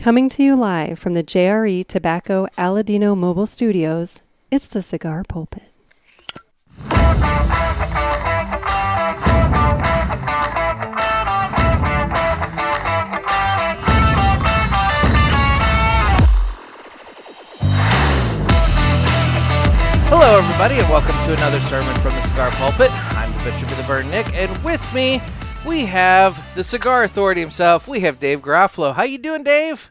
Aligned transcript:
Coming 0.00 0.30
to 0.30 0.42
you 0.42 0.56
live 0.56 0.98
from 0.98 1.12
the 1.12 1.22
JRE 1.22 1.86
Tobacco 1.86 2.46
Aladino 2.56 3.14
Mobile 3.14 3.44
Studios, 3.44 4.22
it's 4.50 4.66
the 4.66 4.80
Cigar 4.80 5.24
Pulpit. 5.28 5.64
Hello, 20.08 20.38
everybody, 20.38 20.76
and 20.76 20.88
welcome 20.88 21.14
to 21.26 21.34
another 21.34 21.60
sermon 21.60 21.94
from 21.96 22.14
the 22.14 22.22
Cigar 22.22 22.50
Pulpit. 22.52 22.90
I'm 23.18 23.30
the 23.36 23.44
Bishop 23.44 23.70
of 23.70 23.76
the 23.76 23.82
Burn, 23.82 24.08
Nick, 24.08 24.32
and 24.32 24.64
with 24.64 24.82
me 24.94 25.20
we 25.66 25.84
have 25.86 26.42
the 26.54 26.64
Cigar 26.64 27.04
Authority 27.04 27.40
himself. 27.40 27.86
We 27.86 28.00
have 28.00 28.18
Dave 28.18 28.40
Garofalo. 28.42 28.94
How 28.94 29.02
you 29.02 29.18
doing, 29.18 29.42
Dave? 29.42 29.90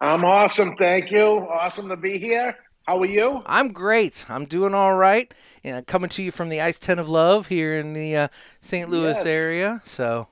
I'm 0.00 0.24
awesome, 0.24 0.76
thank 0.76 1.10
you. 1.10 1.20
Awesome 1.22 1.88
to 1.88 1.96
be 1.96 2.18
here. 2.18 2.56
How 2.86 2.98
are 3.00 3.06
you? 3.06 3.42
I'm 3.46 3.72
great. 3.72 4.26
I'm 4.28 4.44
doing 4.44 4.74
all 4.74 4.94
right. 4.94 5.32
And 5.62 5.76
yeah, 5.76 5.80
coming 5.80 6.10
to 6.10 6.22
you 6.22 6.30
from 6.30 6.48
the 6.50 6.60
Ice 6.60 6.78
Tent 6.78 7.00
of 7.00 7.08
Love 7.08 7.46
here 7.46 7.78
in 7.78 7.94
the 7.94 8.16
uh, 8.16 8.28
St. 8.60 8.90
Louis 8.90 9.14
Yes. 9.16 9.26
area. 9.26 9.80
So, 9.84 10.28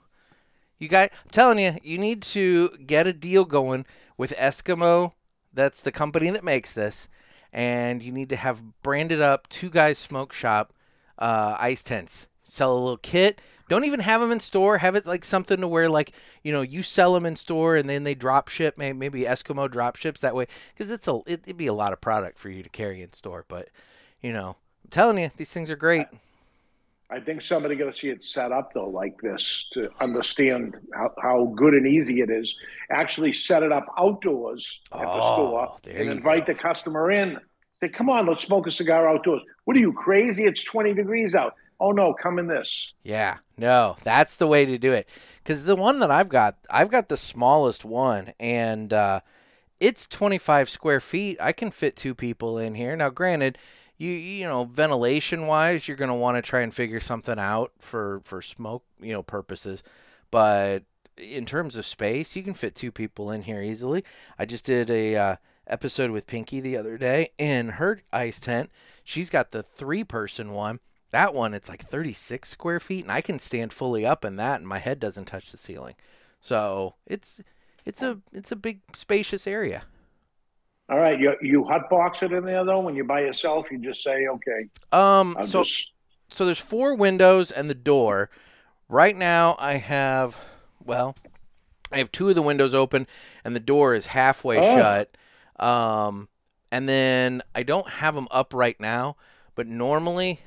you 0.78 0.88
guys, 0.88 1.08
I'm 1.24 1.30
telling 1.30 1.58
you, 1.58 1.78
you 1.82 1.96
need 1.98 2.22
to 2.22 2.68
get 2.86 3.06
a 3.06 3.12
deal 3.14 3.44
going 3.46 3.86
with 4.18 4.36
Eskimo. 4.36 5.12
That's 5.54 5.80
the 5.80 5.92
company 5.92 6.28
that 6.30 6.44
makes 6.44 6.72
this, 6.72 7.08
and 7.52 8.02
you 8.02 8.12
need 8.12 8.28
to 8.30 8.36
have 8.36 8.82
branded 8.82 9.20
up 9.20 9.48
Two 9.48 9.70
Guys 9.70 9.98
Smoke 9.98 10.32
Shop 10.32 10.72
uh, 11.18 11.56
ice 11.58 11.82
tents. 11.82 12.28
Sell 12.44 12.74
a 12.74 12.78
little 12.78 12.96
kit. 12.98 13.40
Don't 13.72 13.86
even 13.86 14.00
have 14.00 14.20
them 14.20 14.30
in 14.30 14.38
store. 14.38 14.76
Have 14.76 14.96
it 14.96 15.06
like 15.06 15.24
something 15.24 15.62
to 15.62 15.66
where 15.66 15.88
like 15.88 16.12
you 16.42 16.52
know 16.52 16.60
you 16.60 16.82
sell 16.82 17.14
them 17.14 17.24
in 17.24 17.36
store 17.36 17.74
and 17.74 17.88
then 17.88 18.04
they 18.04 18.14
drop 18.14 18.48
ship. 18.48 18.76
Maybe, 18.76 19.22
Eskimo 19.22 19.70
drop 19.70 19.96
ships 19.96 20.20
that 20.20 20.34
way 20.34 20.46
because 20.74 20.90
it's 20.90 21.08
a 21.08 21.20
it, 21.26 21.40
it'd 21.44 21.56
be 21.56 21.68
a 21.68 21.72
lot 21.72 21.94
of 21.94 22.00
product 22.02 22.38
for 22.38 22.50
you 22.50 22.62
to 22.62 22.68
carry 22.68 23.00
in 23.00 23.14
store. 23.14 23.46
But 23.48 23.70
you 24.20 24.30
know, 24.30 24.56
I'm 24.84 24.90
telling 24.90 25.16
you, 25.16 25.30
these 25.38 25.54
things 25.54 25.70
are 25.70 25.76
great. 25.76 26.06
I 27.08 27.18
think 27.18 27.40
somebody 27.40 27.74
got 27.74 27.94
to 27.94 27.98
see 27.98 28.10
it 28.10 28.22
set 28.22 28.52
up 28.52 28.74
though, 28.74 28.90
like 28.90 29.18
this, 29.22 29.66
to 29.72 29.88
understand 30.00 30.76
how, 30.92 31.14
how 31.22 31.54
good 31.56 31.72
and 31.72 31.86
easy 31.86 32.20
it 32.20 32.28
is. 32.28 32.54
Actually, 32.90 33.32
set 33.32 33.62
it 33.62 33.72
up 33.72 33.86
outdoors 33.96 34.82
at 34.92 35.00
the 35.00 35.06
Oh, 35.08 35.32
store 35.32 35.76
and 35.90 36.10
invite 36.10 36.44
the 36.46 36.54
customer 36.54 37.10
in. 37.10 37.38
Say, 37.72 37.88
"Come 37.88 38.10
on, 38.10 38.26
let's 38.26 38.44
smoke 38.44 38.66
a 38.66 38.70
cigar 38.70 39.08
outdoors." 39.08 39.40
What 39.64 39.78
are 39.78 39.80
you 39.80 39.94
crazy? 39.94 40.44
It's 40.44 40.62
twenty 40.62 40.92
degrees 40.92 41.34
out. 41.34 41.54
Oh 41.82 41.90
no, 41.90 42.14
come 42.14 42.38
in 42.38 42.46
this. 42.46 42.94
Yeah, 43.02 43.38
no, 43.58 43.96
that's 44.04 44.36
the 44.36 44.46
way 44.46 44.64
to 44.64 44.78
do 44.78 44.92
it. 44.92 45.08
Because 45.42 45.64
the 45.64 45.74
one 45.74 45.98
that 45.98 46.12
I've 46.12 46.28
got, 46.28 46.56
I've 46.70 46.92
got 46.92 47.08
the 47.08 47.16
smallest 47.16 47.84
one, 47.84 48.32
and 48.38 48.92
uh, 48.92 49.18
it's 49.80 50.06
25 50.06 50.70
square 50.70 51.00
feet. 51.00 51.38
I 51.40 51.50
can 51.50 51.72
fit 51.72 51.96
two 51.96 52.14
people 52.14 52.56
in 52.56 52.74
here. 52.76 52.94
Now, 52.94 53.10
granted, 53.10 53.58
you 53.98 54.12
you 54.12 54.46
know, 54.46 54.62
ventilation 54.62 55.48
wise, 55.48 55.88
you're 55.88 55.96
gonna 55.96 56.14
want 56.14 56.36
to 56.36 56.48
try 56.48 56.60
and 56.60 56.72
figure 56.72 57.00
something 57.00 57.36
out 57.40 57.72
for 57.80 58.20
for 58.22 58.40
smoke, 58.40 58.84
you 59.00 59.12
know, 59.12 59.24
purposes. 59.24 59.82
But 60.30 60.84
in 61.18 61.46
terms 61.46 61.76
of 61.76 61.84
space, 61.84 62.36
you 62.36 62.44
can 62.44 62.54
fit 62.54 62.76
two 62.76 62.92
people 62.92 63.32
in 63.32 63.42
here 63.42 63.60
easily. 63.60 64.04
I 64.38 64.44
just 64.44 64.64
did 64.64 64.88
a 64.88 65.16
uh, 65.16 65.36
episode 65.66 66.12
with 66.12 66.28
Pinky 66.28 66.60
the 66.60 66.76
other 66.76 66.96
day 66.96 67.30
in 67.38 67.70
her 67.70 68.02
ice 68.12 68.38
tent. 68.38 68.70
She's 69.02 69.30
got 69.30 69.50
the 69.50 69.64
three 69.64 70.04
person 70.04 70.52
one. 70.52 70.78
That 71.12 71.34
one, 71.34 71.54
it's 71.54 71.68
like 71.68 71.82
36 71.82 72.48
square 72.48 72.80
feet, 72.80 73.04
and 73.04 73.12
I 73.12 73.20
can 73.20 73.38
stand 73.38 73.72
fully 73.72 74.04
up 74.04 74.24
in 74.24 74.36
that, 74.36 74.58
and 74.60 74.68
my 74.68 74.78
head 74.78 74.98
doesn't 74.98 75.26
touch 75.26 75.50
the 75.50 75.58
ceiling. 75.58 75.94
So 76.40 76.94
it's 77.06 77.40
it's 77.84 78.02
a 78.02 78.18
it's 78.32 78.50
a 78.50 78.56
big 78.56 78.80
spacious 78.94 79.46
area. 79.46 79.82
All 80.90 80.98
right, 80.98 81.18
you 81.18 81.34
you 81.40 81.62
hotbox 81.64 82.22
it 82.22 82.32
in 82.32 82.44
there 82.44 82.64
though. 82.64 82.80
When 82.80 82.94
you're 82.96 83.04
by 83.04 83.20
yourself, 83.20 83.66
you 83.70 83.78
just 83.78 84.02
say, 84.02 84.26
"Okay, 84.26 84.68
Um, 84.90 85.36
I'll 85.38 85.44
so 85.44 85.62
just." 85.62 85.92
so 86.28 86.44
there's 86.46 86.58
four 86.58 86.94
windows 86.96 87.50
and 87.52 87.70
the 87.70 87.74
door. 87.74 88.30
Right 88.88 89.16
now, 89.16 89.56
I 89.58 89.74
have 89.74 90.36
well, 90.84 91.14
I 91.92 91.98
have 91.98 92.10
two 92.10 92.28
of 92.30 92.34
the 92.34 92.42
windows 92.42 92.74
open, 92.74 93.06
and 93.44 93.54
the 93.54 93.60
door 93.60 93.94
is 93.94 94.06
halfway 94.06 94.58
Oh. 94.58 94.76
shut. 94.76 95.16
Um, 95.64 96.28
and 96.72 96.88
then 96.88 97.42
I 97.54 97.62
don't 97.62 97.88
have 97.88 98.14
them 98.14 98.26
up 98.30 98.52
right 98.54 98.78
now, 98.80 99.16
but 99.54 99.66
normally, 99.66 100.40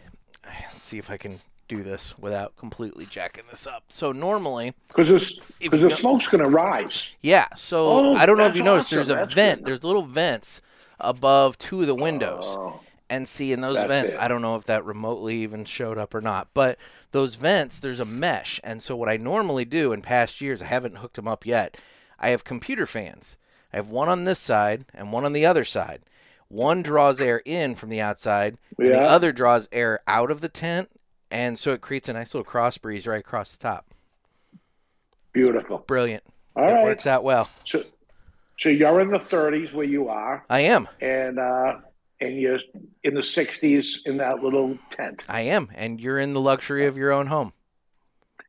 let's 0.45 0.81
see 0.81 0.97
if 0.97 1.09
I 1.09 1.17
can 1.17 1.39
do 1.67 1.81
this 1.81 2.17
without 2.19 2.56
completely 2.57 3.06
jacking 3.06 3.44
this 3.50 3.66
up. 3.66 3.83
So 3.89 4.11
normally. 4.11 4.73
Because 4.88 5.09
this, 5.09 5.39
because 5.59 5.81
the 5.81 5.89
smoke's 5.89 6.28
going 6.28 6.44
to 6.44 6.50
rise. 6.50 7.09
Yeah, 7.22 7.47
so 7.56 7.88
Oh, 7.88 8.16
I 8.16 8.25
don't 8.25 8.38
know 8.38 8.45
if 8.45 8.55
you 8.55 8.63
noticed 8.63 8.88
awesome. 8.89 8.97
there's 8.97 9.09
a 9.09 9.16
That's 9.16 9.34
vent. 9.34 9.59
good. 9.61 9.66
There's 9.67 9.84
little 9.84 10.03
vents 10.03 10.61
above 11.00 11.57
two 11.57 11.81
of 11.81 11.88
the 11.88 11.95
windows. 11.95 12.44
Oh. 12.57 12.81
And 13.07 13.28
see 13.28 13.51
in 13.53 13.61
those 13.61 13.78
vents, 13.78 14.13
it. 14.13 14.19
I 14.19 14.28
don't 14.28 14.41
know 14.41 14.55
if 14.55 14.63
that 14.66 14.84
remotely 14.84 15.35
even 15.38 15.63
showed 15.63 16.00
up 16.00 16.16
or 16.16 16.22
not, 16.22 16.47
but 16.55 16.79
those 17.11 17.35
vents, 17.35 17.79
there's 17.79 18.00
a 18.00 18.05
mesh. 18.05 18.59
And 18.63 18.81
so 18.81 18.95
what 18.95 19.09
I 19.09 19.16
normally 19.17 19.63
do 19.63 19.91
in 19.91 20.01
past 20.01 20.41
years, 20.41 20.59
I 20.61 20.66
haven't 20.66 20.97
hooked 20.97 21.16
them 21.16 21.28
up 21.28 21.45
yet. 21.45 21.78
I 22.19 22.29
have 22.29 22.44
computer 22.44 22.88
fans. 22.88 23.38
I 23.72 23.75
have 23.75 23.89
one 23.89 24.09
on 24.09 24.23
this 24.23 24.39
side 24.39 24.85
and 24.91 25.11
one 25.13 25.23
on 25.23 25.34
the 25.34 25.45
other 25.45 25.63
side. 25.66 26.01
One 26.47 26.81
draws 26.83 27.19
air 27.19 27.41
in 27.45 27.75
from 27.75 27.89
the 27.89 28.01
outside, 28.01 28.57
and 28.78 28.94
the 28.94 29.01
other 29.01 29.31
draws 29.31 29.67
air 29.72 30.00
out 30.07 30.29
of 30.31 30.41
the 30.41 30.50
tent, 30.50 30.89
and 31.31 31.57
so 31.57 31.72
it 31.73 31.81
creates 31.81 32.07
a 32.07 32.13
nice 32.13 32.33
little 32.33 32.45
cross 32.45 32.78
breeze 32.78 33.07
right 33.07 33.19
across 33.19 33.51
the 33.51 33.57
top. 33.59 33.88
Beautiful. 35.34 35.79
Brilliant. 35.79 36.23
All 36.55 36.67
it 36.67 36.72
right. 36.72 36.84
works 36.85 37.05
out 37.07 37.23
well. 37.23 37.50
So, 37.66 37.84
so 38.57 38.69
you're 38.69 39.01
in 39.01 39.09
the 39.11 39.19
30s 39.19 39.73
where 39.73 39.85
you 39.85 40.07
are, 40.07 40.45
I 40.50 40.61
am. 40.61 40.88
and 41.01 41.39
uh, 41.39 41.73
and 42.22 42.39
you're 42.39 42.59
in 43.03 43.13
the 43.13 43.22
60s 43.22 44.05
in 44.05 44.17
that 44.17 44.41
little 44.41 44.78
tent. 44.91 45.23
I 45.28 45.41
am, 45.41 45.69
and 45.75 46.00
you're 46.00 46.17
in 46.19 46.34
the 46.34 46.39
luxury 46.39 46.85
of 46.85 46.95
your 46.95 47.11
own 47.11 47.28
home. 47.28 47.51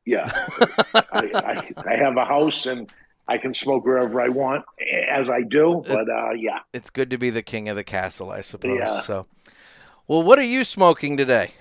Yeah, 0.04 0.30
I, 0.94 1.02
I, 1.12 1.72
I 1.84 1.96
have 1.96 2.16
a 2.16 2.24
house, 2.24 2.66
and 2.66 2.92
I 3.28 3.38
can 3.38 3.54
smoke 3.54 3.84
wherever 3.84 4.20
I 4.20 4.28
want, 4.28 4.64
as 5.10 5.28
I 5.28 5.42
do. 5.42 5.82
But 5.86 6.08
uh, 6.08 6.30
yeah, 6.36 6.60
It's 6.72 6.90
good 6.90 7.10
to 7.10 7.18
be 7.18 7.30
the 7.30 7.42
king 7.42 7.68
of 7.68 7.76
the 7.76 7.84
castle, 7.84 8.30
I 8.30 8.40
suppose. 8.40 8.78
Yeah. 8.78 9.00
So, 9.00 9.26
well, 10.06 10.22
what 10.22 10.38
are 10.38 10.42
you 10.44 10.62
smoking 10.64 11.16
today? 11.16 11.52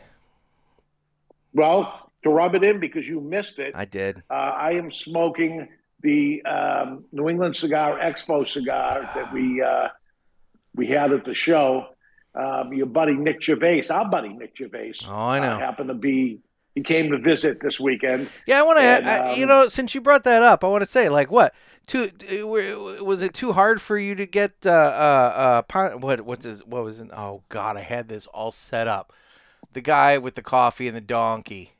well, 1.54 2.12
to 2.24 2.30
rub 2.30 2.56
it 2.56 2.64
in 2.64 2.80
because 2.80 3.08
you 3.08 3.22
missed 3.22 3.60
it, 3.60 3.74
I 3.76 3.86
did. 3.86 4.24
uh, 4.30 4.34
I 4.34 4.72
am 4.74 4.92
smoking 4.92 5.68
the 6.02 6.44
um, 6.46 7.06
New 7.12 7.30
England 7.30 7.56
Cigar 7.56 7.98
Expo 8.00 8.48
cigar 8.48 9.10
that 9.16 9.34
we 9.34 9.62
uh, 9.62 9.88
we 10.76 10.88
had 10.88 11.12
at 11.14 11.26
the 11.26 11.34
show. 11.34 11.88
Um, 12.36 12.74
your 12.74 12.88
buddy 12.88 13.14
Nick 13.14 13.42
Gervais, 13.42 13.84
our 13.90 14.10
buddy 14.10 14.30
Nick 14.30 14.58
Gervais, 14.58 14.94
Oh, 15.08 15.14
I 15.16 15.40
know. 15.40 15.54
uh, 15.54 15.60
happened 15.60 15.88
to 15.90 15.94
be. 15.96 16.42
He 16.76 16.84
came 16.84 17.10
to 17.12 17.18
visit 17.18 17.62
this 17.62 17.80
weekend. 17.80 18.30
Yeah, 18.46 18.60
I 18.60 18.64
want 18.64 18.80
to. 18.80 18.84
I 18.84 19.34
you 19.34 19.44
um, 19.44 19.50
know, 19.50 19.68
since 19.70 19.96
you 19.96 20.02
brought 20.02 20.26
that 20.26 20.44
up, 20.44 20.64
I 20.64 20.68
want 20.68 20.84
to 20.84 20.90
say, 20.90 21.08
like, 21.08 21.32
what? 21.32 21.54
Too 21.88 22.10
uh, 22.30 22.46
was 23.04 23.22
it 23.22 23.34
too 23.34 23.54
hard 23.54 23.82
for 23.82 23.98
you 23.98 24.14
to 24.16 24.26
get? 24.26 24.54
Uh, 24.66 24.70
uh, 24.70 25.62
uh, 25.74 25.90
what? 25.92 26.22
What's 26.22 26.44
his? 26.46 26.66
What 26.66 26.84
was 26.84 27.00
it? 27.00 27.10
Oh 27.14 27.44
God, 27.48 27.78
I 27.78 27.82
had 27.82 28.10
this 28.10 28.28
all 28.28 28.52
set 28.52 28.88
up. 28.88 29.14
The 29.72 29.82
guy 29.82 30.18
with 30.18 30.36
the 30.36 30.42
coffee 30.42 30.88
and 30.88 30.98
the 30.98 31.02
donkey. 31.02 31.72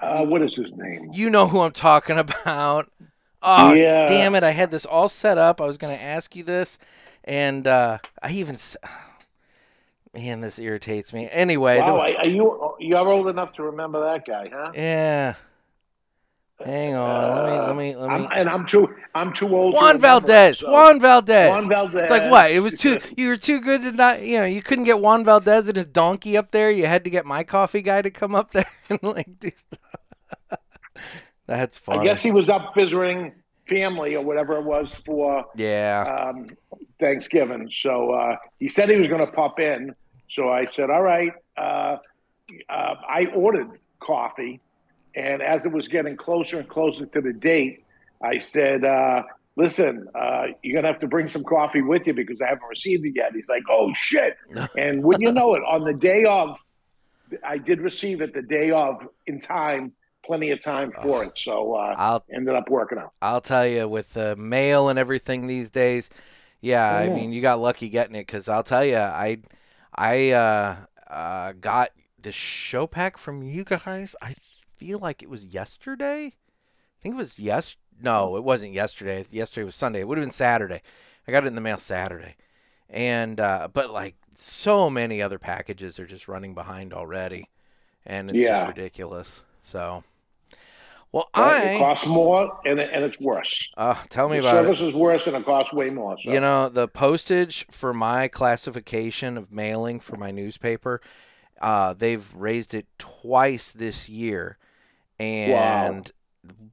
Uh, 0.00 0.24
what 0.24 0.40
is 0.40 0.54
his 0.54 0.72
name? 0.72 1.10
You 1.12 1.28
know 1.28 1.46
who 1.46 1.60
I'm 1.60 1.72
talking 1.72 2.18
about. 2.18 2.90
Oh, 3.42 3.74
Yeah. 3.74 4.06
damn 4.06 4.34
it! 4.34 4.42
I 4.44 4.52
had 4.52 4.70
this 4.70 4.86
all 4.86 5.08
set 5.08 5.36
up. 5.36 5.60
I 5.60 5.66
was 5.66 5.76
going 5.76 5.96
to 5.96 6.02
ask 6.02 6.34
you 6.34 6.44
this, 6.44 6.78
and 7.24 7.66
uh, 7.66 7.98
I 8.22 8.30
even. 8.32 8.56
Man, 10.14 10.40
this 10.40 10.58
irritates 10.58 11.12
me. 11.12 11.28
Anyway, 11.30 11.78
Wow, 11.78 12.00
are 12.00 12.16
are 12.16 12.26
you 12.26 12.74
you're 12.80 13.08
old 13.08 13.28
enough 13.28 13.52
to 13.54 13.62
remember 13.62 14.04
that 14.04 14.26
guy, 14.26 14.50
huh? 14.52 14.72
yeah. 14.74 15.34
Hang 16.64 16.94
on. 16.94 17.36
let 17.36 17.46
me. 17.46 17.58
Let 17.58 17.76
me. 17.76 17.96
Let 17.96 18.08
me. 18.08 18.26
I'm, 18.26 18.38
and 18.38 18.48
I'm 18.50 18.66
too 18.66 18.88
I'm 19.14 19.32
too 19.32 19.56
old. 19.56 19.74
Juan 19.74 19.96
it, 19.96 20.02
Valdez. 20.02 20.58
so- 20.58 20.70
Juan 20.70 21.00
Valdez. 21.00 21.50
Juan 21.50 21.68
Valdez. 21.68 22.02
It's 22.02 22.10
like 22.10 22.30
what? 22.30 22.50
It 22.50 22.60
was 22.60 22.74
too. 22.74 22.98
You 23.16 23.28
were 23.28 23.36
too 23.36 23.60
good 23.60 23.82
to 23.82 23.92
not. 23.92 24.26
You 24.26 24.38
know, 24.38 24.44
you 24.44 24.62
couldn't 24.62 24.84
get 24.84 25.00
Juan 25.00 25.24
Valdez 25.24 25.68
and 25.68 25.76
his 25.76 25.86
donkey 25.86 26.36
up 26.36 26.50
there. 26.50 26.70
You 26.70 26.86
had 26.86 27.04
to 27.04 27.10
get 27.10 27.24
my 27.24 27.44
coffee 27.44 27.82
guy 27.82 28.02
to 28.02 28.10
come 28.10 28.34
up 28.34 28.50
there 28.50 28.70
and 28.90 29.02
like 29.02 29.38
do 29.38 29.50
stuff. 29.56 30.60
That's 31.46 31.78
funny. 31.78 32.00
I 32.00 32.04
guess 32.04 32.22
he 32.22 32.30
was 32.30 32.50
up 32.50 32.74
visiting 32.74 33.32
family 33.68 34.14
or 34.16 34.22
whatever 34.24 34.56
it 34.56 34.64
was 34.64 34.92
for 35.06 35.44
yeah. 35.56 36.30
um, 36.30 36.48
Thanksgiving. 36.98 37.70
So 37.72 38.12
uh, 38.12 38.36
he 38.58 38.68
said 38.68 38.90
he 38.90 38.96
was 38.96 39.08
going 39.08 39.24
to 39.24 39.32
pop 39.32 39.58
in. 39.60 39.94
So 40.30 40.48
I 40.50 40.66
said, 40.66 40.90
"All 40.90 41.02
right." 41.02 41.32
Uh, 41.56 41.96
uh, 42.68 42.94
I 43.08 43.26
ordered 43.34 43.68
coffee, 44.00 44.60
and 45.14 45.42
as 45.42 45.66
it 45.66 45.72
was 45.72 45.88
getting 45.88 46.16
closer 46.16 46.58
and 46.58 46.68
closer 46.68 47.06
to 47.06 47.20
the 47.20 47.32
date, 47.32 47.84
I 48.22 48.38
said, 48.38 48.84
uh, 48.84 49.22
"Listen, 49.56 50.08
uh, 50.14 50.46
you're 50.62 50.74
going 50.74 50.84
to 50.84 50.92
have 50.92 51.00
to 51.00 51.08
bring 51.08 51.28
some 51.28 51.44
coffee 51.44 51.82
with 51.82 52.06
you 52.06 52.14
because 52.14 52.40
I 52.40 52.46
haven't 52.46 52.68
received 52.68 53.04
it 53.04 53.12
yet." 53.16 53.32
He's 53.34 53.48
like, 53.48 53.62
"Oh 53.70 53.92
shit!" 53.94 54.36
and 54.76 55.02
wouldn't 55.02 55.26
you 55.26 55.32
know 55.32 55.54
it, 55.54 55.62
on 55.62 55.84
the 55.84 55.94
day 55.94 56.24
of, 56.24 56.56
I 57.44 57.58
did 57.58 57.80
receive 57.80 58.20
it 58.20 58.34
the 58.34 58.42
day 58.42 58.70
of 58.70 59.06
in 59.26 59.40
time. 59.40 59.92
plenty 60.22 60.50
of 60.50 60.62
time 60.62 60.92
for 61.02 61.24
it. 61.24 61.36
So 61.36 61.74
uh, 61.74 61.94
I'll 61.98 62.24
ended 62.32 62.54
up 62.54 62.68
working 62.68 62.98
out. 62.98 63.12
I'll 63.22 63.40
tell 63.40 63.66
you 63.66 63.88
with 63.88 64.12
the 64.12 64.36
mail 64.36 64.88
and 64.88 64.98
everything 64.98 65.46
these 65.46 65.70
days. 65.70 66.10
Yeah, 66.60 66.86
I 66.86 67.08
Mm. 67.08 67.14
mean 67.14 67.32
you 67.32 67.40
got 67.40 67.58
lucky 67.58 67.88
getting 67.88 68.14
it 68.14 68.26
because 68.26 68.46
I'll 68.46 68.62
tell 68.62 68.84
you 68.84 68.96
I 68.98 69.38
I 69.94 70.30
uh, 70.30 70.76
uh, 71.08 71.52
got 71.60 71.90
the 72.20 72.32
show 72.32 72.86
pack 72.86 73.16
from 73.18 73.42
you 73.42 73.64
guys. 73.64 74.14
I 74.22 74.34
feel 74.76 74.98
like 74.98 75.22
it 75.22 75.30
was 75.30 75.46
yesterday. 75.46 76.26
I 76.26 77.02
think 77.02 77.14
it 77.14 77.18
was 77.18 77.38
yes. 77.38 77.76
No, 78.02 78.36
it 78.36 78.44
wasn't 78.44 78.72
yesterday. 78.72 79.24
Yesterday 79.30 79.64
was 79.64 79.74
Sunday. 79.74 80.00
It 80.00 80.08
would 80.08 80.18
have 80.18 80.24
been 80.24 80.30
Saturday. 80.30 80.80
I 81.28 81.32
got 81.32 81.44
it 81.44 81.48
in 81.48 81.54
the 81.54 81.60
mail 81.60 81.78
Saturday, 81.78 82.36
and 82.88 83.38
uh, 83.38 83.68
but 83.72 83.90
like 83.90 84.16
so 84.34 84.88
many 84.88 85.20
other 85.20 85.38
packages 85.38 85.98
are 85.98 86.06
just 86.06 86.28
running 86.28 86.54
behind 86.54 86.94
already, 86.94 87.50
and 88.06 88.30
it's 88.30 88.40
Yeah. 88.40 88.64
just 88.64 88.68
ridiculous. 88.68 89.42
So, 89.62 90.02
well, 91.12 91.28
But 91.34 91.42
I 91.42 91.62
it 91.74 91.78
costs 91.78 92.06
more 92.06 92.60
and, 92.64 92.78
and 92.80 93.04
it's 93.04 93.20
worse. 93.20 93.70
uh, 93.76 93.94
tell 94.08 94.28
me 94.28 94.38
The 94.40 94.48
about 94.48 94.56
it. 94.56 94.64
service 94.64 94.80
is 94.80 94.94
worse 94.94 95.26
and 95.26 95.36
it 95.36 95.44
costs 95.44 95.72
way 95.72 95.90
more. 95.90 96.16
So. 96.24 96.32
You 96.32 96.40
know, 96.40 96.68
the 96.68 96.88
postage 96.88 97.66
for 97.70 97.92
my 97.92 98.28
classification 98.28 99.36
of 99.36 99.50
mailing 99.52 100.00
for 100.00 100.16
my 100.16 100.30
newspaper, 100.30 101.00
uh, 101.60 101.94
they've 101.94 102.32
raised 102.34 102.74
it 102.74 102.86
twice 102.98 103.72
this 103.72 104.08
year. 104.08 104.56
And 105.18 106.10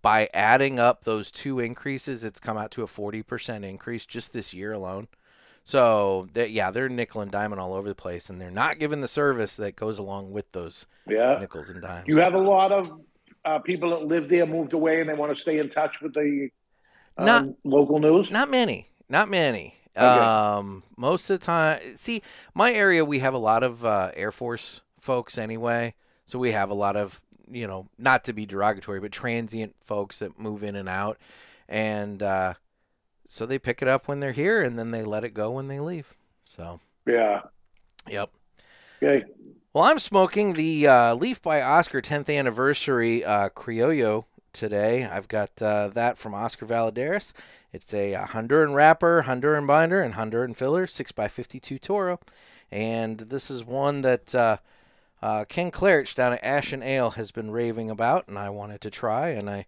by 0.01 0.29
adding 0.33 0.79
up 0.79 1.03
those 1.03 1.31
two 1.31 1.59
increases, 1.59 2.23
it's 2.23 2.39
come 2.39 2.57
out 2.57 2.71
to 2.71 2.83
a 2.83 2.87
40% 2.87 3.63
increase 3.63 4.05
just 4.05 4.33
this 4.33 4.53
year 4.53 4.71
alone. 4.71 5.07
So, 5.63 6.29
they, 6.31 6.47
yeah, 6.47 6.71
they're 6.71 6.87
nickel 6.87 7.19
and 7.19 7.29
diamond 7.29 7.59
all 7.59 7.73
over 7.73 7.89
the 7.89 7.95
place, 7.95 8.29
and 8.29 8.39
they're 8.39 8.49
not 8.49 8.79
giving 8.79 9.01
the 9.01 9.07
service 9.09 9.57
that 9.57 9.75
goes 9.75 9.99
along 9.99 10.31
with 10.31 10.49
those 10.53 10.87
yeah. 11.05 11.37
nickels 11.41 11.69
and 11.69 11.81
dimes. 11.81 12.05
You 12.07 12.17
have 12.19 12.35
a 12.35 12.37
lot 12.37 12.71
of 12.71 12.89
uh, 13.47 13.59
people 13.59 13.91
that 13.91 14.03
live 14.03 14.29
there, 14.29 14.45
moved 14.45 14.73
away, 14.73 14.99
and 14.99 15.09
they 15.09 15.13
want 15.13 15.33
to 15.33 15.41
stay 15.41 15.57
in 15.57 15.69
touch 15.69 16.01
with 16.01 16.13
the 16.13 16.49
um, 17.17 17.25
Not- 17.25 17.47
local 17.63 17.99
news. 17.99 18.29
Not 18.29 18.49
many. 18.49 18.89
Not 19.09 19.29
many. 19.29 19.75
Okay. 19.95 20.05
Um, 20.05 20.83
most 20.97 21.29
of 21.29 21.39
the 21.39 21.45
time, 21.45 21.79
see, 21.95 22.21
my 22.53 22.71
area, 22.71 23.03
we 23.05 23.19
have 23.19 23.33
a 23.33 23.39
lot 23.39 23.63
of 23.63 23.83
uh, 23.85 24.11
Air 24.15 24.31
Force 24.31 24.81
folks 24.99 25.37
anyway. 25.37 25.95
So 26.25 26.37
we 26.37 26.51
have 26.51 26.69
a 26.69 26.73
lot 26.75 26.95
of, 26.97 27.21
you 27.49 27.65
know, 27.65 27.87
not 27.97 28.25
to 28.25 28.33
be 28.33 28.45
derogatory, 28.45 28.99
but 28.99 29.11
transient 29.11 29.75
folks 29.81 30.19
that 30.19 30.37
move 30.37 30.61
in 30.61 30.75
and 30.75 30.89
out. 30.89 31.17
And 31.69 32.21
uh, 32.21 32.55
so 33.25 33.45
they 33.45 33.57
pick 33.57 33.81
it 33.81 33.87
up 33.87 34.07
when 34.07 34.19
they're 34.19 34.33
here 34.33 34.61
and 34.61 34.77
then 34.77 34.91
they 34.91 35.03
let 35.03 35.23
it 35.23 35.33
go 35.33 35.51
when 35.51 35.67
they 35.67 35.79
leave. 35.79 36.15
So, 36.45 36.79
Yeah. 37.07 37.41
yep. 38.07 38.29
Okay. 39.01 39.25
Well, 39.77 39.85
I'm 39.85 39.99
smoking 39.99 40.53
the 40.53 40.87
uh, 40.87 41.13
Leaf 41.13 41.39
by 41.39 41.61
Oscar 41.61 42.01
10th 42.01 42.35
anniversary 42.35 43.23
uh, 43.23 43.49
Criollo 43.49 44.25
today. 44.51 45.05
I've 45.05 45.27
got 45.27 45.61
uh, 45.61 45.89
that 45.89 46.17
from 46.17 46.33
Oscar 46.33 46.65
Valladares. 46.65 47.31
It's 47.71 47.93
a 47.93 48.13
Honduran 48.13 48.73
wrapper, 48.73 49.25
Honduran 49.27 49.67
binder, 49.67 50.01
and 50.01 50.15
Honduran 50.15 50.55
filler, 50.55 50.87
6x52 50.87 51.79
Toro. 51.79 52.19
And 52.71 53.19
this 53.19 53.51
is 53.51 53.63
one 53.63 54.01
that 54.01 54.33
uh, 54.33 54.57
uh, 55.21 55.45
Ken 55.47 55.69
Clarich 55.69 56.15
down 56.15 56.33
at 56.33 56.43
Ashen 56.43 56.81
Ale 56.81 57.11
has 57.11 57.29
been 57.29 57.51
raving 57.51 57.91
about, 57.91 58.27
and 58.27 58.39
I 58.39 58.49
wanted 58.49 58.81
to 58.81 58.89
try, 58.89 59.29
and 59.29 59.47
I 59.47 59.67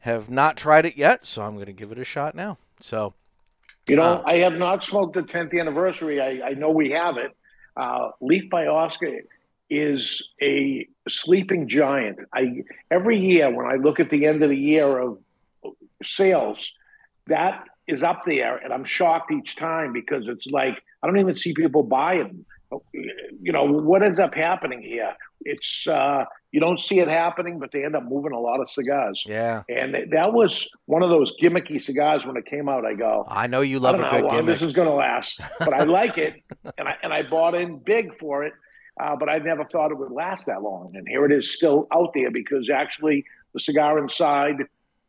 have 0.00 0.28
not 0.28 0.58
tried 0.58 0.84
it 0.84 0.98
yet, 0.98 1.24
so 1.24 1.40
I'm 1.40 1.54
going 1.54 1.64
to 1.64 1.72
give 1.72 1.90
it 1.90 1.98
a 1.98 2.04
shot 2.04 2.34
now. 2.34 2.58
So, 2.78 3.14
You 3.88 3.96
know, 3.96 4.02
Uh, 4.02 4.22
I 4.26 4.36
have 4.40 4.58
not 4.58 4.84
smoked 4.84 5.14
the 5.14 5.22
10th 5.22 5.58
anniversary. 5.58 6.20
I, 6.20 6.48
I 6.48 6.52
know 6.52 6.68
we 6.68 6.90
have 6.90 7.16
it. 7.16 7.34
Uh, 7.76 8.10
Leaf 8.20 8.50
by 8.50 8.66
Oscar 8.66 9.20
is 9.70 10.30
a 10.42 10.86
sleeping 11.08 11.68
giant. 11.68 12.18
I 12.32 12.62
every 12.90 13.18
year 13.18 13.50
when 13.50 13.66
I 13.66 13.76
look 13.76 14.00
at 14.00 14.10
the 14.10 14.26
end 14.26 14.42
of 14.42 14.50
the 14.50 14.56
year 14.56 14.98
of 14.98 15.18
sales, 16.02 16.72
that 17.26 17.64
is 17.86 18.02
up 18.02 18.24
there, 18.24 18.56
and 18.56 18.72
I'm 18.72 18.84
shocked 18.84 19.32
each 19.32 19.56
time 19.56 19.92
because 19.92 20.28
it's 20.28 20.46
like 20.46 20.82
I 21.02 21.06
don't 21.06 21.18
even 21.18 21.36
see 21.36 21.54
people 21.54 21.82
buying. 21.82 22.44
You 22.92 23.52
know 23.52 23.64
what 23.64 24.02
ends 24.02 24.18
up 24.18 24.34
happening 24.34 24.82
here? 24.82 25.12
It's 25.44 25.86
uh, 25.86 26.24
you 26.52 26.60
don't 26.60 26.80
see 26.80 27.00
it 27.00 27.08
happening, 27.08 27.58
but 27.58 27.70
they 27.72 27.84
end 27.84 27.96
up 27.96 28.04
moving 28.04 28.32
a 28.32 28.40
lot 28.40 28.60
of 28.60 28.70
cigars. 28.70 29.24
yeah, 29.28 29.62
And 29.68 30.12
that 30.12 30.32
was 30.32 30.70
one 30.86 31.02
of 31.02 31.10
those 31.10 31.32
gimmicky 31.40 31.80
cigars 31.80 32.24
when 32.24 32.36
it 32.36 32.46
came 32.46 32.68
out. 32.68 32.84
I 32.86 32.94
go, 32.94 33.24
I 33.28 33.46
know 33.46 33.60
you 33.60 33.78
love 33.80 34.00
I 34.00 34.18
a 34.18 34.22
good 34.22 34.30
gimmick. 34.30 34.46
this 34.46 34.62
is 34.62 34.72
going 34.72 34.88
to 34.88 34.94
last, 34.94 35.40
but 35.58 35.74
I 35.74 35.84
like 36.00 36.16
it, 36.16 36.42
and 36.78 36.88
I 36.88 36.96
and 37.02 37.12
I 37.12 37.22
bought 37.22 37.54
in 37.54 37.78
big 37.78 38.18
for 38.18 38.44
it. 38.44 38.52
Uh, 39.00 39.16
but 39.16 39.28
I 39.28 39.38
never 39.38 39.64
thought 39.64 39.90
it 39.90 39.98
would 39.98 40.12
last 40.12 40.46
that 40.46 40.62
long, 40.62 40.92
and 40.94 41.06
here 41.08 41.24
it 41.24 41.32
is 41.32 41.56
still 41.56 41.88
out 41.92 42.12
there 42.14 42.30
because 42.30 42.70
actually 42.70 43.24
the 43.52 43.58
cigar 43.60 43.98
inside 43.98 44.56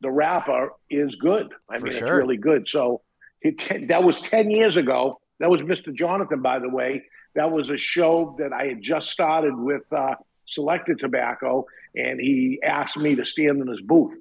the 0.01 0.11
wrapper 0.11 0.73
is 0.89 1.15
good. 1.15 1.53
I 1.69 1.77
For 1.77 1.85
mean, 1.85 1.93
it's 1.93 2.01
really 2.01 2.37
good. 2.37 2.67
So 2.67 3.01
it, 3.41 3.87
that 3.87 4.03
was 4.03 4.21
ten 4.21 4.49
years 4.49 4.75
ago. 4.75 5.21
That 5.39 5.49
was 5.49 5.61
Mr. 5.61 5.93
Jonathan, 5.93 6.41
by 6.41 6.59
the 6.59 6.69
way. 6.69 7.03
That 7.35 7.51
was 7.51 7.69
a 7.69 7.77
show 7.77 8.35
that 8.39 8.53
I 8.53 8.65
had 8.67 8.81
just 8.81 9.09
started 9.09 9.55
with 9.57 9.83
uh, 9.91 10.15
Selected 10.47 10.99
Tobacco, 10.99 11.65
and 11.95 12.19
he 12.19 12.59
asked 12.63 12.97
me 12.97 13.15
to 13.15 13.25
stand 13.25 13.61
in 13.61 13.67
his 13.67 13.81
booth. 13.81 14.17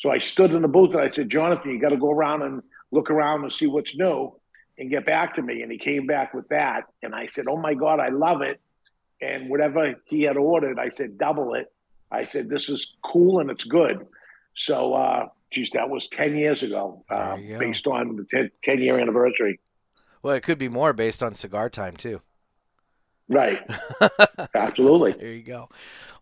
So 0.00 0.10
I 0.10 0.18
stood 0.18 0.52
in 0.52 0.62
the 0.62 0.68
booth 0.68 0.92
and 0.92 1.00
I 1.00 1.10
said, 1.10 1.30
Jonathan, 1.30 1.70
you 1.70 1.80
got 1.80 1.90
to 1.90 1.96
go 1.96 2.10
around 2.10 2.42
and 2.42 2.62
look 2.90 3.10
around 3.10 3.42
and 3.42 3.52
see 3.52 3.66
what's 3.66 3.96
new 3.96 4.34
and 4.76 4.90
get 4.90 5.06
back 5.06 5.34
to 5.34 5.42
me. 5.42 5.62
And 5.62 5.70
he 5.70 5.78
came 5.78 6.06
back 6.06 6.34
with 6.34 6.48
that. 6.48 6.82
And 7.02 7.14
I 7.14 7.26
said, 7.28 7.46
Oh 7.48 7.56
my 7.56 7.74
God, 7.74 8.00
I 8.00 8.08
love 8.08 8.42
it. 8.42 8.60
And 9.22 9.48
whatever 9.48 9.94
he 10.06 10.22
had 10.22 10.36
ordered, 10.36 10.78
I 10.78 10.90
said, 10.90 11.16
double 11.16 11.54
it. 11.54 11.72
I 12.10 12.24
said, 12.24 12.48
This 12.50 12.68
is 12.68 12.96
cool 13.04 13.40
and 13.40 13.50
it's 13.50 13.64
good. 13.64 14.06
So, 14.56 14.94
uh, 14.94 15.28
geez, 15.52 15.70
that 15.70 15.88
was 15.88 16.08
10 16.08 16.36
years 16.36 16.62
ago, 16.62 17.04
uh, 17.08 17.36
There 17.36 17.38
you 17.38 17.52
go. 17.54 17.58
based 17.60 17.86
on 17.86 18.16
the 18.16 18.26
10, 18.30 18.50
10 18.62 18.78
year 18.80 18.98
anniversary. 18.98 19.60
Well, 20.22 20.34
it 20.34 20.42
could 20.42 20.58
be 20.58 20.68
more 20.68 20.92
based 20.92 21.22
on 21.22 21.34
cigar 21.34 21.70
time 21.70 21.96
too. 21.96 22.20
Right. 23.28 23.58
Absolutely. 24.54 25.12
There 25.12 25.32
you 25.32 25.42
go. 25.42 25.68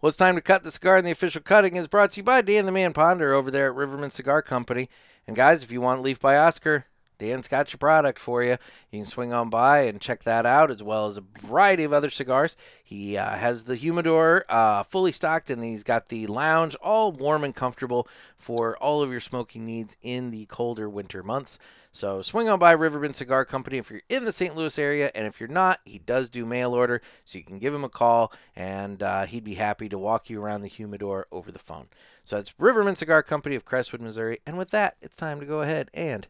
Well, 0.01 0.09
it's 0.09 0.17
time 0.17 0.37
to 0.37 0.41
cut 0.41 0.63
the 0.63 0.71
cigar, 0.71 0.97
and 0.97 1.07
the 1.07 1.11
official 1.11 1.43
cutting 1.43 1.77
is 1.77 1.89
brought 1.89 2.13
to 2.13 2.21
you 2.21 2.25
by 2.25 2.43
Dan 2.43 2.67
the 2.67 2.73
Man 2.73 2.93
Ponder 2.93 3.33
over 3.33 3.51
there 3.51 3.71
at 3.71 3.77
Rivermen 3.77 4.13
Cigar 4.13 4.43
Company. 4.43 4.89
And 5.27 5.37
guys, 5.37 5.63
if 5.63 5.73
you 5.73 5.81
want 5.81 6.03
Leaf 6.03 6.21
by 6.21 6.37
Oscar, 6.37 6.87
Dan's 7.23 7.47
got 7.47 7.73
your 7.73 7.79
product 7.79 8.19
for 8.19 8.43
you. 8.43 8.57
You 8.91 8.99
can 8.99 9.07
swing 9.07 9.33
on 9.33 9.49
by 9.49 9.83
and 9.83 10.01
check 10.01 10.25
that 10.25 10.45
out, 10.45 10.73
as 10.73 10.83
well 10.83 11.07
as 11.07 11.17
a 11.17 11.25
variety 11.41 11.85
of 11.85 11.93
other 11.93 12.11
cigars. 12.11 12.57
He 12.83 13.17
uh, 13.17 13.37
has 13.37 13.65
the 13.65 13.77
humidor 13.77 14.45
uh, 14.49 14.83
fully 14.83 15.13
stocked, 15.13 15.49
and 15.49 15.63
he's 15.63 15.85
got 15.85 16.09
the 16.09 16.27
lounge 16.27 16.75
all 16.83 17.13
warm 17.13 17.45
and 17.45 17.55
comfortable 17.55 18.09
for 18.37 18.77
all 18.79 19.03
of 19.03 19.13
your 19.13 19.21
smoking 19.21 19.65
needs 19.65 19.97
in 20.03 20.33
the 20.33 20.47
colder 20.47 20.91
winter 20.91 21.23
months. 21.23 21.61
So 21.93 22.23
swing 22.23 22.49
on 22.49 22.59
by 22.59 22.75
Rivermen 22.75 23.15
Cigar 23.15 23.45
Company 23.45 23.79
if 23.79 23.91
you're 23.91 24.01
in 24.09 24.25
the 24.25 24.33
St. 24.33 24.57
Louis 24.57 24.77
area, 24.77 25.13
and 25.15 25.27
if 25.27 25.39
you're 25.39 25.49
not, 25.49 25.79
he 25.85 25.99
does 25.99 26.29
do 26.29 26.45
mail 26.45 26.75
order, 26.75 27.03
so 27.25 27.39
you 27.39 27.45
can 27.45 27.61
give 27.61 27.73
him 27.73 27.85
a 27.85 27.89
call, 27.89 28.33
and 28.57 29.01
uh, 29.01 29.27
he'd 29.27 29.45
be 29.45 29.55
happy 29.55 29.89
to 29.89 29.99
walk 29.99 30.29
you 30.29 30.43
around 30.43 30.63
the 30.63 30.69
humidor 30.69 31.27
over 31.31 31.53
the 31.53 31.59
phone. 31.61 31.87
So 32.25 32.37
that's 32.37 32.53
Rivermen 32.53 32.97
Cigar 32.97 33.23
Company 33.23 33.57
of 33.57 33.65
Crestwood, 33.65 34.01
Missouri. 34.01 34.39
And 34.47 34.57
with 34.57 34.71
that, 34.71 34.97
it's 35.01 35.17
time 35.17 35.39
to 35.41 35.47
go 35.47 35.61
ahead 35.61 35.91
and 35.93 36.27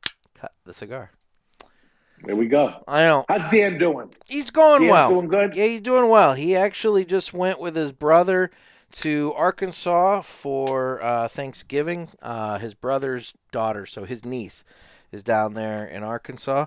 the 0.65 0.75
cigar. 0.75 1.11
There 2.25 2.37
we 2.37 2.47
go. 2.47 2.73
I 2.87 3.03
know 3.03 3.25
How's 3.29 3.51
Dan 3.51 3.79
doing? 3.79 4.15
he's 4.27 4.51
going 4.51 4.83
Dan's 4.83 4.93
well. 4.93 5.11
doing 5.11 5.29
good? 5.29 5.57
Yeah, 5.57 5.65
he's 5.65 5.81
doing 5.81 6.09
well. 6.09 6.35
He 6.35 6.55
actually 6.55 7.05
just 7.05 7.35
went 7.35 7.59
with 7.59 7.75
his 7.75 7.91
brother 7.91 8.51
to 8.93 9.33
Arkansas 9.35 10.21
for 10.21 11.03
uh, 11.03 11.27
Thanksgiving. 11.29 12.11
Uh, 12.21 12.59
his 12.59 12.75
brother's 12.75 13.35
daughter, 13.51 13.87
so 13.87 14.05
his 14.05 14.25
niece, 14.25 14.63
is 15.11 15.23
down 15.25 15.55
there 15.55 15.85
in 15.85 16.05
Arkansas. 16.05 16.67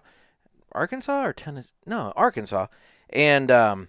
Arkansas 0.73 1.23
or 1.23 1.33
Tennessee? 1.33 1.71
No, 1.85 2.11
Arkansas. 2.17 2.67
And 3.09 3.49
um, 3.49 3.87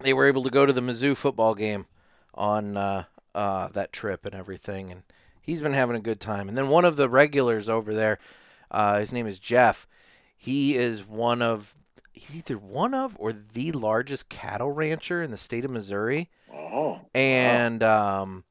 they 0.00 0.12
were 0.12 0.26
able 0.26 0.44
to 0.44 0.50
go 0.50 0.66
to 0.66 0.72
the 0.72 0.80
Mizzou 0.80 1.16
football 1.16 1.54
game 1.54 1.86
on 2.34 2.76
uh, 2.76 3.04
uh, 3.34 3.68
that 3.68 3.92
trip 3.92 4.24
and 4.24 4.34
everything. 4.34 4.92
And 4.92 5.02
he's 5.42 5.60
been 5.60 5.72
having 5.72 5.96
a 5.96 6.00
good 6.00 6.20
time. 6.20 6.48
And 6.48 6.56
then 6.56 6.68
one 6.68 6.84
of 6.84 6.96
the 6.96 7.08
regulars 7.08 7.68
over 7.68 7.92
there, 7.92 8.18
uh, 8.70 8.98
his 8.98 9.12
name 9.12 9.26
is 9.26 9.38
Jeff. 9.38 9.86
He 10.36 10.76
is 10.76 11.06
one 11.06 11.42
of 11.42 11.74
he's 12.12 12.36
either 12.36 12.58
one 12.58 12.94
of 12.94 13.16
or 13.18 13.32
the 13.32 13.72
largest 13.72 14.28
cattle 14.28 14.70
rancher 14.70 15.22
in 15.22 15.30
the 15.30 15.36
state 15.36 15.64
of 15.64 15.70
Missouri 15.70 16.30
Oh, 16.52 17.00
and 17.14 17.82
um, 17.82 18.44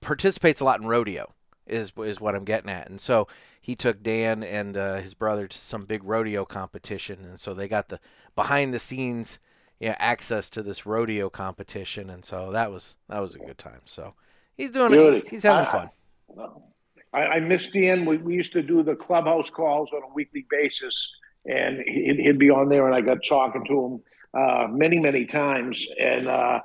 participates 0.00 0.60
a 0.60 0.64
lot 0.64 0.80
in 0.80 0.86
rodeo 0.86 1.32
is 1.66 1.92
is 1.98 2.20
what 2.20 2.34
I'm 2.34 2.44
getting 2.44 2.70
at. 2.70 2.88
And 2.88 3.00
so 3.00 3.28
he 3.60 3.74
took 3.76 4.02
Dan 4.02 4.42
and 4.42 4.76
uh, 4.76 4.96
his 4.96 5.14
brother 5.14 5.46
to 5.46 5.58
some 5.58 5.84
big 5.84 6.04
rodeo 6.04 6.44
competition, 6.44 7.24
and 7.24 7.38
so 7.38 7.54
they 7.54 7.68
got 7.68 7.88
the 7.88 8.00
behind 8.34 8.74
the 8.74 8.78
scenes 8.78 9.38
yeah 9.78 9.96
access 9.98 10.50
to 10.50 10.62
this 10.62 10.84
rodeo 10.84 11.30
competition, 11.30 12.10
and 12.10 12.24
so 12.24 12.50
that 12.50 12.70
was 12.70 12.96
that 13.08 13.20
was 13.20 13.34
a 13.34 13.38
good 13.38 13.58
time. 13.58 13.80
So 13.84 14.14
he's 14.56 14.70
doing 14.70 14.92
it. 14.94 15.28
He's 15.28 15.42
having 15.42 15.66
fun. 15.70 15.90
I, 16.38 16.48
I 17.18 17.40
missed 17.40 17.72
Dan. 17.72 18.06
We, 18.06 18.18
we 18.18 18.34
used 18.34 18.52
to 18.52 18.62
do 18.62 18.82
the 18.82 18.94
clubhouse 18.94 19.50
calls 19.50 19.90
on 19.92 20.02
a 20.02 20.14
weekly 20.14 20.46
basis, 20.48 21.12
and 21.44 21.80
he'd, 21.86 22.18
he'd 22.18 22.38
be 22.38 22.50
on 22.50 22.68
there, 22.68 22.86
and 22.86 22.94
I 22.94 23.00
got 23.00 23.18
talking 23.28 23.64
to 23.66 23.84
him 23.84 24.02
uh, 24.40 24.68
many, 24.68 25.00
many 25.00 25.26
times. 25.26 25.84
And 25.98 26.28
uh, 26.28 26.60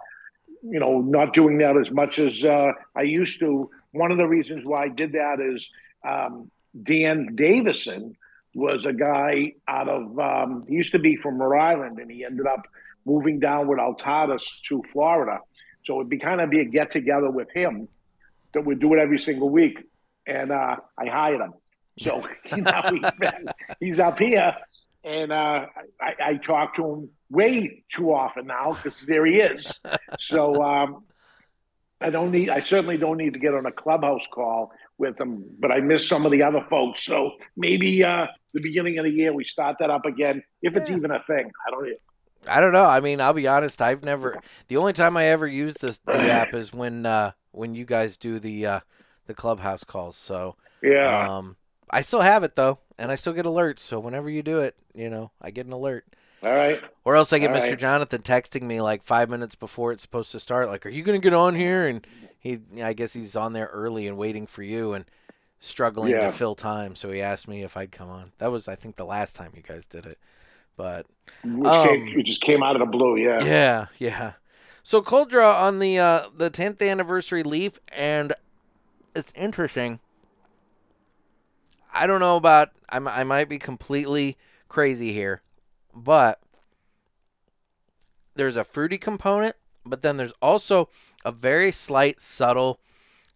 you 0.61 0.79
know, 0.79 1.01
not 1.01 1.33
doing 1.33 1.59
that 1.59 1.77
as 1.77 1.91
much 1.91 2.19
as 2.19 2.43
uh, 2.43 2.71
I 2.95 3.03
used 3.03 3.39
to. 3.39 3.69
One 3.91 4.11
of 4.11 4.17
the 4.17 4.27
reasons 4.27 4.65
why 4.65 4.83
I 4.83 4.89
did 4.89 5.13
that 5.13 5.39
is 5.39 5.71
um, 6.07 6.51
Dan 6.81 7.35
Davison 7.35 8.17
was 8.53 8.85
a 8.85 8.93
guy 8.93 9.53
out 9.67 9.89
of, 9.89 10.17
um, 10.19 10.65
he 10.67 10.75
used 10.75 10.93
to 10.93 10.99
be 10.99 11.15
from 11.15 11.41
Rhode 11.41 11.59
Island 11.59 11.99
and 11.99 12.09
he 12.09 12.25
ended 12.25 12.47
up 12.47 12.67
moving 13.05 13.39
down 13.39 13.67
with 13.67 13.79
Altadis 13.79 14.61
to 14.63 14.83
Florida. 14.91 15.39
So 15.85 15.99
it'd 15.99 16.09
be 16.09 16.17
kind 16.17 16.41
of 16.41 16.49
be 16.49 16.61
a 16.61 16.65
get 16.65 16.91
together 16.91 17.29
with 17.29 17.51
him 17.51 17.87
that 18.53 18.65
would 18.65 18.79
do 18.79 18.93
it 18.93 18.99
every 18.99 19.19
single 19.19 19.49
week. 19.49 19.83
And 20.27 20.51
uh, 20.51 20.77
I 20.97 21.05
hired 21.05 21.41
him. 21.41 21.53
So 21.99 22.27
now 22.57 22.91
he's, 22.91 23.31
he's 23.79 23.99
up 23.99 24.19
here 24.19 24.55
and 25.05 25.31
uh, 25.31 25.67
I, 26.01 26.13
I, 26.19 26.33
talk 26.37 26.75
to 26.77 26.83
him 26.83 27.09
way 27.29 27.83
too 27.95 28.11
often 28.11 28.47
now 28.47 28.73
because 28.73 29.01
there 29.01 29.25
he 29.25 29.35
is. 29.35 29.79
so 30.19 30.61
um, 30.63 31.03
I 32.01 32.09
don't 32.09 32.31
need. 32.31 32.49
I 32.49 32.59
certainly 32.59 32.97
don't 32.97 33.17
need 33.17 33.33
to 33.33 33.39
get 33.39 33.53
on 33.53 33.67
a 33.67 33.71
clubhouse 33.71 34.27
call 34.33 34.71
with 34.97 35.19
him, 35.21 35.45
but 35.59 35.71
I 35.71 35.79
miss 35.79 36.07
some 36.07 36.25
of 36.25 36.31
the 36.31 36.41
other 36.41 36.65
folks. 36.69 37.05
So 37.05 37.33
maybe 37.55 38.03
uh, 38.03 38.27
the 38.53 38.61
beginning 38.61 38.97
of 38.97 39.03
the 39.05 39.11
year 39.11 39.31
we 39.31 39.45
start 39.45 39.77
that 39.79 39.91
up 39.91 40.05
again, 40.05 40.43
if 40.63 40.75
it's 40.75 40.89
even 40.89 41.11
a 41.11 41.23
thing. 41.27 41.51
I 41.67 41.71
don't. 41.71 41.97
I 42.47 42.61
don't 42.61 42.73
know. 42.73 42.85
I 42.85 42.99
mean, 42.99 43.21
I'll 43.21 43.33
be 43.33 43.47
honest. 43.47 43.81
I've 43.81 44.03
never. 44.03 44.39
The 44.67 44.77
only 44.77 44.93
time 44.93 45.17
I 45.17 45.25
ever 45.25 45.47
use 45.47 45.75
this 45.75 45.99
the 45.99 46.31
app 46.31 46.53
is 46.53 46.73
when 46.73 47.05
uh, 47.05 47.31
when 47.51 47.75
you 47.75 47.85
guys 47.85 48.17
do 48.17 48.39
the 48.39 48.65
uh, 48.65 48.79
the 49.25 49.33
clubhouse 49.33 49.83
calls. 49.83 50.15
So 50.15 50.55
yeah. 50.81 51.35
Um, 51.37 51.55
I 51.89 52.01
still 52.01 52.21
have 52.21 52.43
it 52.43 52.55
though, 52.55 52.79
and 52.97 53.11
I 53.11 53.15
still 53.15 53.33
get 53.33 53.45
alerts. 53.45 53.79
So 53.79 53.99
whenever 53.99 54.29
you 54.29 54.41
do 54.43 54.59
it, 54.59 54.75
you 54.93 55.09
know, 55.09 55.31
I 55.41 55.51
get 55.51 55.65
an 55.65 55.71
alert. 55.73 56.05
All 56.43 56.51
right. 56.51 56.79
Or 57.05 57.15
else 57.15 57.31
I 57.33 57.39
get 57.39 57.51
All 57.51 57.57
Mr. 57.57 57.71
right. 57.71 57.79
Jonathan 57.79 58.21
texting 58.21 58.63
me 58.63 58.81
like 58.81 59.03
five 59.03 59.29
minutes 59.29 59.55
before 59.55 59.91
it's 59.91 60.01
supposed 60.03 60.31
to 60.31 60.39
start, 60.39 60.67
like, 60.67 60.85
"Are 60.85 60.89
you 60.89 61.01
going 61.03 61.19
to 61.19 61.23
get 61.23 61.33
on 61.33 61.55
here?" 61.55 61.87
And 61.87 62.05
he, 62.39 62.59
I 62.83 62.93
guess 62.93 63.13
he's 63.13 63.35
on 63.35 63.53
there 63.53 63.67
early 63.67 64.07
and 64.07 64.17
waiting 64.17 64.45
for 64.45 64.61
you 64.61 64.93
and 64.93 65.05
struggling 65.59 66.11
Yeah. 66.11 66.27
to 66.27 66.31
fill 66.31 66.53
time. 66.55 66.95
So 66.95 67.11
he 67.11 67.21
asked 67.21 67.47
me 67.47 67.63
if 67.63 67.75
I'd 67.77 67.91
come 67.91 68.09
on. 68.09 68.31
That 68.37 68.51
was, 68.51 68.67
I 68.67 68.75
think, 68.75 68.95
the 68.95 69.05
last 69.05 69.35
time 69.35 69.51
you 69.55 69.63
guys 69.63 69.87
did 69.87 70.05
it. 70.05 70.19
But 70.77 71.05
Which 71.43 71.67
Um, 71.67 71.87
came, 71.87 72.19
it 72.19 72.25
just 72.25 72.41
came 72.41 72.61
out 72.61 72.75
of 72.75 72.79
the 72.79 72.85
blue. 72.85 73.15
Yeah. 73.17 73.43
yeah, 73.43 73.85
yeah. 73.97 74.33
So 74.83 75.01
cold 75.01 75.29
draw 75.31 75.65
on 75.65 75.79
the 75.79 75.97
uh, 75.97 76.21
the 76.35 76.49
tenth 76.51 76.79
anniversary 76.81 77.41
leaf, 77.43 77.79
and 77.95 78.33
it's 79.15 79.31
interesting. 79.35 79.99
I 81.93 82.05
don't 82.05 82.19
know 82.19 82.35
about. 82.35 82.69
I 82.89 82.97
I 82.97 83.23
might 83.23 83.49
be 83.49 83.57
completely 83.57 84.37
crazy 84.67 85.13
here, 85.13 85.41
but 85.93 86.39
there's 88.35 88.57
a 88.57 88.63
fruity 88.65 88.97
component, 88.97 89.55
but 89.85 90.01
then 90.01 90.17
there's 90.17 90.33
also 90.41 90.89
a 91.23 91.31
very 91.31 91.71
slight, 91.71 92.19
subtle, 92.19 92.79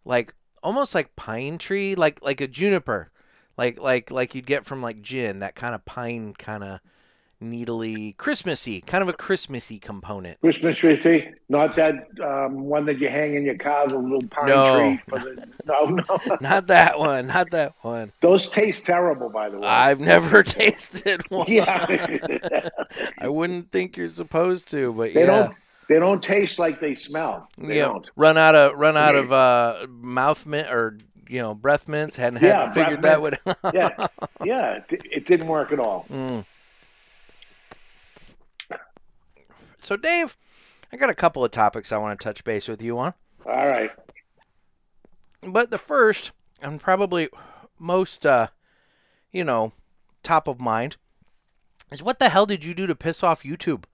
like 0.04 0.36
almost 0.62 0.94
like 0.94 1.16
pine 1.16 1.58
tree, 1.58 1.96
like 1.96 2.22
like 2.22 2.42
a 2.42 2.48
juniper, 2.48 3.12
like 3.58 3.80
like 3.80 4.12
like 4.12 4.36
you'd 4.36 4.46
get 4.46 4.66
from 4.66 4.82
like 4.82 5.02
gin, 5.02 5.40
that 5.40 5.56
kind 5.56 5.74
of 5.74 5.86
pine 5.86 6.34
kind 6.34 6.64
of 6.64 6.80
needly 7.42 8.14
Christmassy, 8.14 8.82
kind 8.82 9.02
of 9.02 9.08
a 9.08 9.14
Christmassy 9.14 9.80
component. 9.80 10.40
Christmas 10.42 10.78
tree, 10.78 11.30
not 11.48 11.76
that 11.76 12.08
um, 12.24 12.62
one 12.66 12.86
that 12.86 13.00
you 13.00 13.10
hang 13.10 13.36
in 13.36 13.44
your 13.44 13.58
car, 13.58 13.88
the 13.88 13.98
little 13.98 14.28
pine 14.30 14.48
No. 14.50 14.78
tree. 14.78 15.02
For 15.08 15.20
the, 15.20 15.48
no, 15.66 15.86
no. 15.86 16.38
Not 16.42 16.68
that 16.68 17.00
one, 17.00 17.28
not 17.28 17.52
that 17.52 17.74
one. 17.82 18.12
Those 18.22 18.50
taste 18.50 18.86
terrible, 18.86 19.30
by 19.30 19.50
the 19.50 19.60
way. 19.60 19.68
I've 19.68 20.00
never 20.00 20.44
tasted 20.44 21.22
one. 21.30 21.46
yeah. 21.48 21.86
I 23.20 23.28
wouldn't 23.30 23.72
think 23.72 23.98
you're 23.98 24.10
supposed 24.10 24.70
to, 24.72 24.94
but 24.94 25.14
they 25.14 25.22
yeah. 25.22 25.26
don't. 25.28 25.56
They 25.88 25.98
don't 25.98 26.22
taste 26.22 26.60
like 26.60 26.80
they 26.80 26.94
smell. 26.94 27.50
They 27.58 27.78
yeah, 27.78 27.86
don't. 27.86 28.08
run 28.16 28.38
out 28.38 28.54
of 28.56 28.78
run 28.78 28.96
out 28.96 29.16
of 29.16 29.32
uh, 29.32 29.88
mouth 29.90 30.46
mint 30.46 30.68
or 30.70 30.98
you 31.28 31.40
know 31.42 31.56
breath 31.56 31.88
mints. 31.88 32.16
Hadn't, 32.16 32.42
Yeah, 32.44 32.68
hadn't 32.70 32.74
breath 32.74 32.86
figured 32.88 33.02
that 33.04 33.22
would. 33.24 33.38
Yeah, 33.74 34.08
yeah. 34.46 34.80
It, 34.90 35.02
it 35.12 35.26
didn't 35.26 35.48
work 35.48 35.72
at 35.72 35.80
all. 35.80 36.06
Mm. 36.12 36.46
So 39.80 39.96
Dave, 39.98 40.38
I 40.92 40.98
got 40.98 41.10
a 41.10 41.16
couple 41.16 41.44
of 41.44 41.52
topics 41.52 41.92
I 41.92 41.98
want 41.98 42.20
to 42.20 42.24
touch 42.24 42.44
base 42.44 42.68
with 42.68 42.82
you 42.82 42.98
on. 42.98 43.14
All 43.46 43.68
right. 43.68 43.92
But 45.42 45.72
the 45.72 45.78
first 45.78 46.32
and 46.62 46.82
probably 46.82 47.30
most, 47.78 48.26
uh, 48.26 48.48
you 49.32 49.44
know, 49.44 49.72
top 50.24 50.48
of 50.48 50.60
mind 50.60 50.98
is 51.92 52.04
what 52.04 52.20
the 52.20 52.30
hell 52.30 52.46
did 52.46 52.64
you 52.64 52.74
do 52.74 52.88
to 52.88 52.96
piss 52.96 53.24
off 53.24 53.44
YouTube? 53.44 53.86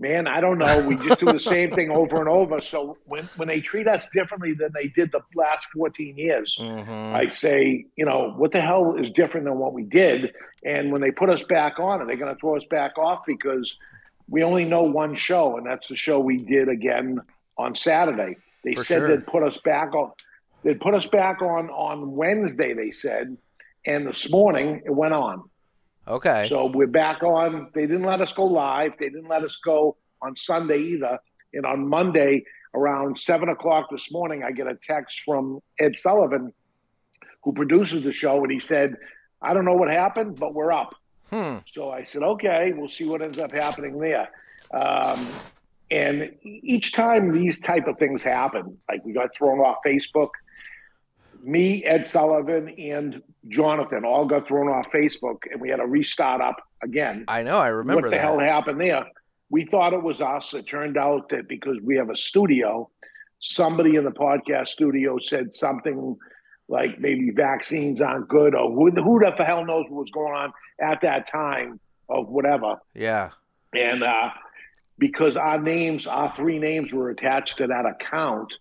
Man, 0.00 0.26
I 0.26 0.40
don't 0.40 0.58
know. 0.58 0.86
We 0.88 0.96
just 0.96 1.20
do 1.20 1.26
the 1.26 1.38
same 1.38 1.70
thing 1.70 1.90
over 1.96 2.16
and 2.16 2.28
over. 2.28 2.60
So 2.60 2.98
when, 3.04 3.24
when 3.36 3.46
they 3.46 3.60
treat 3.60 3.86
us 3.86 4.08
differently 4.12 4.52
than 4.52 4.70
they 4.74 4.88
did 4.88 5.12
the 5.12 5.20
last 5.36 5.66
14 5.74 6.18
years, 6.18 6.56
Mm-hmm. 6.60 7.14
I 7.16 7.28
say, 7.28 7.86
you 7.96 8.04
know, 8.04 8.32
what 8.36 8.50
the 8.52 8.60
hell 8.60 8.96
is 8.98 9.10
different 9.10 9.46
than 9.46 9.56
what 9.58 9.72
we 9.72 9.84
did? 9.84 10.34
And 10.64 10.90
when 10.90 11.00
they 11.00 11.10
put 11.12 11.30
us 11.30 11.42
back 11.44 11.78
on, 11.78 12.00
are 12.02 12.06
they 12.06 12.16
going 12.16 12.34
to 12.34 12.40
throw 12.40 12.56
us 12.56 12.64
back 12.68 12.98
off 12.98 13.22
because 13.26 13.78
we 14.28 14.42
only 14.42 14.64
know 14.64 14.82
one 14.82 15.14
show, 15.14 15.56
and 15.56 15.66
that's 15.66 15.88
the 15.88 15.96
show 15.96 16.18
we 16.18 16.38
did 16.38 16.68
again 16.68 17.20
on 17.56 17.74
Saturday. 17.74 18.36
They 18.64 18.74
For 18.74 18.84
said 18.84 18.98
sure. 19.00 19.08
they'd 19.08 19.26
put 19.26 19.42
us 19.42 19.58
back 19.58 19.94
on. 19.94 20.12
They'd 20.64 20.80
put 20.80 20.94
us 20.94 21.06
back 21.06 21.42
on 21.42 21.68
on 21.70 22.12
Wednesday. 22.12 22.72
They 22.72 22.90
said, 22.90 23.36
and 23.86 24.06
this 24.06 24.30
morning 24.30 24.82
it 24.84 24.90
went 24.90 25.12
on. 25.14 25.48
Okay. 26.06 26.46
So 26.48 26.66
we're 26.66 26.86
back 26.86 27.22
on. 27.22 27.68
They 27.74 27.82
didn't 27.82 28.04
let 28.04 28.20
us 28.20 28.32
go 28.32 28.44
live. 28.44 28.92
They 28.98 29.08
didn't 29.08 29.28
let 29.28 29.42
us 29.42 29.56
go 29.56 29.96
on 30.20 30.36
Sunday 30.36 30.78
either. 30.78 31.18
And 31.52 31.64
on 31.64 31.88
Monday, 31.88 32.44
around 32.74 33.18
seven 33.18 33.48
o'clock 33.48 33.86
this 33.90 34.12
morning, 34.12 34.42
I 34.42 34.50
get 34.50 34.66
a 34.66 34.74
text 34.74 35.20
from 35.24 35.60
Ed 35.78 35.96
Sullivan, 35.96 36.52
who 37.42 37.52
produces 37.52 38.02
the 38.02 38.12
show, 38.12 38.42
and 38.42 38.50
he 38.50 38.60
said, 38.60 38.96
"I 39.40 39.54
don't 39.54 39.64
know 39.64 39.74
what 39.74 39.88
happened, 39.88 40.38
but 40.38 40.54
we're 40.54 40.72
up." 40.72 40.94
hmm. 41.30 41.58
So 41.68 41.90
I 41.90 42.04
said, 42.04 42.22
"Okay, 42.22 42.72
we'll 42.76 42.88
see 42.88 43.06
what 43.06 43.22
ends 43.22 43.38
up 43.38 43.52
happening 43.52 43.98
there." 43.98 44.28
Um, 44.72 45.18
and 45.90 46.34
each 46.42 46.92
time 46.92 47.32
these 47.32 47.60
type 47.60 47.86
of 47.86 47.98
things 47.98 48.22
happen, 48.22 48.78
like 48.88 49.04
we 49.04 49.12
got 49.12 49.34
thrown 49.36 49.60
off 49.60 49.76
Facebook, 49.86 50.30
me, 51.44 51.84
Ed 51.84 52.06
Sullivan, 52.06 52.68
and 52.68 53.22
Jonathan 53.48 54.04
all 54.04 54.24
got 54.24 54.46
thrown 54.46 54.68
off 54.68 54.90
Facebook, 54.90 55.42
and 55.50 55.60
we 55.60 55.68
had 55.68 55.76
to 55.76 55.86
restart 55.86 56.40
up 56.40 56.56
again. 56.82 57.24
I 57.28 57.42
know. 57.42 57.58
I 57.58 57.68
remember 57.68 58.02
what 58.02 58.10
the 58.10 58.16
that. 58.16 58.20
hell 58.20 58.38
happened 58.38 58.80
there? 58.80 59.06
We 59.50 59.66
thought 59.66 59.92
it 59.92 60.02
was 60.02 60.20
us. 60.20 60.54
It 60.54 60.66
turned 60.66 60.96
out 60.96 61.28
that 61.30 61.48
because 61.48 61.78
we 61.82 61.96
have 61.96 62.10
a 62.10 62.16
studio, 62.16 62.90
somebody 63.40 63.96
in 63.96 64.04
the 64.04 64.10
podcast 64.10 64.68
studio 64.68 65.18
said 65.18 65.52
something 65.52 66.16
like 66.68 66.98
maybe 66.98 67.30
vaccines 67.30 68.00
aren't 68.00 68.28
good, 68.28 68.54
or 68.54 68.72
who, 68.72 68.90
who 68.90 69.20
the 69.20 69.44
hell 69.44 69.64
knows 69.64 69.84
what 69.88 70.00
was 70.00 70.10
going 70.10 70.34
on 70.34 70.52
at 70.80 71.00
that 71.02 71.30
time 71.30 71.78
of 72.08 72.28
whatever. 72.28 72.76
Yeah. 72.94 73.30
And 73.74 74.02
uh, 74.02 74.30
because 74.98 75.36
our 75.36 75.60
names, 75.60 76.06
our 76.06 76.34
three 76.34 76.58
names 76.58 76.92
were 76.92 77.10
attached 77.10 77.58
to 77.58 77.66
that 77.66 77.84
account 77.86 78.54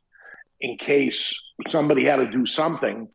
in 0.63 0.77
case 0.77 1.39
somebody 1.69 2.05
had 2.05 2.15
to 2.15 2.31
do 2.31 2.43
something 2.45 3.09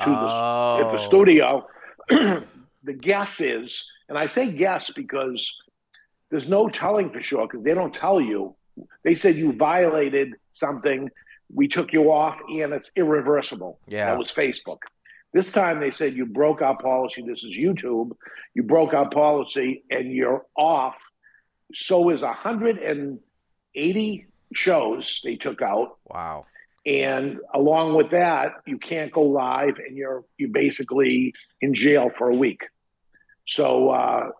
to 0.00 0.08
the, 0.08 0.16
oh. 0.16 0.78
at 0.80 0.92
the 0.96 1.02
oh. 1.02 1.04
studio. 1.04 1.66
the 2.08 2.92
guess 2.98 3.40
is, 3.40 3.92
and 4.08 4.16
I 4.16 4.26
say 4.26 4.48
guess 4.50 4.92
because 4.92 5.60
there's 6.30 6.48
no 6.48 6.68
telling 6.68 7.10
for 7.10 7.20
sure 7.20 7.48
because 7.48 7.64
they 7.64 7.74
don't 7.74 7.92
tell 7.92 8.20
you. 8.20 8.54
They 9.04 9.16
said 9.16 9.36
you 9.36 9.52
violated 9.52 10.34
something. 10.52 11.10
We 11.52 11.66
took 11.68 11.92
you 11.92 12.12
off, 12.12 12.38
and 12.48 12.72
it's 12.72 12.90
irreversible. 12.96 13.78
Yeah. 13.86 14.06
That 14.06 14.18
was 14.18 14.32
Facebook. 14.32 14.78
This 15.34 15.52
time 15.52 15.80
they 15.80 15.90
said 15.90 16.14
you 16.14 16.24
broke 16.24 16.62
our 16.62 16.78
policy. 16.78 17.24
This 17.26 17.42
is 17.42 17.58
YouTube. 17.58 18.12
You 18.54 18.62
broke 18.62 18.94
our 18.94 19.10
policy, 19.10 19.82
and 19.90 20.12
you're 20.12 20.46
off. 20.56 21.02
So 21.74 22.10
is 22.10 22.22
180 22.22 24.26
shows 24.54 25.20
they 25.24 25.36
took 25.36 25.62
out 25.62 25.96
Wow. 26.06 26.44
And 26.84 27.38
along 27.54 27.94
with 27.94 28.10
that 28.10 28.54
you 28.66 28.78
can't 28.78 29.12
go 29.12 29.22
live 29.22 29.76
and 29.78 29.96
you're 29.96 30.24
you 30.36 30.48
basically 30.48 31.32
in 31.60 31.74
jail 31.74 32.10
for 32.16 32.28
a 32.28 32.34
week. 32.34 32.62
So 33.46 33.90
uh 33.90 34.30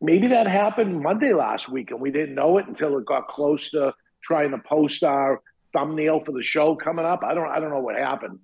maybe 0.00 0.28
that 0.28 0.46
happened 0.46 1.00
monday 1.00 1.32
last 1.32 1.68
week 1.68 1.90
and 1.90 2.00
we 2.00 2.10
didn't 2.10 2.34
know 2.34 2.58
it 2.58 2.66
until 2.66 2.96
it 2.98 3.04
got 3.04 3.28
close 3.28 3.70
to 3.70 3.92
trying 4.22 4.50
to 4.50 4.58
post 4.58 5.04
our 5.04 5.42
thumbnail 5.72 6.24
for 6.24 6.32
the 6.32 6.42
show 6.42 6.74
coming 6.74 7.04
up. 7.04 7.22
I 7.24 7.34
don't 7.34 7.48
i 7.48 7.60
don't 7.60 7.70
know 7.70 7.80
what 7.80 7.96
happened 7.96 8.40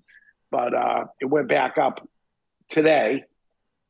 but 0.50 0.74
uh 0.74 1.04
it 1.20 1.26
went 1.26 1.48
back 1.48 1.78
up 1.78 2.06
today. 2.68 3.24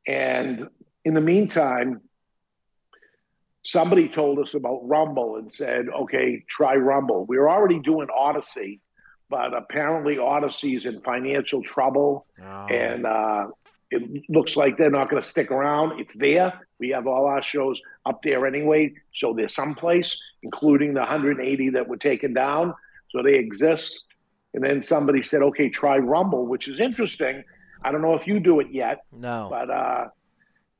And 0.06 0.68
in 1.04 1.14
the 1.14 1.20
meantime 1.20 2.00
somebody 3.66 4.08
told 4.08 4.38
us 4.38 4.54
about 4.54 4.80
Rumble 4.86 5.36
and 5.36 5.52
said, 5.52 5.86
okay, 6.02 6.44
try 6.48 6.74
Rumble. 6.76 7.26
We 7.26 7.38
were 7.38 7.50
already 7.50 7.80
doing 7.80 8.08
Odysee, 8.16 8.80
but 9.28 9.54
apparently 9.56 10.18
Odysee 10.18 10.76
is 10.76 10.86
in 10.86 11.00
financial 11.02 11.62
trouble 11.62 12.26
Oh. 12.42 12.66
and 12.66 13.04
uh, 13.06 13.48
it 13.90 14.24
looks 14.28 14.56
like 14.56 14.76
they're 14.76 14.90
not 14.90 15.10
going 15.10 15.20
to 15.22 15.28
stick 15.28 15.50
around. 15.50 16.00
It's 16.00 16.16
there, 16.16 16.52
We 16.78 16.90
have 16.90 17.06
all 17.06 17.26
our 17.26 17.42
shows 17.42 17.80
up 18.04 18.20
there 18.22 18.46
anyway. 18.46 18.94
So 19.14 19.32
they're 19.32 19.48
someplace, 19.48 20.20
including 20.42 20.94
the 20.94 21.00
180 21.00 21.70
that 21.70 21.88
were 21.88 21.96
taken 21.96 22.34
down. 22.34 22.74
So 23.10 23.22
they 23.22 23.34
exist. 23.34 24.04
And 24.54 24.62
then 24.64 24.82
somebody 24.82 25.22
said, 25.22 25.42
okay, 25.42 25.68
try 25.68 25.98
Rumble, 25.98 26.46
which 26.46 26.66
is 26.68 26.80
interesting. 26.80 27.42
I 27.82 27.92
don't 27.92 28.02
know 28.02 28.14
if 28.14 28.26
you 28.26 28.40
do 28.40 28.58
it 28.60 28.68
yet. 28.72 28.98
No. 29.12 29.48
But 29.50 29.70
uh, 29.70 30.08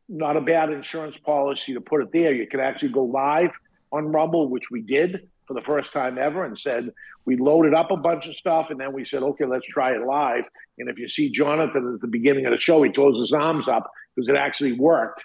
not 0.09 0.37
a 0.37 0.41
bad 0.41 0.71
insurance 0.71 1.17
policy 1.17 1.75
to 1.75 1.81
put 1.81 2.03
it 2.03 2.13
there. 2.13 2.33
You 2.33 2.47
could 2.47 2.61
actually 2.61 2.91
go 2.91 3.05
live 3.05 3.59
on 3.93 4.13
Rumble, 4.13 4.49
which 4.49 4.71
we 4.71 4.83
did 4.83 5.29
for 5.47 5.55
the 5.55 5.63
first 5.63 5.93
time 5.93 6.19
ever, 6.19 6.45
and 6.45 6.59
said 6.59 6.91
we 7.25 7.37
loaded 7.37 7.75
up 7.75 7.91
a 7.91 7.97
bunch 7.97 8.27
of 8.27 8.35
stuff, 8.35 8.71
and 8.71 8.81
then 8.81 8.93
we 8.93 9.05
said, 9.05 9.23
okay, 9.23 9.45
let's 9.45 9.67
try 9.67 9.95
it 9.95 10.05
live. 10.07 10.45
And 10.79 10.89
if 10.89 10.99
you 10.99 11.09
see 11.09 11.31
Jonathan 11.31 11.95
at 11.95 12.01
the 12.01 12.07
beginning 12.07 12.47
of 12.47 12.53
the 12.53 12.61
show, 12.61 12.83
he 12.83 12.93
throws 12.93 13.19
his 13.21 13.33
arms 13.33 13.69
up 13.69 13.91
because 14.15 14.29
it 14.29 14.37
actually 14.37 14.73
worked. 14.73 15.25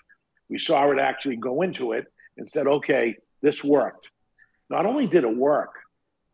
We 0.50 0.60
saw 0.60 0.92
it 0.92 1.00
actually 1.00 1.38
go 1.38 1.62
into 1.62 1.94
it 1.94 2.06
and 2.38 2.50
said, 2.50 2.68
okay, 2.68 3.16
this 3.42 3.64
worked. 3.64 4.10
Not 4.70 4.86
only 4.86 5.08
did 5.08 5.24
it 5.24 5.36
work, 5.36 5.74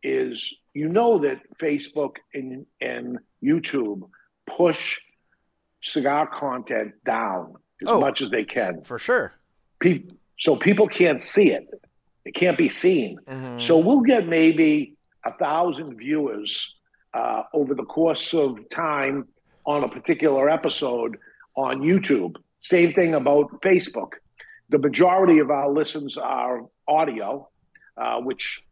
is 0.02 0.54
you 0.74 0.88
know 0.88 1.18
that 1.18 1.40
Facebook 1.60 2.16
and, 2.32 2.66
and 2.80 3.18
YouTube 3.42 4.08
push 4.46 4.98
cigar 5.82 6.26
content 6.26 6.92
down 7.04 7.54
as 7.82 7.88
Oh. 7.88 8.00
much 8.00 8.20
as 8.20 8.30
they 8.30 8.44
can. 8.44 8.82
For 8.84 8.98
sure. 8.98 9.32
Pe- 9.80 10.02
so 10.38 10.56
people 10.56 10.88
can't 10.88 11.22
see 11.22 11.50
it. 11.52 11.68
It 12.24 12.34
can't 12.34 12.58
be 12.58 12.68
seen. 12.68 13.18
Mhm. 13.26 13.60
So 13.60 13.78
we'll 13.78 14.00
get 14.00 14.26
maybe 14.26 14.94
a 15.24 15.32
thousand 15.32 15.96
viewers 15.96 16.74
uh, 17.14 17.44
over 17.54 17.74
the 17.74 17.84
course 17.84 18.34
of 18.34 18.68
time 18.68 19.26
on 19.64 19.82
a 19.82 19.88
particular 19.88 20.48
episode 20.50 21.16
on 21.56 21.80
YouTube. 21.80 22.36
Same 22.60 22.92
thing 22.92 23.14
about 23.14 23.46
Facebook. 23.62 24.12
The 24.68 24.78
majority 24.78 25.38
of 25.38 25.50
our 25.50 25.70
listens 25.70 26.18
are 26.18 26.66
audio, 26.86 27.48
uh, 27.96 28.20
which, 28.20 28.62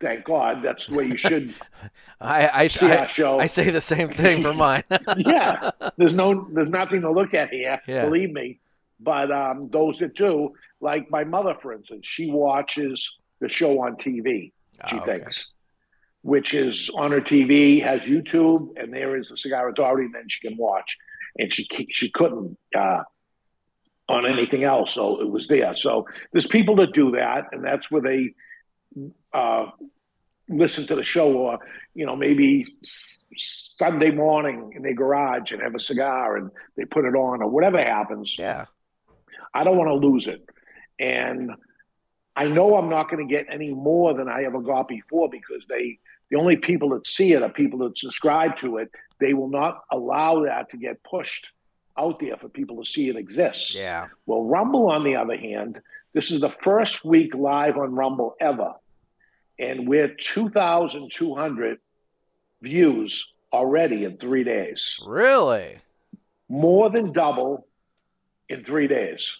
thank 0.00 0.24
God, 0.24 0.62
that's 0.62 0.86
the 0.86 0.96
way 0.96 1.04
you 1.06 1.16
should 1.16 1.54
I 2.20 2.48
I, 2.52 2.68
see 2.68 2.86
I, 2.86 2.96
our 2.98 3.08
show. 3.08 3.38
I 3.38 3.46
say 3.46 3.70
the 3.70 3.80
same 3.80 4.08
thing 4.10 4.42
for 4.42 4.54
mine. 4.54 4.84
yeah, 5.16 5.70
there's 5.96 6.12
no, 6.12 6.46
there's 6.52 6.68
nothing 6.68 7.02
to 7.02 7.10
look 7.10 7.34
at 7.34 7.50
here. 7.50 7.80
Yeah. 7.86 8.04
Believe 8.04 8.32
me. 8.32 8.60
But 9.00 9.32
um, 9.32 9.68
those 9.70 9.98
that 9.98 10.14
do, 10.14 10.52
like 10.80 11.10
my 11.10 11.24
mother, 11.24 11.56
for 11.60 11.72
instance, 11.72 12.06
she 12.06 12.30
watches 12.30 13.18
the 13.40 13.48
show 13.48 13.82
on 13.82 13.96
TV. 13.96 14.52
She 14.88 14.96
Ah, 14.96 15.02
okay. 15.02 15.18
thinks, 15.18 15.48
which 16.22 16.54
is 16.54 16.88
on 16.90 17.10
her 17.10 17.20
TV, 17.20 17.82
has 17.82 18.02
YouTube, 18.02 18.68
and 18.76 18.92
there 18.92 19.16
is 19.16 19.28
the 19.28 19.36
Cigar 19.36 19.68
Authority, 19.68 20.06
and 20.06 20.14
then 20.14 20.28
she 20.28 20.46
can 20.46 20.56
watch. 20.56 20.96
And 21.38 21.52
she 21.52 21.66
she 21.90 22.10
couldn't 22.10 22.56
uh, 22.76 23.02
on 24.08 24.26
anything 24.26 24.62
else, 24.64 24.92
so 24.92 25.20
it 25.20 25.28
was 25.30 25.48
there. 25.48 25.74
So 25.76 26.06
there's 26.32 26.46
people 26.46 26.76
that 26.76 26.92
do 26.92 27.12
that, 27.12 27.46
and 27.52 27.64
that's 27.64 27.90
where 27.90 28.02
they 28.02 28.34
uh, 29.32 29.66
listen 30.48 30.86
to 30.86 30.94
the 30.96 31.02
show, 31.02 31.32
or 31.32 31.58
you 31.94 32.06
know 32.06 32.16
maybe 32.16 32.66
s- 32.82 33.26
Sunday 33.36 34.10
morning 34.10 34.72
in 34.76 34.82
their 34.82 34.94
garage 34.94 35.52
and 35.52 35.62
have 35.62 35.74
a 35.74 35.80
cigar, 35.80 36.36
and 36.36 36.50
they 36.76 36.84
put 36.84 37.04
it 37.04 37.14
on, 37.14 37.42
or 37.42 37.48
whatever 37.48 37.78
happens. 37.82 38.36
Yeah. 38.38 38.66
I 39.54 39.64
don't 39.64 39.76
want 39.76 39.88
to 39.88 40.06
lose 40.06 40.26
it. 40.28 40.48
And 40.98 41.50
I 42.34 42.46
know 42.46 42.76
I'm 42.76 42.88
not 42.88 43.10
going 43.10 43.26
to 43.26 43.30
get 43.30 43.46
any 43.50 43.72
more 43.74 44.14
than 44.14 44.28
I 44.28 44.44
ever 44.44 44.60
got 44.60 44.88
before 44.88 45.28
because 45.28 45.66
they, 45.66 45.98
the 46.30 46.38
only 46.38 46.56
people 46.56 46.90
that 46.90 47.06
see 47.06 47.32
it 47.32 47.42
are 47.42 47.50
people 47.50 47.80
that 47.80 47.98
subscribe 47.98 48.56
to 48.58 48.78
it. 48.78 48.90
They 49.20 49.34
will 49.34 49.50
not 49.50 49.82
allow 49.90 50.44
that 50.44 50.70
to 50.70 50.76
get 50.78 51.02
pushed 51.02 51.52
out 51.98 52.18
there 52.18 52.36
for 52.38 52.48
people 52.48 52.82
to 52.82 52.90
see 52.90 53.10
it 53.10 53.16
exists. 53.16 53.74
Yeah. 53.74 54.06
Well, 54.24 54.44
Rumble, 54.44 54.90
on 54.90 55.04
the 55.04 55.16
other 55.16 55.36
hand, 55.36 55.80
this 56.14 56.30
is 56.30 56.40
the 56.40 56.54
first 56.64 57.04
week 57.04 57.34
live 57.34 57.76
on 57.76 57.94
Rumble 57.94 58.34
ever. 58.40 58.72
And 59.58 59.86
we're 59.86 60.08
2,200 60.08 61.78
views 62.62 63.32
already 63.52 64.04
in 64.04 64.16
three 64.16 64.44
days 64.44 64.96
Really? 65.06 65.78
more 66.48 66.90
than 66.90 67.12
double 67.12 67.66
in 68.48 68.64
three 68.64 68.86
days. 68.88 69.38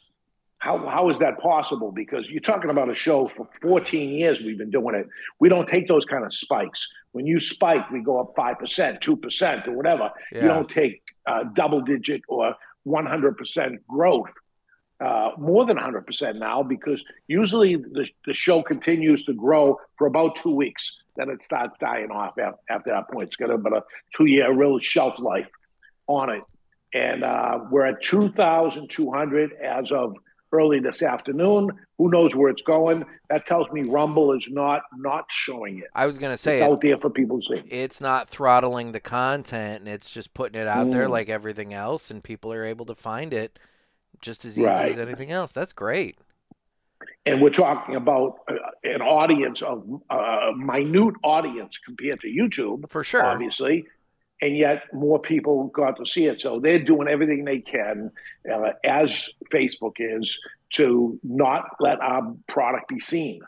How, 0.58 0.86
how 0.88 1.08
is 1.08 1.18
that 1.18 1.40
possible? 1.40 1.90
Because 1.90 2.30
you're 2.30 2.40
talking 2.40 2.70
about 2.70 2.88
a 2.88 2.94
show 2.94 3.26
for 3.28 3.48
14 3.62 4.10
years 4.10 4.40
we've 4.40 4.58
been 4.58 4.70
doing 4.70 4.94
it. 4.94 5.08
We 5.40 5.48
don't 5.48 5.68
take 5.68 5.88
those 5.88 6.04
kind 6.04 6.24
of 6.24 6.32
spikes. 6.32 6.88
When 7.10 7.26
you 7.26 7.40
spike, 7.40 7.90
we 7.90 8.00
go 8.00 8.20
up 8.20 8.34
5%, 8.36 9.00
2%, 9.00 9.66
or 9.68 9.72
whatever. 9.72 10.10
Yeah. 10.30 10.42
You 10.42 10.48
don't 10.48 10.68
take 10.68 11.02
uh, 11.26 11.44
double 11.52 11.80
digit 11.80 12.22
or 12.28 12.54
100% 12.86 13.78
growth. 13.88 14.30
Uh, 15.00 15.30
more 15.36 15.64
than 15.66 15.76
100% 15.76 16.38
now 16.38 16.62
because 16.62 17.02
usually 17.26 17.74
the, 17.74 18.06
the 18.24 18.32
show 18.32 18.62
continues 18.62 19.24
to 19.24 19.32
grow 19.32 19.76
for 19.98 20.06
about 20.06 20.36
two 20.36 20.54
weeks. 20.54 21.02
Then 21.16 21.28
it 21.28 21.42
starts 21.42 21.76
dying 21.78 22.12
off 22.12 22.38
after, 22.38 22.58
after 22.70 22.90
that 22.90 23.10
point. 23.10 23.26
It's 23.26 23.36
got 23.36 23.50
about 23.50 23.72
a 23.72 23.82
two 24.16 24.26
year 24.26 24.52
real 24.52 24.78
shelf 24.78 25.18
life 25.18 25.48
on 26.06 26.30
it 26.30 26.42
and 26.94 27.24
uh, 27.24 27.58
we're 27.70 27.86
at 27.86 28.00
2,200 28.02 29.52
as 29.54 29.90
of 29.92 30.14
early 30.52 30.78
this 30.80 31.02
afternoon. 31.02 31.70
Who 31.98 32.10
knows 32.10 32.36
where 32.36 32.50
it's 32.50 32.62
going? 32.62 33.04
That 33.30 33.46
tells 33.46 33.70
me 33.72 33.82
Rumble 33.82 34.32
is 34.32 34.48
not 34.50 34.82
not 34.98 35.24
showing 35.30 35.78
it. 35.78 35.86
I 35.94 36.06
was 36.06 36.18
gonna 36.18 36.36
say 36.36 36.54
It's 36.54 36.62
it, 36.62 36.70
out 36.70 36.80
there 36.82 36.98
for 36.98 37.10
people 37.10 37.40
to 37.40 37.46
see. 37.56 37.62
it's 37.74 38.00
not 38.00 38.28
throttling 38.28 38.92
the 38.92 39.00
content 39.00 39.80
and 39.80 39.88
it's 39.88 40.10
just 40.10 40.34
putting 40.34 40.60
it 40.60 40.68
out 40.68 40.90
there 40.90 41.06
Mm. 41.06 41.10
like 41.10 41.28
everything 41.28 41.72
else 41.72 42.10
and 42.10 42.22
people 42.22 42.52
are 42.52 42.64
able 42.64 42.84
to 42.86 42.94
find 42.94 43.32
it 43.32 43.58
just 44.20 44.44
as 44.44 44.58
easy 44.58 44.66
Right. 44.66 44.92
as 44.92 44.98
anything 44.98 45.30
else. 45.30 45.52
That's 45.52 45.72
great. 45.72 46.16
And 47.26 47.40
we're 47.40 47.50
talking 47.50 47.94
about 47.96 48.38
uh, 48.48 48.54
an 48.84 49.00
audience 49.02 49.62
of 49.62 49.84
uh, 50.10 50.50
minute 50.56 51.14
audience 51.22 51.78
compared 51.78 52.20
to 52.20 52.28
YouTube, 52.28 52.88
For 52.90 53.02
sure. 53.04 53.24
obviously. 53.24 53.86
And 54.40 54.56
yet 54.56 54.82
more 54.92 55.20
people 55.20 55.68
got 55.68 55.96
to 55.98 56.06
see 56.06 56.26
it. 56.26 56.40
So 56.40 56.58
they're 56.58 56.82
doing 56.82 57.06
everything 57.06 57.44
they 57.44 57.60
can, 57.60 58.10
uh, 58.52 58.70
as 58.84 59.30
Facebook 59.52 59.94
is, 59.98 60.36
to 60.70 61.18
not 61.22 61.64
let 61.78 62.00
our 62.00 62.34
product 62.48 62.88
be 62.88 62.98
seen. 62.98 63.40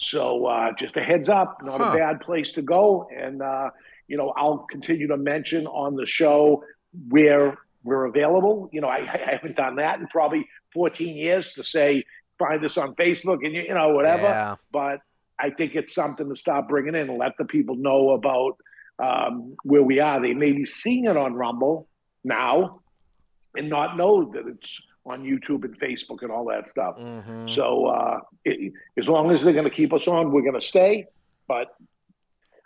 So 0.00 0.46
uh, 0.46 0.72
just 0.78 0.96
a 0.96 1.02
heads 1.02 1.28
up, 1.28 1.58
not 1.64 1.80
Huh. 1.80 1.90
a 1.92 1.96
bad 1.96 2.20
place 2.20 2.52
to 2.52 2.62
go. 2.62 3.08
And, 3.12 3.42
uh, 3.42 3.70
you 4.06 4.16
know, 4.16 4.32
I'll 4.36 4.58
continue 4.70 5.08
to 5.08 5.16
mention 5.16 5.66
on 5.66 5.96
the 5.96 6.06
show 6.06 6.62
where 7.08 7.58
we're 7.82 8.04
available. 8.06 8.68
You 8.72 8.80
know, 8.80 8.88
I, 8.88 8.98
I 8.98 9.30
haven't 9.32 9.56
done 9.56 9.76
that 9.76 10.00
in 10.00 10.06
probably 10.08 10.46
14 10.74 11.16
years 11.16 11.54
to 11.54 11.62
say, 11.64 12.04
find 12.38 12.64
us 12.64 12.76
on 12.76 12.94
Facebook 12.94 13.38
and, 13.44 13.52
you 13.54 13.74
know, 13.74 13.90
whatever 13.90 14.22
Yeah. 14.22 14.54
but 14.72 15.00
I 15.38 15.50
think 15.50 15.74
it's 15.74 15.94
something 15.94 16.28
to 16.28 16.36
start 16.36 16.68
bringing 16.68 16.94
in 16.94 17.08
and 17.08 17.18
let 17.18 17.36
the 17.38 17.44
people 17.44 17.76
know 17.76 18.10
about 18.10 18.56
um, 18.98 19.56
where 19.62 19.82
we 19.82 20.00
are. 20.00 20.20
They 20.20 20.34
may 20.34 20.52
be 20.52 20.64
seeing 20.64 21.04
it 21.04 21.16
on 21.16 21.34
Rumble 21.34 21.88
now 22.24 22.80
and 23.56 23.68
not 23.68 23.96
know 23.96 24.30
that 24.34 24.46
it's 24.46 24.84
on 25.06 25.22
YouTube 25.22 25.64
and 25.64 25.78
Facebook 25.78 26.22
and 26.22 26.30
all 26.30 26.44
that 26.46 26.68
stuff. 26.68 26.96
Mhm. 26.98 27.48
So 27.50 27.86
uh, 27.86 28.20
it, 28.44 28.72
as 28.98 29.08
long 29.08 29.30
as 29.30 29.42
they're 29.42 29.52
going 29.52 29.64
to 29.64 29.70
keep 29.70 29.92
us 29.92 30.06
on, 30.08 30.32
we're 30.32 30.42
going 30.42 30.60
to 30.60 30.60
stay. 30.60 31.06
But 31.46 31.68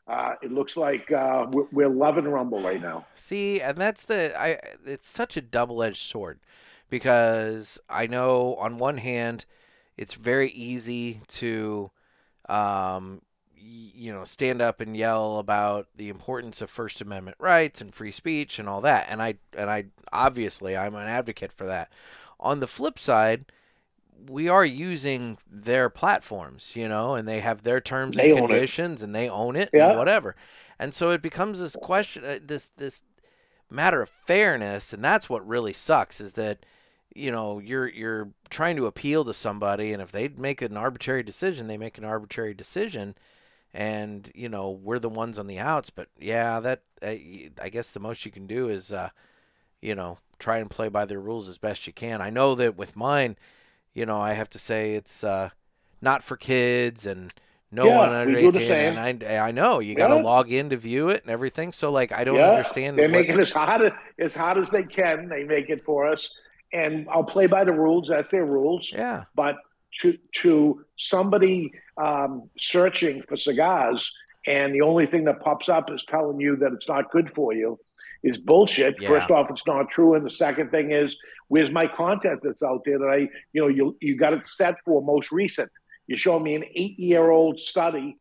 uh, 0.06 0.34
it 0.42 0.50
looks 0.50 0.76
like 0.76 1.10
uh, 1.12 1.46
we're, 1.50 1.66
we're 1.72 1.88
loving 1.88 2.26
Rumble 2.26 2.62
right 2.62 2.80
now. 2.80 3.06
See, 3.14 3.60
and 3.60 3.78
that's 3.78 4.04
the 4.04 4.38
I 4.38 4.58
it's 4.84 5.06
such 5.06 5.36
a 5.36 5.40
double-edged 5.40 5.96
sword 5.96 6.40
because 6.90 7.78
I 7.88 8.06
know 8.06 8.56
on 8.56 8.78
one 8.78 8.98
hand 8.98 9.46
it's 9.96 10.14
very 10.14 10.50
easy 10.50 11.20
to 11.28 11.90
um 12.48 13.22
you 13.56 14.12
know 14.12 14.24
stand 14.24 14.60
up 14.60 14.80
and 14.80 14.96
yell 14.96 15.38
about 15.38 15.86
the 15.94 16.08
importance 16.08 16.60
of 16.60 16.68
first 16.68 17.00
amendment 17.00 17.36
rights 17.38 17.80
and 17.80 17.94
free 17.94 18.10
speech 18.10 18.58
and 18.58 18.68
all 18.68 18.80
that 18.80 19.06
and 19.08 19.22
I 19.22 19.34
and 19.56 19.70
I 19.70 19.84
obviously 20.12 20.76
I'm 20.76 20.94
an 20.94 21.08
advocate 21.08 21.52
for 21.52 21.64
that. 21.66 21.92
On 22.40 22.58
the 22.58 22.66
flip 22.66 22.98
side, 22.98 23.44
we 24.28 24.48
are 24.48 24.64
using 24.64 25.38
their 25.50 25.88
platforms, 25.90 26.74
you 26.76 26.88
know, 26.88 27.14
and 27.14 27.28
they 27.28 27.40
have 27.40 27.62
their 27.62 27.80
terms 27.80 28.16
They 28.16 28.28
and 28.28 28.32
conditions 28.32 29.02
and 29.02 29.14
they 29.14 29.28
own 29.28 29.56
it 29.56 29.72
Yeah. 29.72 29.80
and 29.80 29.94
whatever. 29.94 30.36
And 30.78 30.94
so 30.94 31.10
it 31.10 31.22
becomes 31.22 31.60
this 31.60 31.76
question 31.76 32.24
uh, 32.24 32.38
this 32.42 32.68
this 32.68 33.02
matter 33.70 34.02
of 34.02 34.10
fairness 34.10 34.92
and 34.92 35.02
that's 35.04 35.28
what 35.30 35.46
really 35.46 35.72
sucks 35.72 36.20
is 36.20 36.34
that 36.34 36.64
you 37.14 37.30
know 37.30 37.58
you're 37.58 37.88
you're 37.88 38.28
trying 38.50 38.76
to 38.76 38.86
appeal 38.86 39.24
to 39.24 39.32
somebody 39.34 39.92
and 39.92 40.02
if 40.02 40.12
they 40.12 40.28
make 40.28 40.60
an 40.62 40.76
arbitrary 40.76 41.22
decision 41.22 41.66
they 41.68 41.78
make 41.78 41.96
an 41.98 42.04
arbitrary 42.04 42.52
decision 42.54 43.14
and 43.74 44.30
you 44.34 44.48
know 44.48 44.70
we're 44.70 44.98
the 44.98 45.08
ones 45.08 45.38
on 45.38 45.46
the 45.46 45.58
outs 45.58 45.90
but 45.90 46.08
yeah 46.20 46.60
that 46.60 46.82
uh, 47.02 47.08
i 47.62 47.68
guess 47.70 47.92
the 47.92 48.00
most 48.00 48.24
you 48.26 48.32
can 48.32 48.46
do 48.46 48.68
is 48.68 48.92
uh 48.92 49.10
you 49.80 49.94
know 49.94 50.18
try 50.38 50.58
and 50.58 50.70
play 50.70 50.88
by 50.88 51.04
their 51.04 51.20
rules 51.20 51.48
as 51.48 51.58
best 51.58 51.86
you 51.86 51.92
can 51.92 52.20
i 52.22 52.30
know 52.30 52.54
that 52.54 52.76
with 52.76 52.96
mine 52.96 53.36
you 53.94 54.06
know 54.06 54.18
i 54.20 54.32
have 54.32 54.48
to 54.50 54.58
say 54.58 54.94
it's 54.94 55.22
uh 55.24 55.50
not 56.00 56.22
for 56.22 56.36
kids 56.36 57.06
and 57.06 57.32
no 57.70 57.86
Yeah, 57.86 57.98
one 57.98 58.12
under 58.12 58.38
18 58.38 58.70
and 58.72 59.24
I, 59.24 59.48
I 59.48 59.50
know 59.50 59.78
you 59.80 59.94
got 59.94 60.08
to 60.08 60.16
Yeah. 60.16 60.22
log 60.22 60.50
in 60.50 60.70
to 60.70 60.76
view 60.76 61.08
it 61.08 61.22
and 61.22 61.30
everything 61.30 61.72
so 61.72 61.90
like 61.90 62.12
i 62.12 62.24
don't 62.24 62.36
Yeah, 62.36 62.50
understand 62.50 62.98
They 62.98 63.02
what- 63.02 63.10
make 63.12 63.28
it 63.28 63.38
as 63.38 63.52
hot 63.52 63.80
as 64.18 64.34
hard 64.34 64.58
as 64.58 64.70
they 64.70 64.82
can. 64.82 65.28
They 65.28 65.44
make 65.44 65.68
it 65.70 65.82
for 65.84 66.06
us, 66.06 66.30
and 66.72 67.06
I'll 67.10 67.24
play 67.24 67.46
by 67.46 67.64
the 67.64 67.72
rules. 67.72 68.08
That's 68.08 68.28
their 68.28 68.44
rules. 68.44 68.92
Yeah. 68.92 69.24
But 69.34 69.56
to 70.00 70.16
to 70.42 70.84
somebody 70.98 71.72
um, 71.96 72.48
searching 72.58 73.22
for 73.28 73.36
cigars, 73.36 74.00
and 74.46 74.74
the 74.74 74.82
only 74.82 75.06
thing 75.06 75.24
that 75.24 75.40
pops 75.40 75.68
up 75.68 75.90
is 75.90 76.04
telling 76.04 76.40
you 76.40 76.56
that 76.56 76.72
it's 76.72 76.88
not 76.88 77.10
good 77.10 77.32
for 77.34 77.52
you, 77.54 77.78
is 78.22 78.38
bullshit. 78.38 78.96
Yeah. 79.00 79.08
First 79.08 79.30
off, 79.30 79.50
it's 79.50 79.66
not 79.66 79.90
true, 79.90 80.14
and 80.14 80.24
the 80.24 80.30
second 80.30 80.70
thing 80.70 80.92
is, 80.92 81.18
where's 81.48 81.70
my 81.70 81.86
content 81.86 82.40
that's 82.42 82.62
out 82.62 82.82
there 82.84 82.98
that 82.98 83.08
I, 83.08 83.28
you 83.52 83.60
know, 83.60 83.68
you 83.68 83.96
you 84.00 84.16
got 84.16 84.32
it 84.32 84.46
set 84.46 84.76
for 84.84 85.02
most 85.02 85.32
recent. 85.32 85.70
You 86.06 86.16
show 86.16 86.38
me 86.38 86.54
an 86.54 86.64
eight 86.74 86.98
year 86.98 87.30
old 87.30 87.60
study 87.60 88.16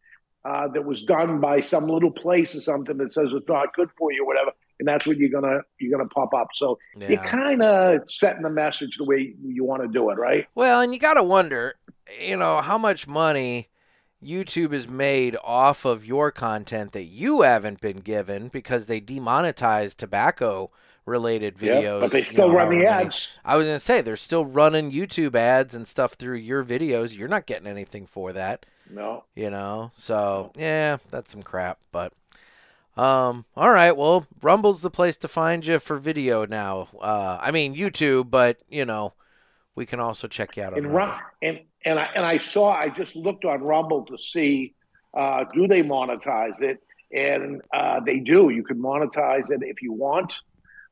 uh, 0.45 0.67
that 0.69 0.85
was 0.85 1.03
done 1.03 1.39
by 1.39 1.59
some 1.59 1.87
little 1.87 2.11
place 2.11 2.55
or 2.55 2.61
something 2.61 2.97
that 2.97 3.13
says 3.13 3.31
it's 3.31 3.47
not 3.47 3.73
good 3.73 3.89
for 3.97 4.11
you, 4.11 4.23
or 4.23 4.27
whatever, 4.27 4.51
and 4.79 4.87
that's 4.87 5.05
what 5.05 5.17
you're 5.17 5.29
gonna 5.29 5.61
you're 5.79 5.97
gonna 5.97 6.09
pop 6.09 6.33
up. 6.33 6.49
So 6.53 6.77
you're 6.97 7.23
kind 7.23 7.61
of 7.61 8.09
setting 8.09 8.43
the 8.43 8.49
message 8.49 8.97
the 8.97 9.05
way 9.05 9.33
you 9.43 9.63
want 9.63 9.81
to 9.83 9.87
do 9.87 10.09
it, 10.09 10.17
right? 10.17 10.47
Well, 10.55 10.81
and 10.81 10.93
you 10.93 10.99
got 10.99 11.15
to 11.15 11.23
wonder, 11.23 11.75
you 12.19 12.37
know, 12.37 12.61
how 12.61 12.77
much 12.77 13.07
money 13.07 13.69
YouTube 14.23 14.73
is 14.73 14.87
made 14.87 15.35
off 15.43 15.85
of 15.85 16.05
your 16.05 16.31
content 16.31 16.91
that 16.91 17.03
you 17.05 17.41
haven't 17.41 17.81
been 17.81 17.97
given 17.97 18.47
because 18.49 18.85
they 18.85 18.99
demonetized 18.99 19.97
tobacco 19.97 20.69
related 21.05 21.57
videos. 21.57 21.81
Yeah, 21.83 21.99
but 21.99 22.11
they 22.11 22.19
you 22.19 22.25
still 22.25 22.47
know, 22.49 22.55
run 22.55 22.69
the 22.69 22.75
many- 22.77 22.87
ads. 22.87 23.33
I 23.43 23.55
was 23.57 23.65
going 23.65 23.75
to 23.77 23.79
say 23.79 24.01
they're 24.01 24.15
still 24.15 24.45
running 24.45 24.91
YouTube 24.91 25.35
ads 25.35 25.73
and 25.73 25.87
stuff 25.87 26.13
through 26.13 26.37
your 26.37 26.63
videos. 26.63 27.17
You're 27.17 27.27
not 27.27 27.47
getting 27.47 27.67
anything 27.67 28.05
for 28.05 28.31
that, 28.33 28.65
No, 28.89 29.23
you 29.35 29.49
know. 29.49 29.91
So, 29.95 30.51
yeah, 30.55 30.97
that's 31.09 31.31
some 31.31 31.43
crap, 31.43 31.79
but 31.91 32.13
um 32.97 33.45
all 33.55 33.71
right, 33.71 33.95
well, 33.95 34.25
Rumble's 34.41 34.81
the 34.81 34.89
place 34.91 35.15
to 35.17 35.29
find 35.29 35.65
you 35.65 35.79
for 35.79 35.97
video 35.97 36.45
now. 36.45 36.89
Uh 36.99 37.37
I 37.41 37.49
mean 37.51 37.73
YouTube, 37.73 38.29
but, 38.29 38.57
you 38.69 38.83
know, 38.83 39.13
we 39.75 39.85
can 39.85 39.99
also 39.99 40.27
check 40.27 40.57
you 40.57 40.63
out 40.63 40.73
on 40.73 40.79
and 40.79 40.93
Rumble. 40.93 41.17
And 41.41 41.61
and 41.85 41.99
I 41.99 42.09
and 42.15 42.25
I 42.25 42.37
saw 42.37 42.71
I 42.71 42.89
just 42.89 43.15
looked 43.15 43.45
on 43.45 43.61
Rumble 43.61 44.05
to 44.05 44.17
see 44.17 44.73
uh, 45.13 45.45
do 45.53 45.67
they 45.67 45.83
monetize 45.83 46.61
it, 46.61 46.79
and 47.11 47.61
uh, 47.73 47.99
they 48.05 48.19
do. 48.19 48.49
You 48.49 48.63
can 48.63 48.77
monetize 48.77 49.51
it 49.51 49.61
if 49.61 49.81
you 49.81 49.93
want. 49.93 50.33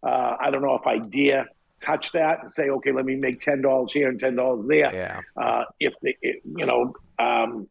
Uh, 0.02 0.36
I 0.40 0.50
don't 0.50 0.62
know 0.62 0.76
if 0.76 0.88
I 0.88 1.00
dare 1.00 1.48
touch 1.86 2.12
that 2.12 2.40
and 2.42 2.52
say, 2.52 2.70
okay, 2.70 2.92
let 2.92 3.06
me 3.06 3.16
make 3.16 3.42
ten 3.42 3.62
dollars 3.62 3.92
here 3.94 4.10
and 4.10 4.20
ten 4.20 4.36
dollars 4.36 4.66
there. 4.68 4.94
Yeah. 4.94 5.22
Uh, 5.36 5.64
if 5.80 5.94
they, 6.02 6.18
it, 6.22 6.42
you 6.44 6.66
know, 6.66 6.94
um, 7.18 7.68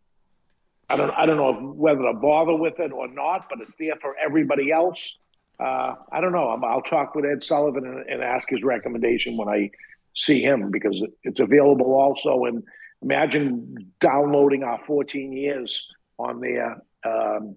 I 0.88 0.97
don't, 0.97 1.11
I 1.11 1.27
don't 1.27 1.37
know 1.37 1.51
if, 1.51 1.77
whether 1.77 2.03
to 2.03 2.14
bother 2.14 2.55
with 2.55 2.81
it 2.81 2.92
or 2.92 3.09
not, 3.09 3.49
but 3.51 3.61
it's 3.61 3.77
there 3.77 3.97
for 4.01 4.14
everybody 4.16 4.73
else. 4.73 5.18
Uh, 5.61 5.97
I 6.11 6.21
don't 6.21 6.33
know. 6.33 6.49
I'm, 6.49 6.64
I'll 6.64 6.83
talk 6.83 7.14
with 7.14 7.25
Ed 7.25 7.44
Sullivan 7.44 7.85
and, 7.85 8.09
and 8.09 8.23
ask 8.23 8.49
his 8.49 8.62
recommendation 8.62 9.37
when 9.37 9.49
I 9.49 9.71
see 10.18 10.42
him 10.42 10.70
because 10.70 11.04
it's 11.22 11.40
available 11.40 11.94
also. 11.94 12.44
And 12.44 12.62
imagine 13.02 13.92
downloading 14.00 14.62
our 14.64 14.81
14 14.87 15.33
years 15.33 15.87
on 16.18 16.40
there. 16.40 16.83
Um, 17.04 17.57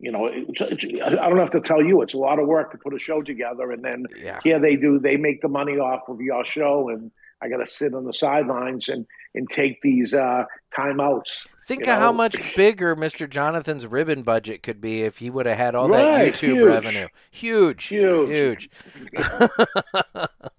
you 0.00 0.12
know, 0.12 0.26
it's, 0.32 0.60
it's, 0.60 0.84
I 1.04 1.10
don't 1.28 1.38
have 1.38 1.50
to 1.50 1.60
tell 1.60 1.82
you, 1.84 2.02
it's 2.02 2.14
a 2.14 2.18
lot 2.18 2.38
of 2.38 2.46
work 2.46 2.70
to 2.70 2.78
put 2.78 2.94
a 2.94 3.00
show 3.00 3.20
together, 3.20 3.72
and 3.72 3.84
then 3.84 4.04
Yeah. 4.16 4.38
here 4.44 4.60
they 4.60 4.76
do 4.76 5.00
they 5.00 5.16
make 5.16 5.40
the 5.42 5.48
money 5.48 5.78
off 5.78 6.08
of 6.08 6.20
your 6.20 6.44
show 6.44 6.88
and 6.88 7.10
i 7.42 7.48
got 7.48 7.58
to 7.58 7.66
sit 7.66 7.94
on 7.94 8.04
the 8.04 8.12
sidelines 8.12 8.88
and 8.88 9.06
and 9.34 9.48
take 9.50 9.80
these 9.82 10.12
uh 10.14 10.44
timeouts 10.76 11.46
Think 11.68 11.82
of 11.86 11.98
how 11.98 12.12
much 12.12 12.36
bigger 12.56 12.96
Mr. 12.96 13.28
Jonathan's 13.28 13.86
ribbon 13.86 14.22
budget 14.22 14.62
could 14.62 14.80
be 14.80 15.02
if 15.02 15.18
he 15.18 15.28
would 15.30 15.44
have 15.46 15.58
had 15.58 15.74
all 15.74 15.86
that 15.88 16.32
YouTube 16.32 16.54
huge. 16.56 16.62
revenue. 16.62 17.06
Huge. 17.30 17.84
huge 17.84 18.30
Huge. 18.30 18.70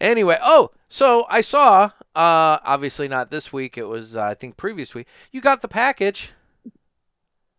anyway, 0.00 0.38
oh, 0.42 0.70
so 0.88 1.26
I 1.28 1.40
saw, 1.40 1.90
uh, 2.14 2.58
obviously 2.64 3.08
not 3.08 3.30
this 3.30 3.52
week, 3.52 3.76
it 3.78 3.84
was, 3.84 4.16
uh, 4.16 4.22
I 4.22 4.34
think, 4.34 4.56
previous 4.56 4.94
week. 4.94 5.06
You 5.32 5.40
got 5.40 5.62
the 5.62 5.68
package. 5.68 6.32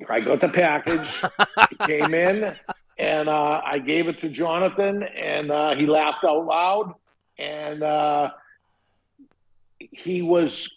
i 0.09 0.19
got 0.21 0.39
the 0.39 0.47
package 0.47 1.23
it 1.71 1.79
came 1.79 2.13
in 2.13 2.49
and 2.97 3.27
uh 3.27 3.59
i 3.65 3.77
gave 3.79 4.07
it 4.07 4.17
to 4.17 4.29
jonathan 4.29 5.03
and 5.03 5.51
uh 5.51 5.75
he 5.75 5.85
laughed 5.85 6.23
out 6.23 6.45
loud 6.45 6.93
and 7.37 7.83
uh 7.83 8.29
he 9.77 10.21
was 10.21 10.73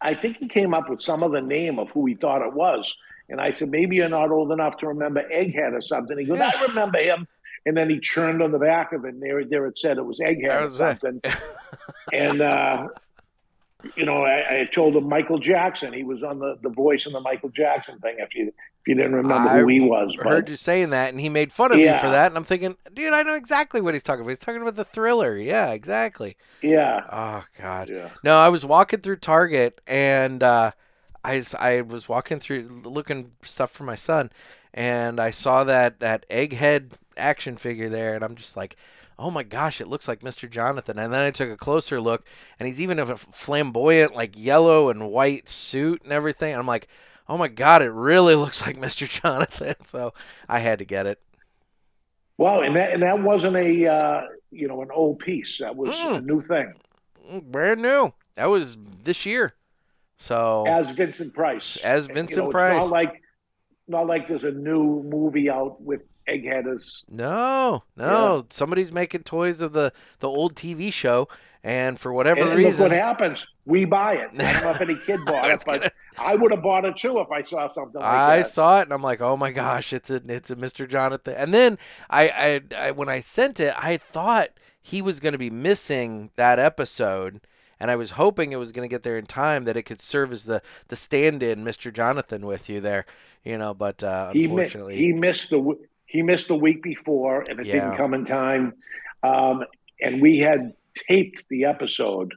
i 0.00 0.14
think 0.14 0.36
he 0.38 0.46
came 0.46 0.72
up 0.72 0.88
with 0.88 1.02
some 1.02 1.24
of 1.24 1.32
the 1.32 1.40
name 1.40 1.80
of 1.80 1.90
who 1.90 2.06
he 2.06 2.14
thought 2.14 2.46
it 2.46 2.52
was 2.54 2.96
and 3.28 3.40
i 3.40 3.50
said 3.50 3.70
maybe 3.70 3.96
you're 3.96 4.08
not 4.08 4.30
old 4.30 4.52
enough 4.52 4.76
to 4.76 4.86
remember 4.86 5.22
egghead 5.32 5.72
or 5.72 5.80
something 5.80 6.16
he 6.16 6.24
goes 6.24 6.38
Yeah. 6.38 6.52
i 6.56 6.62
remember 6.62 6.98
him 7.00 7.26
and 7.66 7.76
then 7.76 7.88
he 7.90 7.98
churned 8.00 8.42
on 8.42 8.52
the 8.52 8.58
back 8.58 8.92
of 8.92 9.04
it 9.04 9.14
and 9.14 9.22
there, 9.22 9.44
there 9.44 9.66
it 9.66 9.78
said 9.78 9.98
it 9.98 10.04
was 10.04 10.20
egghead 10.20 10.48
That 10.48 10.66
or 10.66 10.70
something 10.70 11.20
and 12.12 12.40
uh 12.40 12.88
you 13.96 14.06
know, 14.06 14.22
I, 14.24 14.60
I 14.60 14.64
told 14.64 14.96
him 14.96 15.10
Michael 15.10 15.38
Jackson. 15.38 15.92
He 15.92 16.04
was 16.04 16.22
on 16.22 16.38
the, 16.38 16.56
the 16.62 16.70
voice 16.70 17.06
in 17.06 17.12
the 17.12 17.20
Michael 17.20 17.50
Jackson 17.50 17.98
thing. 17.98 18.16
If 18.18 18.34
you 18.34 18.46
if 18.48 18.88
you 18.88 18.94
didn't 18.94 19.14
remember 19.14 19.50
I 19.50 19.60
who 19.60 19.68
he 19.68 19.80
was, 19.80 20.16
I 20.18 20.22
but 20.24 20.32
heard 20.32 20.48
you 20.48 20.56
saying 20.56 20.88
that, 20.90 21.10
and 21.10 21.20
he 21.20 21.28
made 21.28 21.52
fun 21.52 21.70
of 21.72 21.78
you 21.78 21.84
Yeah. 21.84 22.00
for 22.00 22.08
that. 22.08 22.28
And 22.28 22.36
I'm 22.38 22.44
thinking, 22.44 22.76
dude, 22.94 23.12
I 23.12 23.22
know 23.22 23.34
exactly 23.34 23.82
what 23.82 23.92
he's 23.92 24.02
talking 24.02 24.22
about. 24.22 24.30
He's 24.30 24.38
talking 24.38 24.62
about 24.62 24.76
the 24.76 24.84
thriller. 24.84 25.36
Yeah, 25.36 25.72
exactly. 25.72 26.36
yeah, 26.62 27.02
Oh, 27.12 27.44
God. 27.60 27.90
yeah. 27.90 28.08
No, 28.22 28.38
I 28.38 28.48
was 28.48 28.64
walking 28.64 29.00
through 29.00 29.16
Target 29.16 29.80
and 29.86 30.42
uh, 30.42 30.70
I, 31.22 31.42
I 31.58 31.80
was 31.82 32.08
walking 32.08 32.40
through 32.40 32.66
looking 32.84 33.32
stuff 33.42 33.70
for 33.70 33.84
my 33.84 33.96
son, 33.96 34.30
and 34.74 35.20
I 35.20 35.30
saw 35.30 35.64
that 35.64 36.00
that 36.00 36.28
egghead 36.28 36.90
action 37.16 37.56
figure 37.56 37.88
there, 37.88 38.14
and 38.14 38.24
I'm 38.24 38.34
just 38.34 38.56
like, 38.56 38.76
oh 39.18 39.30
my 39.30 39.44
gosh, 39.44 39.80
it 39.80 39.86
looks 39.88 40.08
like 40.08 40.20
Mr. 40.20 40.50
Jonathan. 40.50 40.98
And 40.98 41.12
then 41.12 41.24
I 41.24 41.30
took 41.30 41.48
a 41.48 41.56
closer 41.56 42.00
look, 42.00 42.24
and 42.58 42.66
he's 42.66 42.80
even 42.82 42.98
in 42.98 43.08
a 43.08 43.16
flamboyant 43.16 44.14
like 44.14 44.34
yellow 44.36 44.90
and 44.90 45.08
white 45.10 45.48
suit 45.48 46.02
and 46.02 46.12
everything. 46.12 46.52
And 46.52 46.58
I'm 46.60 46.66
like, 46.66 46.88
oh 47.28 47.38
my 47.38 47.48
god, 47.48 47.80
it 47.82 47.92
really 47.92 48.34
looks 48.34 48.66
like 48.66 48.76
Mr. 48.76 49.08
Jonathan. 49.08 49.74
So 49.86 50.12
I 50.48 50.58
had 50.58 50.80
to 50.80 50.84
get 50.84 51.06
it. 51.06 51.20
Well, 52.36 52.62
and 52.62 52.74
that 52.74 52.92
and 52.92 53.02
that 53.04 53.22
wasn't 53.22 53.56
a 53.56 53.86
uh, 53.86 54.22
you 54.50 54.66
know 54.66 54.82
an 54.82 54.88
old 54.92 55.20
piece. 55.20 55.58
That 55.58 55.76
was 55.76 55.90
a 55.90 55.92
Mm. 55.92 56.24
new 56.24 56.40
thing. 56.42 56.74
Mm, 57.30 57.44
Brand 57.44 57.80
new. 57.80 58.12
That 58.34 58.46
was 58.46 58.76
this 59.04 59.24
year. 59.24 59.54
So 60.18 60.64
As 60.66 60.90
Vincent 60.90 61.32
Price. 61.32 61.76
As 61.84 62.08
You 62.08 62.14
Vincent 62.14 62.38
know, 62.38 62.50
it's 62.50 62.52
Price. 62.52 62.90
Like 62.90 63.22
not 63.88 64.06
like 64.06 64.28
there's 64.28 64.44
a 64.44 64.50
new 64.50 65.02
movie 65.02 65.50
out 65.50 65.80
with 65.80 66.00
Egghead 66.28 66.72
as 66.74 67.02
No, 67.08 67.82
no. 67.96 68.46
Somebody's 68.50 68.92
making 68.92 69.24
toys 69.24 69.60
of 69.60 69.72
the 69.72 69.92
the 70.20 70.28
old 70.28 70.54
TV 70.54 70.90
show, 70.92 71.28
and 71.62 72.00
for 72.00 72.12
whatever 72.14 72.40
and, 72.40 72.48
and 72.50 72.58
reason, 72.58 72.70
look 72.84 72.90
what 72.90 72.98
happens. 72.98 73.46
We 73.66 73.84
buy 73.84 74.14
it. 74.14 74.30
I 74.40 74.52
don't 74.54 74.62
know 74.64 74.70
if 74.70 74.80
any 74.80 74.94
kid 74.96 75.20
bought 75.26 75.50
it, 75.50 75.62
but 75.66 75.80
gonna- 75.80 75.90
I 76.18 76.34
would 76.34 76.50
have 76.52 76.62
bought 76.62 76.86
it 76.86 76.96
too 76.96 77.18
if 77.20 77.30
I 77.30 77.42
saw 77.42 77.68
something 77.68 78.00
like 78.00 78.10
I 78.10 78.36
that. 78.38 78.46
saw 78.46 78.78
it 78.80 78.84
and 78.84 78.92
I'm 78.94 79.02
like, 79.02 79.20
oh 79.20 79.36
my 79.36 79.52
gosh, 79.52 79.92
it's 79.92 80.10
a 80.10 80.22
it's 80.26 80.50
a 80.50 80.56
Mr. 80.56 80.88
Jonathan. 80.88 81.34
And 81.36 81.52
then 81.52 81.76
I, 82.08 82.60
I, 82.74 82.86
I 82.86 82.90
when 82.92 83.10
I 83.10 83.20
sent 83.20 83.60
it, 83.60 83.74
I 83.76 83.98
thought 83.98 84.48
he 84.80 85.02
was 85.02 85.20
going 85.20 85.32
to 85.32 85.38
be 85.38 85.50
missing 85.50 86.30
that 86.36 86.58
episode, 86.58 87.40
and 87.84 87.90
I 87.90 87.96
was 87.96 88.12
hoping 88.12 88.52
it 88.52 88.56
was 88.56 88.72
going 88.72 88.88
to 88.88 88.90
get 88.90 89.02
there 89.02 89.18
in 89.18 89.26
time 89.26 89.64
that 89.64 89.76
it 89.76 89.82
could 89.82 90.00
serve 90.00 90.32
as 90.32 90.46
the 90.46 90.62
the 90.88 90.96
stand-in 90.96 91.62
Mr. 91.62 91.92
Jonathan 91.92 92.46
with 92.46 92.70
you 92.70 92.80
there, 92.80 93.04
you 93.44 93.58
know. 93.58 93.74
But 93.74 94.02
uh, 94.02 94.30
he, 94.32 94.38
mi- 94.38 94.44
unfortunately, 94.46 94.96
he 94.96 95.12
missed 95.12 95.50
the 95.50 95.76
he 96.06 96.22
missed 96.22 96.48
the 96.48 96.56
week 96.56 96.82
before, 96.82 97.44
and 97.46 97.60
it 97.60 97.66
Yeah. 97.66 97.72
didn't 97.74 97.96
come 97.98 98.14
in 98.14 98.24
time. 98.24 98.72
Um, 99.22 99.64
and 100.00 100.22
we 100.22 100.38
had 100.38 100.72
taped 101.10 101.44
the 101.50 101.66
episode 101.66 102.32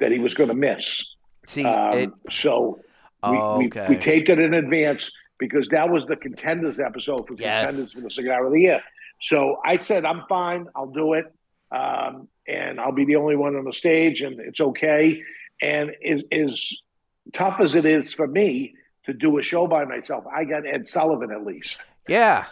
that 0.00 0.10
he 0.10 0.18
was 0.18 0.32
going 0.32 0.48
to 0.48 0.54
miss. 0.54 1.16
see 1.46 1.66
Um, 1.66 1.92
it. 1.98 2.10
so 2.30 2.78
we, 3.22 3.36
Oh, 3.38 3.58
we, 3.58 3.70
we 3.90 3.96
taped 3.98 4.30
it 4.30 4.38
in 4.38 4.54
advance 4.54 5.12
because 5.36 5.68
that 5.68 5.90
was 5.90 6.06
the 6.06 6.16
contenders 6.16 6.80
episode 6.80 7.26
for 7.28 7.34
Yes. 7.34 7.66
contenders 7.66 7.92
for 7.92 8.00
the 8.00 8.10
cigar 8.10 8.46
of 8.46 8.52
the 8.52 8.60
year. 8.60 8.80
So 9.20 9.58
I 9.66 9.76
said, 9.76 10.06
I'm 10.06 10.22
fine. 10.30 10.66
I'll 10.74 10.86
do 11.02 11.12
it. 11.12 11.26
Um, 11.72 12.28
and 12.46 12.78
I'll 12.80 12.92
be 12.92 13.04
the 13.04 13.16
only 13.16 13.36
one 13.36 13.56
on 13.56 13.64
the 13.64 13.72
stage 13.72 14.20
and 14.20 14.38
it's 14.40 14.60
okay. 14.60 15.22
And 15.62 15.92
is, 16.02 16.22
is 16.30 16.82
tough 17.32 17.60
as 17.60 17.74
it 17.74 17.86
is 17.86 18.12
for 18.12 18.26
me 18.26 18.74
to 19.06 19.12
do 19.12 19.38
a 19.38 19.42
show 19.42 19.66
by 19.66 19.84
myself, 19.84 20.24
I 20.32 20.44
got 20.44 20.66
Ed 20.66 20.86
Sullivan 20.86 21.30
at 21.32 21.44
least. 21.46 21.80
yeah, 22.08 22.44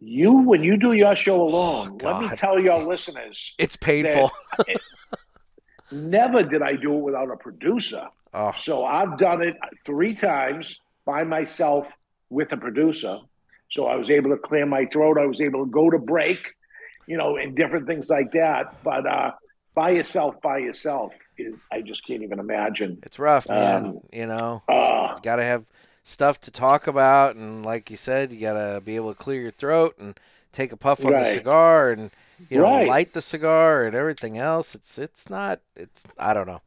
You, 0.00 0.32
when 0.32 0.62
you 0.62 0.76
do 0.76 0.92
your 0.92 1.16
show 1.16 1.40
alone, 1.42 1.98
let 2.02 2.20
me 2.20 2.28
Oh, 2.32 2.34
tell 2.36 2.58
your 2.58 2.82
listeners, 2.84 3.54
it's 3.58 3.76
painful. 3.76 4.30
never 5.90 6.42
did 6.42 6.62
I 6.62 6.74
do 6.76 6.94
it 6.94 7.00
without 7.02 7.30
a 7.30 7.36
producer. 7.36 8.08
oh, 8.34 8.52
So 8.58 8.84
I've 8.84 9.16
done 9.18 9.42
it 9.42 9.56
three 9.86 10.14
times 10.14 10.80
by 11.04 11.24
myself 11.24 11.86
with 12.30 12.52
a 12.52 12.56
producer. 12.56 13.18
So 13.70 13.86
I 13.86 13.96
was 13.96 14.10
able 14.10 14.30
to 14.30 14.36
clear 14.38 14.66
my 14.66 14.86
throat. 14.86 15.18
I 15.18 15.26
was 15.26 15.40
able 15.40 15.64
to 15.64 15.70
go 15.70 15.90
to 15.90 15.98
break, 15.98 16.38
you 17.08 17.16
know, 17.16 17.36
and 17.36 17.56
different 17.56 17.86
things 17.86 18.08
like 18.08 18.30
that. 18.32 18.76
But 18.84 19.06
uh, 19.06 19.32
by 19.74 19.90
yourself, 19.90 20.40
by 20.42 20.58
yourself, 20.58 21.12
is, 21.38 21.54
I 21.72 21.80
just 21.80 22.06
can't 22.06 22.22
even 22.22 22.38
imagine. 22.38 22.98
it's 23.02 23.18
rough, 23.18 23.48
man. 23.48 23.86
Um, 23.86 24.00
you 24.12 24.26
know. 24.26 24.62
Uh, 24.68 25.16
got 25.22 25.36
to 25.36 25.42
have 25.44 25.64
stuff 26.04 26.40
to 26.40 26.50
talk 26.50 26.86
about 26.86 27.36
and 27.36 27.66
like 27.66 27.90
you 27.90 27.96
said 27.96 28.32
you 28.32 28.40
got 28.40 28.54
to 28.54 28.80
be 28.80 28.96
able 28.96 29.12
to 29.12 29.18
clear 29.18 29.42
your 29.42 29.50
throat 29.50 29.94
and 29.98 30.18
take 30.52 30.72
a 30.72 30.76
puff 30.76 31.04
on 31.04 31.12
the 31.12 31.34
cigar 31.34 31.90
and 31.90 32.10
you 32.48 32.56
know, 32.56 32.64
Right. 32.64 32.88
light 32.88 33.12
the 33.12 33.20
cigar 33.20 33.84
and 33.84 33.94
everything 33.94 34.38
else. 34.38 34.74
It's 34.74 34.96
it's 34.96 35.28
not. 35.28 35.60
It's 35.76 36.04
I 36.18 36.34
don't 36.34 36.46
know. 36.46 36.60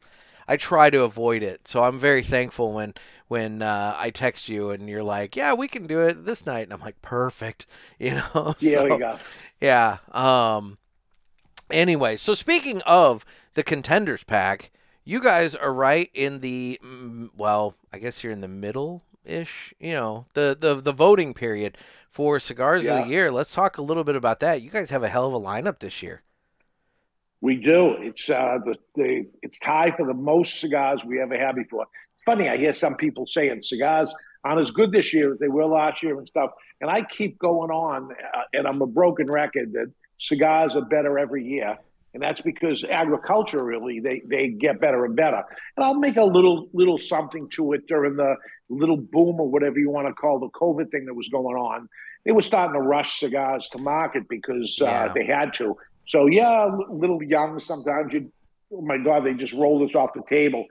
I 0.51 0.57
try 0.57 0.89
to 0.89 1.03
avoid 1.03 1.43
it, 1.43 1.65
so 1.65 1.81
I'm 1.81 1.97
very 1.97 2.23
thankful 2.23 2.73
when 2.73 2.93
when 3.29 3.61
uh, 3.61 3.95
I 3.97 4.09
text 4.09 4.49
you 4.49 4.71
and 4.71 4.89
you're 4.89 5.01
like, 5.01 5.37
"Yeah, 5.37 5.53
we 5.53 5.69
can 5.69 5.87
do 5.87 6.01
it 6.01 6.25
this 6.25 6.45
night," 6.45 6.63
and 6.63 6.73
I'm 6.73 6.81
like, 6.81 7.01
"Perfect," 7.01 7.67
you 7.99 8.15
know. 8.15 8.55
Yeah, 8.59 8.79
so, 8.79 8.85
you 8.85 8.97
yeah. 9.61 9.97
Um. 10.11 10.77
Anyway, 11.69 12.17
so 12.17 12.33
speaking 12.33 12.81
of 12.81 13.23
the 13.53 13.63
contenders 13.63 14.25
pack, 14.25 14.71
you 15.05 15.23
guys 15.23 15.55
are 15.55 15.73
right 15.73 16.09
in 16.13 16.41
the 16.41 16.77
mm, 16.83 17.29
well, 17.33 17.75
I 17.93 17.99
guess 17.99 18.21
you're 18.21 18.33
in 18.33 18.41
the 18.41 18.49
middle 18.49 19.03
ish. 19.23 19.73
You 19.79 19.93
know, 19.93 20.25
the 20.33 20.57
the 20.59 20.75
the 20.75 20.91
voting 20.91 21.33
period 21.33 21.77
for 22.09 22.39
cigars 22.39 22.85
of 22.85 23.05
the 23.05 23.09
year. 23.09 23.31
Let's 23.31 23.53
talk 23.53 23.77
a 23.77 23.81
little 23.81 24.03
bit 24.03 24.17
about 24.17 24.41
that. 24.41 24.61
You 24.61 24.69
guys 24.69 24.89
have 24.89 25.01
a 25.01 25.07
hell 25.07 25.27
of 25.27 25.33
a 25.33 25.39
lineup 25.39 25.79
this 25.79 26.03
year. 26.03 26.23
We 27.41 27.55
do. 27.55 27.95
It's 27.99 28.29
uh, 28.29 28.59
the, 28.63 28.75
the 28.95 29.25
it's 29.41 29.57
tied 29.59 29.95
for 29.97 30.05
the 30.05 30.13
most 30.13 30.59
cigars 30.61 31.03
we 31.03 31.19
ever 31.19 31.37
had 31.37 31.55
before. 31.55 31.87
It's 32.13 32.23
funny. 32.23 32.47
I 32.47 32.57
hear 32.57 32.71
some 32.73 32.95
people 32.95 33.25
saying 33.25 33.63
cigars 33.63 34.15
aren't 34.43 34.61
as 34.61 34.71
good 34.71 34.91
this 34.91 35.13
year 35.13 35.33
as 35.33 35.39
they 35.39 35.47
were 35.47 35.65
last 35.65 36.03
year 36.03 36.17
and 36.17 36.27
stuff. 36.27 36.51
And 36.81 36.89
I 36.89 37.01
keep 37.03 37.37
going 37.39 37.71
on, 37.71 38.11
uh, 38.11 38.41
and 38.53 38.67
I'm 38.67 38.81
a 38.81 38.87
broken 38.87 39.27
record 39.27 39.73
that 39.73 39.91
cigars 40.19 40.75
are 40.75 40.85
better 40.85 41.17
every 41.17 41.43
year, 41.43 41.77
and 42.13 42.21
that's 42.21 42.41
because 42.41 42.83
agriculturally 42.83 43.99
they 43.99 44.21
they 44.27 44.49
get 44.49 44.79
better 44.79 45.03
and 45.05 45.15
better. 45.15 45.43
And 45.77 45.83
I'll 45.83 45.95
make 45.95 46.17
a 46.17 46.23
little 46.23 46.69
little 46.73 46.99
something 46.99 47.49
to 47.51 47.73
it 47.73 47.87
during 47.87 48.17
the 48.17 48.35
little 48.69 48.97
boom 48.97 49.39
or 49.39 49.49
whatever 49.49 49.79
you 49.79 49.89
want 49.89 50.07
to 50.07 50.13
call 50.13 50.39
the 50.39 50.49
COVID 50.49 50.91
thing 50.91 51.05
that 51.05 51.13
was 51.15 51.29
going 51.29 51.57
on. 51.57 51.89
They 52.23 52.31
were 52.31 52.41
starting 52.41 52.73
to 52.75 52.81
rush 52.81 53.19
cigars 53.19 53.67
to 53.69 53.79
market 53.79 54.29
because 54.29 54.79
uh, 54.79 54.85
Yeah. 54.85 55.07
they 55.13 55.25
had 55.25 55.53
to. 55.55 55.75
So 56.07 56.27
yeah, 56.27 56.67
a 56.67 56.91
little 56.91 57.21
young. 57.23 57.59
Sometimes 57.59 58.13
you, 58.13 58.31
oh 58.73 58.81
my 58.81 58.97
God, 58.97 59.25
they 59.25 59.33
just 59.33 59.53
roll 59.53 59.85
this 59.85 59.95
off 59.95 60.13
the 60.13 60.23
table. 60.27 60.65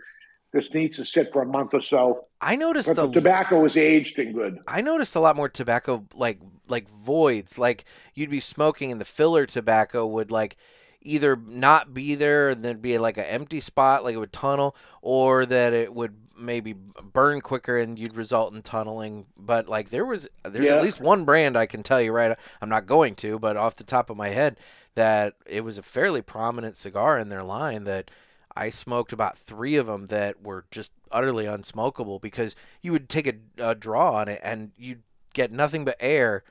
This 0.53 0.73
needs 0.75 0.97
to 0.97 1.05
sit 1.05 1.33
for 1.33 1.43
a 1.43 1.47
month 1.47 1.75
or 1.75 1.81
so. 1.81 2.27
I 2.41 2.57
noticed 2.57 2.89
But 2.89 2.97
the 2.97 3.11
tobacco 3.11 3.65
is 3.65 3.77
aged 3.77 4.19
and 4.19 4.35
good. 4.35 4.59
I 4.67 4.81
noticed 4.81 5.15
a 5.15 5.21
lot 5.21 5.37
more 5.37 5.49
tobacco 5.49 6.05
like 6.15 6.41
like 6.69 6.89
voids. 6.89 7.59
Like 7.59 7.85
you'd 8.15 8.31
be 8.31 8.41
smoking 8.41 8.91
and 8.91 9.01
the 9.01 9.05
filler 9.05 9.47
tobacco 9.47 10.07
would 10.07 10.31
like 10.31 10.57
either 11.03 11.37
not 11.37 11.95
be 11.95 12.15
there 12.15 12.51
and 12.51 12.65
there'd 12.65 12.83
be 12.83 12.99
like 12.99 13.17
an 13.17 13.25
empty 13.25 13.61
spot, 13.61 14.05
like 14.05 14.15
it 14.15 14.19
would 14.19 14.33
tunnel, 14.33 14.77
or 15.03 15.47
that 15.47 15.73
it 15.73 15.95
would 15.95 16.15
maybe 16.41 16.73
burn 16.73 17.41
quicker 17.41 17.77
and 17.77 17.99
you'd 17.99 18.17
result 18.17 18.55
in 18.55 18.63
tunneling. 18.63 19.27
But 19.37 19.69
like 19.69 19.91
there 19.91 20.07
was 20.07 20.29
there's 20.45 20.65
Yeah. 20.65 20.75
at 20.77 20.83
least 20.83 21.01
one 21.01 21.25
brand 21.25 21.57
I 21.57 21.67
can 21.67 21.83
tell 21.83 22.01
you 22.01 22.13
right 22.13 22.37
I'm 22.61 22.69
not 22.69 22.87
going 22.87 23.15
to, 23.17 23.39
but 23.39 23.57
off 23.57 23.77
the 23.77 23.85
top 23.85 24.11
of 24.11 24.17
my 24.17 24.29
head 24.29 24.57
that 24.95 25.35
it 25.47 25.63
was 25.65 25.79
a 25.79 25.83
fairly 25.83 26.23
prominent 26.23 26.77
cigar 26.77 27.19
in 27.19 27.29
their 27.29 27.45
line 27.45 27.85
that 27.85 28.11
I 28.57 28.71
smoked 28.71 29.13
about 29.13 29.39
three 29.39 29.77
of 29.77 29.87
them 29.87 30.09
that 30.09 30.43
were 30.43 30.65
just 30.71 30.91
utterly 31.13 31.45
unsmokable 31.45 32.21
because 32.21 32.57
you 32.83 32.91
would 32.93 33.09
take 33.09 33.27
a, 33.27 33.35
a 33.59 33.75
draw 33.77 34.15
on 34.17 34.29
it 34.29 34.41
and 34.43 34.73
you'd 34.77 35.03
get 35.35 35.53
nothing 35.53 35.85
but 35.85 35.97
air 36.01 36.43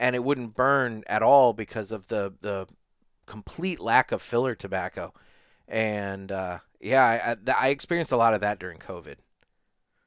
and 0.00 0.16
it 0.16 0.24
wouldn't 0.24 0.54
burn 0.56 1.04
at 1.06 1.22
all 1.22 1.52
because 1.52 1.92
of 1.92 2.08
the, 2.08 2.34
the 2.40 2.66
complete 3.26 3.78
lack 3.80 4.10
of 4.10 4.20
filler 4.20 4.56
tobacco. 4.56 5.14
And 5.68 6.32
uh, 6.32 6.58
yeah, 6.80 7.36
I, 7.46 7.52
I, 7.52 7.66
I 7.66 7.68
experienced 7.68 8.12
a 8.12 8.16
lot 8.16 8.34
of 8.34 8.40
that 8.40 8.58
during 8.58 8.78
COVID. 8.78 9.14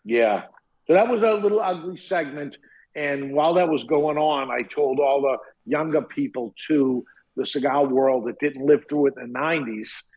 Yeah. 0.08 0.44
So 0.88 0.94
that 0.94 1.10
was 1.10 1.22
a 1.22 1.34
little 1.34 1.60
ugly 1.60 1.98
segment. 1.98 2.56
And 2.96 3.34
while 3.34 3.54
that 3.56 3.68
was 3.68 3.84
going 3.84 4.18
on, 4.18 4.50
I 4.50 4.64
told 4.64 5.00
all 5.00 5.22
the 5.22 5.38
younger 5.66 6.02
people 6.02 6.56
to 6.68 7.06
the 7.36 7.46
cigar 7.46 7.86
world 7.86 8.26
that 8.26 8.40
didn't 8.40 8.66
live 8.66 8.86
through 8.88 9.08
it 9.08 9.14
in 9.22 9.32
the 9.32 9.40
90s, 9.40 10.08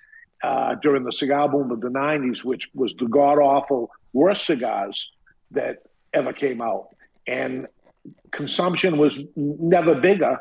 uh, 0.42 0.76
during 0.76 1.02
the 1.04 1.12
cigar 1.12 1.48
boom 1.48 1.70
of 1.70 1.80
the 1.80 1.88
90s, 1.88 2.44
which 2.44 2.70
was 2.74 2.94
the 2.94 3.06
god 3.06 3.38
awful 3.38 3.90
worst 4.12 4.46
cigars 4.46 5.12
that 5.50 5.82
ever 6.14 6.32
came 6.32 6.62
out. 6.62 6.88
And 7.26 7.66
consumption 8.30 8.96
was 8.96 9.22
never 9.36 9.94
bigger. 9.94 10.38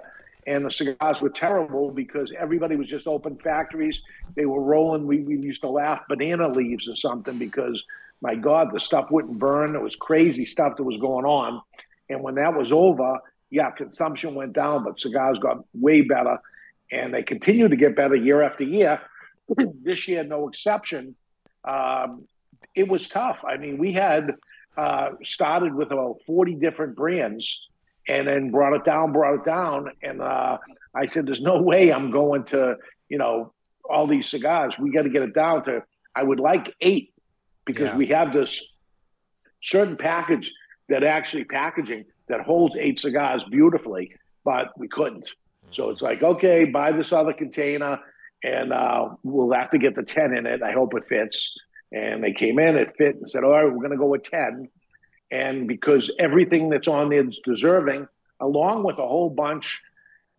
And 0.47 0.65
the 0.65 0.71
cigars 0.71 1.19
were 1.21 1.29
terrible 1.29 1.91
because 1.91 2.31
everybody 2.37 2.75
was 2.75 2.87
just 2.87 3.07
open 3.07 3.35
factories. 3.37 4.01
They 4.35 4.45
were 4.45 4.61
rolling. 4.61 5.05
We, 5.05 5.19
we 5.19 5.37
used 5.37 5.61
to 5.61 5.69
laugh 5.69 6.01
banana 6.07 6.47
leaves 6.47 6.87
or 6.87 6.95
something 6.95 7.37
because 7.37 7.83
my 8.21 8.35
God, 8.35 8.69
the 8.73 8.79
stuff 8.79 9.11
wouldn't 9.11 9.39
burn. 9.39 9.75
It 9.75 9.81
was 9.81 9.95
crazy 9.95 10.45
stuff 10.45 10.77
that 10.77 10.83
was 10.83 10.97
going 10.97 11.25
on. 11.25 11.61
And 12.09 12.21
when 12.21 12.35
that 12.35 12.55
was 12.55 12.71
over, 12.71 13.19
yeah, 13.49 13.71
consumption 13.71 14.35
went 14.35 14.53
down, 14.53 14.83
but 14.83 14.99
cigars 14.99 15.39
got 15.39 15.57
way 15.73 16.01
better. 16.01 16.39
And 16.91 17.13
they 17.13 17.23
continue 17.23 17.67
to 17.67 17.75
get 17.75 17.95
better 17.95 18.15
year 18.15 18.41
after 18.41 18.63
year. 18.63 19.01
this 19.83 20.07
year, 20.07 20.23
no 20.23 20.47
exception. 20.47 21.15
Um, 21.63 22.25
it 22.75 22.87
was 22.87 23.07
tough. 23.07 23.43
I 23.47 23.57
mean, 23.57 23.77
we 23.77 23.93
had 23.93 24.35
uh, 24.77 25.11
started 25.23 25.73
with 25.73 25.91
about 25.91 26.17
40 26.25 26.55
different 26.55 26.95
brands 26.95 27.67
and 28.07 28.27
then 28.27 28.51
brought 28.51 28.73
it 28.73 28.83
down, 28.83 29.11
brought 29.11 29.35
it 29.35 29.45
down. 29.45 29.91
And 30.01 30.21
uh, 30.21 30.57
I 30.95 31.05
said, 31.05 31.25
there's 31.25 31.41
no 31.41 31.61
way 31.61 31.91
I'm 31.91 32.11
going 32.11 32.45
to, 32.45 32.75
you 33.07 33.17
know, 33.17 33.53
all 33.89 34.07
these 34.07 34.29
cigars. 34.29 34.75
We 34.79 34.91
got 34.91 35.03
to 35.03 35.09
get 35.09 35.23
it 35.23 35.33
down 35.33 35.63
to, 35.65 35.83
I 36.15 36.23
would 36.23 36.39
like 36.39 36.73
eight 36.81 37.13
because 37.73 37.91
Yeah. 37.91 37.97
we 37.97 38.07
have 38.07 38.33
this 38.33 38.73
certain 39.61 39.95
package 39.97 40.51
that 40.89 41.03
actually 41.03 41.45
packaging 41.45 42.05
that 42.27 42.41
holds 42.41 42.75
eight 42.75 42.99
cigars 42.99 43.43
beautifully, 43.49 44.11
but 44.43 44.71
we 44.77 44.87
couldn't. 44.87 45.29
So 45.71 45.89
it's 45.91 46.01
like, 46.01 46.23
okay, 46.23 46.65
buy 46.65 46.91
this 46.91 47.13
other 47.13 47.33
container 47.33 47.99
and 48.43 48.73
uh, 48.73 49.09
we'll 49.23 49.51
have 49.51 49.69
to 49.71 49.77
get 49.77 49.95
the 49.95 50.03
10 50.03 50.35
in 50.35 50.45
it. 50.47 50.63
I 50.63 50.71
hope 50.71 50.95
it 50.95 51.07
fits. 51.07 51.55
And 51.91 52.23
they 52.23 52.33
came 52.33 52.59
in, 52.59 52.75
it 52.75 52.95
fit, 52.97 53.15
and 53.15 53.29
said, 53.29 53.43
all 53.43 53.51
right, 53.51 53.65
we're 53.65 53.77
going 53.77 53.91
to 53.91 53.97
go 53.97 54.07
with 54.07 54.23
10. 54.23 54.69
And 55.31 55.67
because 55.67 56.11
everything 56.17 56.69
that's 56.69 56.87
on 56.87 57.09
there 57.09 57.27
is 57.27 57.41
deserving, 57.43 58.07
along 58.39 58.83
with 58.83 58.97
a 58.97 59.07
whole 59.07 59.29
bunch 59.29 59.81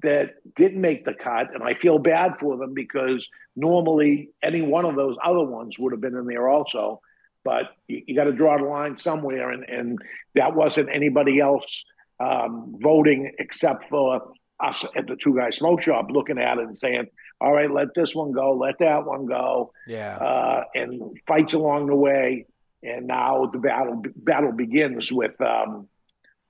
that 0.03 0.37
didn't 0.57 0.81
make 0.81 1.05
the 1.05 1.13
cut, 1.15 1.55
and 1.55 1.63
I 1.63 1.75
feel 1.75 1.99
bad 1.99 2.39
for 2.41 2.57
them 2.57 2.73
because 2.75 3.29
normally 3.55 4.31
any 4.43 4.63
one 4.63 4.85
of 4.85 4.97
those 4.97 5.17
other 5.23 5.45
ones 5.45 5.79
would 5.79 5.93
have 5.93 6.01
been 6.01 6.17
in 6.17 6.27
there 6.27 6.49
also. 6.49 7.01
But 7.45 7.65
you, 7.89 8.03
you 8.07 8.17
got 8.17 8.25
to 8.25 8.33
draw 8.33 8.59
the 8.59 8.65
line 8.65 8.97
somewhere, 8.97 9.51
and, 9.51 9.65
and 9.65 9.99
that 10.35 10.55
wasn't 10.55 10.89
anybody 10.93 11.41
else 11.41 11.85
um, 12.19 12.77
voting 12.81 13.33
except 13.39 13.89
for 13.89 14.33
us 14.63 14.85
at 14.95 15.07
the 15.07 15.17
two 15.17 15.35
guy 15.37 15.51
smoke 15.51 15.81
shop 15.81 16.09
looking 16.11 16.39
at 16.39 16.59
it 16.59 16.65
and 16.65 16.77
saying, 16.77 17.07
all 17.41 17.55
right, 17.55 17.71
let 17.71 17.95
this 17.95 18.15
one 18.15 18.33
go, 18.33 18.55
let 18.55 18.79
that 18.81 19.07
one 19.07 19.25
go 19.25 19.73
Yeah. 19.87 20.17
uh, 20.17 20.65
and 20.75 21.19
fights 21.27 21.55
along 21.55 21.87
the 21.87 21.95
way. 21.95 22.45
And 22.83 23.07
now 23.07 23.47
the 23.47 23.59
battle 23.59 24.03
battle 24.17 24.53
begins 24.53 25.11
with, 25.13 25.39
um, 25.41 25.89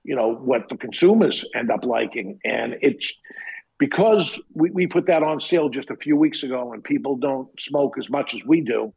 you 0.03 0.15
know, 0.15 0.33
what 0.33 0.67
the 0.69 0.77
consumers 0.77 1.45
end 1.55 1.69
up 1.71 1.83
liking, 1.85 2.39
and 2.43 2.75
it's 2.81 3.19
because 3.77 4.39
we, 4.53 4.69
we 4.71 4.87
put 4.87 5.07
that 5.07 5.23
on 5.23 5.39
sale 5.39 5.67
just 5.67 5.89
a 5.89 5.95
few 5.95 6.15
weeks 6.15 6.43
ago, 6.43 6.71
and 6.71 6.83
people 6.83 7.17
don't 7.17 7.49
smoke 7.59 7.97
as 7.97 8.09
much 8.09 8.33
as 8.33 8.45
we 8.45 8.61
do. 8.61 8.93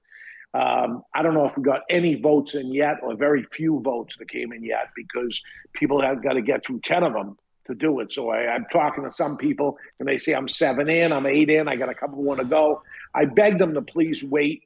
Um, 0.54 1.02
I 1.12 1.22
don't 1.22 1.34
know 1.34 1.46
if 1.46 1.56
we 1.56 1.64
got 1.64 1.82
any 1.90 2.14
votes 2.14 2.54
in 2.54 2.72
yet, 2.72 2.98
or 3.02 3.16
very 3.16 3.44
few 3.52 3.80
votes 3.80 4.16
that 4.18 4.30
came 4.30 4.52
in 4.52 4.62
yet, 4.62 4.90
because 4.94 5.42
people 5.72 6.00
have 6.00 6.22
got 6.22 6.34
to 6.34 6.42
get 6.42 6.64
through 6.64 6.80
ten 6.80 7.02
of 7.02 7.12
them 7.12 7.36
to 7.66 7.74
do 7.74 7.98
it. 8.00 8.12
So 8.12 8.30
I, 8.30 8.46
I'm 8.54 8.66
talking 8.72 9.02
to 9.02 9.10
some 9.10 9.36
people, 9.36 9.76
and 9.98 10.08
they 10.08 10.16
say 10.16 10.32
I'm 10.32 10.46
seven 10.46 10.88
in, 10.88 11.12
I'm 11.12 11.26
eight 11.26 11.50
in, 11.50 11.66
I 11.66 11.74
got 11.74 11.88
a 11.88 11.94
couple 11.94 12.22
more 12.22 12.36
to 12.36 12.44
go. 12.44 12.82
I 13.12 13.24
begged 13.24 13.60
them 13.60 13.74
to 13.74 13.82
please 13.82 14.22
wait 14.22 14.62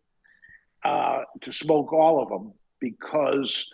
uh, 0.85 1.23
to 1.41 1.53
smoke 1.53 1.93
all 1.93 2.23
of 2.23 2.29
them 2.29 2.53
because 2.81 3.71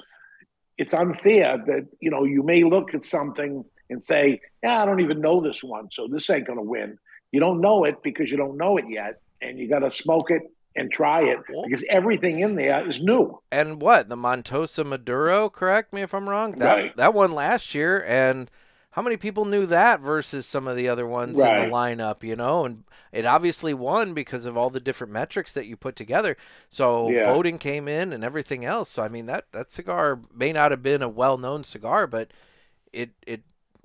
it's 0.79 0.95
unfair 0.95 1.59
that 1.67 1.87
you 2.01 2.11
know 2.11 2.25
you 2.25 2.45
may 2.45 2.63
look 2.63 2.95
at 2.95 3.05
something 3.05 3.65
and 3.91 4.05
say, 4.05 4.41
"Yeah, 4.63 4.83
I 4.83 4.87
don't 4.87 5.01
even 5.01 5.21
know 5.21 5.41
this 5.41 5.65
one, 5.65 5.89
so 5.91 6.07
this 6.07 6.31
ain't 6.31 6.47
going 6.47 6.59
to 6.59 6.65
win." 6.65 6.97
You 7.33 7.41
don't 7.41 7.61
know 7.61 7.83
it 7.83 8.05
because 8.05 8.31
you 8.31 8.37
don't 8.37 8.57
know 8.57 8.77
it 8.77 8.85
yet, 8.89 9.21
and 9.43 9.59
you 9.59 9.69
got 9.69 9.81
to 9.81 9.91
smoke 9.91 10.31
it 10.31 10.43
and 10.77 10.91
try 10.91 11.23
it 11.23 11.39
because 11.65 11.85
everything 11.89 12.41
in 12.41 12.57
there 12.57 12.87
is 12.87 13.03
new. 13.03 13.39
And 13.53 13.81
what 13.81 14.09
the 14.09 14.17
Montosa 14.17 14.85
Maduro? 14.85 15.49
Correct 15.49 15.93
me 15.93 16.03
if 16.03 16.13
I'm 16.15 16.29
wrong. 16.29 16.53
That 16.59 16.77
Right. 16.77 16.97
that 16.97 17.15
won 17.15 17.31
last 17.33 17.75
year, 17.75 18.05
and 18.07 18.51
how 18.93 19.03
many 19.03 19.17
people 19.17 19.45
knew 19.45 19.67
that 19.67 20.01
versus 20.01 20.47
some 20.47 20.67
of 20.69 20.77
the 20.77 20.89
other 20.89 21.07
ones 21.07 21.39
in 21.39 21.45
the 21.57 21.65
lineup? 21.65 22.23
You 22.25 22.37
know, 22.37 22.65
and 22.65 22.85
it 23.13 23.25
obviously 23.25 23.73
won 23.75 24.15
because 24.15 24.45
of 24.45 24.57
all 24.57 24.71
the 24.71 24.81
different 24.81 25.13
metrics 25.13 25.55
that 25.55 25.67
you 25.67 25.77
put 25.77 25.95
together. 25.97 26.37
So 26.69 27.11
Yeah. 27.11 27.25
voting 27.25 27.59
came 27.59 27.87
in 27.87 28.13
and 28.13 28.25
everything 28.25 28.65
else. 28.65 28.91
So 28.91 29.03
I 29.03 29.09
mean 29.09 29.27
that 29.27 29.53
that 29.53 29.71
cigar 29.71 30.21
may 30.35 30.53
not 30.53 30.71
have 30.73 30.83
been 30.83 31.03
a 31.03 31.09
well 31.09 31.39
known 31.39 31.63
cigar, 31.65 32.07
but 32.09 32.33
it 32.93 33.11
it 33.27 33.43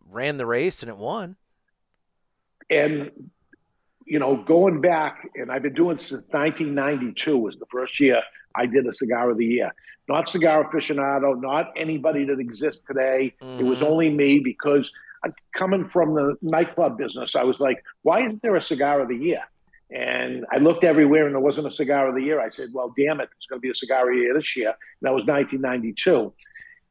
ran 0.10 0.38
the 0.38 0.46
race 0.48 0.82
and 0.82 0.90
it 0.90 0.98
won. 0.98 1.36
and 2.72 3.12
you 4.10 4.18
know, 4.20 4.36
going 4.36 4.82
back, 4.82 5.30
and 5.36 5.52
I've 5.52 5.62
been 5.62 5.76
doing 5.76 5.98
since 6.00 6.26
1992 6.32 7.38
was 7.38 7.58
the 7.58 7.68
first 7.68 8.00
year 8.00 8.22
I 8.56 8.66
did 8.66 8.88
a 8.88 8.92
cigar 8.94 9.30
of 9.30 9.38
the 9.38 9.46
year. 9.46 9.72
Not 10.08 10.28
cigar 10.28 10.64
aficionado, 10.68 11.40
not 11.40 11.72
anybody 11.76 12.26
that 12.26 12.40
exists 12.40 12.84
today. 12.86 13.36
It 13.60 13.64
was 13.64 13.82
Mhm. 13.82 13.88
only 13.90 14.10
me 14.10 14.40
because 14.40 14.92
uh, 15.24 15.30
coming 15.54 15.88
from 15.90 16.16
the 16.16 16.36
nightclub 16.42 16.98
business, 16.98 17.36
I 17.36 17.44
was 17.44 17.60
like, 17.60 17.84
why 18.04 18.24
isn't 18.24 18.42
there 18.42 18.56
a 18.56 18.62
cigar 18.62 19.02
of 19.02 19.10
the 19.10 19.18
year? 19.18 19.44
And 19.92 20.46
I 20.52 20.58
looked 20.58 20.84
everywhere 20.86 21.26
and 21.26 21.36
there 21.36 21.42
wasn't 21.42 21.68
a 21.68 21.72
cigar 21.72 22.08
of 22.08 22.16
the 22.16 22.22
year. 22.24 22.40
I 22.40 22.48
said, 22.50 22.70
well, 22.74 22.94
damn 22.98 23.20
it, 23.20 23.30
it's 23.38 23.46
going 23.48 23.60
to 23.60 23.62
be 23.62 23.70
a 23.70 23.76
cigar 23.76 24.10
of 24.10 24.16
the 24.16 24.22
year 24.22 24.34
this 24.34 24.56
year. 24.56 24.70
And 24.70 25.02
that 25.04 25.14
was 25.14 25.26
1992. 25.26 26.34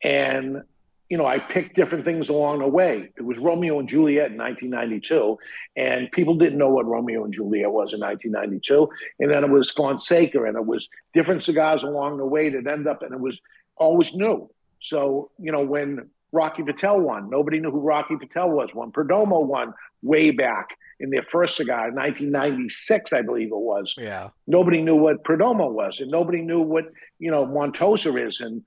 And, 0.05 0.63
you 1.09 1.17
know, 1.17 1.27
I 1.27 1.39
picked 1.39 1.75
different 1.75 2.05
things 2.05 2.29
along 2.29 2.59
the 2.59 2.67
way. 2.67 3.11
It 3.17 3.23
was 3.23 3.39
Romeo 3.39 3.79
and 3.79 3.89
Juliet 3.89 4.31
in 4.31 4.37
1992. 4.37 5.39
And 5.77 6.11
people 6.13 6.35
didn't 6.35 6.59
know 6.59 6.69
what 6.69 6.87
Romeo 6.87 7.25
and 7.25 7.33
Juliet 7.33 7.71
was 7.71 7.95
in 7.95 8.01
1992. 8.01 8.89
And 9.21 9.31
then 9.31 9.45
it 9.45 9.51
was 9.51 9.71
Fonseca 9.71 10.43
and 10.45 10.57
it 10.57 10.67
was 10.67 10.89
different 11.15 11.43
cigars 11.43 11.83
along 11.83 12.19
the 12.19 12.27
way 12.27 12.51
that 12.51 12.67
end 12.67 12.87
up, 12.87 13.03
and 13.03 13.13
it 13.13 13.21
was 13.21 13.41
always 13.77 14.15
new. 14.15 14.51
So, 14.81 15.31
you 15.39 15.51
know, 15.51 15.63
when 15.63 16.11
Rocky 16.33 16.63
Patel 16.63 17.01
won, 17.01 17.31
nobody 17.31 17.59
knew 17.59 17.71
who 17.71 17.81
Rocky 17.81 18.17
Patel 18.17 18.51
was. 18.51 18.69
When 18.75 18.93
Perdomo 18.93 19.45
won 19.45 19.73
way 20.03 20.31
back 20.31 20.77
in 21.01 21.11
their 21.11 21.23
first 21.23 21.57
cigar 21.57 21.89
in 21.89 21.95
1996, 21.95 23.13
I 23.13 23.23
believe 23.23 23.49
it 23.49 23.57
was. 23.57 23.95
Yeah. 23.97 24.29
Nobody 24.47 24.83
knew 24.83 24.97
what 24.97 25.25
Perdomo 25.25 25.71
was, 25.71 26.01
and 26.01 26.11
nobody 26.11 26.43
knew 26.43 26.61
what 26.61 26.85
you 27.19 27.31
know 27.31 27.47
Montosa 27.47 28.27
is. 28.27 28.41
And 28.41 28.63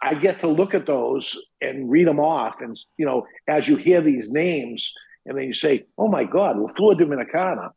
I 0.00 0.14
get 0.14 0.40
to 0.40 0.48
look 0.48 0.74
at 0.74 0.86
those 0.86 1.36
and 1.60 1.90
read 1.90 2.06
them 2.06 2.20
off, 2.20 2.56
and 2.60 2.78
you 2.96 3.06
know, 3.06 3.26
as 3.46 3.68
you 3.68 3.76
hear 3.76 4.00
these 4.00 4.30
names, 4.30 4.92
and 5.26 5.36
then 5.36 5.44
you 5.44 5.52
say, 5.52 5.84
"Oh 5.96 6.08
my 6.08 6.24
God, 6.24 6.58
La 6.58 6.68
Flor 6.68 6.94
Dominicana." 6.94 7.72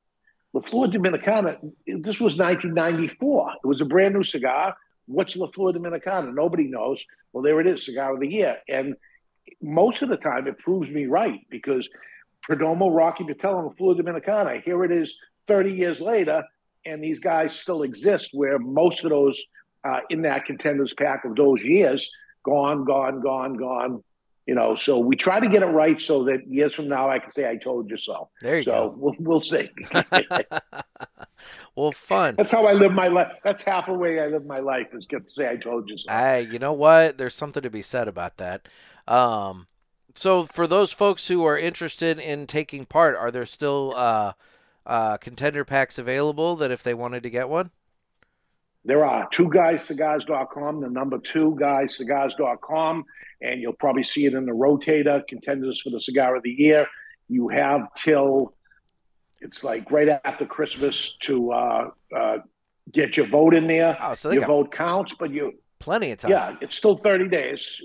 La 0.54 0.62
Flor 0.62 0.88
Dominicana. 0.88 1.58
This 1.88 2.20
was 2.20 2.38
1994. 2.38 3.54
It 3.64 3.68
was 3.68 3.80
a 3.80 3.86
brand 3.86 4.14
new 4.14 4.24
cigar. 4.24 4.76
What's 5.06 5.38
La 5.38 5.48
Flor 5.48 5.72
Dominicana? 5.72 6.34
Nobody 6.34 6.66
knows. 6.68 7.06
Well, 7.32 7.44
there 7.44 7.62
it 7.62 7.68
is, 7.68 7.86
cigar 7.86 8.14
of 8.14 8.20
the 8.20 8.28
year, 8.28 8.58
and 8.68 8.96
most 9.62 10.02
of 10.02 10.10
the 10.10 10.18
time 10.18 10.48
it 10.48 10.58
proves 10.58 10.90
me 10.90 11.06
right 11.06 11.40
because 11.50 11.90
Perdomo, 12.48 12.96
Rocky 12.96 13.24
Patel, 13.24 13.60
and 13.60 13.78
Flor 13.78 13.96
Dominicana. 13.96 14.62
Here 14.64 14.84
it 14.84 14.92
is 14.92 15.18
30 15.48 15.74
years 15.74 16.02
later, 16.02 16.44
and 16.86 17.04
these 17.04 17.20
guys 17.20 17.58
still 17.58 17.84
exist 17.84 18.30
where 18.34 18.60
most 18.60 19.04
of 19.04 19.12
those 19.12 19.42
uh, 19.84 20.00
in 20.10 20.24
that 20.24 20.46
contenders 20.46 20.94
pack 20.94 21.26
of 21.26 21.36
those 21.36 21.64
years 21.64 22.12
gone, 22.44 22.86
gone, 22.86 23.22
gone, 23.22 23.56
gone. 23.56 24.04
You 24.48 24.56
know, 24.56 24.76
so 24.76 24.98
we 24.98 25.16
try 25.16 25.40
to 25.40 25.48
get 25.48 25.62
it 25.62 25.68
right 25.68 26.02
so 26.02 26.24
that 26.26 26.48
years 26.48 26.74
from 26.74 26.88
now 26.88 27.10
I 27.10 27.20
can 27.20 27.30
say 27.30 27.48
I 27.48 27.58
told 27.58 27.90
you 27.90 27.98
so. 27.98 28.30
There 28.42 28.58
you 28.58 28.64
so 28.64 28.72
go. 28.72 28.96
We'll, 28.98 29.16
we'll 29.20 29.42
see. 29.42 29.70
well, 31.76 31.92
fun. 31.92 32.36
That's 32.38 32.52
how 32.52 32.66
I 32.66 32.74
live 32.74 32.92
my 32.92 33.08
life. 33.08 33.34
That's 33.44 33.64
half 33.64 33.86
the 33.86 33.94
way 33.94 34.20
I 34.20 34.28
live 34.28 34.46
my 34.46 34.58
life 34.58 34.88
is 34.94 35.06
get 35.06 35.26
to 35.28 35.32
say 35.32 35.48
I 35.48 35.58
told 35.58 35.90
you 35.90 35.98
so. 35.98 36.12
Hey, 36.12 36.48
you 36.52 36.58
know 36.58 36.74
what? 36.74 37.18
There's 37.18 37.36
something 37.36 37.62
to 37.62 37.70
be 37.70 37.84
said 37.84 38.08
about 38.08 38.38
that. 38.38 38.68
Um, 39.08 39.68
so 40.16 40.46
for 40.46 40.68
those 40.68 40.92
folks 40.92 41.28
who 41.28 41.46
are 41.46 41.58
interested 41.58 42.20
in 42.20 42.48
taking 42.48 42.86
part, 42.86 43.16
are 43.16 43.32
there 43.32 43.46
still 43.46 43.94
uh, 43.96 44.34
uh, 44.86 45.18
contender 45.18 45.64
packs 45.64 45.98
available 45.98 46.56
that 46.58 46.72
if 46.72 46.84
they 46.84 46.94
wanted 46.94 47.24
to 47.24 47.30
get 47.30 47.48
one? 47.48 47.72
There 48.84 49.06
are 49.06 49.28
two 49.32 49.48
guyscigars.com, 49.48 50.82
the 50.82 50.90
number 50.90 51.20
two 51.20 51.56
guyscigars.com, 51.60 53.06
and 53.42 53.62
you'll 53.62 53.74
probably 53.74 54.04
see 54.04 54.26
it 54.26 54.34
in 54.34 54.46
the 54.46 54.52
rotator 54.52 55.26
contenders 55.28 55.82
for 55.82 55.92
the 55.92 56.00
cigar 56.00 56.36
of 56.36 56.44
the 56.44 56.50
year. 56.50 56.88
You 57.30 57.50
have 57.50 57.94
till 57.96 58.56
it's 59.40 59.64
like 59.64 59.92
right 59.92 60.10
after 60.24 60.46
Christmas 60.46 61.16
to 61.22 61.52
uh, 61.52 61.90
uh, 62.16 62.38
get 62.92 63.18
your 63.18 63.28
vote 63.28 63.54
in 63.54 63.68
there. 63.68 63.96
Oh, 64.02 64.16
so 64.16 64.32
your 64.32 64.46
vote 64.46 64.72
counts, 64.72 65.14
but 65.14 65.32
you 65.32 65.54
plenty 65.80 66.12
of 66.12 66.18
time. 66.18 66.32
Yeah, 66.32 66.56
it's 66.62 66.76
still 66.76 66.96
30 66.96 67.28
days 67.30 67.82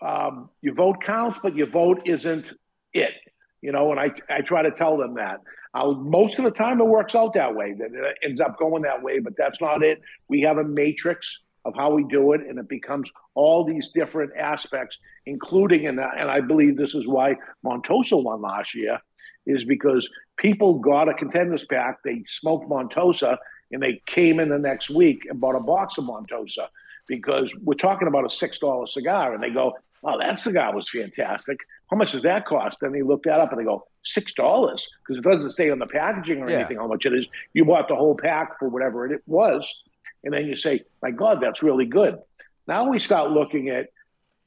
um, 0.00 0.50
your 0.60 0.74
vote 0.74 1.02
counts, 1.02 1.38
but 1.42 1.56
your 1.56 1.68
vote 1.68 2.02
isn't 2.06 2.52
it. 2.92 3.12
You 3.60 3.72
know, 3.72 3.90
and 3.90 3.98
I, 3.98 4.12
I 4.30 4.40
try 4.40 4.62
to 4.62 4.70
tell 4.70 4.96
them 4.96 5.14
that. 5.14 5.40
Uh, 5.74 5.92
most 5.92 6.38
of 6.38 6.44
the 6.44 6.50
time, 6.50 6.80
it 6.80 6.86
works 6.86 7.14
out 7.14 7.34
that 7.34 7.54
way. 7.54 7.74
That 7.74 7.90
it 7.92 8.18
ends 8.22 8.40
up 8.40 8.58
going 8.58 8.82
that 8.82 9.02
way, 9.02 9.18
but 9.18 9.34
that's 9.36 9.60
not 9.60 9.82
it. 9.82 10.00
We 10.28 10.40
have 10.42 10.58
a 10.58 10.64
matrix 10.64 11.42
of 11.64 11.74
how 11.76 11.92
we 11.92 12.04
do 12.04 12.32
it, 12.32 12.40
and 12.48 12.58
it 12.58 12.68
becomes 12.68 13.10
all 13.34 13.64
these 13.64 13.90
different 13.90 14.32
aspects, 14.36 14.98
including 15.26 15.86
and 15.86 16.00
and 16.00 16.30
I 16.30 16.40
believe 16.40 16.76
this 16.76 16.94
is 16.94 17.06
why 17.06 17.36
Montosa 17.64 18.22
won 18.22 18.40
last 18.40 18.74
year, 18.74 18.98
is 19.46 19.64
because 19.64 20.08
people 20.36 20.78
got 20.78 21.08
a 21.08 21.14
contenders 21.14 21.66
pack, 21.66 21.98
they 22.04 22.24
smoked 22.26 22.68
Montosa, 22.68 23.36
and 23.70 23.82
they 23.82 24.02
came 24.06 24.40
in 24.40 24.48
the 24.48 24.58
next 24.58 24.90
week 24.90 25.26
and 25.28 25.40
bought 25.40 25.56
a 25.56 25.60
box 25.60 25.98
of 25.98 26.04
Montosa 26.04 26.68
because 27.06 27.58
we're 27.64 27.74
talking 27.74 28.08
about 28.08 28.24
a 28.24 28.30
six 28.30 28.58
dollar 28.58 28.86
cigar, 28.86 29.34
and 29.34 29.42
they 29.42 29.50
go, 29.50 29.74
oh, 30.04 30.18
that 30.20 30.38
cigar 30.38 30.74
was 30.74 30.88
fantastic. 30.88 31.58
How 31.90 31.96
much 31.96 32.12
does 32.12 32.22
that 32.22 32.46
cost? 32.46 32.78
Then 32.80 32.92
they 32.92 33.02
look 33.02 33.24
that 33.24 33.40
up 33.40 33.50
and 33.50 33.60
they 33.60 33.64
go, 33.64 33.84
six 34.08 34.32
dollars, 34.32 34.88
because 35.02 35.18
it 35.18 35.28
doesn't 35.28 35.50
say 35.50 35.70
on 35.70 35.78
the 35.78 35.86
packaging 35.86 36.42
or 36.42 36.50
yeah. 36.50 36.58
anything 36.58 36.78
how 36.78 36.86
much 36.86 37.06
it 37.06 37.12
is. 37.12 37.28
You 37.52 37.64
bought 37.64 37.88
the 37.88 37.94
whole 37.94 38.16
pack 38.16 38.58
for 38.58 38.68
whatever 38.68 39.06
it 39.06 39.22
was. 39.26 39.84
And 40.24 40.34
then 40.34 40.46
you 40.46 40.54
say, 40.54 40.82
my 41.02 41.10
God, 41.10 41.40
that's 41.40 41.62
really 41.62 41.86
good. 41.86 42.18
Now 42.66 42.88
we 42.88 42.98
start 42.98 43.30
looking 43.30 43.68
at 43.68 43.88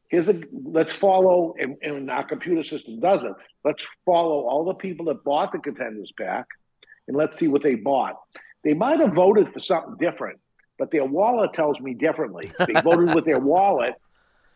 here's 0.10 0.28
a 0.28 0.42
let's 0.52 0.94
follow 0.94 1.56
and, 1.58 1.78
and 1.82 2.12
our 2.12 2.26
computer 2.26 2.64
system 2.64 3.00
does 3.00 3.24
it. 3.24 3.34
Let's 3.64 3.88
follow 4.06 4.48
all 4.48 4.66
the 4.66 4.74
people 4.74 5.06
that 5.06 5.24
bought 5.24 5.54
the 5.54 5.60
contenders 5.60 6.12
pack 6.18 6.48
and 7.08 7.16
let's 7.16 7.38
see 7.38 7.48
what 7.48 7.64
they 7.64 7.76
bought. 7.76 8.20
They 8.64 8.74
might 8.74 9.00
have 9.00 9.14
voted 9.14 9.54
for 9.54 9.60
something 9.60 9.96
different, 9.98 10.40
but 10.78 10.92
their 10.92 11.06
wallet 11.06 11.54
tells 11.54 11.80
me 11.80 11.94
differently. 11.94 12.52
They 12.60 12.74
voted 12.84 13.16
with 13.16 13.26
their 13.26 13.40
wallet 13.40 13.96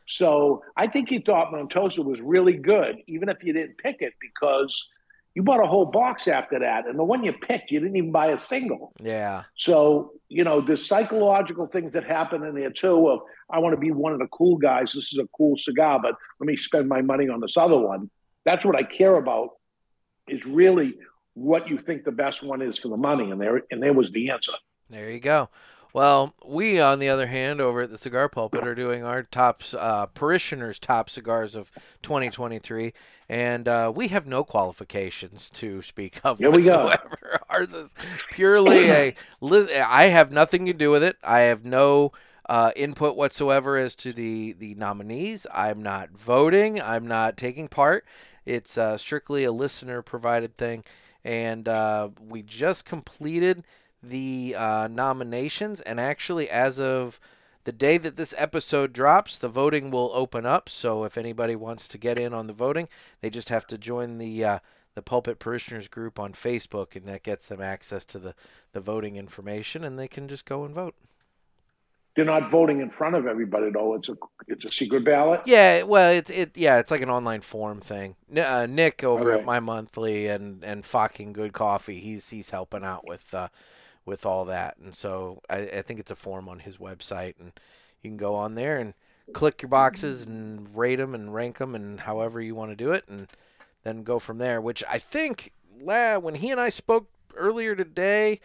so 0.07 0.63
I 0.77 0.87
think 0.87 1.11
you 1.11 1.21
thought 1.21 1.51
Montosa 1.51 2.03
was 2.03 2.21
really 2.21 2.53
good, 2.53 2.97
even 3.07 3.29
if 3.29 3.43
you 3.43 3.53
didn't 3.53 3.77
pick 3.77 4.01
it, 4.01 4.13
because 4.21 4.91
you 5.35 5.43
bought 5.43 5.61
a 5.61 5.67
whole 5.67 5.85
box 5.85 6.27
after 6.29 6.59
that. 6.59 6.87
And 6.87 6.97
the 6.97 7.03
one 7.03 7.23
you 7.23 7.33
picked, 7.33 7.69
you 7.69 7.81
didn't 7.81 7.97
even 7.97 8.11
buy 8.11 8.27
a 8.27 8.37
single. 8.37 8.93
Yeah. 9.03 9.43
So, 9.57 10.13
you 10.29 10.45
know, 10.45 10.61
there's 10.61 10.87
psychological 10.87 11.67
things 11.67 11.91
that 11.93 12.05
happen 12.05 12.43
in 12.43 12.55
there 12.55 12.71
too 12.71 13.09
of 13.09 13.19
I 13.49 13.59
want 13.59 13.73
to 13.73 13.79
be 13.79 13.91
one 13.91 14.13
of 14.13 14.19
the 14.19 14.27
cool 14.27 14.57
guys. 14.57 14.93
This 14.93 15.11
is 15.11 15.19
a 15.19 15.27
cool 15.37 15.57
cigar, 15.57 15.99
but 16.01 16.15
let 16.39 16.47
me 16.47 16.55
spend 16.55 16.87
my 16.87 17.01
money 17.01 17.27
on 17.27 17.41
this 17.41 17.57
other 17.57 17.77
one. 17.77 18.09
That's 18.45 18.63
what 18.63 18.77
I 18.77 18.83
care 18.83 19.17
about 19.17 19.49
is 20.27 20.45
really 20.45 20.95
what 21.33 21.67
you 21.67 21.77
think 21.79 22.05
the 22.05 22.11
best 22.11 22.41
one 22.41 22.61
is 22.61 22.79
for 22.79 22.87
the 22.87 22.97
money. 22.97 23.29
And 23.29 23.39
there 23.39 23.61
and 23.69 23.83
there 23.83 23.93
was 23.93 24.11
the 24.11 24.29
answer. 24.29 24.53
There 24.89 25.11
you 25.11 25.19
go. 25.19 25.49
Well, 25.95 26.35
we, 26.45 26.81
on 26.81 26.99
the 26.99 27.07
other 27.07 27.27
hand, 27.27 27.61
over 27.61 27.83
at 27.83 27.89
the 27.89 27.97
Cigar 27.97 28.27
Pulpit, 28.27 28.67
are 28.67 28.75
doing 28.75 29.05
our 29.05 29.23
top 29.23 29.61
uh, 29.79 30.07
parishioners' 30.07 30.77
top 30.77 31.09
cigars 31.09 31.55
of 31.55 31.71
2023, 32.01 32.91
and 33.29 33.65
uh, 33.65 33.93
we 33.95 34.09
have 34.09 34.27
no 34.27 34.43
qualifications 34.43 35.49
to 35.51 35.81
speak 35.81 36.19
of 36.25 36.39
Here 36.39 36.51
whatsoever. 36.51 37.39
Ours 37.49 37.73
is 37.73 37.93
purely 38.29 38.89
a. 38.89 39.15
I 39.41 40.07
have 40.07 40.33
nothing 40.33 40.65
to 40.65 40.73
do 40.73 40.91
with 40.91 41.01
it. 41.01 41.15
I 41.23 41.39
have 41.43 41.63
no 41.63 42.11
uh, 42.49 42.71
input 42.75 43.15
whatsoever 43.15 43.77
as 43.77 43.95
to 43.95 44.11
the 44.11 44.51
the 44.51 44.75
nominees. 44.75 45.47
I'm 45.53 45.81
not 45.81 46.09
voting. 46.09 46.81
I'm 46.81 47.07
not 47.07 47.37
taking 47.37 47.69
part. 47.69 48.05
It's 48.45 48.77
uh, 48.77 48.97
strictly 48.97 49.45
a 49.45 49.53
listener 49.53 50.01
provided 50.01 50.57
thing, 50.57 50.83
and 51.23 51.69
uh, 51.69 52.09
we 52.19 52.41
just 52.41 52.83
completed 52.83 53.63
the 54.09 54.55
uh, 54.57 54.87
nominations, 54.91 55.81
and 55.81 55.99
actually, 55.99 56.49
as 56.49 56.79
of 56.79 57.19
the 57.65 57.71
day 57.71 57.97
that 57.97 58.15
this 58.15 58.33
episode 58.37 58.93
drops, 58.93 59.37
the 59.37 59.49
voting 59.49 59.91
will 59.91 60.11
open 60.13 60.45
up. 60.45 60.69
So 60.69 61.03
if 61.03 61.17
anybody 61.17 61.55
wants 61.55 61.87
to 61.89 61.97
get 61.97 62.17
in 62.17 62.33
on 62.33 62.47
the 62.47 62.53
voting, 62.53 62.87
they 63.21 63.29
just 63.29 63.49
have 63.49 63.67
to 63.67 63.77
join 63.77 64.17
the 64.17 64.45
uh, 64.45 64.59
the 64.93 65.01
Pulpit 65.01 65.39
Parishioners 65.39 65.87
group 65.87 66.19
on 66.19 66.33
Facebook, 66.33 66.95
and 66.95 67.05
that 67.07 67.23
gets 67.23 67.47
them 67.47 67.61
access 67.61 68.05
to 68.05 68.19
the 68.19 68.35
the 68.71 68.79
voting 68.79 69.15
information, 69.15 69.83
and 69.83 69.99
they 69.99 70.07
can 70.07 70.27
just 70.27 70.45
go 70.45 70.63
and 70.63 70.73
vote. 70.73 70.95
They're 72.15 72.23
not 72.23 72.49
voting 72.49 72.79
in 72.79 72.89
front 72.91 73.15
of 73.15 73.27
everybody 73.27 73.71
though. 73.71 73.95
It's 73.95 74.07
a 74.07 74.15
it's 74.47 74.63
a 74.63 74.71
secret 74.71 75.03
ballot. 75.03 75.41
Yeah, 75.45 75.83
well, 75.83 76.13
it's 76.13 76.29
it 76.29 76.55
yeah, 76.55 76.79
it's 76.79 76.91
like 76.91 77.01
an 77.01 77.09
online 77.09 77.41
form 77.41 77.81
thing. 77.81 78.15
Uh, 78.33 78.67
Nick 78.69 79.03
over 79.03 79.31
okay. 79.31 79.39
at 79.39 79.45
my 79.45 79.59
monthly 79.59 80.27
and 80.27 80.63
and 80.63 80.85
fucking 80.85 81.33
good 81.33 81.51
coffee. 81.51 81.99
He's 81.99 82.29
he's 82.29 82.51
helping 82.51 82.83
out 82.83 83.05
with. 83.05 83.33
Uh, 83.33 83.49
with 84.05 84.25
all 84.25 84.45
that. 84.45 84.77
And 84.77 84.93
so 84.93 85.41
I, 85.49 85.57
I 85.57 85.81
think 85.81 85.99
it's 85.99 86.11
a 86.11 86.15
form 86.15 86.47
on 86.47 86.59
his 86.59 86.77
website, 86.77 87.33
and 87.39 87.51
you 88.01 88.09
can 88.09 88.17
go 88.17 88.35
on 88.35 88.55
there 88.55 88.77
and 88.77 88.93
click 89.33 89.61
your 89.61 89.69
boxes 89.69 90.25
and 90.25 90.75
rate 90.75 90.97
them 90.97 91.15
and 91.15 91.33
rank 91.33 91.57
them 91.57 91.73
and 91.73 92.01
however 92.01 92.39
you 92.39 92.53
want 92.53 92.71
to 92.71 92.75
do 92.75 92.91
it, 92.91 93.05
and 93.07 93.27
then 93.83 94.03
go 94.03 94.19
from 94.19 94.37
there. 94.37 94.61
Which 94.61 94.83
I 94.89 94.99
think 94.99 95.51
when 95.79 96.35
he 96.35 96.51
and 96.51 96.61
I 96.61 96.69
spoke 96.69 97.09
earlier 97.35 97.75
today, 97.75 98.39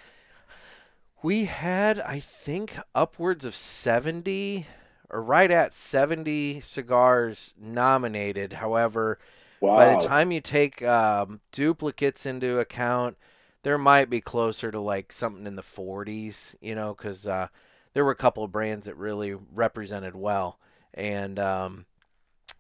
we 1.23 1.45
had 1.45 2.01
I 2.01 2.19
think 2.21 2.79
upwards 2.95 3.45
of 3.45 3.55
seventy 3.55 4.67
or 5.11 5.23
right 5.23 5.51
at 5.51 5.75
seventy 5.75 6.61
cigars 6.61 7.55
nominated. 7.61 8.55
However. 8.55 9.19
Wow. 9.63 9.77
By 9.77 9.93
the 9.93 10.01
time 10.01 10.33
you 10.33 10.41
take 10.41 10.83
um, 10.83 11.41
duplicates 11.53 12.25
into 12.25 12.59
account, 12.59 13.19
there 13.63 13.79
might 13.79 14.11
be 14.11 14.21
closer 14.21 14.71
to 14.71 14.81
like 14.81 15.13
something 15.13 15.47
in 15.47 15.57
the 15.57 15.63
40s, 15.63 16.55
you 16.61 16.75
know, 16.75 16.95
because 16.95 17.27
uh, 17.27 17.49
there 17.95 18.05
were 18.05 18.11
a 18.11 18.17
couple 18.17 18.45
of 18.45 18.53
brands 18.53 18.87
that 18.87 18.97
really 18.97 19.35
represented 19.53 20.15
well, 20.15 20.59
and 20.95 21.39
um, 21.39 21.87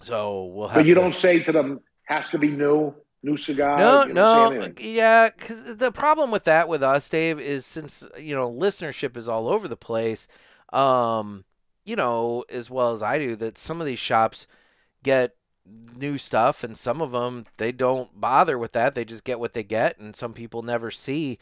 so 0.01 0.47
we'll 0.47 0.69
have. 0.69 0.77
But 0.77 0.87
you 0.87 0.95
to... 0.95 1.01
don't 1.01 1.15
say 1.15 1.43
to 1.43 1.53
them, 1.53 1.81
has 2.05 2.31
to 2.31 2.39
be 2.39 2.49
new, 2.49 2.95
new 3.23 3.37
cigar. 3.37 3.79
No, 3.79 4.05
You 4.07 4.15
no, 4.15 4.69
yeah. 4.79 5.31
Because 5.31 5.77
the 5.77 5.93
problem 5.93 6.31
with 6.31 6.45
that 6.45 6.69
with 6.69 6.83
us, 6.83 7.09
Dave, 7.09 7.41
is 7.41 7.65
since 7.65 8.05
you 8.19 8.35
know 8.35 8.51
listenership 8.51 9.17
is 9.17 9.29
all 9.29 9.49
over 9.49 9.69
the 9.69 9.77
place. 9.77 10.27
Um, 10.73 11.45
you 11.85 11.97
know 11.97 12.45
as 12.49 12.71
well 12.71 12.93
as 12.93 13.03
I 13.03 13.19
do 13.19 13.37
that 13.37 13.59
some 13.59 13.81
of 13.81 13.87
these 13.87 13.99
shops 13.99 14.47
get 15.03 15.35
new 15.97 16.19
stuff, 16.19 16.65
and 16.65 16.77
some 16.77 17.01
of 17.03 17.13
them 17.13 17.47
they 17.57 17.73
don't 17.73 18.21
bother 18.21 18.59
with 18.59 18.73
that. 18.73 18.95
They 18.95 19.05
just 19.05 19.25
get 19.25 19.41
what 19.41 19.53
they 19.53 19.63
get, 19.63 19.99
and 19.99 20.15
some 20.17 20.33
people 20.33 20.63
never 20.63 20.91
see. 20.91 21.39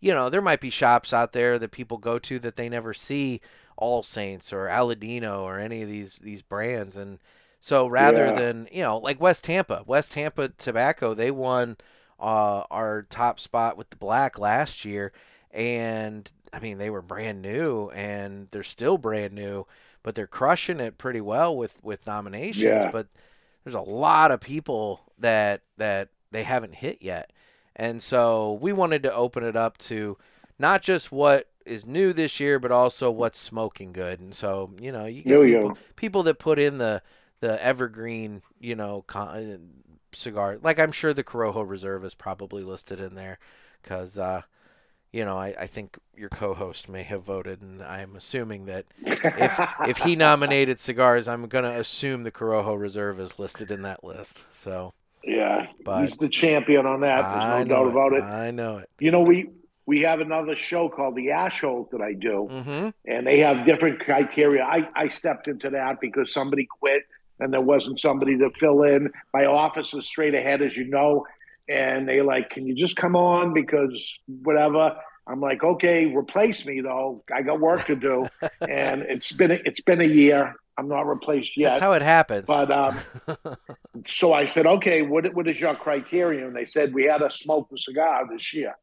You 0.00 0.12
know, 0.14 0.30
there 0.30 0.42
might 0.42 0.60
be 0.60 0.70
shops 0.70 1.12
out 1.12 1.32
there 1.32 1.58
that 1.58 1.72
people 1.72 1.98
go 1.98 2.18
to 2.20 2.38
that 2.40 2.56
they 2.56 2.68
never 2.68 2.94
see 2.94 3.40
All 3.76 4.02
Saints 4.02 4.52
or 4.52 4.66
Aladino 4.68 5.40
or 5.42 5.58
any 5.58 5.82
of 5.82 5.88
these 5.88 6.16
these 6.16 6.42
brands, 6.42 6.96
and 6.96 7.18
so 7.60 7.86
rather 7.86 8.26
Yeah. 8.26 8.32
than 8.32 8.68
you 8.72 8.82
know, 8.82 8.98
like 8.98 9.20
West 9.20 9.44
Tampa, 9.44 9.82
West 9.86 10.12
Tampa 10.12 10.48
Tobacco, 10.50 11.14
they 11.14 11.30
won 11.30 11.76
uh, 12.18 12.62
our 12.70 13.02
top 13.02 13.38
spot 13.40 13.76
with 13.76 13.90
the 13.90 13.96
black 13.96 14.38
last 14.38 14.84
year, 14.84 15.12
and 15.50 16.30
I 16.52 16.60
mean 16.60 16.78
they 16.78 16.90
were 16.90 17.02
brand 17.02 17.42
new, 17.42 17.90
and 17.90 18.48
they're 18.50 18.62
still 18.62 18.98
brand 18.98 19.32
new, 19.34 19.66
but 20.02 20.14
they're 20.14 20.26
crushing 20.26 20.80
it 20.80 20.98
pretty 20.98 21.20
well 21.20 21.56
with 21.56 21.82
with 21.82 22.06
nominations. 22.06 22.84
Yeah. 22.84 22.90
But 22.90 23.08
there's 23.64 23.74
a 23.74 23.80
lot 23.80 24.30
of 24.30 24.40
people 24.40 25.00
that 25.18 25.62
that 25.76 26.08
they 26.30 26.42
haven't 26.44 26.76
hit 26.76 26.98
yet, 27.00 27.32
and 27.76 28.02
so 28.02 28.58
we 28.60 28.72
wanted 28.72 29.02
to 29.04 29.14
open 29.14 29.44
it 29.44 29.56
up 29.56 29.78
to 29.78 30.16
not 30.58 30.82
just 30.82 31.10
what 31.12 31.48
is 31.66 31.86
new 31.86 32.12
this 32.12 32.40
year, 32.40 32.58
but 32.58 32.72
also 32.72 33.10
what's 33.10 33.38
smoking 33.38 33.92
good. 33.92 34.20
And 34.20 34.34
so 34.34 34.70
you 34.80 34.92
know 34.92 35.06
you 35.06 35.22
get 35.22 35.40
people 35.42 35.70
go. 35.70 35.76
people 35.96 36.22
that 36.24 36.38
put 36.38 36.58
in 36.58 36.78
the 36.78 37.02
the 37.40 37.62
evergreen, 37.64 38.42
you 38.60 38.76
know, 38.76 39.02
con- 39.06 39.70
cigar. 40.12 40.58
Like 40.62 40.78
I'm 40.78 40.92
sure 40.92 41.12
the 41.12 41.24
Corojo 41.24 41.68
Reserve 41.68 42.04
is 42.04 42.14
probably 42.14 42.62
listed 42.62 43.00
in 43.00 43.14
there 43.14 43.38
because, 43.82 44.18
uh, 44.18 44.42
you 45.12 45.24
know, 45.24 45.36
I, 45.36 45.54
I 45.58 45.66
think 45.66 45.98
your 46.16 46.28
co-host 46.28 46.88
may 46.88 47.02
have 47.02 47.22
voted, 47.22 47.62
and 47.62 47.82
I'm 47.82 48.14
assuming 48.16 48.66
that 48.66 48.84
if 49.04 49.60
if 49.88 49.98
he 49.98 50.16
nominated 50.28 50.78
cigars, 50.78 51.26
I'm 51.28 51.46
gonna 51.48 51.72
assume 51.72 52.22
the 52.22 52.30
Corojo 52.30 52.78
Reserve 52.78 53.18
is 53.20 53.38
listed 53.38 53.70
in 53.70 53.82
that 53.82 54.04
list. 54.04 54.44
So 54.50 54.92
yeah, 55.24 55.66
But- 55.84 56.02
he's 56.02 56.16
the 56.16 56.28
champion 56.28 56.86
on 56.86 57.00
that. 57.00 57.22
There's 57.22 57.68
no 57.68 57.76
doubt 57.76 57.90
about 57.90 58.12
it. 58.12 58.22
I 58.22 58.50
know 58.50 58.78
it. 58.78 58.90
You 59.00 59.10
know, 59.10 59.20
we 59.22 59.50
we 59.86 60.02
have 60.02 60.20
another 60.20 60.54
show 60.54 60.88
called 60.88 61.16
The 61.16 61.32
Ash 61.32 61.62
Hole 61.62 61.88
that 61.90 62.00
I 62.00 62.12
do. 62.12 62.48
Mm-hmm. 62.50 62.88
and 63.06 63.26
they 63.26 63.38
have 63.40 63.66
different 63.66 63.98
criteria. 63.98 64.62
I, 64.62 64.88
I 64.94 65.08
stepped 65.08 65.48
into 65.48 65.70
that 65.70 66.00
because 66.00 66.32
somebody 66.32 66.68
quit 66.80 67.02
and 67.40 67.52
there 67.52 67.60
wasn't 67.60 67.98
somebody 67.98 68.38
to 68.38 68.50
fill 68.50 68.84
in. 68.84 69.10
My 69.34 69.46
office 69.46 69.92
is 69.94 70.06
straight 70.06 70.34
ahead, 70.34 70.62
as 70.62 70.76
you 70.76 70.84
know, 70.84 71.26
and 71.70 72.08
they 72.08 72.20
like, 72.20 72.50
can 72.50 72.66
you 72.66 72.74
just 72.74 72.96
come 72.96 73.14
on 73.14 73.54
because 73.54 74.18
whatever. 74.26 74.96
I'm 75.26 75.40
like, 75.40 75.62
okay, 75.62 76.06
replace 76.06 76.66
me 76.66 76.80
though. 76.80 77.22
I 77.32 77.42
got 77.42 77.60
work 77.60 77.86
to 77.86 77.94
do, 77.94 78.26
and 78.68 79.02
it's 79.02 79.30
been 79.32 79.52
it's 79.52 79.80
been 79.80 80.00
a 80.00 80.06
year. 80.06 80.56
I'm 80.76 80.88
not 80.88 81.02
replaced 81.02 81.56
yet. 81.56 81.68
That's 81.68 81.80
how 81.80 81.92
it 81.92 82.02
happens. 82.02 82.46
But 82.46 82.72
um, 82.72 82.98
so 84.08 84.32
I 84.32 84.46
said, 84.46 84.66
okay, 84.66 85.02
what 85.02 85.32
what 85.34 85.46
is 85.46 85.60
your 85.60 85.76
criteria? 85.76 86.46
And 86.46 86.56
they 86.56 86.64
said 86.64 86.92
we 86.92 87.04
had 87.04 87.18
to 87.18 87.30
smoke 87.30 87.68
the 87.70 87.78
cigar 87.78 88.26
this 88.28 88.52
year. 88.52 88.74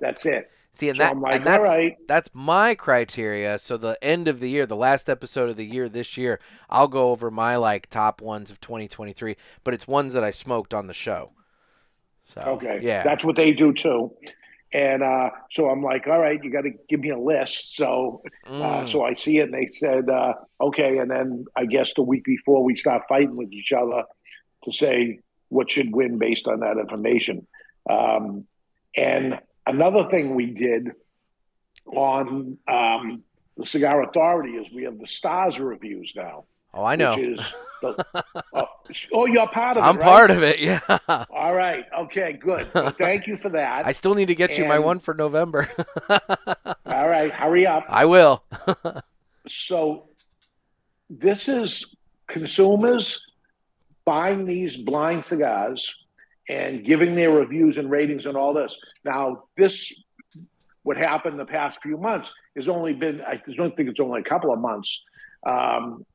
That's 0.00 0.24
it. 0.24 0.50
See, 0.72 0.88
and 0.88 0.98
So 0.98 1.04
that 1.04 1.18
like, 1.18 1.34
and 1.36 1.46
that's, 1.46 1.60
right. 1.60 1.96
that's 2.08 2.30
my 2.32 2.74
criteria. 2.74 3.58
So 3.58 3.76
the 3.76 3.96
end 4.02 4.26
of 4.26 4.40
the 4.40 4.48
year, 4.48 4.66
the 4.66 4.74
last 4.74 5.08
episode 5.08 5.48
of 5.48 5.56
the 5.56 5.66
year 5.66 5.88
this 5.88 6.16
year, 6.16 6.40
I'll 6.68 6.88
go 6.88 7.10
over 7.10 7.30
my 7.30 7.56
like 7.56 7.88
top 7.90 8.20
ones 8.20 8.50
of 8.50 8.60
2023, 8.60 9.36
but 9.62 9.74
it's 9.74 9.86
ones 9.86 10.14
that 10.14 10.24
I 10.24 10.32
smoked 10.32 10.74
on 10.74 10.88
the 10.88 10.94
show. 10.94 11.30
So 12.24 12.40
Okay. 12.42 12.80
yeah, 12.82 13.02
That's 13.02 13.24
what 13.24 13.36
they 13.36 13.52
do 13.52 13.72
too. 13.72 14.12
And 14.72 15.02
uh, 15.04 15.30
so 15.52 15.68
I'm 15.68 15.82
like, 15.84 16.08
all 16.08 16.18
right, 16.18 16.42
you 16.42 16.50
got 16.50 16.62
to 16.62 16.72
give 16.88 16.98
me 16.98 17.10
a 17.10 17.18
list. 17.18 17.76
So, 17.76 18.22
uh, 18.44 18.48
Mm. 18.50 18.88
so 18.88 19.04
I 19.04 19.14
see 19.14 19.38
it, 19.38 19.44
and 19.44 19.54
they 19.54 19.66
said, 19.68 20.08
uh, 20.10 20.34
okay. 20.60 20.98
And 20.98 21.10
then 21.10 21.44
I 21.54 21.66
guess 21.66 21.94
the 21.94 22.02
week 22.02 22.24
before 22.24 22.64
we 22.64 22.74
start 22.74 23.04
fighting 23.08 23.36
with 23.36 23.52
each 23.52 23.72
other 23.72 24.02
to 24.64 24.72
say 24.72 25.20
what 25.48 25.70
should 25.70 25.94
win 25.94 26.18
based 26.18 26.48
on 26.48 26.60
that 26.60 26.78
information. 26.78 27.46
Um, 27.88 28.46
and 28.96 29.38
another 29.66 30.08
thing 30.10 30.34
we 30.34 30.46
did 30.46 30.90
on 31.86 32.58
um, 32.66 33.22
the 33.56 33.66
Cigar 33.66 34.02
Authority 34.02 34.54
is 34.54 34.72
we 34.72 34.84
have 34.84 34.98
the 34.98 35.06
stars 35.06 35.60
reviews 35.60 36.14
now. 36.16 36.46
Oh, 36.74 36.84
I 36.84 36.96
know. 36.96 37.16
The, 37.16 38.04
oh, 38.54 38.68
oh, 39.12 39.26
you're 39.26 39.48
part 39.48 39.76
of 39.76 39.84
it. 39.84 39.86
I'm 39.86 39.96
right? 39.96 40.04
part 40.04 40.30
of 40.30 40.42
it. 40.42 40.58
Yeah, 40.58 40.80
All 41.30 41.54
right. 41.54 41.84
Okay. 42.00 42.32
Good. 42.32 42.66
Well, 42.74 42.90
thank 42.90 43.26
you 43.26 43.36
for 43.36 43.50
that. 43.50 43.86
I 43.86 43.92
still 43.92 44.14
need 44.14 44.28
to 44.28 44.34
get 44.34 44.56
you 44.56 44.64
my 44.64 44.78
one 44.78 45.00
for 45.00 45.14
November. 45.14 45.68
All 46.08 47.08
right. 47.08 47.30
Hurry 47.32 47.66
up. 47.66 47.84
I 47.88 48.04
will. 48.06 48.42
So, 49.46 50.08
this 51.10 51.50
is 51.50 51.94
consumers 52.28 53.22
buying 54.06 54.46
these 54.46 54.78
blind 54.78 55.22
cigars 55.22 56.02
and 56.48 56.82
giving 56.82 57.14
their 57.14 57.30
reviews 57.30 57.76
and 57.76 57.90
ratings 57.90 58.24
and 58.24 58.38
all 58.38 58.54
this. 58.54 58.80
Now, 59.04 59.44
this 59.58 60.02
what 60.82 60.96
happened 60.96 61.38
the 61.38 61.44
past 61.44 61.82
few 61.82 61.98
months 61.98 62.32
has 62.56 62.68
only 62.68 62.94
been. 62.94 63.20
I 63.20 63.42
don't 63.54 63.76
think 63.76 63.90
it's 63.90 64.00
only 64.00 64.22
a 64.22 64.24
couple 64.24 64.50
of 64.50 64.60
months. 64.60 65.04
Um, 65.46 66.06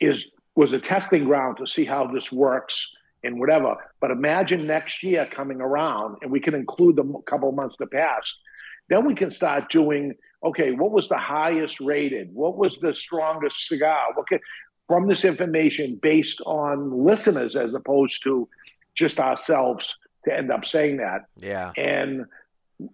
is 0.00 0.30
was 0.56 0.72
a 0.72 0.80
testing 0.80 1.24
ground 1.24 1.56
to 1.58 1.66
see 1.66 1.84
how 1.84 2.06
this 2.06 2.32
works 2.32 2.94
and 3.22 3.38
whatever. 3.38 3.76
But 4.00 4.10
imagine 4.10 4.66
next 4.66 5.02
year 5.02 5.28
coming 5.30 5.60
around, 5.60 6.16
and 6.22 6.30
we 6.30 6.40
can 6.40 6.54
include 6.54 6.96
the 6.96 7.04
couple 7.26 7.48
of 7.48 7.54
months 7.54 7.76
that 7.78 7.92
passed. 7.92 8.40
Then 8.88 9.06
we 9.06 9.14
can 9.14 9.30
start 9.30 9.70
doing 9.70 10.14
okay, 10.42 10.72
what 10.72 10.90
was 10.90 11.08
the 11.08 11.18
highest 11.18 11.80
rated? 11.80 12.32
What 12.32 12.56
was 12.56 12.80
the 12.80 12.94
strongest 12.94 13.68
cigar? 13.68 14.08
What 14.14 14.26
can, 14.26 14.40
from 14.88 15.06
this 15.06 15.24
information 15.24 15.98
based 16.00 16.40
on 16.46 17.04
listeners 17.04 17.56
as 17.56 17.74
opposed 17.74 18.22
to 18.24 18.48
just 18.94 19.20
ourselves 19.20 19.98
to 20.24 20.36
end 20.36 20.50
up 20.50 20.64
saying 20.64 20.98
that. 20.98 21.26
Yeah. 21.36 21.72
And 21.76 22.26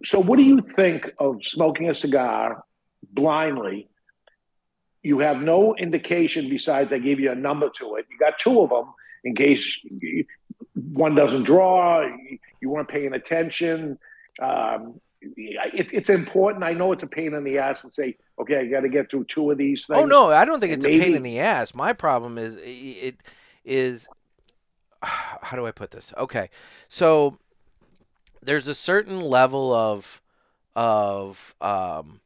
so, 0.03 0.19
what 0.19 0.37
do 0.37 0.43
you 0.43 0.61
think 0.61 1.09
of 1.17 1.43
smoking 1.43 1.89
a 1.89 1.93
cigar 1.93 2.63
blindly? 3.11 3.89
You 5.03 5.19
have 5.19 5.37
no 5.37 5.75
indication 5.75 6.49
besides 6.49 6.91
I 6.91 6.99
gave 6.99 7.19
you 7.19 7.31
a 7.31 7.35
number 7.35 7.69
to 7.69 7.95
it. 7.95 8.05
You 8.09 8.17
got 8.17 8.39
two 8.39 8.61
of 8.61 8.69
them 8.69 8.93
in 9.23 9.35
case 9.35 9.79
one 10.73 11.15
doesn't 11.15 11.43
draw, 11.43 12.07
you 12.61 12.69
weren't 12.69 12.87
paying 12.87 13.13
attention. 13.13 13.97
Um, 14.41 14.99
it, 15.21 15.87
it's 15.91 16.09
important. 16.09 16.63
I 16.63 16.73
know 16.73 16.91
it's 16.91 17.03
a 17.03 17.07
pain 17.07 17.33
in 17.33 17.43
the 17.43 17.57
ass 17.57 17.81
to 17.81 17.89
say, 17.89 18.17
okay, 18.39 18.59
I 18.59 18.65
got 18.65 18.81
to 18.81 18.89
get 18.89 19.09
through 19.09 19.25
two 19.25 19.51
of 19.51 19.57
these 19.57 19.85
things. 19.85 19.99
Oh 19.99 20.05
no, 20.05 20.29
I 20.29 20.45
don't 20.45 20.59
think 20.59 20.73
And 20.73 20.83
it's 20.83 20.95
a 20.95 20.99
pain 20.99 21.15
in 21.15 21.23
the 21.23 21.39
ass. 21.39 21.73
My 21.73 21.93
problem 21.93 22.37
is 22.37 22.57
it 22.61 23.17
is 23.65 24.07
how 25.01 25.55
do 25.55 25.65
I 25.65 25.71
put 25.71 25.91
this? 25.91 26.13
Okay. 26.17 26.49
So 26.87 27.37
there's 28.41 28.67
a 28.67 28.75
certain 28.75 29.21
level 29.21 29.73
of 29.73 30.21
of 30.75 31.55
um 31.61 32.21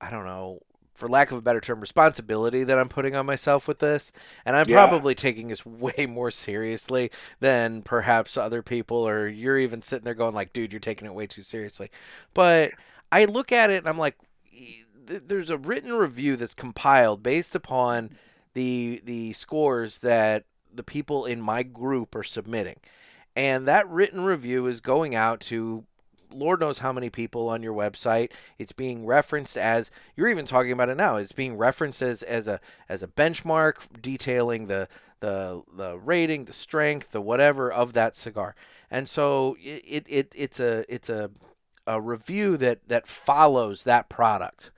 I 0.00 0.10
don't 0.10 0.24
know, 0.24 0.62
for 0.98 1.08
lack 1.08 1.30
of 1.30 1.38
a 1.38 1.42
better 1.42 1.60
term, 1.60 1.80
responsibility 1.80 2.64
that 2.64 2.78
I'm 2.78 2.88
putting 2.88 3.14
on 3.14 3.26
myself 3.26 3.68
with 3.68 3.78
this. 3.78 4.12
And 4.44 4.56
I'm 4.56 4.66
Yeah. 4.66 4.74
probably 4.74 5.14
taking 5.14 5.48
this 5.48 5.64
way 5.66 6.06
more 6.08 6.30
seriously 6.30 7.10
than 7.40 7.82
perhaps 7.82 8.36
other 8.36 8.62
people 8.62 9.08
or 9.08 9.28
you're 9.28 9.58
even 9.58 9.82
sitting 9.82 10.04
there 10.04 10.14
going 10.14 10.34
like, 10.34 10.52
dude, 10.52 10.72
you're 10.72 10.80
taking 10.80 11.06
it 11.06 11.14
way 11.14 11.26
too 11.26 11.42
seriously. 11.42 11.90
But 12.34 12.72
I 13.12 13.24
look 13.26 13.52
at 13.52 13.70
it 13.70 13.78
and 13.78 13.88
I'm 13.88 13.98
like 13.98 14.16
there's 15.06 15.50
a 15.50 15.56
written 15.58 15.92
review 15.92 16.36
that's 16.36 16.54
compiled 16.54 17.22
based 17.22 17.54
upon 17.54 18.10
the 18.54 19.00
the 19.04 19.32
scores 19.32 20.00
that 20.00 20.44
the 20.72 20.82
people 20.82 21.24
in 21.24 21.40
my 21.40 21.62
group 21.62 22.14
are 22.14 22.22
submitting. 22.22 22.76
And 23.36 23.66
that 23.68 23.88
written 23.88 24.24
review 24.24 24.66
is 24.66 24.80
going 24.80 25.14
out 25.14 25.40
to 25.42 25.84
Lord 26.32 26.60
knows 26.60 26.78
how 26.78 26.92
many 26.92 27.10
people 27.10 27.48
on 27.48 27.62
your 27.62 27.74
website. 27.74 28.32
It's 28.58 28.72
being 28.72 29.06
referenced 29.06 29.56
as 29.56 29.90
you're 30.16 30.28
even 30.28 30.44
talking 30.44 30.72
about 30.72 30.88
it 30.88 30.96
now. 30.96 31.16
It's 31.16 31.32
being 31.32 31.56
referenced 31.56 32.02
as, 32.02 32.22
as 32.22 32.46
a 32.46 32.60
as 32.88 33.02
a 33.02 33.08
benchmark 33.08 34.00
detailing 34.00 34.66
the 34.66 34.88
the 35.20 35.62
the 35.76 35.98
rating, 35.98 36.44
the 36.44 36.52
strength, 36.52 37.12
the 37.12 37.20
whatever 37.20 37.70
of 37.70 37.92
that 37.94 38.16
cigar. 38.16 38.54
And 38.90 39.08
so 39.08 39.56
it, 39.60 39.82
it, 39.86 40.06
it 40.08 40.32
it's 40.36 40.60
a 40.60 40.84
it's 40.92 41.08
a 41.08 41.30
a 41.86 42.00
review 42.00 42.56
that 42.58 42.88
that 42.88 43.06
follows 43.06 43.84
that 43.84 44.08
product. 44.08 44.70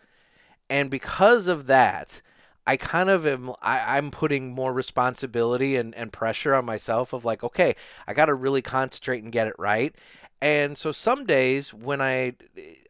And 0.68 0.90
because 0.90 1.48
of 1.48 1.66
that, 1.66 2.22
I 2.66 2.76
kind 2.76 3.10
of 3.10 3.26
am 3.26 3.52
I, 3.60 3.96
I'm 3.96 4.10
putting 4.10 4.54
more 4.54 4.72
responsibility 4.72 5.76
and, 5.76 5.94
and 5.94 6.12
pressure 6.12 6.54
on 6.54 6.64
myself 6.64 7.12
of 7.12 7.24
like, 7.24 7.42
okay, 7.42 7.74
I 8.06 8.14
gotta 8.14 8.34
really 8.34 8.62
concentrate 8.62 9.22
and 9.22 9.32
get 9.32 9.48
it 9.48 9.56
right. 9.58 9.94
And 10.42 10.78
so 10.78 10.92
some 10.92 11.26
days 11.26 11.74
when 11.74 12.00
I, 12.00 12.34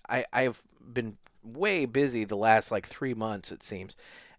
I 0.08 0.24
I've 0.32 0.62
been 0.92 1.16
way 1.42 1.86
busy 1.86 2.24
the 2.24 2.36
last 2.36 2.70
like 2.70 2.86
three 2.86 3.14
months 3.14 3.50
it 3.50 3.62
seems, 3.62 3.96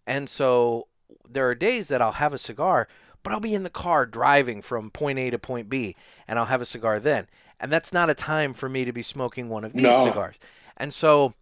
and 0.07 0.29
so 0.29 0.87
there 1.29 1.47
are 1.49 1.55
days 1.55 1.87
that 1.89 2.01
I'll 2.01 2.13
have 2.13 2.33
a 2.33 2.37
cigar, 2.37 2.87
but 3.23 3.33
I'll 3.33 3.39
be 3.39 3.53
in 3.53 3.63
the 3.63 3.69
car 3.69 4.05
driving 4.05 4.61
from 4.61 4.91
point 4.91 5.19
A 5.19 5.29
to 5.29 5.39
point 5.39 5.69
B, 5.69 5.95
and 6.27 6.39
I'll 6.39 6.45
have 6.45 6.61
a 6.61 6.65
cigar 6.65 6.99
then. 6.99 7.27
And 7.59 7.71
that's 7.71 7.93
not 7.93 8.09
a 8.09 8.15
time 8.15 8.53
for 8.53 8.69
me 8.69 8.85
to 8.85 8.93
be 8.93 9.03
smoking 9.03 9.49
one 9.49 9.63
of 9.63 9.75
these 9.75 9.83
No. 9.83 10.03
cigars. 10.03 10.39
And 10.77 10.93
so 10.93 11.33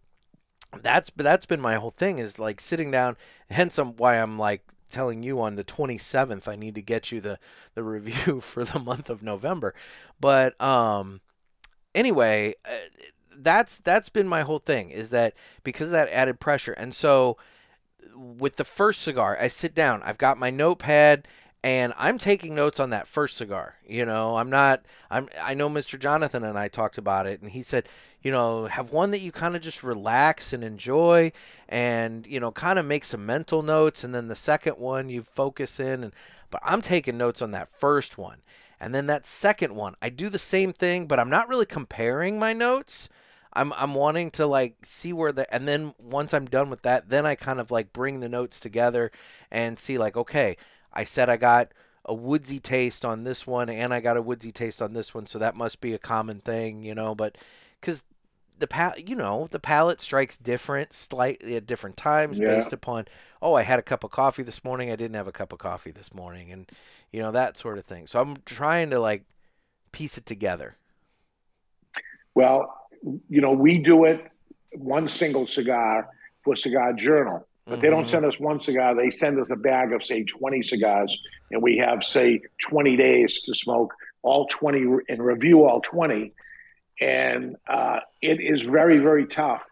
that's 0.82 1.10
that's 1.16 1.46
been 1.46 1.60
my 1.60 1.74
whole 1.74 1.90
thing 1.90 2.18
is 2.18 2.38
like 2.38 2.60
sitting 2.60 2.90
down. 2.90 3.16
Hence, 3.50 3.78
I'm, 3.78 3.96
why 3.96 4.16
I'm 4.16 4.38
like 4.38 4.62
telling 4.88 5.22
you 5.22 5.40
on 5.40 5.54
the 5.54 5.64
27th 5.64 6.48
I 6.48 6.56
need 6.56 6.74
to 6.74 6.82
get 6.82 7.12
you 7.12 7.20
the 7.20 7.38
the 7.74 7.82
review 7.82 8.40
for 8.42 8.64
the 8.64 8.78
month 8.78 9.10
of 9.10 9.22
November. 9.22 9.74
But 10.20 10.60
um, 10.60 11.20
anyway, 11.94 12.54
uh, 12.64 12.76
that's 13.36 13.78
that's 13.78 14.08
been 14.08 14.28
my 14.28 14.42
whole 14.42 14.58
thing 14.58 14.90
is 14.90 15.10
that 15.10 15.34
because 15.64 15.88
of 15.88 15.92
that 15.92 16.10
added 16.10 16.40
pressure, 16.40 16.72
and 16.72 16.94
so 16.94 17.36
with 18.14 18.56
the 18.56 18.64
first 18.64 19.02
cigar, 19.02 19.36
I 19.40 19.48
sit 19.48 19.74
down, 19.74 20.02
I've 20.02 20.18
got 20.18 20.38
my 20.38 20.50
notepad 20.50 21.26
and 21.62 21.92
I'm 21.98 22.16
taking 22.16 22.54
notes 22.54 22.80
on 22.80 22.90
that 22.90 23.06
first 23.06 23.36
cigar. 23.36 23.76
You 23.86 24.06
know, 24.06 24.36
I'm 24.36 24.50
not 24.50 24.84
I'm 25.10 25.28
I 25.40 25.54
know 25.54 25.68
Mr. 25.68 25.98
Jonathan 25.98 26.44
and 26.44 26.58
I 26.58 26.68
talked 26.68 26.98
about 26.98 27.26
it 27.26 27.40
and 27.40 27.50
he 27.50 27.62
said, 27.62 27.88
you 28.22 28.30
know, 28.30 28.66
have 28.66 28.92
one 28.92 29.10
that 29.10 29.20
you 29.20 29.32
kind 29.32 29.56
of 29.56 29.62
just 29.62 29.82
relax 29.82 30.52
and 30.52 30.64
enjoy 30.64 31.32
and, 31.68 32.26
you 32.26 32.40
know, 32.40 32.50
kind 32.50 32.78
of 32.78 32.86
make 32.86 33.04
some 33.04 33.26
mental 33.26 33.62
notes 33.62 34.04
and 34.04 34.14
then 34.14 34.28
the 34.28 34.34
second 34.34 34.74
one 34.74 35.08
you 35.08 35.22
focus 35.22 35.78
in 35.78 36.04
and 36.04 36.14
but 36.50 36.62
I'm 36.64 36.82
taking 36.82 37.16
notes 37.16 37.42
on 37.42 37.52
that 37.52 37.68
first 37.68 38.18
one. 38.18 38.38
And 38.80 38.94
then 38.94 39.06
that 39.06 39.26
second 39.26 39.74
one, 39.74 39.94
I 40.00 40.08
do 40.08 40.28
the 40.28 40.38
same 40.38 40.72
thing, 40.72 41.06
but 41.06 41.20
I'm 41.20 41.28
not 41.30 41.48
really 41.48 41.66
comparing 41.66 42.38
my 42.38 42.52
notes. 42.52 43.08
I'm 43.52 43.72
I'm 43.74 43.94
wanting 43.94 44.30
to 44.32 44.46
like 44.46 44.76
see 44.84 45.12
where 45.12 45.32
the 45.32 45.52
and 45.52 45.66
then 45.66 45.94
once 45.98 46.32
I'm 46.32 46.46
done 46.46 46.70
with 46.70 46.82
that, 46.82 47.08
then 47.08 47.26
I 47.26 47.34
kind 47.34 47.60
of 47.60 47.70
like 47.70 47.92
bring 47.92 48.20
the 48.20 48.28
notes 48.28 48.60
together 48.60 49.10
and 49.50 49.78
see 49.78 49.98
like 49.98 50.16
okay, 50.16 50.56
I 50.92 51.04
said 51.04 51.28
I 51.28 51.36
got 51.36 51.72
a 52.04 52.14
woodsy 52.14 52.60
taste 52.60 53.04
on 53.04 53.24
this 53.24 53.46
one 53.46 53.68
and 53.68 53.92
I 53.92 54.00
got 54.00 54.16
a 54.16 54.22
woodsy 54.22 54.52
taste 54.52 54.80
on 54.80 54.92
this 54.92 55.14
one, 55.14 55.26
so 55.26 55.38
that 55.38 55.56
must 55.56 55.80
be 55.80 55.92
a 55.92 55.98
common 55.98 56.40
thing, 56.40 56.82
you 56.82 56.94
know, 56.94 57.14
but 57.14 57.36
cuz 57.82 58.04
the 58.60 58.66
pa- 58.68 58.94
you 58.96 59.16
know, 59.16 59.48
the 59.50 59.58
palate 59.58 60.00
strikes 60.00 60.36
different 60.36 60.92
slightly 60.92 61.56
at 61.56 61.66
different 61.66 61.96
times 61.96 62.38
Yeah. 62.38 62.48
based 62.48 62.72
upon 62.72 63.06
oh, 63.42 63.54
I 63.54 63.62
had 63.62 63.78
a 63.78 63.82
cup 63.82 64.04
of 64.04 64.10
coffee 64.10 64.42
this 64.42 64.62
morning, 64.62 64.90
I 64.90 64.96
didn't 64.96 65.16
have 65.16 65.26
a 65.26 65.32
cup 65.32 65.50
of 65.52 65.58
coffee 65.58 65.90
this 65.90 66.12
morning 66.12 66.52
and 66.52 66.70
you 67.10 67.20
know 67.20 67.32
that 67.32 67.56
sort 67.56 67.78
of 67.78 67.84
thing. 67.86 68.06
So 68.06 68.20
I'm 68.20 68.36
trying 68.44 68.90
to 68.90 69.00
like 69.00 69.24
piece 69.92 70.16
it 70.18 70.26
together. 70.26 70.76
Well, 72.34 72.72
you 73.28 73.40
know, 73.40 73.52
we 73.52 73.78
do 73.78 74.04
it 74.04 74.24
one 74.74 75.08
single 75.08 75.46
cigar 75.46 76.08
for 76.44 76.54
Cigar 76.54 76.92
Journal, 76.92 77.46
but 77.66 77.80
they 77.80 77.88
don't 77.88 78.04
Mhm. 78.04 78.10
send 78.10 78.24
us 78.26 78.38
one 78.38 78.60
cigar. 78.60 78.94
They 78.94 79.10
send 79.10 79.38
us 79.40 79.50
a 79.50 79.56
bag 79.56 79.92
of, 79.92 80.04
say, 80.04 80.22
20 80.22 80.62
cigars, 80.62 81.22
and 81.50 81.60
we 81.62 81.76
have, 81.78 82.04
say, 82.04 82.40
20 82.58 82.96
days 82.96 83.42
to 83.44 83.54
smoke 83.54 83.94
all 84.22 84.46
20 84.46 84.84
and 85.08 85.24
review 85.24 85.64
all 85.64 85.80
20. 85.80 86.32
And 87.00 87.56
uh, 87.68 88.00
it 88.20 88.40
is 88.40 88.62
very, 88.62 88.98
very 88.98 89.26
tough. 89.26 89.62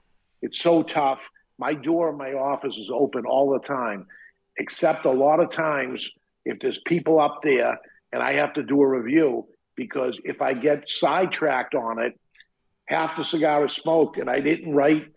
It's 0.42 0.58
so 0.60 0.82
tough. 0.82 1.28
My 1.58 1.74
door 1.74 2.10
in 2.10 2.16
my 2.16 2.32
office 2.34 2.76
is 2.78 2.90
open 2.92 3.24
all 3.26 3.50
the 3.50 3.58
time, 3.58 4.06
except 4.58 5.04
a 5.04 5.10
lot 5.10 5.40
of 5.40 5.50
times 5.50 6.12
if 6.44 6.58
there's 6.60 6.80
people 6.86 7.20
up 7.20 7.40
there 7.42 7.78
and 8.12 8.22
I 8.22 8.34
have 8.34 8.54
to 8.54 8.62
do 8.62 8.80
a 8.80 8.86
review, 8.88 9.46
because 9.74 10.18
if 10.24 10.40
I 10.40 10.54
get 10.54 10.88
sidetracked 10.88 11.74
on 11.74 11.98
it, 11.98 12.18
half 12.86 13.16
the 13.16 13.24
cigar 13.24 13.66
is 13.66 13.72
smoked 13.72 14.16
and 14.18 14.30
I 14.30 14.40
didn't 14.40 14.72
write 14.74 15.08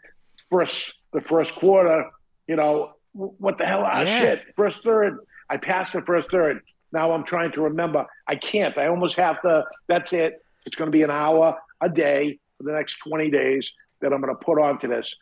first 0.49 1.01
the 1.13 1.21
first 1.21 1.55
quarter, 1.55 2.09
you 2.47 2.55
know, 2.57 2.93
what 3.13 3.57
the 3.57 3.65
hell? 3.65 3.83
Ah, 3.85 4.01
Yeah. 4.01 4.19
shit. 4.19 4.41
First 4.57 4.83
third. 4.83 5.17
I 5.49 5.57
passed 5.57 5.93
the 5.93 6.01
first 6.01 6.31
third. 6.31 6.61
Now 6.91 7.11
I'm 7.13 7.23
trying 7.23 7.51
to 7.53 7.61
remember. 7.61 8.05
I 8.27 8.35
can't. 8.35 8.77
I 8.77 8.87
almost 8.87 9.15
have 9.17 9.41
to. 9.43 9.63
That's 9.87 10.11
it. 10.13 10.43
It's 10.65 10.75
going 10.75 10.87
to 10.87 10.95
be 10.95 11.03
an 11.03 11.11
hour 11.11 11.57
a 11.81 11.89
day 11.89 12.39
for 12.57 12.63
the 12.63 12.71
next 12.71 12.97
20 12.99 13.29
days 13.31 13.75
that 14.01 14.13
I'm 14.13 14.21
going 14.21 14.35
to 14.35 14.43
put 14.43 14.59
onto 14.59 14.87
this. 14.87 15.15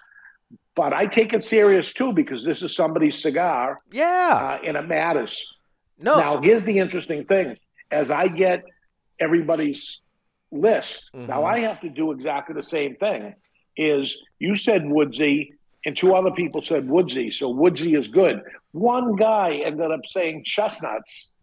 But 0.76 0.94
I 0.94 1.06
take 1.06 1.34
it 1.34 1.44
serious 1.44 1.94
too 1.94 2.14
because 2.14 2.44
this 2.44 2.62
is 2.62 2.76
somebody's 2.76 3.22
cigar 3.22 3.80
Yeah. 3.92 4.58
uh, 4.62 4.66
and 4.66 4.78
it 4.78 4.88
matters. 4.88 5.46
No. 6.02 6.18
Now, 6.18 6.42
here's 6.42 6.64
the 6.64 6.78
interesting 6.80 7.26
thing: 7.26 7.58
as 7.92 8.10
I 8.10 8.28
get 8.30 8.64
everybody's 9.20 10.02
list, 10.52 11.12
now 11.14 11.42
Mhm. 11.42 11.54
I 11.56 11.60
have 11.60 11.82
to 11.82 11.90
do 11.90 12.12
exactly 12.12 12.56
the 12.56 12.64
same 12.64 12.96
thing. 12.96 13.36
Is 13.78 14.22
you 14.40 14.56
said 14.56 14.84
Woodsy, 14.86 15.54
and 15.86 15.96
two 15.96 16.14
other 16.16 16.32
people 16.32 16.62
said 16.62 16.88
Woodsy, 16.90 17.32
so 17.32 17.50
Woodsy 17.50 17.96
is 17.96 18.08
good. 18.08 18.42
One 18.72 19.16
guy 19.16 19.56
ended 19.66 19.92
up 19.92 20.02
saying 20.08 20.44
chestnuts, 20.46 21.38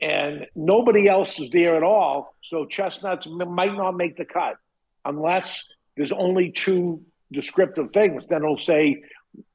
and 0.00 0.46
nobody 0.54 1.08
else 1.08 1.38
is 1.40 1.50
there 1.50 1.76
at 1.76 1.82
all. 1.82 2.34
So 2.42 2.66
chestnuts 2.66 3.26
might 3.26 3.74
not 3.74 3.92
make 3.96 4.16
the 4.16 4.24
cut 4.24 4.56
unless 5.04 5.72
there's 5.96 6.12
only 6.12 6.50
two 6.52 7.02
descriptive 7.32 7.92
things. 7.92 8.26
Then 8.26 8.42
it'll 8.42 8.58
say 8.58 9.02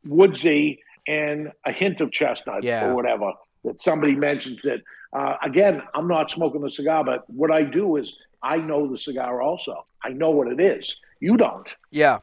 woodsy 0.06 0.80
and 1.08 1.52
a 1.66 1.72
hint 1.72 2.02
of 2.02 2.12
chestnut 2.12 2.64
Yeah. 2.64 2.88
or 2.90 2.96
whatever 2.96 3.34
that 3.64 3.82
somebody 3.82 4.16
mentions 4.16 4.64
it. 4.64 4.84
Uh, 5.14 5.36
again, 5.44 5.82
I'm 5.94 6.08
not 6.08 6.32
smoking 6.32 6.62
the 6.62 6.70
cigar, 6.70 7.04
but 7.04 7.30
what 7.30 7.52
I 7.52 7.64
do 7.64 7.98
is 7.98 8.18
I 8.42 8.58
know 8.58 8.88
the 8.92 8.98
cigar 8.98 9.42
also. 9.42 9.86
I 10.04 10.10
know 10.10 10.32
what 10.32 10.48
it 10.48 10.60
is. 10.60 11.00
You 11.20 11.38
don't. 11.38 11.68
yeah. 11.92 12.20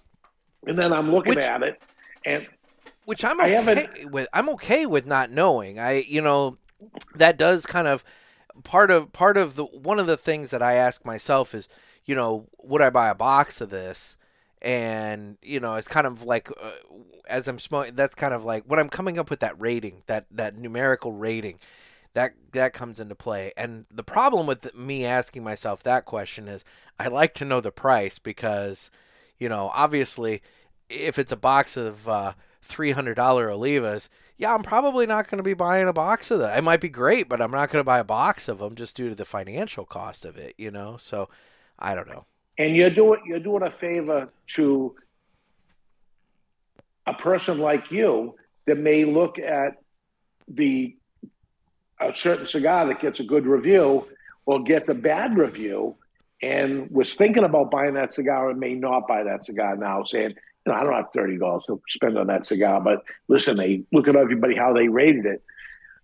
And 0.66 0.79
then 0.79 0.93
I'm 0.93 1.11
looking 1.11 1.37
Which- 1.37 1.45
at 1.45 1.62
it 1.62 1.83
and 2.27 2.47
which 3.07 3.25
I'm 3.25 3.41
okay 3.41 4.05
with. 4.05 4.29
I'm 4.35 4.51
okay 4.51 4.85
with 4.85 5.07
not 5.07 5.31
knowing. 5.31 5.79
I, 5.81 6.05
you 6.07 6.21
know, 6.21 6.59
that 7.14 7.37
does 7.37 7.66
kind 7.66 7.89
of 7.89 8.05
part 8.64 8.91
of 8.91 9.12
part 9.12 9.37
of 9.37 9.57
the 9.57 9.64
one 9.64 9.99
of 9.99 10.07
the 10.07 10.16
things 10.16 10.51
that 10.51 10.62
I 10.62 10.74
ask 10.74 11.05
myself 11.05 11.55
is, 11.55 11.68
you 12.05 12.14
know, 12.14 12.47
would 12.62 12.83
I 12.83 12.91
buy 12.91 13.09
a 13.09 13.14
box 13.14 13.61
of 13.61 13.70
this? 13.70 14.16
And 14.62 15.39
you 15.43 15.61
know, 15.61 15.74
it's 15.74 15.89
kind 15.89 16.07
of 16.07 16.24
like 16.24 16.51
uh, 16.51 16.72
as 17.28 17.49
I'm 17.49 17.59
smoking. 17.59 17.95
That's 17.95 18.14
kind 18.14 18.35
of 18.35 18.45
like 18.45 18.64
when 18.66 18.78
I'm 18.78 18.91
coming 18.91 19.18
up 19.18 19.31
with 19.31 19.41
that 19.41 19.61
rating, 19.61 20.03
that 20.07 20.26
that 20.31 20.57
numerical 20.57 21.12
rating. 21.12 21.59
That 22.12 22.33
that 22.51 22.72
comes 22.72 22.99
into 22.99 23.14
play, 23.14 23.53
and 23.57 23.87
the 23.89 24.03
problem 24.03 24.49
with 24.49 24.74
me 24.74 25.07
asking 25.07 25.45
myself 25.45 25.85
that 25.85 26.07
question 26.07 26.49
is, 26.49 26.64
I 26.99 27.07
like 27.07 27.35
to 27.35 27.45
know 27.45 27.61
the 27.61 27.70
price 27.70 28.18
because, 28.18 28.91
you 29.39 29.49
know, 29.49 29.70
obviously, 29.72 30.43
if 30.89 31.20
it's 31.20 31.31
a 31.31 31.37
box 31.37 31.76
of 31.76 32.09
uh, 32.09 32.33
three 32.62 32.91
hundred 32.91 33.14
dollar 33.14 33.47
Olivas, 33.47 34.09
yeah, 34.41 34.55
I'm 34.55 34.62
probably 34.62 35.05
not 35.07 35.28
going 35.28 35.36
to 35.36 35.45
be 35.45 35.53
buying 35.53 35.86
a 35.86 35.93
box 35.93 36.30
of 36.30 36.38
them. 36.41 36.57
It 36.57 36.64
might 36.64 36.80
be 36.80 36.88
great, 36.88 37.28
but 37.28 37.43
I'm 37.43 37.51
not 37.51 37.68
going 37.70 37.80
to 37.80 37.84
buy 37.84 37.99
a 37.99 38.05
box 38.05 38.49
of 38.49 38.59
them 38.59 38.74
just 38.74 38.97
due 38.97 39.11
to 39.11 39.14
the 39.14 39.26
financial 39.26 39.84
cost 39.84 40.24
of 40.24 40.38
it. 40.38 40.55
You 40.57 40.70
know, 40.70 40.97
so 40.97 41.28
I 41.78 41.95
don't 41.95 42.09
know. 42.09 42.24
and 42.57 42.74
you're 42.74 42.91
doing 42.91 43.20
you're 43.26 43.38
doing 43.38 43.62
a 43.62 43.70
favor 43.70 44.28
to 44.57 44.95
a 47.07 47.14
person 47.14 47.59
like 47.59 47.91
you 47.91 48.34
that 48.66 48.78
may 48.78 49.05
look 49.05 49.38
at 49.38 49.82
the 50.49 50.97
a 52.01 52.14
certain 52.14 52.47
cigar 52.47 52.86
that 52.86 53.01
gets 53.01 53.20
a 53.20 53.24
good 53.24 53.47
review 53.47 54.07
or 54.47 54.62
gets 54.62 54.88
a 54.88 54.95
bad 54.95 55.36
review 55.36 55.95
and 56.43 56.91
was 56.91 57.12
thinking 57.14 57.45
about 57.45 57.70
buying 57.70 57.95
that 57.95 58.11
cigar 58.12 58.49
and 58.51 58.59
may 58.59 58.74
not 58.74 59.07
buy 59.07 59.22
that 59.22 59.45
cigar 59.45 59.76
now 59.76 60.03
saying 60.03 60.34
you 60.67 60.73
know 60.73 60.79
i 60.79 60.83
don't 60.83 60.93
have 60.93 61.13
$30 61.15 61.67
to 61.67 61.81
spend 61.89 62.19
on 62.19 62.27
that 62.29 62.47
cigar 62.47 62.81
but 62.81 63.03
listen 63.29 63.57
they 63.57 63.83
look 63.93 64.09
at 64.09 64.17
everybody 64.17 64.55
how 64.57 64.73
they 64.73 64.89
rated 64.89 65.27
it. 65.27 65.43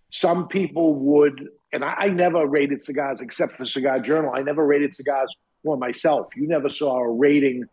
Some 0.09 0.47
people 0.47 0.93
would 0.95 1.49
and 1.73 1.83
I, 1.83 1.93
I 1.93 2.07
never 2.09 2.45
rated 2.45 2.81
cigars 2.81 3.21
except 3.21 3.53
for 3.53 3.65
cigar 3.65 3.99
journal. 3.99 4.31
I 4.33 4.41
never 4.41 4.65
rated 4.65 4.93
cigars 4.93 5.35
for 5.63 5.75
myself. 5.77 6.27
You 6.35 6.47
never 6.47 6.69
saw 6.69 6.97
a 6.99 7.11
rating 7.11 7.65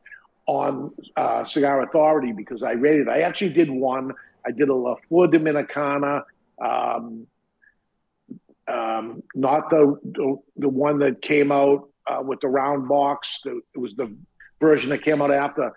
on 0.47 0.93
uh, 1.17 1.45
cigar 1.45 1.81
authority 1.81 2.33
because 2.33 2.63
i 2.63 2.73
rated 2.73 3.09
i 3.09 3.21
actually 3.21 3.53
did 3.55 3.71
one. 3.71 4.13
I 4.47 4.51
did 4.51 4.69
a 4.69 4.75
la 4.75 4.97
flor 5.09 5.27
dominicana 5.27 6.25
um, 6.61 7.27
um, 8.67 9.23
not 9.35 9.71
the, 9.71 9.99
the 10.05 10.37
the 10.57 10.69
one 10.69 10.99
that 11.01 11.21
came 11.21 11.53
out 11.53 11.89
uh, 12.07 12.23
with 12.23 12.41
the 12.41 12.49
round 12.49 12.89
box. 12.89 13.41
The, 13.45 13.61
it 13.75 13.79
was 13.79 13.97
the 13.97 14.15
version 14.61 14.91
that 14.91 15.03
came 15.03 15.21
out 15.21 15.33
after 15.33 15.73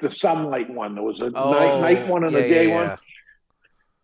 the 0.00 0.10
sunlight 0.10 0.70
one. 0.70 0.94
There 0.94 1.04
was 1.04 1.20
a 1.20 1.30
night, 1.30 1.80
night 1.80 2.08
one 2.08 2.24
and 2.24 2.34
Oh, 2.34 2.38
yeah, 2.38 2.44
a 2.44 2.48
day 2.48 2.68
yeah, 2.68 2.74
one. 2.74 2.86
yeah. 2.86 2.96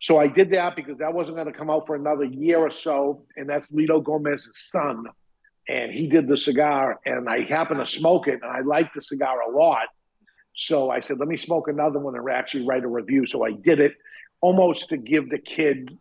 So 0.00 0.18
I 0.18 0.26
did 0.26 0.50
that 0.50 0.76
because 0.76 0.98
that 0.98 1.12
wasn't 1.14 1.36
going 1.36 1.50
to 1.50 1.58
come 1.58 1.70
out 1.70 1.86
for 1.86 1.96
another 1.96 2.24
year 2.24 2.58
or 2.58 2.70
so, 2.70 3.24
and 3.36 3.48
that's 3.48 3.72
Litto 3.72 4.02
Gomez's 4.04 4.68
son, 4.70 5.06
and 5.68 5.90
he 5.90 6.06
did 6.06 6.28
the 6.28 6.36
cigar, 6.36 7.00
and 7.06 7.28
I 7.28 7.42
happened 7.44 7.80
to 7.80 7.86
smoke 7.86 8.28
it, 8.28 8.40
and 8.42 8.50
I 8.50 8.60
liked 8.60 8.94
the 8.94 9.00
cigar 9.00 9.40
a 9.40 9.56
lot. 9.56 9.86
So 10.54 10.90
I 10.90 11.00
said, 11.00 11.18
let 11.18 11.28
me 11.28 11.36
smoke 11.36 11.68
another 11.68 11.98
one 11.98 12.14
and 12.16 12.28
actually 12.30 12.66
write 12.66 12.84
a 12.84 12.88
review. 12.88 13.26
So 13.26 13.44
I 13.44 13.52
did 13.52 13.80
it 13.80 13.92
almost 14.40 14.88
to 14.90 14.96
give 14.96 15.28
the 15.30 15.38
kid, 15.38 15.96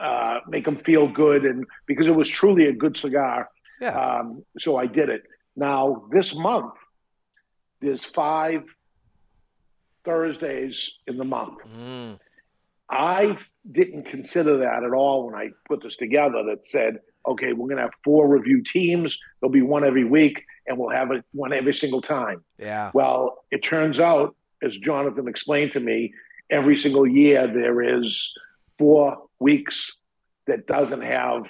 uh, 0.00 0.40
make 0.48 0.66
him 0.66 0.76
feel 0.76 1.08
good, 1.08 1.44
and 1.44 1.66
because 1.86 2.08
it 2.08 2.14
was 2.14 2.28
truly 2.28 2.66
a 2.66 2.72
good 2.72 2.96
cigar. 2.96 3.48
Yeah. 3.80 3.90
Um, 3.98 4.44
so 4.58 4.76
I 4.76 4.86
did 4.86 5.08
it. 5.08 5.22
Now 5.56 6.06
this 6.12 6.36
month, 6.36 6.74
there's 7.80 8.04
five 8.04 8.62
Thursdays 10.10 10.98
in 11.06 11.16
the 11.16 11.24
month. 11.24 11.58
Mm. 11.64 12.18
I 12.90 13.38
didn't 13.70 14.06
consider 14.06 14.58
that 14.58 14.82
at 14.82 14.92
all 14.92 15.26
when 15.26 15.34
I 15.34 15.50
put 15.68 15.82
this 15.82 15.96
together. 15.96 16.42
That 16.48 16.66
said, 16.66 16.98
okay, 17.24 17.52
we're 17.52 17.68
going 17.68 17.76
to 17.76 17.82
have 17.82 17.94
four 18.02 18.28
review 18.28 18.62
teams. 18.62 19.20
There'll 19.40 19.52
be 19.52 19.62
one 19.62 19.84
every 19.84 20.04
week, 20.04 20.44
and 20.66 20.76
we'll 20.76 20.90
have 20.90 21.12
it 21.12 21.24
one 21.32 21.52
every 21.52 21.74
single 21.74 22.02
time. 22.02 22.42
Yeah. 22.58 22.90
Well, 22.92 23.44
it 23.52 23.62
turns 23.62 24.00
out, 24.00 24.34
as 24.62 24.76
Jonathan 24.76 25.28
explained 25.28 25.72
to 25.72 25.80
me, 25.80 26.12
every 26.50 26.76
single 26.76 27.06
year 27.06 27.46
there 27.46 28.00
is 28.00 28.36
four 28.76 29.18
weeks 29.38 29.96
that 30.46 30.66
doesn't 30.66 31.02
have 31.02 31.46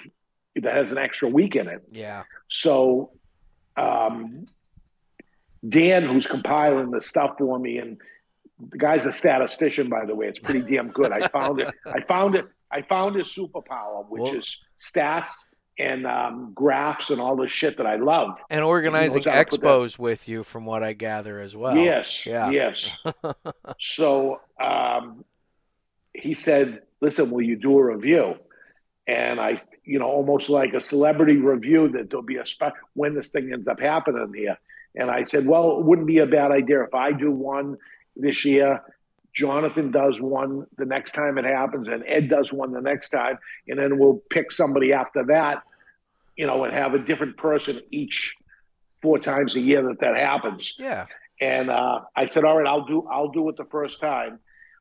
that 0.55 0.73
has 0.73 0.91
an 0.91 0.99
extra 0.99 1.27
week 1.27 1.55
in 1.55 1.67
it. 1.67 1.81
Yeah. 1.91 2.23
So, 2.49 3.11
um, 3.77 4.45
Dan, 5.67 6.03
who's 6.03 6.27
compiling 6.27 6.91
the 6.91 7.01
stuff 7.01 7.31
for 7.39 7.57
me, 7.57 7.77
and 7.77 7.97
the 8.69 8.77
guy's 8.77 9.05
a 9.05 9.11
statistician, 9.11 9.89
by 9.89 10.05
the 10.05 10.13
way. 10.15 10.27
It's 10.27 10.39
pretty 10.39 10.61
damn 10.61 10.89
good. 10.89 11.11
I 11.11 11.27
found 11.27 11.59
it. 11.61 11.73
I 11.85 12.01
found 12.01 12.35
it. 12.35 12.45
I 12.71 12.81
found 12.83 13.15
his 13.15 13.27
superpower, 13.27 14.07
which 14.07 14.23
Well- 14.23 14.35
is 14.35 14.63
stats 14.79 15.31
and 15.79 16.05
um, 16.05 16.51
graphs 16.53 17.09
and 17.09 17.19
all 17.19 17.35
the 17.35 17.47
shit 17.47 17.77
that 17.77 17.87
I 17.87 17.95
love. 17.95 18.37
And 18.49 18.63
organizing 18.63 19.23
how 19.23 19.31
to 19.43 19.45
put 19.49 19.61
that- 19.61 19.67
expos 19.79 19.97
with 19.97 20.27
you, 20.27 20.43
from 20.43 20.65
what 20.65 20.83
I 20.83 20.93
gather 20.93 21.39
as 21.39 21.55
well. 21.55 21.75
yes, 21.75 22.25
Yeah. 22.25 22.49
yes. 22.51 22.95
so 23.79 24.41
um, 24.59 25.23
he 26.13 26.33
said, 26.33 26.81
"Listen, 27.01 27.31
will 27.31 27.41
you 27.41 27.55
do 27.55 27.77
a 27.77 27.83
review?" 27.95 28.35
And 29.07 29.39
I, 29.41 29.57
you 29.83 29.97
know, 29.99 30.05
almost 30.07 30.49
like 30.49 30.73
a 30.73 30.79
celebrity 30.79 31.37
review 31.37 31.89
that 31.89 32.09
there'll 32.09 32.23
be 32.23 32.37
a 32.37 32.45
spot 32.45 32.73
when 32.93 33.15
this 33.15 33.31
thing 33.31 33.51
ends 33.51 33.67
up 33.67 33.79
happening 33.79 34.31
here. 34.35 34.57
And 34.95 35.09
I 35.09 35.23
said, 35.23 35.47
"Well, 35.47 35.79
it 35.79 35.85
wouldn't 35.85 36.07
be 36.07 36.19
a 36.19 36.27
bad 36.27 36.51
idea 36.51 36.83
if 36.83 36.93
I 36.93 37.11
do 37.13 37.31
one 37.31 37.77
this 38.15 38.45
year." 38.45 38.81
Jonathan 39.33 39.91
does 39.91 40.21
one 40.21 40.67
the 40.77 40.85
next 40.85 41.13
time 41.13 41.37
it 41.37 41.45
happens, 41.45 41.87
and 41.87 42.03
Ed 42.05 42.29
does 42.29 42.51
one 42.51 42.71
the 42.73 42.81
next 42.81 43.11
time, 43.11 43.37
and 43.67 43.79
then 43.79 43.97
we'll 43.97 44.21
pick 44.29 44.51
somebody 44.51 44.91
after 44.91 45.23
that, 45.25 45.63
you 46.35 46.45
know, 46.45 46.63
and 46.65 46.73
have 46.73 46.93
a 46.93 46.99
different 46.99 47.37
person 47.37 47.79
each 47.91 48.35
four 49.01 49.19
times 49.19 49.55
a 49.55 49.61
year 49.61 49.81
that 49.83 49.99
that 50.01 50.15
happens. 50.17 50.75
Yeah. 50.77 51.05
And 51.39 51.69
uh, 51.69 52.01
I 52.15 52.25
said, 52.25 52.43
"All 52.43 52.57
right, 52.57 52.67
I'll 52.67 52.85
do. 52.85 53.07
I'll 53.09 53.29
do 53.29 53.47
it 53.49 53.55
the 53.55 53.65
first 53.65 53.99
time." 53.99 54.39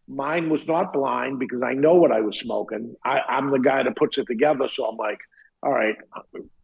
Mine 0.08 0.50
was 0.50 0.66
not 0.66 0.92
blind 0.92 1.38
because 1.38 1.62
I 1.62 1.72
know 1.72 1.94
what 1.94 2.10
I 2.10 2.20
was 2.20 2.38
smoking. 2.38 2.96
I, 3.04 3.20
I'm 3.28 3.48
the 3.48 3.60
guy 3.60 3.84
that 3.84 3.94
puts 3.96 4.18
it 4.18 4.26
together, 4.26 4.68
so 4.68 4.86
I'm 4.86 4.96
like, 4.96 5.20
"All 5.62 5.72
right." 5.72 5.96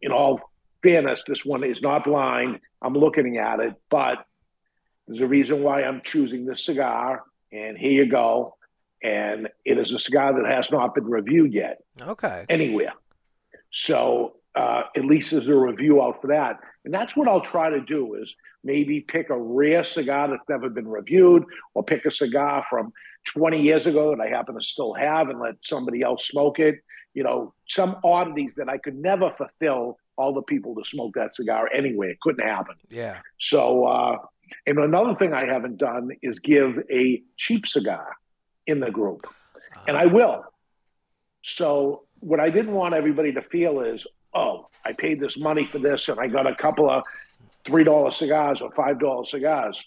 In 0.02 0.10
all 0.10 0.40
fairness, 0.82 1.24
this 1.26 1.44
one 1.44 1.64
is 1.64 1.82
not 1.82 2.04
blind. 2.04 2.60
I'm 2.82 2.94
looking 2.94 3.38
at 3.38 3.60
it, 3.60 3.74
but 3.88 4.26
there's 5.06 5.20
a 5.20 5.26
reason 5.26 5.62
why 5.62 5.82
I'm 5.82 6.00
choosing 6.04 6.46
this 6.46 6.64
cigar. 6.64 7.22
And 7.52 7.78
here 7.78 7.92
you 7.92 8.06
go. 8.10 8.56
And 9.02 9.48
it 9.64 9.78
is 9.78 9.92
a 9.92 9.98
cigar 9.98 10.34
that 10.40 10.50
has 10.50 10.70
not 10.72 10.94
been 10.94 11.04
reviewed 11.04 11.52
yet 11.52 11.78
Okay. 12.00 12.44
anywhere. 12.48 12.92
So 13.70 14.36
uh, 14.54 14.84
at 14.96 15.04
least 15.04 15.30
there's 15.30 15.48
a 15.48 15.56
review 15.56 16.02
out 16.02 16.20
for 16.20 16.28
that. 16.28 16.58
And 16.84 16.92
that's 16.94 17.14
what 17.16 17.28
I'll 17.28 17.40
try 17.40 17.70
to 17.70 17.80
do 17.80 18.14
is 18.14 18.34
maybe 18.64 19.00
pick 19.00 19.30
a 19.30 19.38
rare 19.38 19.84
cigar 19.84 20.28
that's 20.28 20.48
never 20.48 20.68
been 20.70 20.88
reviewed 20.88 21.44
or 21.74 21.84
pick 21.84 22.04
a 22.04 22.10
cigar 22.10 22.64
from 22.68 22.92
20 23.26 23.60
years 23.62 23.86
ago 23.86 24.14
that 24.14 24.20
I 24.22 24.28
happen 24.28 24.54
to 24.54 24.62
still 24.62 24.94
have 24.94 25.28
and 25.28 25.38
let 25.40 25.56
somebody 25.62 26.02
else 26.02 26.26
smoke 26.26 26.58
it. 26.58 26.76
You 27.14 27.22
know, 27.22 27.54
some 27.68 27.96
oddities 28.04 28.54
that 28.56 28.68
I 28.68 28.78
could 28.78 28.96
never 28.96 29.30
fulfill 29.36 29.98
all 30.16 30.32
the 30.32 30.42
people 30.42 30.74
to 30.76 30.84
smoke 30.84 31.14
that 31.14 31.34
cigar 31.34 31.68
anyway. 31.74 32.10
It 32.10 32.20
couldn't 32.20 32.46
happen. 32.46 32.74
Yeah. 32.88 33.18
So, 33.38 33.84
uh, 33.86 34.18
and 34.66 34.78
another 34.78 35.14
thing 35.14 35.32
I 35.32 35.46
haven't 35.46 35.78
done 35.78 36.10
is 36.22 36.38
give 36.38 36.78
a 36.90 37.22
cheap 37.36 37.66
cigar 37.66 38.16
in 38.66 38.80
the 38.80 38.90
group, 38.90 39.26
and 39.86 39.96
I 39.96 40.06
will. 40.06 40.44
So, 41.42 42.02
what 42.20 42.40
I 42.40 42.50
didn't 42.50 42.72
want 42.72 42.94
everybody 42.94 43.32
to 43.32 43.42
feel 43.42 43.80
is, 43.80 44.06
oh, 44.34 44.68
I 44.84 44.92
paid 44.92 45.20
this 45.20 45.38
money 45.38 45.66
for 45.66 45.78
this, 45.78 46.08
and 46.08 46.18
I 46.18 46.26
got 46.26 46.46
a 46.46 46.54
couple 46.54 46.90
of 46.90 47.04
three 47.64 47.84
dollar 47.84 48.10
cigars 48.10 48.60
or 48.60 48.70
five 48.72 48.98
dollar 48.98 49.24
cigars. 49.24 49.84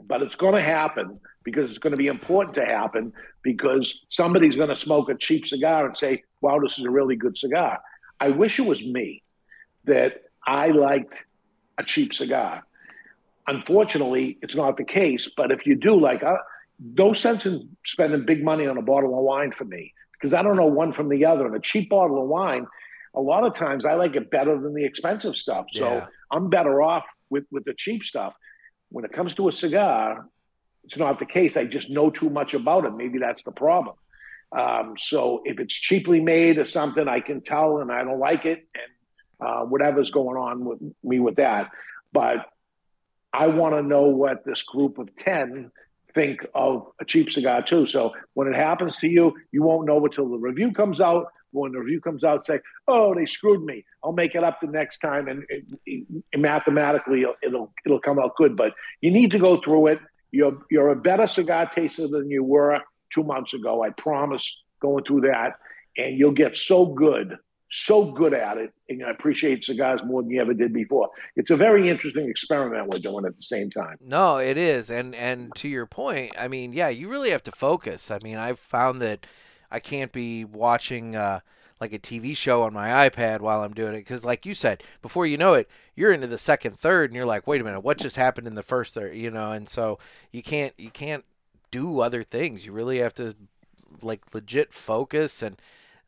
But 0.00 0.22
it's 0.22 0.36
going 0.36 0.54
to 0.54 0.62
happen 0.62 1.20
because 1.44 1.70
it's 1.70 1.78
going 1.78 1.92
to 1.92 1.96
be 1.96 2.08
important 2.08 2.54
to 2.56 2.64
happen 2.64 3.12
because 3.42 4.04
somebody's 4.08 4.56
going 4.56 4.68
to 4.68 4.76
smoke 4.76 5.08
a 5.08 5.14
cheap 5.14 5.46
cigar 5.46 5.86
and 5.86 5.96
say, 5.96 6.22
wow, 6.40 6.58
this 6.58 6.78
is 6.78 6.84
a 6.84 6.90
really 6.90 7.16
good 7.16 7.36
cigar. 7.36 7.80
I 8.20 8.28
wish 8.28 8.58
it 8.58 8.66
was 8.66 8.82
me 8.82 9.22
that 9.84 10.22
I 10.46 10.68
liked 10.68 11.24
a 11.78 11.84
cheap 11.84 12.14
cigar. 12.14 12.62
Unfortunately, 13.46 14.38
it's 14.42 14.54
not 14.54 14.76
the 14.76 14.84
case. 14.84 15.30
But 15.36 15.50
if 15.50 15.66
you 15.66 15.74
do, 15.74 15.98
like, 15.98 16.22
uh, 16.22 16.36
no 16.80 17.12
sense 17.12 17.46
in 17.46 17.68
spending 17.84 18.24
big 18.24 18.44
money 18.44 18.66
on 18.66 18.78
a 18.78 18.82
bottle 18.82 19.16
of 19.16 19.24
wine 19.24 19.52
for 19.52 19.64
me 19.64 19.92
because 20.12 20.34
I 20.34 20.42
don't 20.42 20.56
know 20.56 20.66
one 20.66 20.92
from 20.92 21.08
the 21.08 21.24
other. 21.24 21.46
And 21.46 21.54
a 21.56 21.60
cheap 21.60 21.90
bottle 21.90 22.22
of 22.22 22.28
wine, 22.28 22.66
a 23.14 23.20
lot 23.20 23.44
of 23.44 23.54
times 23.54 23.84
I 23.84 23.94
like 23.94 24.16
it 24.16 24.30
better 24.30 24.58
than 24.60 24.74
the 24.74 24.84
expensive 24.84 25.36
stuff. 25.36 25.66
So 25.72 25.86
Yeah. 25.86 26.06
I'm 26.30 26.48
better 26.48 26.80
off 26.82 27.04
with, 27.30 27.44
with 27.50 27.64
the 27.64 27.74
cheap 27.74 28.04
stuff. 28.04 28.34
When 28.90 29.04
it 29.04 29.12
comes 29.12 29.34
to 29.36 29.48
a 29.48 29.52
cigar, 29.52 30.26
it's 30.84 30.98
not 30.98 31.18
the 31.18 31.26
case. 31.26 31.56
I 31.56 31.64
just 31.64 31.90
know 31.90 32.10
too 32.10 32.30
much 32.30 32.54
about 32.54 32.84
it. 32.84 32.94
Maybe 32.94 33.18
that's 33.18 33.42
the 33.42 33.52
problem. 33.52 33.96
Um, 34.56 34.94
so 34.98 35.42
if 35.44 35.58
it's 35.60 35.74
cheaply 35.74 36.20
made 36.20 36.58
or 36.58 36.64
something, 36.64 37.08
I 37.08 37.20
can 37.20 37.40
tell 37.40 37.78
and 37.78 37.90
I 37.90 38.04
don't 38.04 38.18
like 38.18 38.44
it, 38.44 38.66
and 38.74 39.48
uh, 39.48 39.60
whatever's 39.64 40.10
going 40.10 40.36
on 40.36 40.64
with 40.64 40.78
me 41.02 41.20
with 41.20 41.36
that. 41.36 41.70
But 42.12 42.46
I 43.32 43.46
want 43.48 43.74
to 43.74 43.82
know 43.82 44.02
what 44.02 44.44
this 44.44 44.62
group 44.62 44.98
of 44.98 45.14
10 45.16 45.70
think 46.14 46.46
of 46.54 46.86
a 47.00 47.04
cheap 47.04 47.30
cigar 47.30 47.62
too. 47.62 47.86
So 47.86 48.12
when 48.34 48.46
it 48.48 48.54
happens 48.54 48.96
to 48.98 49.08
you, 49.08 49.32
you 49.52 49.62
won't 49.62 49.86
know 49.86 50.04
until 50.04 50.28
the 50.28 50.36
review 50.38 50.72
comes 50.72 51.00
out. 51.00 51.26
When 51.52 51.72
the 51.72 51.80
review 51.80 52.00
comes 52.00 52.24
out, 52.24 52.46
say, 52.46 52.60
"Oh, 52.88 53.14
they 53.14 53.26
screwed 53.26 53.62
me. 53.62 53.84
I'll 54.02 54.12
make 54.12 54.34
it 54.34 54.42
up 54.42 54.58
the 54.62 54.68
next 54.68 55.00
time," 55.00 55.28
and, 55.28 55.44
it, 55.50 55.64
it- 55.84 56.24
mathematically, 56.38 57.22
it'll, 57.22 57.34
it'll 57.42 57.72
it'll 57.84 58.00
come 58.00 58.18
out 58.18 58.36
good. 58.36 58.56
But 58.56 58.72
you 59.02 59.10
need 59.10 59.32
to 59.32 59.38
go 59.38 59.60
through 59.60 59.88
it. 59.88 59.98
You're 60.30 60.58
you're 60.70 60.88
a 60.90 60.96
better 60.96 61.26
cigar 61.26 61.66
taster 61.68 62.08
than 62.08 62.30
you 62.30 62.42
were 62.42 62.78
two 63.12 63.22
months 63.22 63.52
ago. 63.52 63.82
I 63.82 63.90
promise. 63.90 64.62
Going 64.80 65.04
through 65.04 65.20
that, 65.30 65.52
and 65.96 66.18
you'll 66.18 66.32
get 66.32 66.56
so 66.56 66.86
good, 66.86 67.36
so 67.72 68.04
good 68.04 68.34
at 68.34 68.58
it, 68.58 68.72
and 68.88 69.02
appreciate 69.02 69.64
cigars 69.64 70.02
more 70.04 70.22
than 70.22 70.30
you 70.30 70.40
ever 70.40 70.52
did 70.52 70.72
before. 70.72 71.10
It's 71.36 71.50
a 71.50 71.56
very 71.56 71.88
interesting 71.88 72.28
experiment 72.28 72.88
we're 72.88 72.98
doing 72.98 73.24
at 73.24 73.34
the 73.34 73.42
same 73.42 73.70
time. 73.70 73.96
No, 74.00 74.36
it 74.36 74.56
is, 74.56 74.90
and 74.90 75.14
and 75.14 75.54
to 75.56 75.68
your 75.68 75.86
point, 75.86 76.32
I 76.38 76.48
mean, 76.48 76.72
yeah, 76.74 76.90
you 76.90 77.08
really 77.08 77.30
have 77.30 77.42
to 77.44 77.52
focus. 77.52 78.10
I 78.10 78.18
mean, 78.22 78.36
I've 78.36 78.58
found 78.58 79.00
that 79.00 79.26
I 79.70 79.80
can't 79.80 80.12
be 80.12 80.44
watching 80.44 81.16
uh, 81.16 81.40
like 81.80 81.94
a 81.94 81.98
TV 81.98 82.36
show 82.36 82.62
on 82.62 82.74
my 82.74 83.08
iPad 83.08 83.40
while 83.40 83.62
I'm 83.62 83.72
doing 83.72 83.94
it 83.94 84.00
because, 84.00 84.24
like 84.24 84.44
you 84.44 84.52
said, 84.52 84.82
before 85.00 85.26
you 85.26 85.38
know 85.38 85.54
it, 85.54 85.68
you're 85.96 86.12
into 86.12 86.26
the 86.26 86.38
second 86.38 86.78
third, 86.78 87.10
and 87.10 87.16
you're 87.16 87.24
like, 87.24 87.46
wait 87.46 87.62
a 87.62 87.64
minute, 87.64 87.80
what 87.80 87.96
just 87.96 88.16
happened 88.16 88.46
in 88.46 88.54
the 88.54 88.62
first 88.62 88.92
third? 88.92 89.16
You 89.16 89.30
know, 89.30 89.50
and 89.50 89.66
so 89.66 89.98
you 90.30 90.42
can't 90.42 90.74
you 90.76 90.90
can't 90.90 91.24
do 91.70 92.00
other 92.00 92.22
things. 92.22 92.66
You 92.66 92.72
really 92.72 92.98
have 92.98 93.14
to 93.14 93.34
like 94.02 94.34
legit 94.34 94.74
focus 94.74 95.42
and 95.42 95.56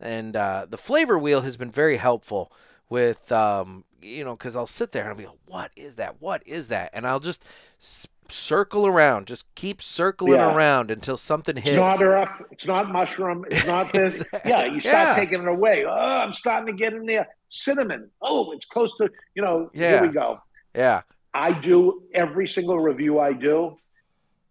and 0.01 0.37
uh, 0.37 0.67
the 0.69 0.79
flavor 0.79 1.19
wheel 1.19 1.43
has 1.43 1.57
been 1.57 1.71
very 1.71 1.97
helpful 1.97 2.53
with 2.89 3.31
um, 3.33 3.85
you 4.03 4.25
know 4.25 4.37
because 4.37 4.57
I'll 4.57 4.67
sit 4.67 4.93
there 4.93 5.03
and 5.03 5.11
I'll 5.13 5.17
be 5.19 5.27
like, 5.27 5.39
what 5.47 5.71
is 5.77 5.95
that? 5.97 6.21
What 6.21 6.43
is 6.47 6.69
that? 6.69 6.91
And 6.93 7.07
I'll 7.07 7.21
just 7.21 7.43
s- 7.81 8.07
circle 8.29 8.87
around, 8.87 9.27
just 9.27 9.53
keep 9.55 9.81
circling 9.83 10.35
Yeah. 10.41 10.55
around 10.55 10.91
until 10.91 11.17
something 11.17 11.57
hits. 11.57 11.69
It's 11.69 11.77
not 11.77 12.03
earth. 12.03 12.29
It's 12.51 12.67
not 12.67 12.91
mushroom. 12.91 13.45
It's 13.51 13.67
not 13.75 13.93
this. 13.93 14.23
Exactly. 14.23 14.51
Yeah, 14.51 14.65
you 14.67 14.81
start 14.81 15.09
Yeah. 15.09 15.15
taking 15.15 15.43
it 15.43 15.49
away. 15.49 15.85
Oh, 15.87 15.91
I'm 15.93 16.33
starting 16.33 16.67
to 16.67 16.73
get 16.79 16.93
in 16.95 17.07
there. 17.07 17.29
Cinnamon. 17.51 18.11
Oh, 18.21 18.51
it's 18.53 18.67
close 18.67 18.97
to, 18.99 19.09
you 19.35 19.43
know, 19.43 19.71
Yeah. 19.75 19.91
here 20.01 20.03
we 20.03 20.09
go. 20.09 20.41
yeah, 20.75 21.03
I 21.35 21.53
do 21.53 22.03
every 22.15 22.49
single 22.49 22.79
review 22.81 23.21
I 23.21 23.33
do 23.33 23.77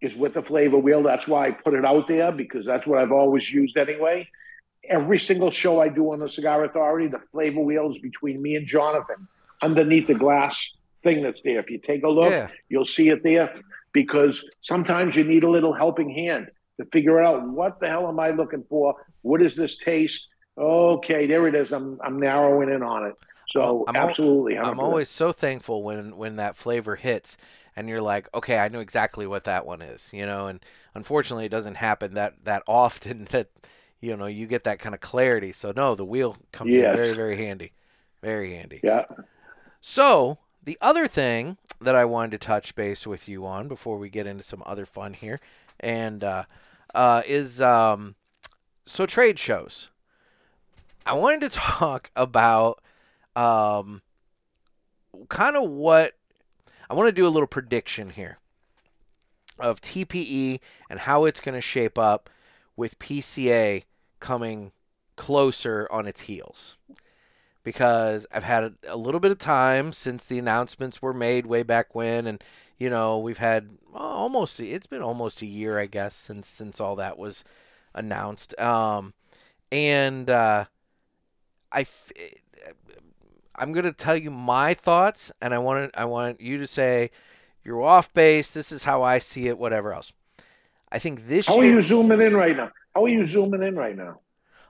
is 0.00 0.16
with 0.16 0.34
the 0.34 0.42
flavor 0.42 0.78
wheel. 0.78 1.02
That's 1.02 1.26
why 1.28 1.46
I 1.48 1.50
put 1.50 1.74
it 1.74 1.84
out 1.84 2.08
there 2.08 2.30
because 2.32 2.64
that's 2.66 2.86
what 2.86 2.98
I've 2.98 3.12
always 3.12 3.52
used 3.52 3.76
anyway. 3.76 4.28
Every 4.88 5.18
single 5.18 5.50
show 5.50 5.80
I 5.80 5.88
do 5.88 6.12
on 6.12 6.20
the 6.20 6.28
Cigar 6.28 6.64
Authority, 6.64 7.08
the 7.08 7.18
flavor 7.30 7.60
wheel 7.60 7.90
is 7.90 7.98
between 7.98 8.40
me 8.42 8.56
and 8.56 8.66
Jonathan 8.66 9.28
underneath 9.62 10.06
the 10.06 10.14
glass 10.14 10.76
thing 11.02 11.22
that's 11.22 11.42
there. 11.42 11.58
If 11.60 11.70
you 11.70 11.78
take 11.78 12.04
a 12.04 12.08
look, 12.08 12.30
Yeah. 12.32 12.48
you'll 12.68 12.84
see 12.84 13.08
it 13.08 13.22
there 13.22 13.54
because 13.92 14.48
sometimes 14.60 15.16
you 15.16 15.24
need 15.24 15.44
a 15.44 15.50
little 15.50 15.72
helping 15.72 16.10
hand 16.10 16.48
to 16.80 16.86
figure 16.92 17.20
out 17.20 17.48
what 17.48 17.80
the 17.80 17.88
hell 17.88 18.08
am 18.08 18.18
I 18.18 18.30
looking 18.30 18.64
for? 18.68 18.94
What 19.22 19.40
is 19.40 19.54
this 19.54 19.78
taste? 19.78 20.30
Okay, 20.58 21.26
there 21.26 21.46
it 21.46 21.54
is. 21.54 21.72
I'm 21.72 21.98
I'm 22.02 22.18
narrowing 22.18 22.68
in 22.68 22.82
on 22.82 23.06
it. 23.06 23.14
So 23.48 23.84
I'm 23.86 23.96
absolutely, 23.96 24.58
I'm 24.58 24.80
always 24.80 25.08
so 25.08 25.30
thankful 25.30 25.82
when 25.82 26.16
when 26.16 26.36
that 26.36 26.56
flavor 26.56 26.96
hits 26.96 27.36
and 27.76 27.88
you're 27.88 28.00
like, 28.00 28.28
okay, 28.34 28.58
I 28.58 28.68
know 28.68 28.80
exactly 28.80 29.26
what 29.26 29.44
that 29.44 29.66
one 29.66 29.82
is, 29.82 30.10
you 30.12 30.26
know. 30.26 30.46
And 30.46 30.60
unfortunately, 30.94 31.44
it 31.44 31.50
doesn't 31.50 31.76
happen 31.76 32.14
that 32.14 32.44
that 32.44 32.62
often 32.66 33.24
that 33.30 33.48
you 34.04 34.16
know 34.16 34.26
you 34.26 34.46
get 34.46 34.64
that 34.64 34.78
kind 34.78 34.94
of 34.94 35.00
clarity. 35.00 35.52
So 35.52 35.72
no, 35.74 35.94
the 35.94 36.04
wheel 36.04 36.36
comes 36.52 36.74
Yes. 36.74 36.90
in 36.90 36.96
very 36.96 37.14
very 37.14 37.36
handy, 37.36 37.72
very 38.22 38.54
handy. 38.54 38.80
yeah. 38.82 39.04
So 39.80 40.38
the 40.62 40.78
other 40.80 41.06
thing 41.08 41.56
that 41.80 41.94
I 41.94 42.04
wanted 42.04 42.32
to 42.32 42.38
touch 42.46 42.74
base 42.74 43.06
with 43.06 43.28
you 43.28 43.46
on 43.46 43.68
before 43.68 43.98
we 43.98 44.08
get 44.08 44.26
into 44.26 44.42
some 44.42 44.62
other 44.64 44.86
fun 44.86 45.12
here, 45.14 45.40
and 45.80 46.22
uh, 46.24 46.44
uh, 46.94 47.22
is 47.26 47.60
um, 47.60 48.14
so 48.86 49.06
trade 49.06 49.38
shows. 49.38 49.90
I 51.06 51.14
wanted 51.14 51.42
to 51.42 51.58
talk 51.58 52.10
about 52.16 52.82
um, 53.36 54.02
kind 55.28 55.56
of 55.56 55.68
what 55.68 56.14
I 56.88 56.94
want 56.94 57.08
to 57.08 57.12
do 57.12 57.26
a 57.26 57.28
little 57.28 57.46
prediction 57.46 58.10
here 58.10 58.38
of 59.58 59.80
TPE 59.80 60.60
and 60.90 61.00
how 61.00 61.24
it's 61.26 61.40
going 61.40 61.54
to 61.54 61.60
shape 61.60 61.98
up 61.98 62.30
with 62.76 62.98
PCA 62.98 63.84
coming 64.24 64.72
closer 65.16 65.86
on 65.90 66.06
its 66.06 66.22
heels. 66.22 66.76
Because 67.62 68.26
I've 68.32 68.42
had 68.42 68.74
a, 68.86 68.96
little 68.96 69.20
bit 69.20 69.30
of 69.30 69.38
time 69.38 69.92
since 69.92 70.24
the 70.24 70.38
announcements 70.38 71.00
were 71.00 71.14
made 71.14 71.46
way 71.46 71.62
back 71.62 71.94
when, 71.94 72.26
and 72.26 72.42
you 72.78 72.90
know 72.90 73.18
we've 73.18 73.38
had 73.38 73.70
almost 73.94 74.60
it's 74.60 74.86
been 74.86 75.02
almost 75.02 75.40
a 75.40 75.46
year, 75.46 75.78
I 75.78 75.86
guess, 75.86 76.14
since 76.14 76.46
since 76.46 76.78
all 76.80 76.96
that 76.96 77.16
was 77.16 77.42
announced. 77.94 78.58
Um, 78.60 79.14
and 79.72 80.28
uh, 80.28 80.66
I, 81.72 81.86
I'm 83.56 83.72
going 83.72 83.84
to 83.84 83.92
tell 83.92 84.16
you 84.16 84.30
my 84.30 84.74
thoughts, 84.74 85.32
and 85.40 85.54
I 85.54 85.58
want 85.58 85.90
I 85.94 86.04
want 86.04 86.42
you 86.42 86.58
to 86.58 86.66
say 86.66 87.10
you're 87.64 87.82
off 87.82 88.12
base. 88.12 88.50
This 88.50 88.72
is 88.72 88.84
how 88.84 89.02
I 89.02 89.18
see 89.18 89.48
it. 89.48 89.58
Whatever 89.58 89.94
else. 89.94 90.12
I 90.94 91.00
think 91.00 91.26
this. 91.26 91.48
How 91.48 91.60
year, 91.60 91.72
are 91.72 91.74
you 91.74 91.80
zooming 91.80 92.20
in 92.20 92.36
right 92.36 92.56
now? 92.56 92.70
How 92.94 93.04
are 93.04 93.08
you 93.08 93.26
zooming 93.26 93.64
in 93.64 93.74
right 93.74 93.96
now? 93.96 94.20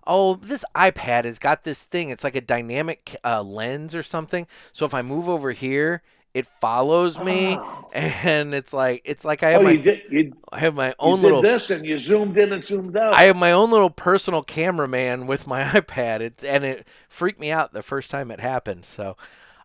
Oh, 0.06 0.36
this 0.36 0.64
iPad 0.74 1.24
has 1.24 1.38
got 1.38 1.64
this 1.64 1.84
thing. 1.84 2.08
It's 2.08 2.24
like 2.24 2.34
a 2.34 2.40
dynamic 2.40 3.14
uh, 3.22 3.42
lens 3.42 3.94
or 3.94 4.02
something. 4.02 4.46
So 4.72 4.86
if 4.86 4.94
I 4.94 5.02
move 5.02 5.28
over 5.28 5.52
here, 5.52 6.02
it 6.32 6.46
follows 6.46 7.20
me, 7.20 7.58
oh. 7.58 7.90
and 7.92 8.54
it's 8.54 8.72
like 8.72 9.02
it's 9.04 9.22
like 9.22 9.42
I 9.42 9.50
have 9.50 9.60
oh, 9.60 9.64
my 9.64 9.70
you 9.72 9.82
did, 9.82 10.00
you, 10.10 10.36
I 10.50 10.60
have 10.60 10.74
my 10.74 10.94
own 10.98 11.20
little 11.20 11.42
this, 11.42 11.68
and 11.68 11.84
you 11.84 11.98
zoomed 11.98 12.38
in 12.38 12.54
and 12.54 12.64
zoomed 12.64 12.96
out. 12.96 13.14
I 13.14 13.24
have 13.24 13.36
my 13.36 13.52
own 13.52 13.70
little 13.70 13.90
personal 13.90 14.42
cameraman 14.42 15.26
with 15.26 15.46
my 15.46 15.62
iPad. 15.64 16.20
It's 16.20 16.42
and 16.42 16.64
it 16.64 16.88
freaked 17.08 17.38
me 17.38 17.52
out 17.52 17.74
the 17.74 17.82
first 17.82 18.10
time 18.10 18.30
it 18.30 18.40
happened. 18.40 18.86
So, 18.86 19.18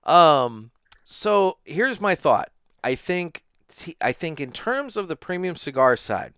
um, 0.04 0.72
so 1.06 1.58
here's 1.64 2.02
my 2.02 2.16
thought. 2.16 2.52
I 2.84 2.96
think 2.96 3.44
I 4.02 4.12
think 4.12 4.42
in 4.42 4.52
terms 4.52 4.98
of 4.98 5.08
the 5.08 5.16
premium 5.16 5.56
cigar 5.56 5.96
side, 5.96 6.34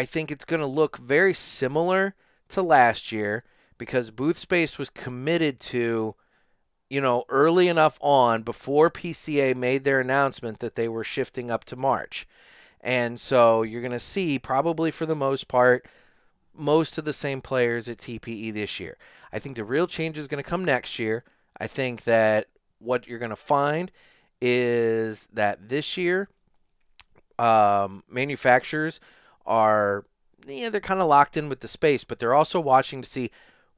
I 0.00 0.06
think 0.06 0.32
it's 0.32 0.46
going 0.46 0.62
to 0.62 0.66
look 0.66 0.96
very 0.96 1.34
similar 1.34 2.14
to 2.48 2.62
last 2.62 3.12
year 3.12 3.44
because 3.76 4.10
booth 4.10 4.38
space 4.38 4.78
was 4.78 4.88
committed 4.88 5.60
to 5.60 6.14
you 6.88 7.02
know, 7.02 7.24
early 7.28 7.68
enough 7.68 7.98
on 8.00 8.40
before 8.40 8.90
PCA 8.90 9.54
made 9.54 9.84
their 9.84 10.00
announcement 10.00 10.60
that 10.60 10.74
they 10.74 10.88
were 10.88 11.04
shifting 11.04 11.50
up 11.50 11.64
to 11.64 11.76
March. 11.76 12.26
And 12.80 13.20
so 13.20 13.62
you're 13.62 13.82
going 13.82 13.92
to 13.92 13.98
see, 14.00 14.38
probably 14.38 14.90
for 14.90 15.04
the 15.04 15.14
most 15.14 15.48
part, 15.48 15.86
most 16.54 16.96
of 16.96 17.04
the 17.04 17.12
same 17.12 17.42
players 17.42 17.86
at 17.86 17.98
TPE 17.98 18.54
this 18.54 18.80
year. 18.80 18.96
I 19.34 19.38
think 19.38 19.56
the 19.56 19.64
real 19.64 19.86
change 19.86 20.16
is 20.16 20.28
going 20.28 20.42
to 20.42 20.48
come 20.48 20.64
next 20.64 20.98
year. 20.98 21.24
I 21.60 21.66
think 21.66 22.04
that 22.04 22.46
what 22.78 23.06
you're 23.06 23.18
going 23.18 23.28
to 23.28 23.36
find 23.36 23.92
is 24.40 25.28
that 25.30 25.68
this 25.68 25.98
year, 25.98 26.30
um, 27.38 28.02
manufacturers 28.08 28.98
are, 29.50 30.06
yeah, 30.46 30.70
they're 30.70 30.80
kind 30.80 31.02
of 31.02 31.08
locked 31.08 31.36
in 31.36 31.50
with 31.50 31.60
the 31.60 31.68
space, 31.68 32.04
but 32.04 32.18
they're 32.18 32.34
also 32.34 32.58
watching 32.58 33.02
to 33.02 33.08
see 33.08 33.30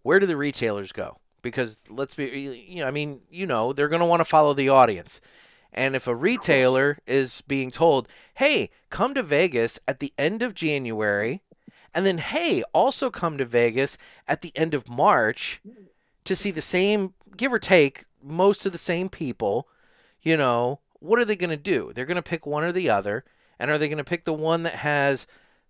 where 0.03 0.21
do 0.21 0.27
the 0.27 0.37
retailers 0.37 0.93
go 0.93 1.19
because 1.43 1.83
let's 1.91 2.15
be 2.15 2.65
you 2.69 2.83
know, 2.83 2.87
I 2.87 2.91
mean, 2.91 3.21
you 3.31 3.47
know, 3.47 3.73
they're 3.73 3.89
going 3.89 4.01
to 4.01 4.07
want 4.07 4.21
to 4.21 4.25
follow 4.25 4.55
the 4.55 4.69
audience. 4.69 5.21
And 5.73 5.97
if 5.97 6.07
a 6.07 6.15
retailer 6.15 6.99
is 7.07 7.43
being 7.43 7.71
told, 7.71 8.09
"Hey, 8.35 8.71
come 8.91 9.15
to 9.15 9.23
Vegas 9.23 9.81
at 9.89 10.01
the 10.01 10.13
end 10.19 10.43
of 10.43 10.55
January," 10.55 11.43
and 11.95 12.05
then, 12.05 12.19
"Hey, 12.19 12.63
also 12.75 13.11
come 13.11 13.39
to 13.39 13.45
Vegas 13.45 13.97
at 14.29 14.43
the 14.43 14.53
end 14.55 14.75
of 14.75 14.89
March 14.89 15.61
to 16.25 16.37
see 16.37 16.51
the 16.51 16.63
same 16.63 17.15
give 17.37 17.53
or 17.53 17.59
take 17.59 18.05
most 18.23 18.67
of 18.67 18.73
the 18.73 18.79
same 18.79 19.09
people," 19.09 19.67
you 20.21 20.37
know, 20.37 20.81
what 21.01 21.19
are 21.19 21.25
they 21.25 21.37
going 21.37 21.51
to 21.51 21.57
do? 21.57 21.93
They're 21.93 22.07
going 22.07 22.17
to 22.17 22.23
pick 22.23 22.47
one 22.47 22.65
or 22.65 22.73
the 22.73 22.91
other, 22.91 23.25
and 23.59 23.71
are 23.71 23.79
they 23.79 23.89
going 23.89 23.99
to 23.99 24.05
pick 24.05 24.25
the 24.25 24.33
one 24.33 24.63
that 24.65 24.77
has 24.77 25.27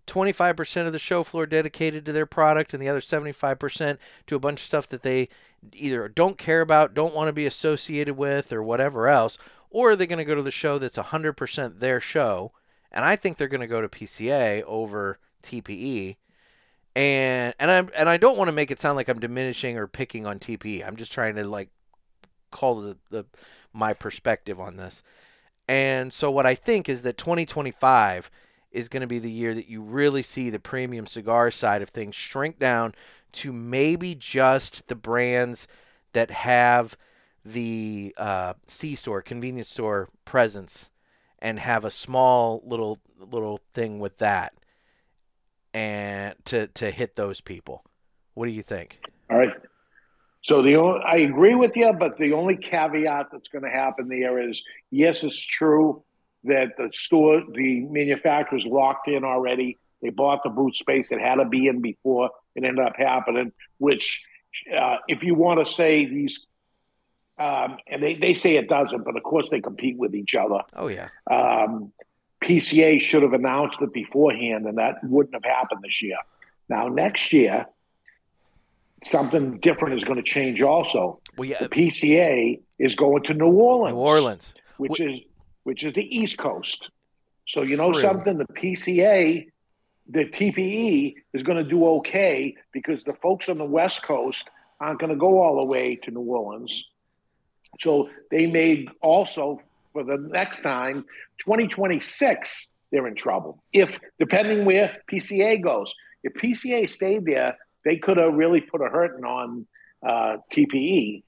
25% 0.07 0.85
of 0.85 0.93
the 0.93 0.99
show 0.99 1.23
floor 1.23 1.45
dedicated 1.45 2.05
to 2.05 2.11
their 2.11 2.25
product 2.25 2.73
and 2.73 2.81
the 2.81 2.89
other 2.89 2.99
75% 2.99 3.97
to 4.27 4.35
a 4.35 4.39
bunch 4.39 4.59
of 4.59 4.65
stuff 4.65 4.89
that 4.89 5.03
they 5.03 5.29
either 5.71 6.07
don't 6.07 6.37
care 6.37 6.61
about, 6.61 6.93
don't 6.93 7.15
want 7.15 7.29
to 7.29 7.33
be 7.33 7.45
associated 7.45 8.17
with, 8.17 8.51
or 8.51 8.61
whatever 8.61 9.07
else, 9.07 9.37
or 9.69 9.91
are 9.91 9.95
they 9.95 10.07
going 10.07 10.19
to 10.19 10.25
go 10.25 10.35
to 10.35 10.41
the 10.41 10.51
show 10.51 10.77
that's 10.77 10.97
100% 10.97 11.79
their 11.79 12.01
show? 12.01 12.51
And 12.91 13.03
I 13.03 13.15
think 13.15 13.37
they're 13.37 13.47
going 13.47 13.61
to 13.61 13.67
go 13.67 13.81
to 13.81 13.89
PCA 13.89 14.63
over 14.63 15.19
TPE. 15.41 16.17
And 16.95 17.55
and 17.57 17.71
I 17.71 17.77
and 17.97 18.07
I 18.07 18.17
don't 18.17 18.37
want 18.37 18.49
to 18.49 18.53
make 18.53 18.69
it 18.69 18.79
sound 18.79 18.97
like 18.97 19.07
I'm 19.07 19.19
diminishing 19.19 19.77
or 19.79 19.87
picking 19.87 20.27
on 20.27 20.37
TPE. 20.37 20.85
I'm 20.87 20.95
just 20.95 21.11
trying 21.11 21.35
to 21.37 21.43
like 21.43 21.69
call 22.51 22.75
the, 22.81 22.97
the 23.09 23.25
my 23.73 23.93
perspective 23.93 24.59
on 24.59 24.77
this. 24.77 25.01
And 25.67 26.13
so 26.13 26.29
what 26.29 26.45
I 26.45 26.53
think 26.53 26.87
is 26.87 27.01
that 27.01 27.17
2025 27.17 28.29
is 28.73 28.89
going 28.89 29.01
to 29.01 29.07
be 29.07 29.19
the 29.19 29.31
year 29.31 29.53
that 29.53 29.69
you 29.69 29.81
really 29.81 30.21
see 30.21 30.49
the 30.49 30.59
premium 30.59 31.05
cigar 31.05 31.51
side 31.51 31.81
of 31.81 31.89
things 31.89 32.15
shrink 32.15 32.59
down 32.59 32.93
to 33.31 33.53
maybe 33.53 34.15
just 34.15 34.87
the 34.87 34.95
brands 34.95 35.67
that 36.13 36.31
have 36.31 36.97
the 37.45 38.13
uh, 38.17 38.53
C 38.67 38.95
store, 38.95 39.21
convenience 39.21 39.69
store 39.69 40.09
presence, 40.25 40.89
and 41.39 41.59
have 41.59 41.85
a 41.85 41.91
small 41.91 42.61
little 42.65 42.99
little 43.19 43.59
thing 43.73 43.99
with 43.99 44.17
that, 44.19 44.53
and 45.73 46.35
to 46.45 46.67
to 46.67 46.91
hit 46.91 47.15
those 47.15 47.41
people. 47.41 47.83
What 48.33 48.45
do 48.45 48.51
you 48.51 48.61
think? 48.61 48.99
All 49.29 49.37
right. 49.37 49.53
So 50.41 50.61
the 50.61 50.75
I 50.75 51.17
agree 51.17 51.55
with 51.55 51.75
you, 51.75 51.93
but 51.93 52.17
the 52.17 52.33
only 52.33 52.57
caveat 52.57 53.27
that's 53.31 53.49
going 53.49 53.63
to 53.63 53.69
happen 53.69 54.07
there 54.07 54.49
is 54.49 54.63
yes, 54.91 55.23
it's 55.23 55.45
true 55.45 56.03
that 56.45 56.77
the 56.77 56.89
store, 56.91 57.43
the 57.51 57.81
manufacturers 57.81 58.65
locked 58.65 59.07
in 59.07 59.23
already. 59.23 59.79
They 60.01 60.09
bought 60.09 60.43
the 60.43 60.49
boot 60.49 60.75
space. 60.75 61.11
It 61.11 61.21
had 61.21 61.35
to 61.35 61.45
be 61.45 61.67
in 61.67 61.81
before 61.81 62.31
it 62.55 62.63
ended 62.63 62.85
up 62.85 62.95
happening, 62.97 63.51
which, 63.77 64.25
uh, 64.75 64.97
if 65.07 65.23
you 65.23 65.35
want 65.35 65.65
to 65.65 65.71
say 65.71 66.05
these, 66.05 66.47
um, 67.37 67.77
and 67.87 68.03
they, 68.03 68.15
they 68.15 68.33
say 68.33 68.57
it 68.57 68.69
doesn't, 68.69 69.03
but 69.03 69.15
of 69.15 69.23
course 69.23 69.49
they 69.49 69.61
compete 69.61 69.97
with 69.97 70.13
each 70.13 70.35
other. 70.35 70.59
Oh, 70.75 70.87
yeah. 70.87 71.09
Um, 71.31 71.93
PCA 72.43 73.01
should 73.01 73.23
have 73.23 73.33
announced 73.33 73.81
it 73.81 73.93
beforehand, 73.93 74.65
and 74.65 74.77
that 74.77 75.03
wouldn't 75.03 75.33
have 75.33 75.45
happened 75.45 75.81
this 75.83 76.01
year. 76.01 76.17
Now, 76.69 76.89
next 76.89 77.33
year, 77.33 77.65
something 79.03 79.59
different 79.59 79.95
is 79.95 80.03
going 80.03 80.17
to 80.17 80.23
change 80.23 80.61
also. 80.61 81.19
Well, 81.37 81.49
yeah. 81.49 81.59
The 81.59 81.69
PCA 81.69 82.59
is 82.77 82.95
going 82.95 83.23
to 83.23 83.33
New 83.33 83.47
Orleans. 83.47 83.95
New 83.95 83.99
Orleans. 83.99 84.53
Which 84.77 84.99
is 84.99 85.21
which 85.63 85.83
is 85.83 85.93
the 85.93 86.17
East 86.17 86.37
Coast. 86.37 86.89
So 87.47 87.61
you 87.61 87.77
know 87.77 87.91
True. 87.91 88.01
something, 88.01 88.37
the 88.37 88.45
PCA 88.45 89.47
the 90.09 90.25
TPE 90.25 91.15
is 91.33 91.43
going 91.43 91.63
to 91.63 91.69
do 91.69 91.85
okay 91.97 92.55
because 92.71 93.03
the 93.03 93.13
folks 93.13 93.49
on 93.49 93.57
the 93.57 93.65
West 93.65 94.03
Coast 94.03 94.49
aren't 94.79 94.99
going 94.99 95.11
to 95.11 95.15
go 95.15 95.41
all 95.41 95.61
the 95.61 95.67
way 95.67 95.95
to 95.95 96.11
New 96.11 96.21
Orleans. 96.21 96.89
So 97.79 98.09
they 98.29 98.45
made 98.45 98.89
also 99.01 99.61
for 99.93 100.03
the 100.03 100.17
next 100.17 100.63
time, 100.63 101.05
2026, 101.39 102.77
they're 102.91 103.07
in 103.07 103.15
trouble. 103.15 103.63
If, 103.71 103.99
depending 104.19 104.65
where 104.65 104.97
PCA 105.11 105.61
goes, 105.61 105.93
if 106.23 106.33
PCA 106.33 106.89
stayed 106.89 107.25
there, 107.25 107.57
they 107.85 107.97
could 107.97 108.17
have 108.17 108.33
really 108.33 108.61
put 108.61 108.81
a 108.81 108.89
hurting 108.89 109.23
on 109.23 109.67
uh, 110.05 110.37
TPE 110.51 111.23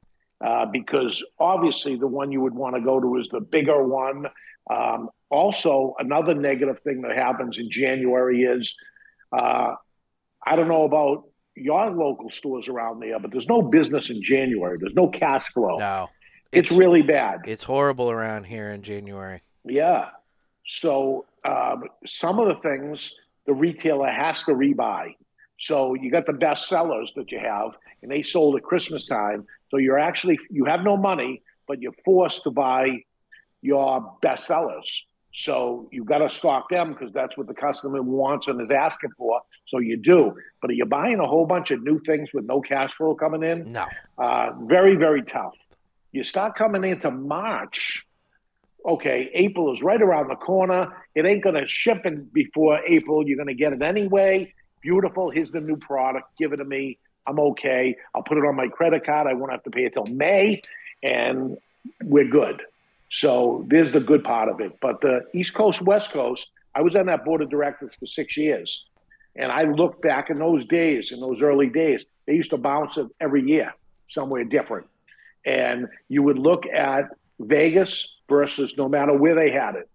uh, 0.45 0.65
because 0.65 1.25
obviously 1.39 1.95
the 1.95 2.07
one 2.07 2.31
you 2.31 2.41
would 2.41 2.53
want 2.53 2.75
to 2.75 2.81
go 2.81 2.99
to 2.99 3.17
is 3.17 3.27
the 3.29 3.39
bigger 3.39 3.83
one. 3.83 4.27
Um, 4.69 5.09
also, 5.29 5.95
another 5.97 6.35
negative 6.35 6.79
thing 6.79 7.01
that 7.01 7.17
happens 7.17 7.57
in 7.57 7.69
January 7.69 8.43
is 8.43 8.75
uh, 9.31 9.73
I 10.45 10.55
don't 10.55 10.67
know 10.67 10.83
about 10.83 11.23
your 11.55 11.89
local 11.89 12.29
stores 12.29 12.67
around 12.67 13.01
there, 13.01 13.19
but 13.19 13.31
there's 13.31 13.47
no 13.47 13.61
business 13.61 14.09
in 14.09 14.21
January. 14.21 14.77
There's 14.79 14.93
no 14.93 15.07
cash 15.07 15.45
flow. 15.51 15.77
No. 15.77 16.09
It's, 16.51 16.69
it's 16.69 16.77
really 16.77 17.01
bad. 17.01 17.41
It's 17.45 17.63
horrible 17.63 18.11
around 18.11 18.45
here 18.45 18.69
in 18.71 18.81
January. 18.83 19.41
Yeah. 19.63 20.09
So 20.67 21.25
um, 21.43 21.85
some 22.05 22.39
of 22.39 22.47
the 22.47 22.61
things 22.61 23.15
the 23.47 23.53
retailer 23.53 24.11
has 24.11 24.43
to 24.43 24.51
rebuy. 24.51 25.15
So 25.59 25.95
you 25.95 26.11
got 26.11 26.25
the 26.25 26.33
best 26.33 26.67
sellers 26.67 27.13
that 27.15 27.31
you 27.31 27.39
have, 27.39 27.71
and 28.05 28.11
they 28.11 28.21
sold 28.21 28.55
at 28.55 28.61
Christmas 28.61 29.07
time. 29.07 29.47
So 29.69 29.77
you're 29.77 29.97
actually 29.97 30.39
you 30.51 30.65
have 30.65 30.83
no 30.83 30.95
money, 30.95 31.41
but 31.67 31.81
you're 31.81 31.95
forced 32.05 32.43
to 32.43 32.51
buy 32.51 32.99
your 33.61 34.15
best 34.21 34.45
sellers. 34.45 35.07
So 35.33 35.89
you 35.91 36.05
got 36.05 36.19
to 36.19 36.29
stock 36.29 36.69
them 36.69 36.93
because 36.93 37.11
that's 37.11 37.35
what 37.35 37.47
the 37.47 37.55
customer 37.55 38.01
wants 38.01 38.47
and 38.47 38.61
is 38.61 38.69
asking 38.69 39.09
for. 39.17 39.41
So 39.67 39.79
you 39.79 39.97
do. 39.97 40.35
But 40.61 40.69
are 40.69 40.73
you 40.73 40.85
buying 40.85 41.19
a 41.19 41.25
whole 41.25 41.47
bunch 41.47 41.71
of 41.71 41.83
new 41.83 41.97
things 41.97 42.29
with 42.31 42.45
no 42.45 42.61
cash 42.61 42.93
flow 42.93 43.15
coming 43.15 43.41
in? 43.43 43.73
No. 43.73 43.87
Uh, 44.17 44.51
very, 44.61 44.95
very 44.95 45.23
tough. 45.23 45.55
You 46.11 46.23
start 46.23 46.55
coming 46.55 46.85
into 46.85 47.09
March. 47.09 48.05
Okay, 48.85 49.31
April 49.33 49.73
is 49.73 49.81
right 49.81 50.01
around 50.01 50.29
the 50.29 50.35
corner. 50.35 50.95
It 51.15 51.25
ain't 51.25 51.43
going 51.43 51.55
to 51.55 51.67
ship 51.67 52.05
in 52.05 52.29
before 52.31 52.79
April. 52.85 53.27
You're 53.27 53.37
going 53.37 53.47
to 53.47 53.55
get 53.55 53.73
it 53.73 53.81
anyway. 53.81 54.53
Beautiful. 54.81 55.31
Here's 55.31 55.49
the 55.49 55.59
new 55.59 55.77
product. 55.77 56.37
Give 56.37 56.53
it 56.53 56.57
to 56.57 56.65
me. 56.65 56.99
I'm 57.27 57.39
okay. 57.39 57.95
I'll 58.13 58.23
put 58.23 58.37
it 58.37 58.45
on 58.45 58.55
my 58.55 58.67
credit 58.67 59.05
card. 59.05 59.27
I 59.27 59.33
won't 59.33 59.51
have 59.51 59.63
to 59.63 59.71
pay 59.71 59.85
it 59.85 59.93
till 59.93 60.05
May, 60.05 60.61
and 61.03 61.57
we're 62.03 62.29
good. 62.29 62.61
So 63.11 63.65
there's 63.67 63.91
the 63.91 63.99
good 63.99 64.23
part 64.23 64.49
of 64.49 64.59
it. 64.59 64.73
But 64.81 65.01
the 65.01 65.21
East 65.33 65.53
Coast, 65.53 65.81
West 65.81 66.11
Coast, 66.11 66.51
I 66.73 66.81
was 66.81 66.95
on 66.95 67.05
that 67.05 67.23
board 67.23 67.41
of 67.41 67.49
directors 67.49 67.95
for 67.95 68.05
six 68.05 68.35
years. 68.35 68.87
And 69.35 69.51
I 69.51 69.63
look 69.63 70.01
back 70.01 70.29
in 70.29 70.39
those 70.39 70.65
days, 70.65 71.11
in 71.11 71.19
those 71.19 71.41
early 71.41 71.67
days, 71.67 72.05
they 72.25 72.33
used 72.33 72.51
to 72.51 72.57
bounce 72.57 72.97
it 72.97 73.07
every 73.19 73.43
year 73.43 73.73
somewhere 74.07 74.43
different. 74.43 74.87
And 75.45 75.87
you 76.07 76.23
would 76.23 76.39
look 76.39 76.65
at 76.65 77.09
Vegas 77.39 78.17
versus 78.29 78.77
no 78.77 78.87
matter 78.87 79.13
where 79.13 79.35
they 79.35 79.51
had 79.51 79.75
it. 79.75 79.89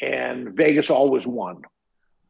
And 0.00 0.54
Vegas 0.54 0.90
always 0.90 1.26
won. 1.26 1.62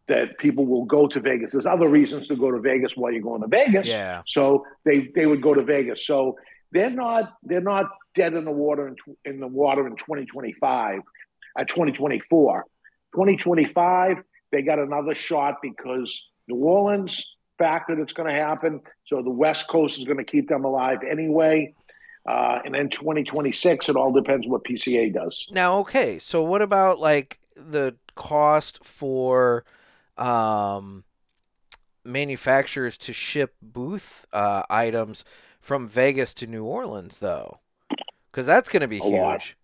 That 0.09 0.37
people 0.39 0.67
will 0.67 0.85
go 0.85 1.07
to 1.07 1.21
Vegas. 1.21 1.53
There's 1.53 1.65
other 1.65 1.89
reasons 1.89 2.27
to 2.29 2.37
go 2.37 2.51
to 2.51 2.59
Vegas 2.59 2.93
while 2.97 3.13
you're 3.13 3.23
going 3.23 3.41
to 3.43 3.47
Vegas. 3.47 3.89
Yeah. 3.89 4.23
So 4.27 4.67
they, 4.85 5.11
they 5.15 5.27
would 5.27 5.41
go 5.41 5.55
to 5.55 5.63
Vegas. 5.63 6.05
So 6.07 6.37
they're 6.73 6.91
not 6.91 7.35
they're 7.43 7.61
not 7.61 7.87
dead 8.15 8.35
in 8.35 8.45
the 8.45 8.51
water 8.51 8.89
in, 8.89 8.97
in 9.25 9.41
the 9.41 9.47
water 9.47 9.87
in 9.87 9.97
2025 9.97 11.01
at 11.57 11.63
uh, 11.63 11.65
2024 11.65 12.65
2025 13.15 14.17
they 14.51 14.63
got 14.63 14.79
another 14.79 15.15
shot 15.15 15.57
because 15.63 16.31
new 16.49 16.57
orleans 16.57 17.37
factored 17.61 18.01
it's 18.01 18.13
going 18.13 18.29
to 18.29 18.35
happen 18.35 18.81
so 19.07 19.23
the 19.23 19.31
west 19.31 19.69
coast 19.69 19.99
is 19.99 20.05
going 20.05 20.19
to 20.19 20.25
keep 20.25 20.49
them 20.49 20.65
alive 20.65 20.99
anyway 21.09 21.73
uh, 22.29 22.61
and 22.65 22.75
then 22.75 22.89
2026 22.89 23.89
it 23.89 23.97
all 23.97 24.13
depends 24.13 24.49
what 24.49 24.65
pca 24.65 25.13
does 25.13 25.47
now 25.51 25.79
okay 25.79 26.19
so 26.19 26.43
what 26.43 26.63
about 26.63 26.99
like 26.99 27.39
the 27.55 27.95
cost 28.15 28.85
for 28.85 29.65
um, 30.23 31.05
manufacturers 32.05 32.97
to 32.99 33.13
ship 33.13 33.55
booth 33.61 34.27
uh, 34.33 34.63
items 34.71 35.25
from 35.61 35.89
Vegas 35.89 36.35
to 36.35 36.47
New 36.47 36.65
Orleans, 36.65 37.19
though, 37.19 37.61
because 38.31 38.47
that's 38.47 38.69
going 38.69 38.83
to 38.83 38.89
be 38.89 38.99
a 38.99 39.03
huge. 39.03 39.21
Lot. 39.21 39.55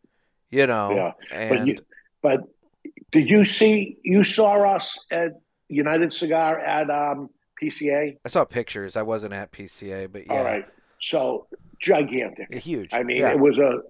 You 0.50 0.66
know, 0.66 0.90
yeah. 0.94 1.12
And 1.30 1.58
but, 1.58 1.66
you, 1.66 1.78
but 2.22 2.40
did 3.12 3.28
you 3.28 3.44
see? 3.44 3.98
You 4.02 4.24
saw 4.24 4.74
us 4.74 4.98
at 5.10 5.32
United 5.68 6.12
Cigar 6.12 6.58
at 6.58 6.88
um, 6.90 7.28
PCA. 7.62 8.16
I 8.24 8.28
saw 8.28 8.44
pictures. 8.44 8.96
I 8.96 9.02
wasn't 9.02 9.34
at 9.34 9.52
PCA, 9.52 10.10
but 10.10 10.26
yeah. 10.26 10.32
All 10.32 10.44
right. 10.44 10.64
So 11.00 11.46
gigantic, 11.80 12.54
huge. 12.54 12.92
I 12.92 13.02
mean, 13.02 13.18
yeah. 13.18 13.30
it 13.30 13.38
was 13.38 13.58
a 13.58 13.80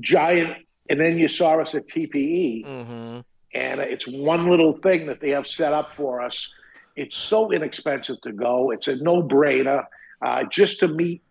giant. 0.00 0.56
And 0.88 1.00
then 1.00 1.18
you 1.18 1.28
saw 1.28 1.60
us 1.60 1.74
at 1.76 1.86
TPE, 1.86 2.66
mm-hmm. 2.66 3.20
And 3.54 3.80
it's 3.80 4.06
one 4.06 4.48
little 4.48 4.74
thing 4.78 5.06
that 5.06 5.20
they 5.20 5.30
have 5.30 5.46
set 5.46 5.72
up 5.72 5.94
for 5.96 6.20
us. 6.20 6.52
It's 6.96 7.16
so 7.16 7.52
inexpensive 7.52 8.20
to 8.22 8.32
go. 8.32 8.70
It's 8.70 8.88
a 8.88 8.96
no-brainer 8.96 9.84
uh, 10.22 10.44
just 10.50 10.80
to 10.80 10.88
meet 10.88 11.22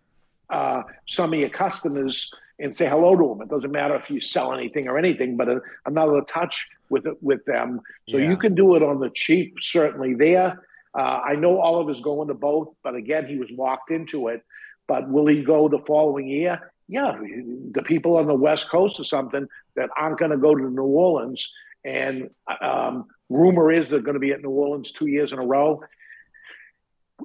uh, 0.48 0.82
some 1.06 1.32
of 1.32 1.38
your 1.38 1.50
customers 1.50 2.32
and 2.58 2.74
say 2.74 2.88
hello 2.88 3.16
to 3.16 3.28
them. 3.28 3.42
It 3.42 3.48
doesn't 3.48 3.70
matter 3.70 3.94
if 3.96 4.10
you 4.10 4.20
sell 4.20 4.52
anything 4.52 4.88
or 4.88 4.98
anything, 4.98 5.36
but 5.36 5.48
a, 5.48 5.60
another 5.86 6.20
touch 6.22 6.68
with 6.90 7.06
with 7.22 7.44
them. 7.46 7.80
So 8.08 8.18
yeah. 8.18 8.28
you 8.28 8.36
can 8.36 8.54
do 8.54 8.74
it 8.76 8.82
on 8.82 9.00
the 9.00 9.10
cheap, 9.14 9.56
certainly 9.60 10.14
there. 10.14 10.62
Uh, 10.92 11.20
I 11.24 11.36
know 11.36 11.60
Oliver's 11.60 12.00
going 12.00 12.28
to 12.28 12.34
both, 12.34 12.74
but 12.82 12.94
again, 12.94 13.26
he 13.26 13.36
was 13.36 13.48
locked 13.50 13.90
into 13.90 14.28
it. 14.28 14.42
But 14.88 15.08
will 15.08 15.26
he 15.26 15.42
go 15.42 15.68
the 15.68 15.78
following 15.86 16.28
year? 16.28 16.72
Yeah, 16.88 17.16
the 17.70 17.82
people 17.82 18.16
on 18.16 18.26
the 18.26 18.34
West 18.34 18.68
Coast 18.68 18.98
or 18.98 19.04
something 19.04 19.46
that 19.76 19.88
aren't 19.96 20.18
going 20.18 20.32
to 20.32 20.36
go 20.36 20.54
to 20.54 20.68
New 20.68 20.82
Orleans. 20.82 21.52
And 21.84 22.30
um, 22.60 23.06
rumor 23.28 23.72
is 23.72 23.88
they're 23.88 24.00
going 24.00 24.14
to 24.14 24.20
be 24.20 24.32
at 24.32 24.42
New 24.42 24.50
Orleans 24.50 24.92
two 24.92 25.06
years 25.06 25.32
in 25.32 25.38
a 25.38 25.46
row 25.46 25.80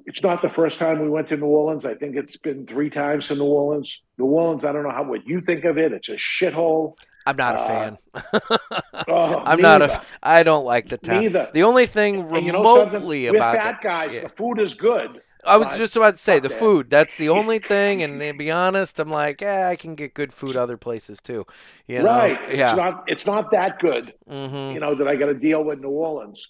it's 0.04 0.22
not 0.22 0.42
the 0.42 0.48
first 0.48 0.78
time 0.78 1.00
we 1.00 1.08
went 1.08 1.28
to 1.28 1.36
New 1.36 1.46
Orleans. 1.46 1.84
I 1.84 1.94
think 1.94 2.16
it's 2.16 2.36
been 2.36 2.66
three 2.66 2.90
times 2.90 3.28
to 3.28 3.34
New 3.34 3.44
Orleans. 3.44 4.02
New 4.18 4.26
Orleans, 4.26 4.64
I 4.64 4.72
don't 4.72 4.82
know 4.82 4.90
how 4.90 5.04
what 5.04 5.26
you 5.26 5.40
think 5.40 5.64
of 5.64 5.78
it. 5.78 5.92
It's 5.92 6.08
a 6.08 6.16
shithole. 6.16 6.96
I'm 7.24 7.36
not 7.36 7.56
a 7.56 7.58
uh, 7.58 7.66
fan. 7.66 7.98
oh, 9.08 9.42
I'm 9.46 9.60
not 9.60 9.82
a. 9.82 10.02
I 10.22 10.42
don't 10.42 10.64
like 10.64 10.88
the 10.88 10.98
town. 10.98 11.22
Neither. 11.22 11.50
The 11.52 11.62
only 11.62 11.86
thing 11.86 12.28
remotely 12.28 13.24
you 13.24 13.32
know 13.32 13.38
about 13.38 13.56
fat 13.56 13.80
guys. 13.82 14.14
Yeah. 14.14 14.22
The 14.22 14.28
food 14.30 14.60
is 14.60 14.74
good. 14.74 15.20
I 15.46 15.56
was 15.56 15.76
just 15.76 15.96
about 15.96 16.16
to 16.16 16.22
say 16.22 16.38
the 16.38 16.50
food. 16.50 16.90
That's 16.90 17.16
the 17.16 17.28
only 17.38 17.58
thing. 17.58 18.02
And 18.02 18.20
to 18.20 18.32
be 18.34 18.50
honest, 18.50 18.98
I'm 18.98 19.10
like, 19.10 19.40
yeah, 19.40 19.68
I 19.68 19.76
can 19.76 19.94
get 19.94 20.14
good 20.14 20.32
food 20.32 20.56
other 20.56 20.76
places 20.76 21.20
too. 21.20 21.46
You 21.86 22.00
know? 22.00 22.06
Right. 22.06 22.38
Yeah. 22.54 22.70
It's 22.70 22.76
not. 22.76 23.04
It's 23.06 23.26
not 23.26 23.50
that 23.52 23.78
good. 23.78 24.14
Mm-hmm. 24.28 24.74
You 24.74 24.80
know 24.80 24.94
that 24.94 25.08
I 25.08 25.16
got 25.16 25.26
to 25.26 25.34
deal 25.34 25.62
with 25.62 25.80
New 25.80 25.88
Orleans 25.88 26.48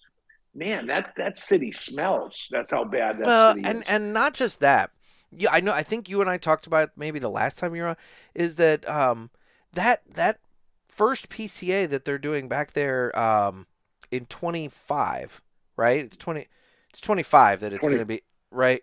man, 0.57 0.87
that 0.87 1.13
that 1.17 1.39
city 1.39 1.71
smells. 1.71 2.49
That's 2.51 2.71
how 2.71 2.85
bad 2.85 3.19
that 3.19 3.27
well, 3.27 3.55
city 3.55 3.69
and, 3.69 3.79
is. 3.79 3.89
And 3.89 4.13
not 4.13 4.35
just 4.35 4.61
that. 4.61 4.91
Yeah, 5.31 5.51
I 5.53 5.61
know. 5.61 5.73
I 5.73 5.83
think 5.83 6.09
you 6.09 6.21
and 6.21 6.31
I 6.31 6.39
talked 6.39 6.67
about 6.67 6.91
maybe 6.97 7.19
the 7.19 7.31
last 7.31 7.59
time 7.59 7.75
you 7.75 7.83
were 7.83 7.89
on 7.89 7.97
is 8.35 8.57
that 8.57 8.89
um 8.89 9.31
that 9.73 10.03
that 10.15 10.41
first 10.89 11.29
PCA 11.29 11.89
that 11.89 12.05
they're 12.05 12.19
doing 12.19 12.49
back 12.49 12.73
there 12.73 13.17
um 13.19 13.67
in 14.11 14.25
25, 14.27 15.43
right? 15.77 16.05
It's 16.05 16.17
20 16.17 16.47
it's 16.91 17.01
25 17.03 17.61
that 17.61 17.73
it's 17.75 17.85
20. 17.85 17.95
going 17.95 18.07
to 18.07 18.07
be, 18.07 18.23
right? 18.51 18.83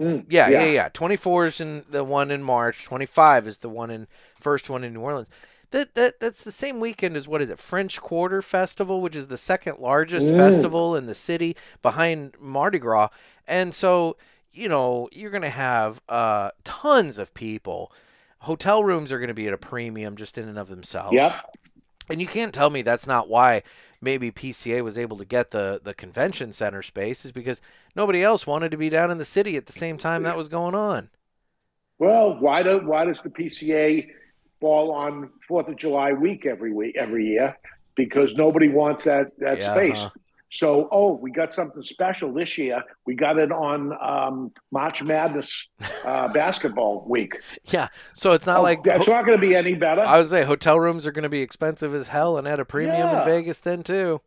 Mm, 0.00 0.26
yeah, 0.28 0.48
yeah, 0.48 0.64
yeah, 0.64 0.70
yeah. 0.70 0.88
24 0.92 1.46
is 1.46 1.60
in 1.60 1.84
the 1.90 2.04
one 2.04 2.30
in 2.30 2.42
March, 2.42 2.84
25 2.84 3.48
is 3.48 3.58
the 3.58 3.68
one 3.68 3.90
in 3.90 4.06
first 4.40 4.70
one 4.70 4.84
in 4.84 4.94
New 4.94 5.00
Orleans 5.00 5.30
that, 5.70 5.94
that 5.94 6.20
that's 6.20 6.44
the 6.44 6.52
same 6.52 6.80
weekend 6.80 7.16
as 7.16 7.28
what 7.28 7.42
is 7.42 7.50
it 7.50 7.58
French 7.58 8.00
Quarter 8.00 8.42
Festival, 8.42 9.00
which 9.00 9.14
is 9.14 9.28
the 9.28 9.36
second 9.36 9.78
largest 9.78 10.28
mm. 10.28 10.36
festival 10.36 10.96
in 10.96 11.06
the 11.06 11.14
city 11.14 11.56
behind 11.82 12.34
Mardi 12.40 12.78
Gras, 12.78 13.08
and 13.46 13.74
so 13.74 14.16
you 14.52 14.68
know 14.68 15.08
you're 15.12 15.30
going 15.30 15.42
to 15.42 15.50
have 15.50 16.00
uh, 16.08 16.50
tons 16.64 17.18
of 17.18 17.34
people. 17.34 17.92
Hotel 18.42 18.84
rooms 18.84 19.10
are 19.10 19.18
going 19.18 19.28
to 19.28 19.34
be 19.34 19.48
at 19.48 19.54
a 19.54 19.58
premium 19.58 20.16
just 20.16 20.38
in 20.38 20.48
and 20.48 20.58
of 20.58 20.68
themselves. 20.68 21.12
Yep. 21.12 21.56
And 22.08 22.20
you 22.20 22.26
can't 22.26 22.54
tell 22.54 22.70
me 22.70 22.80
that's 22.82 23.06
not 23.06 23.28
why 23.28 23.62
maybe 24.00 24.30
PCA 24.30 24.82
was 24.82 24.96
able 24.98 25.16
to 25.16 25.24
get 25.24 25.50
the 25.50 25.80
the 25.82 25.94
convention 25.94 26.52
center 26.52 26.82
space 26.82 27.24
is 27.24 27.32
because 27.32 27.60
nobody 27.94 28.22
else 28.22 28.46
wanted 28.46 28.70
to 28.70 28.76
be 28.76 28.88
down 28.88 29.10
in 29.10 29.18
the 29.18 29.24
city 29.24 29.56
at 29.56 29.66
the 29.66 29.72
same 29.72 29.98
time 29.98 30.22
that 30.22 30.36
was 30.36 30.48
going 30.48 30.74
on. 30.74 31.10
Well, 31.98 32.38
why 32.38 32.62
do 32.62 32.80
why 32.84 33.04
does 33.04 33.20
the 33.22 33.30
PCA 33.30 34.08
fall 34.60 34.92
on 34.92 35.30
Fourth 35.46 35.68
of 35.68 35.76
July 35.76 36.12
week 36.12 36.46
every 36.46 36.72
week 36.72 36.96
every 36.96 37.26
year 37.26 37.56
because 37.96 38.34
nobody 38.34 38.68
wants 38.68 39.04
that 39.04 39.32
that 39.38 39.58
yeah, 39.58 39.74
space. 39.74 39.98
Uh-huh. 39.98 40.10
So, 40.50 40.88
oh, 40.90 41.12
we 41.12 41.30
got 41.30 41.52
something 41.52 41.82
special 41.82 42.32
this 42.32 42.56
year. 42.56 42.82
We 43.04 43.14
got 43.14 43.38
it 43.38 43.52
on 43.52 43.92
um, 44.00 44.52
March 44.70 45.02
Madness 45.02 45.68
uh, 46.06 46.28
basketball 46.32 47.04
week. 47.06 47.34
Yeah, 47.66 47.88
so 48.14 48.32
it's 48.32 48.46
not 48.46 48.60
oh, 48.60 48.62
like 48.62 48.82
that's 48.82 49.06
ho- 49.06 49.12
not 49.12 49.26
going 49.26 49.38
to 49.38 49.46
be 49.46 49.54
any 49.54 49.74
better. 49.74 50.00
I 50.00 50.18
would 50.18 50.30
say 50.30 50.44
hotel 50.44 50.80
rooms 50.80 51.04
are 51.04 51.12
going 51.12 51.24
to 51.24 51.28
be 51.28 51.42
expensive 51.42 51.94
as 51.94 52.08
hell 52.08 52.38
and 52.38 52.48
at 52.48 52.58
a 52.58 52.64
premium 52.64 52.96
yeah. 52.96 53.20
in 53.20 53.24
Vegas 53.26 53.60
then 53.60 53.82
too. 53.82 54.22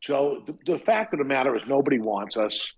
So 0.00 0.44
the, 0.46 0.54
the, 0.72 0.78
fact 0.78 1.12
of 1.12 1.18
the 1.18 1.24
matter 1.24 1.56
is, 1.56 1.62
nobody 1.66 1.98
wants 1.98 2.36
us, 2.36 2.72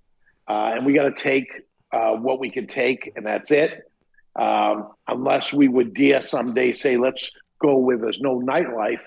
uh, 0.48 0.72
and 0.74 0.86
we 0.86 0.94
got 0.94 1.14
to 1.14 1.22
take 1.22 1.48
uh, 1.92 2.12
what 2.12 2.40
we 2.40 2.50
can 2.50 2.66
take, 2.66 3.12
and 3.14 3.26
that's 3.26 3.50
it 3.50 3.90
um, 4.36 4.88
unless 5.08 5.52
we 5.52 5.68
would 5.68 5.94
dare 5.94 6.20
someday 6.20 6.72
say, 6.72 6.96
let's 6.96 7.38
go 7.60 7.76
where 7.76 7.98
there's 7.98 8.20
no 8.20 8.40
nightlife. 8.40 9.02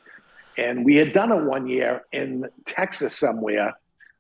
And 0.58 0.86
we 0.86 0.98
had 0.98 1.14
done 1.14 1.32
it 1.32 1.44
one 1.44 1.68
year 1.68 2.02
in 2.12 2.46
Texas 2.66 3.18
somewhere. 3.18 3.74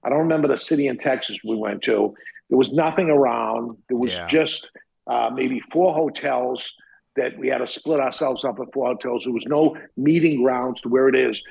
I 0.03 0.09
don't 0.09 0.19
remember 0.19 0.47
the 0.47 0.57
city 0.57 0.87
in 0.87 0.97
Texas 0.97 1.39
we 1.43 1.55
went 1.55 1.83
to. 1.83 2.13
There 2.49 2.57
was 2.57 2.73
nothing 2.73 3.09
around. 3.09 3.77
There 3.89 3.97
was 3.97 4.13
yeah. 4.13 4.27
just 4.27 4.71
uh, 5.07 5.29
maybe 5.33 5.61
four 5.71 5.93
hotels 5.93 6.73
that 7.15 7.37
we 7.37 7.47
had 7.47 7.59
to 7.59 7.67
split 7.67 7.99
ourselves 7.99 8.43
up 8.43 8.59
at 8.59 8.73
four 8.73 8.87
hotels. 8.87 9.23
There 9.23 9.33
was 9.33 9.45
no 9.45 9.77
meeting 9.95 10.41
grounds 10.41 10.81
to 10.81 10.89
where 10.89 11.07
it 11.07 11.15
is. 11.15 11.41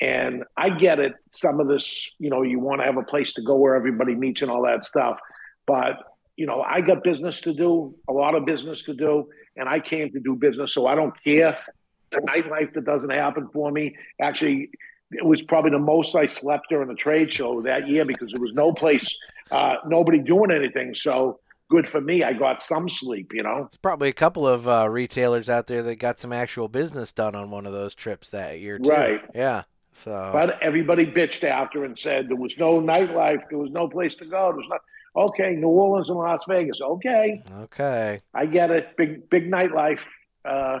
And 0.00 0.44
I 0.56 0.70
get 0.70 0.98
it. 0.98 1.14
Some 1.30 1.60
of 1.60 1.68
this, 1.68 2.14
you 2.18 2.30
know, 2.30 2.42
you 2.42 2.58
want 2.58 2.80
to 2.80 2.86
have 2.86 2.96
a 2.96 3.02
place 3.02 3.34
to 3.34 3.42
go 3.42 3.56
where 3.56 3.74
everybody 3.74 4.14
meets 4.14 4.40
and 4.40 4.50
all 4.50 4.64
that 4.66 4.84
stuff. 4.84 5.18
But 5.66 5.98
you 6.40 6.46
know, 6.46 6.62
I 6.62 6.80
got 6.80 7.04
business 7.04 7.42
to 7.42 7.52
do, 7.52 7.94
a 8.08 8.14
lot 8.14 8.34
of 8.34 8.46
business 8.46 8.84
to 8.84 8.94
do, 8.94 9.28
and 9.56 9.68
I 9.68 9.78
came 9.78 10.10
to 10.12 10.20
do 10.20 10.34
business, 10.34 10.72
so 10.72 10.86
I 10.86 10.94
don't 10.94 11.12
care. 11.22 11.58
The 12.12 12.20
nightlife 12.20 12.72
that 12.74 12.84
doesn't 12.84 13.10
happen 13.10 13.48
for 13.52 13.70
me. 13.70 13.96
Actually, 14.20 14.70
it 15.12 15.24
was 15.24 15.42
probably 15.42 15.70
the 15.70 15.78
most 15.78 16.14
I 16.14 16.26
slept 16.26 16.66
during 16.68 16.88
the 16.88 16.94
trade 16.94 17.32
show 17.32 17.60
that 17.62 17.88
year 17.88 18.04
because 18.04 18.32
there 18.32 18.40
was 18.40 18.52
no 18.52 18.72
place, 18.72 19.16
uh, 19.50 19.76
nobody 19.86 20.18
doing 20.18 20.50
anything. 20.50 20.94
So 20.94 21.40
good 21.68 21.86
for 21.86 22.00
me. 22.00 22.22
I 22.22 22.32
got 22.32 22.62
some 22.62 22.88
sleep, 22.88 23.32
you 23.32 23.42
know. 23.42 23.68
There's 23.70 23.78
probably 23.78 24.08
a 24.08 24.14
couple 24.14 24.46
of 24.46 24.68
uh, 24.68 24.88
retailers 24.90 25.48
out 25.48 25.66
there 25.66 25.82
that 25.84 25.96
got 25.96 26.18
some 26.18 26.32
actual 26.32 26.68
business 26.68 27.12
done 27.12 27.34
on 27.34 27.50
one 27.50 27.66
of 27.66 27.72
those 27.72 27.94
trips 27.94 28.30
that 28.30 28.60
year, 28.60 28.78
too. 28.78 28.90
Right. 28.90 29.20
Yeah. 29.34 29.62
So, 29.92 30.30
but 30.32 30.62
everybody 30.62 31.04
bitched 31.06 31.44
after 31.44 31.84
and 31.84 31.98
said 31.98 32.28
there 32.28 32.36
was 32.36 32.56
no 32.58 32.80
nightlife, 32.80 33.42
there 33.48 33.58
was 33.58 33.70
no 33.70 33.88
place 33.88 34.14
to 34.16 34.24
go, 34.24 34.48
there 34.48 34.56
was 34.56 34.66
not. 34.68 34.80
Okay, 35.16 35.56
New 35.56 35.66
Orleans 35.66 36.08
and 36.08 36.18
Las 36.18 36.44
Vegas. 36.48 36.80
Okay. 36.80 37.42
Okay. 37.62 38.20
I 38.32 38.46
get 38.46 38.70
it. 38.70 38.96
Big 38.96 39.28
big 39.28 39.50
nightlife. 39.50 39.98
Uh, 40.44 40.80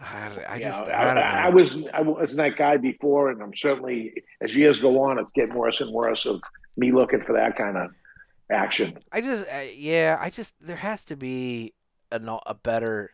I, 0.00 0.30
I 0.48 0.58
just 0.60 0.86
know, 0.86 0.92
I, 0.92 1.14
I, 1.14 1.46
I, 1.46 1.48
was 1.48 1.76
I 1.92 2.02
was 2.02 2.34
that 2.36 2.56
guy 2.56 2.76
before, 2.76 3.30
and 3.30 3.42
I'm 3.42 3.54
certainly 3.54 4.22
as 4.40 4.54
years 4.54 4.78
go 4.78 5.02
on, 5.02 5.18
it's 5.18 5.32
getting 5.32 5.54
worse 5.54 5.80
and 5.80 5.92
worse. 5.92 6.24
Of 6.24 6.40
me 6.76 6.92
looking 6.92 7.22
for 7.22 7.32
that 7.32 7.56
kind 7.56 7.76
of 7.76 7.90
action. 8.50 8.98
I 9.12 9.20
just, 9.20 9.46
uh, 9.48 9.62
yeah, 9.74 10.16
I 10.20 10.30
just 10.30 10.54
there 10.60 10.76
has 10.76 11.04
to 11.06 11.16
be 11.16 11.74
a, 12.12 12.20
a 12.46 12.54
better 12.54 13.12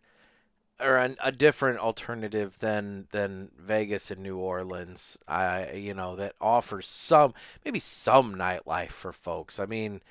or 0.81 0.97
an, 0.97 1.17
a 1.23 1.33
different 1.33 1.79
alternative 1.79 2.59
than 2.59 3.07
than 3.11 3.51
Vegas 3.59 4.11
and 4.11 4.23
New 4.23 4.37
Orleans. 4.37 5.19
I 5.27 5.73
you 5.73 5.95
know 5.95 6.17
that 6.17 6.35
offers 6.41 6.87
some 6.87 7.35
maybe 7.65 7.81
some 7.81 8.35
nightlife 8.35 8.91
for 8.91 9.13
folks. 9.13 9.59
I 9.59 9.67
mean, 9.67 10.03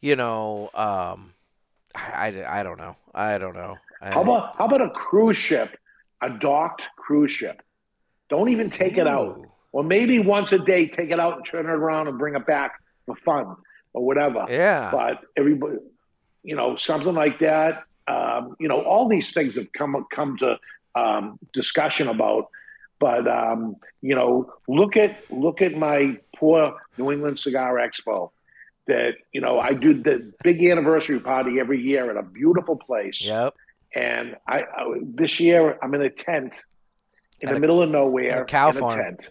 you 0.00 0.16
know, 0.16 0.70
um, 0.74 1.32
I, 1.94 2.42
I, 2.42 2.60
I 2.60 2.62
don't 2.62 2.78
know. 2.78 2.96
I 3.14 3.38
don't 3.38 3.54
know. 3.54 3.78
How 4.00 4.22
about 4.22 4.56
how 4.56 4.66
about 4.66 4.82
a 4.82 4.90
cruise 4.90 5.36
ship, 5.36 5.76
a 6.22 6.30
docked 6.30 6.82
cruise 6.96 7.30
ship? 7.30 7.62
Don't 8.28 8.50
even 8.50 8.70
take 8.70 8.96
Ooh. 8.96 9.02
it 9.02 9.06
out, 9.06 9.40
or 9.72 9.82
maybe 9.82 10.18
once 10.18 10.52
a 10.52 10.58
day 10.58 10.86
take 10.86 11.10
it 11.10 11.20
out 11.20 11.36
and 11.36 11.46
turn 11.46 11.66
it 11.66 11.70
around 11.70 12.08
and 12.08 12.18
bring 12.18 12.34
it 12.34 12.46
back 12.46 12.74
for 13.06 13.16
fun 13.16 13.56
or 13.92 14.04
whatever. 14.04 14.46
Yeah. 14.48 14.90
But 14.90 15.20
everybody, 15.36 15.78
you 16.42 16.56
know, 16.56 16.76
something 16.76 17.14
like 17.14 17.40
that. 17.40 17.84
Um, 18.06 18.56
you 18.58 18.68
know, 18.68 18.80
all 18.80 19.08
these 19.08 19.32
things 19.32 19.56
have 19.56 19.72
come 19.72 20.06
come 20.10 20.38
to 20.38 20.58
um, 20.94 21.38
discussion 21.52 22.08
about. 22.08 22.48
But 22.98 23.28
um, 23.28 23.76
you 24.00 24.14
know, 24.14 24.52
look 24.66 24.96
at 24.96 25.18
look 25.30 25.62
at 25.62 25.74
my 25.74 26.18
poor 26.36 26.74
New 26.96 27.12
England 27.12 27.38
Cigar 27.38 27.74
Expo. 27.74 28.30
That 28.86 29.14
you 29.32 29.40
know, 29.40 29.58
I 29.58 29.74
do 29.74 29.94
the 29.94 30.32
big 30.42 30.64
anniversary 30.64 31.20
party 31.20 31.60
every 31.60 31.80
year 31.80 32.10
at 32.10 32.16
a 32.16 32.22
beautiful 32.22 32.76
place. 32.76 33.24
Yep. 33.24 33.54
And 33.98 34.36
I, 34.46 34.60
I 34.60 35.00
this 35.02 35.40
year 35.40 35.76
I'm 35.82 35.92
in 35.94 36.02
a 36.02 36.10
tent 36.10 36.56
in 37.40 37.48
at 37.48 37.52
the 37.52 37.58
a, 37.58 37.60
middle 37.60 37.82
of 37.82 37.90
nowhere. 37.90 38.42
A 38.42 38.44
cow 38.44 38.70
farm. 38.70 38.96
tent 38.96 39.30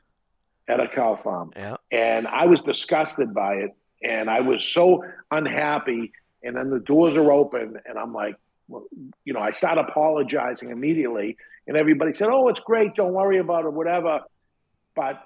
at 0.68 0.82
a 0.82 0.89
cow 0.89 1.18
farm. 1.24 1.51
Yeah. 1.55 1.78
And 1.89 2.28
I 2.28 2.47
was 2.47 2.61
disgusted 2.61 3.34
by 3.34 3.55
it, 3.55 3.72
and 4.03 4.30
I 4.30 4.41
was 4.41 4.65
so 4.65 5.05
unhappy. 5.32 6.11
And 6.43 6.55
then 6.55 6.70
the 6.70 6.80
doors 6.80 7.15
are 7.15 7.32
open, 7.32 7.80
and 7.86 7.97
I'm 7.97 8.13
like, 8.13 8.36
you 9.24 9.34
know, 9.34 9.39
I 9.39 9.51
start 9.51 9.78
apologizing 9.78 10.70
immediately, 10.70 11.38
and 11.65 11.78
everybody 11.78 12.13
said, 12.13 12.28
"Oh, 12.30 12.49
it's 12.49 12.59
great. 12.59 12.93
Don't 12.93 13.13
worry 13.13 13.38
about 13.38 13.63
it. 13.63 13.72
Whatever." 13.72 14.22
But 14.95 15.24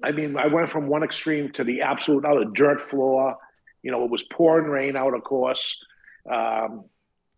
I 0.00 0.12
mean, 0.12 0.36
I 0.36 0.46
went 0.46 0.70
from 0.70 0.86
one 0.86 1.02
extreme 1.02 1.50
to 1.52 1.64
the 1.64 1.82
absolute 1.82 2.24
other 2.24 2.44
dirt 2.44 2.88
floor. 2.88 3.36
You 3.82 3.90
know, 3.90 4.04
it 4.04 4.10
was 4.10 4.22
pouring 4.22 4.66
rain 4.66 4.96
out, 4.96 5.12
of 5.12 5.24
course. 5.24 5.84
Um, 6.30 6.84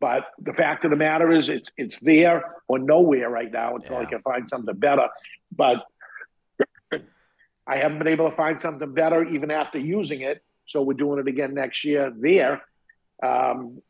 but 0.01 0.27
the 0.39 0.53
fact 0.53 0.85
of 0.85 0.91
the 0.91 0.97
matter 0.97 1.33
is, 1.33 1.49
it's 1.49 1.71
it's 1.77 1.99
there 2.01 2.57
or 2.69 2.79
nowhere 2.79 3.31
right 3.31 3.51
now 3.51 3.77
until 3.77 3.93
yeah. 3.93 4.01
I 4.01 4.05
can 4.05 4.23
find 4.23 4.49
something 4.49 4.75
better. 4.77 5.09
But 5.55 5.85
I 7.67 7.79
haven't 7.79 7.99
been 7.99 8.09
able 8.09 8.31
to 8.31 8.37
find 8.37 8.61
something 8.61 8.93
better 8.93 9.25
even 9.25 9.51
after 9.51 9.79
using 9.79 10.21
it. 10.21 10.43
So 10.67 10.83
we're 10.83 10.95
doing 10.95 11.19
it 11.19 11.29
again 11.29 11.55
next 11.55 11.85
year 11.85 12.13
there. 12.15 12.63
Um, 13.23 13.83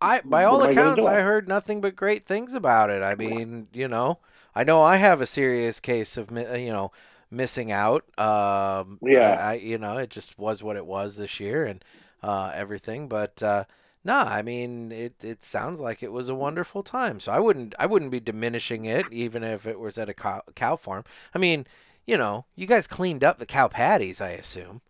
I 0.00 0.20
by 0.24 0.44
all 0.44 0.62
accounts, 0.62 1.06
I, 1.06 1.18
I 1.18 1.20
heard 1.22 1.48
nothing 1.48 1.80
but 1.80 1.96
great 1.96 2.26
things 2.26 2.54
about 2.54 2.90
it. 2.90 3.02
I 3.02 3.14
mean, 3.14 3.68
you 3.72 3.88
know, 3.88 4.18
I 4.54 4.64
know 4.64 4.82
I 4.82 4.96
have 4.96 5.20
a 5.20 5.26
serious 5.26 5.80
case 5.80 6.16
of 6.16 6.30
you 6.30 6.72
know 6.72 6.92
missing 7.30 7.72
out. 7.72 8.04
Um, 8.18 8.98
yeah, 9.02 9.38
I, 9.40 9.54
you 9.54 9.78
know, 9.78 9.98
it 9.98 10.10
just 10.10 10.38
was 10.38 10.62
what 10.62 10.76
it 10.76 10.86
was 10.86 11.16
this 11.16 11.40
year 11.40 11.64
and 11.64 11.84
uh, 12.22 12.52
everything. 12.54 13.08
But 13.08 13.42
uh, 13.42 13.64
nah, 14.06 14.24
I 14.24 14.40
mean, 14.40 14.92
it 14.92 15.22
it 15.24 15.42
sounds 15.42 15.80
like 15.80 16.02
it 16.02 16.12
was 16.12 16.28
a 16.28 16.34
wonderful 16.34 16.82
time. 16.82 17.20
So 17.20 17.32
I 17.32 17.40
wouldn't 17.40 17.74
I 17.78 17.86
wouldn't 17.86 18.12
be 18.12 18.20
diminishing 18.20 18.84
it, 18.84 19.06
even 19.12 19.42
if 19.42 19.66
it 19.66 19.80
was 19.80 19.98
at 19.98 20.08
a 20.08 20.14
cow, 20.14 20.42
cow 20.54 20.76
farm. 20.76 21.04
I 21.34 21.38
mean, 21.38 21.66
you 22.06 22.16
know, 22.16 22.46
you 22.54 22.66
guys 22.66 22.86
cleaned 22.86 23.24
up 23.24 23.38
the 23.38 23.46
cow 23.46 23.68
patties, 23.68 24.20
I 24.20 24.30
assume. 24.30 24.80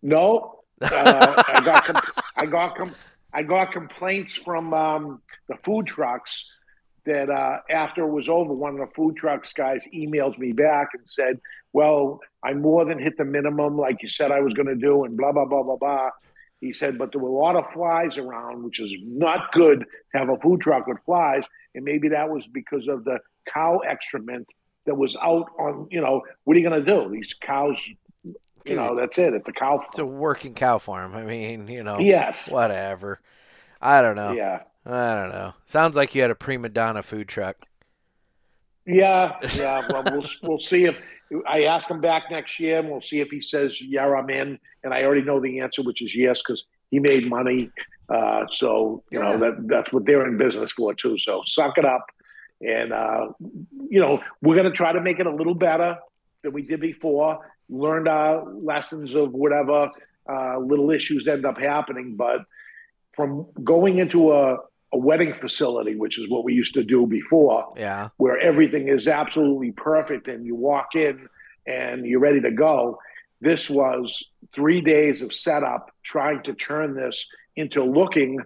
No, 0.00 0.60
uh, 0.80 1.42
I 1.48 1.62
got 1.64 1.84
com- 1.84 2.02
I 2.36 2.46
got 2.46 2.76
com- 2.76 2.94
I 3.34 3.42
got 3.42 3.72
complaints 3.72 4.34
from 4.34 4.72
um, 4.72 5.22
the 5.48 5.56
food 5.64 5.86
trucks 5.86 6.46
that 7.04 7.30
uh, 7.30 7.58
after 7.68 8.04
it 8.04 8.10
was 8.10 8.28
over, 8.28 8.52
one 8.52 8.78
of 8.78 8.88
the 8.88 8.94
food 8.94 9.16
trucks 9.16 9.52
guys 9.52 9.84
emailed 9.92 10.38
me 10.38 10.52
back 10.52 10.90
and 10.94 11.08
said, 11.08 11.40
"Well, 11.72 12.20
I 12.44 12.54
more 12.54 12.84
than 12.84 13.00
hit 13.00 13.16
the 13.18 13.24
minimum, 13.24 13.76
like 13.76 14.02
you 14.02 14.08
said 14.08 14.30
I 14.30 14.40
was 14.40 14.54
going 14.54 14.68
to 14.68 14.76
do, 14.76 15.04
and 15.04 15.16
blah 15.16 15.32
blah 15.32 15.46
blah 15.46 15.64
blah 15.64 15.76
blah." 15.76 16.10
He 16.62 16.72
said, 16.72 16.96
"But 16.96 17.12
there 17.12 17.20
were 17.20 17.28
a 17.28 17.32
lot 17.32 17.56
of 17.56 17.70
flies 17.72 18.16
around, 18.16 18.62
which 18.62 18.80
is 18.80 18.94
not 19.02 19.52
good 19.52 19.80
to 19.80 20.18
have 20.18 20.30
a 20.30 20.38
food 20.38 20.60
truck 20.60 20.86
with 20.86 20.98
flies, 21.04 21.42
and 21.74 21.84
maybe 21.84 22.08
that 22.10 22.30
was 22.30 22.46
because 22.46 22.88
of 22.88 23.04
the 23.04 23.18
cow 23.52 23.78
excrement 23.78 24.46
that 24.86 24.96
was 24.96 25.16
out 25.16 25.50
on. 25.58 25.88
You 25.90 26.00
know, 26.00 26.22
what 26.44 26.56
are 26.56 26.60
you 26.60 26.68
going 26.68 26.84
to 26.84 26.90
do? 26.90 27.10
These 27.10 27.34
cows 27.34 27.84
Dude, 28.64 28.76
you 28.76 28.76
know, 28.76 28.94
that's 28.94 29.18
it. 29.18 29.34
It's 29.34 29.48
a 29.48 29.52
cow 29.52 29.78
farm. 29.78 29.88
It's 29.88 29.98
a 29.98 30.06
working 30.06 30.54
cow 30.54 30.78
farm. 30.78 31.16
I 31.16 31.24
mean, 31.24 31.66
you 31.66 31.82
know, 31.82 31.98
yes, 31.98 32.50
whatever. 32.50 33.20
I 33.80 34.02
don't 34.02 34.14
know. 34.14 34.32
Yeah, 34.32 34.60
I 34.86 35.14
don't 35.14 35.30
know. 35.30 35.54
Sounds 35.66 35.96
like 35.96 36.14
you 36.14 36.22
had 36.22 36.30
a 36.30 36.36
prima 36.36 36.68
donna 36.68 37.02
food 37.02 37.26
truck. 37.26 37.56
Yeah, 38.86 39.36
yeah. 39.56 39.84
Well, 39.88 40.04
we'll 40.12 40.26
we'll 40.42 40.58
see 40.60 40.84
if 40.84 41.02
I 41.48 41.64
ask 41.64 41.90
him 41.90 42.00
back 42.00 42.24
next 42.30 42.60
year, 42.60 42.78
and 42.78 42.90
we'll 42.90 43.00
see 43.00 43.20
if 43.20 43.30
he 43.30 43.40
says, 43.40 43.80
"Yeah, 43.80 44.06
I'm 44.06 44.30
in." 44.30 44.58
And 44.84 44.92
I 44.92 45.04
already 45.04 45.22
know 45.22 45.40
the 45.40 45.60
answer, 45.60 45.82
which 45.82 46.02
is 46.02 46.14
yes, 46.14 46.42
because 46.42 46.64
he 46.90 46.98
made 46.98 47.28
money. 47.28 47.70
Uh, 48.08 48.44
so 48.50 49.02
you 49.10 49.18
yeah. 49.18 49.32
know 49.32 49.38
that 49.38 49.68
that's 49.68 49.92
what 49.92 50.04
they're 50.04 50.26
in 50.26 50.36
business 50.36 50.72
for 50.72 50.94
too. 50.94 51.16
So 51.18 51.42
suck 51.46 51.78
it 51.78 51.84
up, 51.84 52.06
and 52.60 52.92
uh, 52.92 53.28
you 53.88 54.00
know 54.00 54.22
we're 54.42 54.56
going 54.56 54.70
to 54.70 54.76
try 54.76 54.92
to 54.92 55.00
make 55.00 55.20
it 55.20 55.26
a 55.26 55.34
little 55.34 55.54
better 55.54 55.98
than 56.42 56.52
we 56.52 56.62
did 56.62 56.80
before 56.80 57.40
learned 57.72 58.06
our 58.06 58.44
lessons 58.52 59.14
of 59.14 59.32
whatever 59.32 59.90
uh, 60.28 60.58
little 60.58 60.90
issues 60.90 61.26
end 61.26 61.46
up 61.46 61.58
happening. 61.58 62.16
But 62.16 62.40
from 63.14 63.46
going 63.64 63.98
into 63.98 64.32
a, 64.32 64.58
a 64.92 64.98
wedding 64.98 65.34
facility, 65.40 65.94
which 65.96 66.18
is 66.18 66.28
what 66.28 66.44
we 66.44 66.52
used 66.52 66.74
to 66.74 66.84
do 66.84 67.06
before, 67.06 67.72
yeah, 67.76 68.08
where 68.16 68.38
everything 68.38 68.88
is 68.88 69.08
absolutely 69.08 69.72
perfect 69.72 70.28
and 70.28 70.44
you 70.44 70.54
walk 70.54 70.94
in 70.94 71.28
and 71.66 72.06
you're 72.06 72.20
ready 72.20 72.40
to 72.40 72.50
go. 72.50 72.98
This 73.40 73.68
was 73.68 74.24
three 74.54 74.80
days 74.80 75.22
of 75.22 75.32
setup 75.32 75.90
trying 76.02 76.42
to 76.44 76.54
turn 76.54 76.94
this 76.94 77.28
into 77.56 77.84
looking 77.84 78.38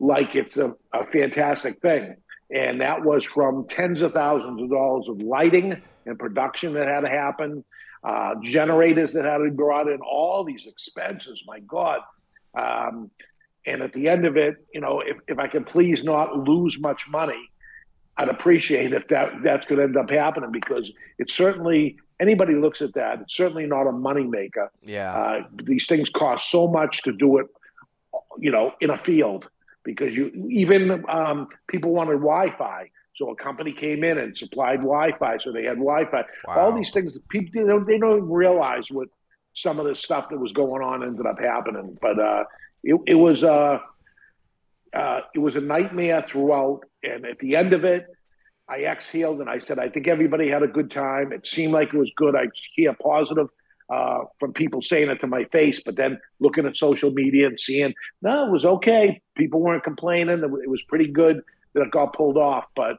like 0.00 0.34
it's 0.34 0.56
a, 0.56 0.74
a 0.92 1.06
fantastic 1.06 1.80
thing. 1.80 2.16
And 2.50 2.80
that 2.80 3.02
was 3.02 3.24
from 3.24 3.66
tens 3.68 4.02
of 4.02 4.12
thousands 4.12 4.60
of 4.60 4.70
dollars 4.70 5.06
of 5.08 5.20
lighting 5.20 5.80
and 6.06 6.18
production 6.18 6.74
that 6.74 6.86
had 6.86 7.00
to 7.00 7.08
happen 7.08 7.64
uh, 8.04 8.34
generators 8.42 9.12
that 9.12 9.24
had 9.24 9.38
to 9.38 9.44
be 9.44 9.50
brought 9.50 9.88
in, 9.88 10.00
all 10.00 10.44
these 10.44 10.66
expenses. 10.66 11.44
My 11.46 11.60
God. 11.60 12.00
Um, 12.54 13.10
and 13.66 13.82
at 13.82 13.92
the 13.92 14.08
end 14.08 14.26
of 14.26 14.36
it, 14.36 14.56
you 14.74 14.80
know, 14.80 15.00
if, 15.00 15.16
if 15.28 15.38
I 15.38 15.46
can 15.46 15.64
please 15.64 16.02
not 16.02 16.36
lose 16.36 16.80
much 16.80 17.08
money, 17.08 17.50
I'd 18.16 18.28
appreciate 18.28 18.92
if 18.92 19.08
that 19.08 19.42
that's 19.42 19.66
going 19.66 19.78
to 19.78 19.84
end 19.84 19.96
up 19.96 20.10
happening 20.10 20.50
because 20.52 20.92
it's 21.18 21.34
certainly 21.34 21.96
anybody 22.20 22.54
looks 22.54 22.82
at 22.82 22.92
that. 22.94 23.20
It's 23.20 23.36
certainly 23.36 23.66
not 23.66 23.86
a 23.86 23.92
money 23.92 24.24
maker. 24.24 24.70
Yeah, 24.82 25.12
uh, 25.12 25.42
these 25.64 25.86
things 25.86 26.10
cost 26.10 26.50
so 26.50 26.70
much 26.70 27.02
to 27.02 27.12
do 27.12 27.38
it, 27.38 27.46
you 28.38 28.50
know, 28.50 28.72
in 28.80 28.90
a 28.90 28.98
field 28.98 29.48
because 29.84 30.14
you 30.14 30.30
even 30.50 31.04
um, 31.08 31.46
people 31.68 31.92
wanted 31.92 32.14
Wi-Fi. 32.14 32.90
So 33.14 33.30
a 33.30 33.36
company 33.36 33.72
came 33.72 34.04
in 34.04 34.18
and 34.18 34.36
supplied 34.36 34.80
Wi-Fi, 34.80 35.38
so 35.38 35.52
they 35.52 35.64
had 35.64 35.76
Wi-Fi. 35.76 36.24
Wow. 36.48 36.58
All 36.58 36.72
these 36.72 36.92
things, 36.92 37.16
people 37.28 37.50
they 37.54 37.68
don't, 37.68 37.86
they 37.86 37.98
don't 37.98 38.28
realize 38.28 38.90
what 38.90 39.08
some 39.54 39.78
of 39.78 39.86
the 39.86 39.94
stuff 39.94 40.30
that 40.30 40.38
was 40.38 40.52
going 40.52 40.82
on 40.82 41.02
ended 41.02 41.26
up 41.26 41.38
happening. 41.38 41.98
But 42.00 42.18
uh, 42.18 42.44
it, 42.82 43.00
it 43.06 43.14
was 43.14 43.44
uh, 43.44 43.78
uh, 44.92 45.20
it 45.34 45.38
was 45.38 45.56
a 45.56 45.60
nightmare 45.60 46.24
throughout. 46.26 46.84
And 47.02 47.24
at 47.26 47.38
the 47.38 47.56
end 47.56 47.72
of 47.72 47.84
it, 47.84 48.06
I 48.68 48.84
exhaled 48.84 49.40
and 49.40 49.50
I 49.50 49.58
said, 49.58 49.78
I 49.78 49.88
think 49.88 50.06
everybody 50.06 50.48
had 50.48 50.62
a 50.62 50.68
good 50.68 50.90
time. 50.90 51.32
It 51.32 51.46
seemed 51.46 51.72
like 51.72 51.88
it 51.92 51.98
was 51.98 52.12
good. 52.16 52.36
I 52.36 52.46
hear 52.74 52.94
positive 52.94 53.48
uh, 53.90 54.24
from 54.38 54.52
people 54.52 54.80
saying 54.80 55.10
it 55.10 55.20
to 55.20 55.26
my 55.26 55.44
face, 55.44 55.82
but 55.82 55.96
then 55.96 56.18
looking 56.40 56.66
at 56.66 56.76
social 56.76 57.10
media 57.10 57.48
and 57.48 57.58
seeing, 57.58 57.94
no, 58.22 58.46
it 58.46 58.50
was 58.50 58.64
okay. 58.64 59.20
People 59.36 59.60
weren't 59.60 59.84
complaining. 59.84 60.42
It 60.42 60.70
was 60.70 60.82
pretty 60.84 61.08
good 61.08 61.42
that 61.74 61.82
it 61.82 61.90
got 61.90 62.14
pulled 62.14 62.36
off. 62.36 62.64
But 62.74 62.98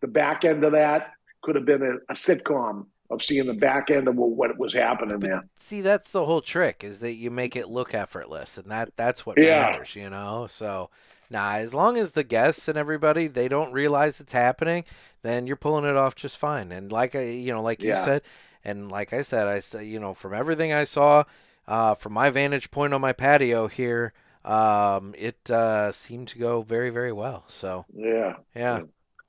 the 0.00 0.08
back 0.08 0.44
end 0.44 0.64
of 0.64 0.72
that 0.72 1.12
could 1.42 1.56
have 1.56 1.64
been 1.64 1.82
a, 1.82 2.12
a 2.12 2.14
sitcom 2.14 2.86
of 3.10 3.22
seeing 3.22 3.44
the 3.44 3.54
back 3.54 3.90
end 3.90 4.08
of 4.08 4.16
what 4.16 4.58
was 4.58 4.72
happening 4.72 5.18
there. 5.18 5.44
See, 5.54 5.80
that's 5.80 6.10
the 6.10 6.24
whole 6.24 6.40
trick 6.40 6.82
is 6.82 7.00
that 7.00 7.14
you 7.14 7.30
make 7.30 7.54
it 7.54 7.68
look 7.68 7.94
effortless, 7.94 8.56
and 8.58 8.70
that 8.70 8.96
that's 8.96 9.26
what 9.26 9.38
yeah. 9.38 9.60
matters, 9.60 9.94
you 9.94 10.08
know. 10.10 10.46
So, 10.48 10.90
nah, 11.30 11.54
as 11.54 11.74
long 11.74 11.96
as 11.96 12.12
the 12.12 12.24
guests 12.24 12.68
and 12.68 12.78
everybody 12.78 13.26
they 13.26 13.48
don't 13.48 13.72
realize 13.72 14.20
it's 14.20 14.32
happening, 14.32 14.84
then 15.22 15.46
you're 15.46 15.56
pulling 15.56 15.84
it 15.84 15.96
off 15.96 16.14
just 16.14 16.38
fine. 16.38 16.72
And 16.72 16.90
like 16.90 17.14
I, 17.14 17.24
you 17.24 17.52
know, 17.52 17.62
like 17.62 17.82
you 17.82 17.94
said, 17.94 18.22
and 18.64 18.90
like 18.90 19.12
I 19.12 19.22
said, 19.22 19.46
I 19.46 19.60
say, 19.60 19.84
you 19.84 20.00
know, 20.00 20.14
from 20.14 20.32
everything 20.32 20.72
I 20.72 20.84
saw, 20.84 21.24
uh, 21.68 21.94
from 21.94 22.14
my 22.14 22.30
vantage 22.30 22.70
point 22.70 22.94
on 22.94 23.00
my 23.00 23.12
patio 23.12 23.68
here, 23.68 24.12
um, 24.44 25.14
it 25.16 25.50
uh, 25.50 25.92
seemed 25.92 26.28
to 26.28 26.38
go 26.38 26.62
very, 26.62 26.90
very 26.90 27.12
well. 27.12 27.44
So 27.48 27.84
yeah, 27.94 28.36
yeah, 28.54 28.80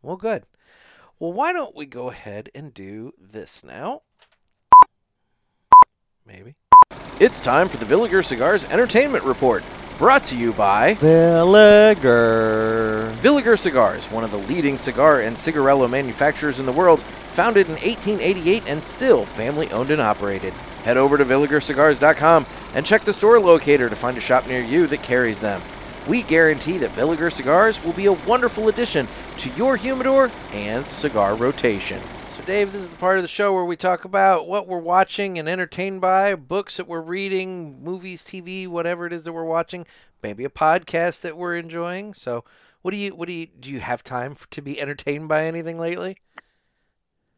well, 0.02 0.18
good. 0.18 0.46
Well, 1.18 1.32
why 1.32 1.54
don't 1.54 1.74
we 1.74 1.86
go 1.86 2.10
ahead 2.10 2.50
and 2.54 2.74
do 2.74 3.14
this 3.18 3.64
now? 3.64 4.02
Maybe. 6.26 6.56
It's 7.22 7.40
time 7.40 7.70
for 7.70 7.78
the 7.78 7.86
Villiger 7.86 8.22
Cigars 8.22 8.66
Entertainment 8.66 9.24
Report, 9.24 9.64
brought 9.98 10.24
to 10.24 10.36
you 10.36 10.52
by 10.52 10.96
Villiger. 10.96 11.96
Villiger 13.14 13.58
Cigars, 13.58 14.06
one 14.12 14.26
of 14.26 14.32
the 14.32 14.40
leading 14.40 14.76
cigar 14.76 15.22
and 15.22 15.38
cigarillo 15.38 15.88
manufacturers 15.88 16.60
in 16.60 16.66
the 16.66 16.72
world, 16.74 17.00
founded 17.00 17.68
in 17.68 17.74
1888 17.76 18.68
and 18.68 18.84
still 18.84 19.24
family 19.24 19.72
owned 19.72 19.92
and 19.92 20.02
operated. 20.02 20.54
Head 20.84 20.98
over 20.98 21.18
to 21.18 21.24
VilligerCigars.com 21.24 22.46
and 22.74 22.86
check 22.86 23.04
the 23.04 23.14
store 23.14 23.40
locator 23.40 23.88
to 23.88 23.96
find 23.96 24.18
a 24.18 24.22
shop 24.22 24.50
near 24.50 24.62
you 24.62 24.86
that 24.88 25.02
carries 25.02 25.40
them. 25.40 25.62
We 26.10 26.24
guarantee 26.24 26.78
that 26.80 26.92
Villiger 26.92 27.32
Cigars 27.32 27.82
will 27.84 27.94
be 27.94 28.08
a 28.08 28.14
wonderful 28.28 28.68
addition 28.68 29.08
to 29.46 29.52
your 29.58 29.78
humidor 29.78 30.32
and 30.54 30.84
cigar 30.84 31.36
rotation. 31.36 32.00
So, 32.00 32.44
Dave, 32.46 32.72
this 32.72 32.82
is 32.82 32.90
the 32.90 32.96
part 32.96 33.18
of 33.18 33.24
the 33.24 33.28
show 33.28 33.54
where 33.54 33.64
we 33.64 33.76
talk 33.76 34.04
about 34.04 34.48
what 34.48 34.68
we're 34.68 34.80
watching 34.80 35.38
and 35.38 35.48
entertained 35.48 36.02
by, 36.02 36.34
books 36.34 36.78
that 36.78 36.88
we're 36.88 37.02
reading, 37.02 37.84
movies, 37.84 38.24
TV, 38.24 38.68
whatever 38.68 39.06
it 39.06 39.14
is 39.14 39.24
that 39.26 39.34
we're 39.34 39.44
watching, 39.44 39.86
maybe 40.24 40.46
a 40.46 40.50
podcast 40.50 41.22
that 41.22 41.38
we're 41.38 41.56
enjoying. 41.56 42.16
So, 42.16 42.44
what 42.82 42.90
do 42.90 42.98
you, 42.98 43.12
what 43.12 43.28
do 43.28 43.36
you, 43.36 43.46
do 43.46 43.70
you 43.70 43.82
have 43.82 44.04
time 44.04 44.34
for, 44.34 44.50
to 44.50 44.64
be 44.64 44.82
entertained 44.82 45.28
by 45.28 45.46
anything 45.46 45.78
lately? 45.78 46.18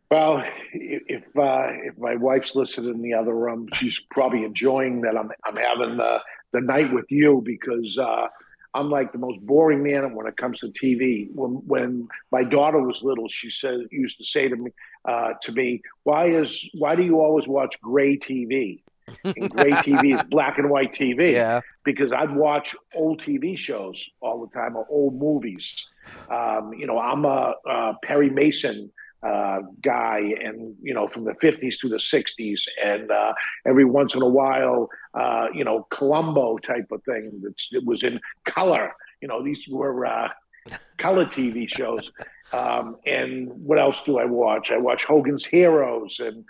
Well, 0.09 0.45
if 0.71 1.23
uh, 1.37 1.67
if 1.83 1.97
my 1.97 2.15
wife's 2.15 2.55
listening 2.55 2.91
in 2.91 3.01
the 3.01 3.15
other 3.15 3.35
room, 3.35 3.67
she's 3.73 3.99
probably 4.09 4.45
enjoying 4.45 5.01
that 5.01 5.17
I'm 5.17 5.29
I'm 5.43 5.57
having 5.57 5.97
the 5.97 6.19
the 6.53 6.61
night 6.61 6.93
with 6.93 7.07
you 7.09 7.41
because 7.43 7.97
uh, 7.97 8.27
I'm 8.73 8.89
like 8.89 9.11
the 9.11 9.17
most 9.17 9.39
boring 9.41 9.83
man 9.83 10.13
when 10.13 10.27
it 10.27 10.37
comes 10.37 10.59
to 10.59 10.67
TV. 10.67 11.33
When 11.33 11.51
when 11.67 12.07
my 12.31 12.43
daughter 12.43 12.79
was 12.79 13.01
little, 13.03 13.27
she 13.29 13.49
said 13.49 13.79
used 13.91 14.17
to 14.19 14.23
say 14.23 14.47
to 14.47 14.55
me 14.55 14.71
uh, 15.05 15.33
to 15.43 15.51
me, 15.51 15.81
"Why 16.03 16.29
is 16.29 16.69
why 16.73 16.95
do 16.95 17.03
you 17.03 17.19
always 17.19 17.47
watch 17.47 17.79
gray 17.81 18.17
TV?" 18.17 18.81
And 19.23 19.49
gray 19.49 19.71
TV 19.87 20.15
is 20.15 20.23
black 20.23 20.57
and 20.57 20.69
white 20.69 20.91
TV. 20.91 21.31
Yeah. 21.31 21.61
Because 21.83 22.11
I'd 22.11 22.35
watch 22.35 22.75
old 22.93 23.21
TV 23.21 23.57
shows 23.57 24.09
all 24.19 24.45
the 24.45 24.53
time 24.53 24.75
or 24.75 24.85
old 24.89 25.17
movies. 25.17 25.87
Um, 26.29 26.73
you 26.73 26.85
know, 26.87 26.99
I'm 26.99 27.25
a, 27.25 27.53
a 27.65 27.93
Perry 28.03 28.29
Mason 28.29 28.91
uh, 29.23 29.59
guy, 29.81 30.19
and 30.43 30.75
you 30.81 30.93
know, 30.93 31.07
from 31.07 31.23
the 31.25 31.33
'50s 31.33 31.79
to 31.79 31.89
the 31.89 31.97
'60s, 31.97 32.61
and 32.83 33.11
uh, 33.11 33.33
every 33.65 33.85
once 33.85 34.15
in 34.15 34.21
a 34.21 34.27
while, 34.27 34.89
uh, 35.13 35.47
you 35.53 35.63
know, 35.63 35.87
Columbo 35.89 36.57
type 36.57 36.91
of 36.91 37.03
thing 37.03 37.41
that's, 37.43 37.69
that 37.71 37.83
was 37.83 38.03
in 38.03 38.19
color. 38.45 38.93
You 39.21 39.27
know, 39.27 39.43
these 39.43 39.63
were 39.69 40.05
uh, 40.05 40.29
color 40.97 41.25
TV 41.25 41.67
shows. 41.67 42.11
Um, 42.53 42.97
and 43.05 43.49
what 43.51 43.79
else 43.79 44.03
do 44.03 44.19
I 44.19 44.25
watch? 44.25 44.71
I 44.71 44.77
watch 44.77 45.03
Hogan's 45.03 45.45
Heroes 45.45 46.19
and 46.19 46.45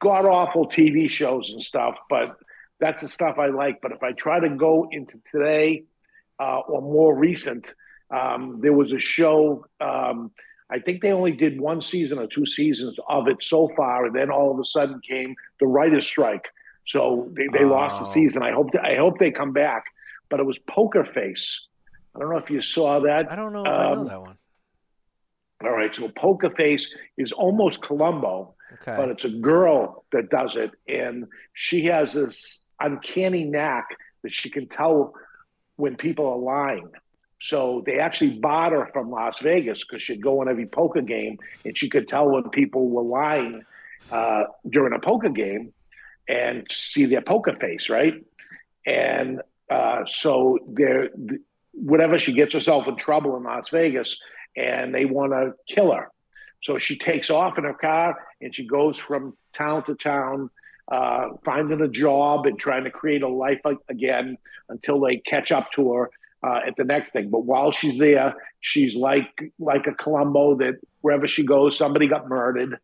god 0.00 0.24
awful 0.24 0.68
TV 0.68 1.10
shows 1.10 1.50
and 1.50 1.62
stuff. 1.62 1.96
But 2.08 2.36
that's 2.80 3.02
the 3.02 3.08
stuff 3.08 3.38
I 3.38 3.46
like. 3.46 3.80
But 3.80 3.92
if 3.92 4.02
I 4.02 4.12
try 4.12 4.40
to 4.40 4.48
go 4.48 4.88
into 4.90 5.20
today 5.30 5.84
uh, 6.40 6.60
or 6.60 6.82
more 6.82 7.16
recent, 7.16 7.72
um, 8.10 8.60
there 8.62 8.72
was 8.72 8.92
a 8.92 8.98
show. 8.98 9.66
Um, 9.80 10.32
I 10.68 10.80
think 10.80 11.00
they 11.00 11.12
only 11.12 11.32
did 11.32 11.60
one 11.60 11.80
season 11.80 12.18
or 12.18 12.26
two 12.26 12.46
seasons 12.46 12.98
of 13.08 13.28
it 13.28 13.42
so 13.42 13.68
far, 13.76 14.06
and 14.06 14.14
then 14.14 14.30
all 14.30 14.50
of 14.50 14.58
a 14.58 14.64
sudden 14.64 15.00
came 15.08 15.36
the 15.60 15.66
writer's 15.66 16.04
strike. 16.04 16.46
So 16.86 17.28
they, 17.32 17.46
they 17.52 17.64
oh. 17.64 17.68
lost 17.68 18.00
the 18.00 18.06
season. 18.06 18.42
I 18.42 18.52
hope 18.52 18.70
I 18.80 18.96
hope 18.96 19.18
they 19.18 19.30
come 19.30 19.52
back. 19.52 19.84
But 20.28 20.40
it 20.40 20.46
was 20.46 20.58
Poker 20.58 21.04
Face. 21.04 21.68
I 22.14 22.18
don't 22.18 22.30
know 22.30 22.38
if 22.38 22.50
you 22.50 22.60
saw 22.62 23.00
that. 23.00 23.30
I 23.30 23.36
don't 23.36 23.52
know 23.52 23.64
if 23.64 23.68
um, 23.68 23.74
I 23.74 23.94
know 23.94 24.00
um, 24.00 24.06
that 24.06 24.20
one. 24.20 24.38
All 25.64 25.70
right, 25.70 25.94
so 25.94 26.08
Poker 26.08 26.50
Face 26.50 26.94
is 27.16 27.32
almost 27.32 27.82
Columbo, 27.82 28.54
okay. 28.74 28.94
but 28.96 29.08
it's 29.08 29.24
a 29.24 29.30
girl 29.30 30.04
that 30.12 30.28
does 30.28 30.56
it, 30.56 30.72
and 30.86 31.26
she 31.54 31.86
has 31.86 32.12
this 32.12 32.66
uncanny 32.78 33.44
knack 33.44 33.86
that 34.22 34.34
she 34.34 34.50
can 34.50 34.68
tell 34.68 35.14
when 35.76 35.96
people 35.96 36.26
are 36.26 36.36
lying. 36.36 36.90
So 37.40 37.82
they 37.84 37.98
actually 37.98 38.38
bought 38.38 38.72
her 38.72 38.86
from 38.92 39.10
Las 39.10 39.38
Vegas 39.40 39.84
because 39.84 40.02
she'd 40.02 40.22
go 40.22 40.40
on 40.40 40.48
every 40.48 40.66
poker 40.66 41.02
game 41.02 41.38
and 41.64 41.76
she 41.76 41.90
could 41.90 42.08
tell 42.08 42.30
when 42.30 42.48
people 42.50 42.88
were 42.88 43.02
lying 43.02 43.62
uh, 44.10 44.44
during 44.68 44.94
a 44.94 44.98
poker 44.98 45.28
game 45.28 45.72
and 46.28 46.66
see 46.70 47.06
their 47.06 47.20
poker 47.20 47.54
face, 47.60 47.88
right? 47.90 48.14
And 48.86 49.42
uh, 49.70 50.04
so 50.06 50.58
there, 50.68 51.10
whatever 51.72 52.18
she 52.18 52.32
gets 52.32 52.54
herself 52.54 52.88
in 52.88 52.96
trouble 52.96 53.36
in 53.36 53.44
Las 53.44 53.68
Vegas, 53.68 54.20
and 54.56 54.94
they 54.94 55.04
want 55.04 55.32
to 55.32 55.52
kill 55.72 55.92
her. 55.92 56.08
So 56.62 56.78
she 56.78 56.96
takes 56.96 57.30
off 57.30 57.58
in 57.58 57.64
her 57.64 57.74
car 57.74 58.18
and 58.40 58.54
she 58.54 58.66
goes 58.66 58.96
from 58.96 59.36
town 59.52 59.84
to 59.84 59.94
town, 59.94 60.50
uh, 60.90 61.28
finding 61.44 61.82
a 61.82 61.88
job 61.88 62.46
and 62.46 62.58
trying 62.58 62.84
to 62.84 62.90
create 62.90 63.22
a 63.22 63.28
life 63.28 63.60
again 63.88 64.38
until 64.70 65.00
they 65.00 65.18
catch 65.18 65.52
up 65.52 65.70
to 65.72 65.92
her 65.92 66.10
uh, 66.42 66.60
at 66.66 66.76
the 66.76 66.84
next 66.84 67.12
thing. 67.12 67.30
But 67.30 67.44
while 67.44 67.72
she's 67.72 67.98
there, 67.98 68.34
she's 68.60 68.94
like 68.94 69.52
like 69.58 69.86
a 69.86 69.92
Columbo 69.92 70.56
that 70.56 70.74
wherever 71.00 71.28
she 71.28 71.44
goes, 71.44 71.76
somebody 71.76 72.06
got 72.06 72.28
murdered, 72.28 72.78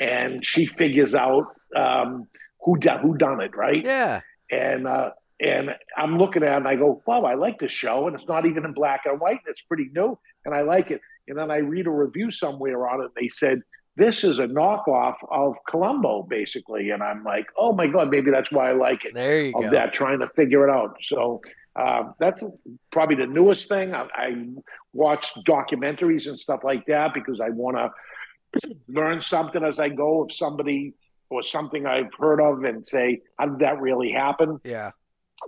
and 0.00 0.44
she 0.44 0.66
figures 0.66 1.14
out 1.14 1.46
um, 1.76 2.26
who 2.64 2.76
done 2.76 3.00
who 3.00 3.16
done 3.16 3.40
it, 3.40 3.56
right? 3.56 3.84
Yeah. 3.84 4.20
And 4.50 4.86
uh, 4.86 5.10
and 5.40 5.70
I'm 5.96 6.18
looking 6.18 6.42
at 6.42 6.52
it 6.52 6.56
and 6.56 6.68
I 6.68 6.76
go, 6.76 7.02
wow, 7.06 7.22
I 7.24 7.34
like 7.34 7.60
this 7.60 7.72
show, 7.72 8.06
and 8.06 8.16
it's 8.16 8.28
not 8.28 8.46
even 8.46 8.64
in 8.64 8.72
black 8.72 9.02
and 9.04 9.20
white, 9.20 9.40
and 9.44 9.48
it's 9.48 9.62
pretty 9.62 9.90
new, 9.94 10.18
and 10.44 10.54
I 10.54 10.62
like 10.62 10.90
it. 10.90 11.00
And 11.28 11.36
then 11.36 11.50
I 11.50 11.58
read 11.58 11.86
a 11.86 11.90
review 11.90 12.30
somewhere 12.30 12.88
on 12.88 13.00
it. 13.00 13.04
and 13.04 13.12
They 13.14 13.28
said 13.28 13.62
this 13.98 14.22
is 14.22 14.38
a 14.38 14.46
knockoff 14.46 15.16
of 15.30 15.56
Columbo, 15.68 16.22
basically. 16.22 16.90
And 16.90 17.02
I'm 17.02 17.24
like, 17.24 17.46
oh 17.56 17.72
my 17.72 17.88
God, 17.88 18.10
maybe 18.10 18.30
that's 18.30 18.50
why 18.50 18.70
I 18.70 18.72
like 18.72 19.04
it. 19.04 19.12
There 19.12 19.42
you 19.42 19.52
of 19.54 19.64
go. 19.64 19.70
That 19.70 19.92
trying 19.92 20.20
to 20.20 20.28
figure 20.28 20.66
it 20.66 20.72
out. 20.72 20.96
So 21.02 21.42
uh, 21.78 22.12
that's 22.18 22.44
probably 22.90 23.16
the 23.16 23.26
newest 23.26 23.68
thing. 23.68 23.94
I, 23.94 24.06
I 24.12 24.46
watch 24.92 25.32
documentaries 25.46 26.26
and 26.26 26.38
stuff 26.38 26.60
like 26.64 26.86
that 26.86 27.14
because 27.14 27.40
I 27.40 27.50
want 27.50 27.76
to 28.60 28.76
learn 28.88 29.20
something 29.20 29.62
as 29.62 29.78
I 29.78 29.88
go 29.88 30.24
of 30.24 30.32
somebody 30.32 30.94
or 31.30 31.42
something 31.42 31.86
I've 31.86 32.12
heard 32.18 32.40
of 32.40 32.64
and 32.64 32.84
say, 32.84 33.20
how 33.38 33.46
did 33.46 33.60
that 33.60 33.80
really 33.80 34.10
happen? 34.10 34.58
Yeah. 34.64 34.90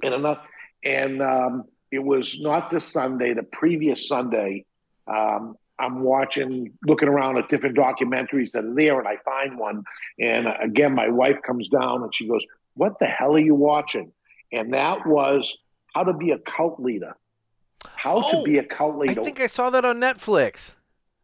And 0.03 0.15
enough. 0.15 0.39
And 0.85 1.21
um, 1.21 1.65
it 1.91 1.99
was 1.99 2.41
not 2.41 2.71
this 2.71 2.85
Sunday, 2.85 3.35
the 3.35 3.43
previous 3.43 4.07
Sunday. 4.07 4.67
Um, 5.09 5.57
I'm 5.81 6.03
watching, 6.03 6.75
looking 6.87 7.09
around 7.09 7.39
at 7.39 7.49
different 7.49 7.77
documentaries 7.77 8.53
that 8.53 8.65
are 8.65 8.75
there, 8.75 8.99
and 8.99 9.09
I 9.09 9.17
find 9.25 9.59
one. 9.59 9.83
And 10.19 10.47
again, 10.63 10.95
my 10.95 11.09
wife 11.09 11.39
comes 11.45 11.69
down 11.69 12.03
and 12.03 12.15
she 12.15 12.29
goes, 12.29 12.45
What 12.75 12.99
the 13.01 13.07
hell 13.07 13.35
are 13.35 13.39
you 13.39 13.55
watching? 13.55 14.13
And 14.53 14.75
that 14.75 15.07
was 15.07 15.59
how 15.95 16.05
to 16.05 16.13
be 16.13 16.31
a 16.31 16.39
cult 16.39 16.81
leader. 16.81 17.17
How 17.97 18.23
oh, 18.25 18.31
to 18.31 18.43
be 18.45 18.59
a 18.59 18.65
cult 18.65 18.97
leader. 18.97 19.21
I 19.21 19.25
think 19.25 19.41
I 19.41 19.47
saw 19.47 19.71
that 19.71 19.85
on 19.85 20.01
Netflix. 20.01 20.75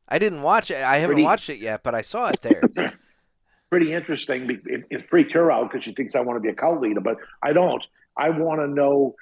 I 0.09 0.19
didn't 0.19 0.43
watch 0.43 0.71
it. 0.71 0.79
I 0.79 0.99
haven't 0.99 1.17
pretty, 1.17 1.25
watched 1.25 1.51
it 1.51 1.59
yet, 1.59 1.83
but 1.83 1.95
I 1.95 2.03
saw 2.03 2.29
it 2.29 2.43
there. 2.43 2.63
pretty 3.71 3.93
interesting. 3.93 4.49
It, 4.65 4.85
it 4.91 5.09
freaked 5.09 5.33
her 5.33 5.51
out 5.51 5.71
because 5.71 5.85
she 5.85 5.93
thinks 5.93 6.15
I 6.15 6.21
want 6.21 6.37
to 6.37 6.41
be 6.41 6.49
a 6.49 6.55
cult 6.55 6.81
leader, 6.81 7.01
but 7.01 7.17
I 7.43 7.53
don't. 7.53 7.83
I 8.17 8.31
want 8.31 8.61
to 8.61 8.69
know 8.69 9.17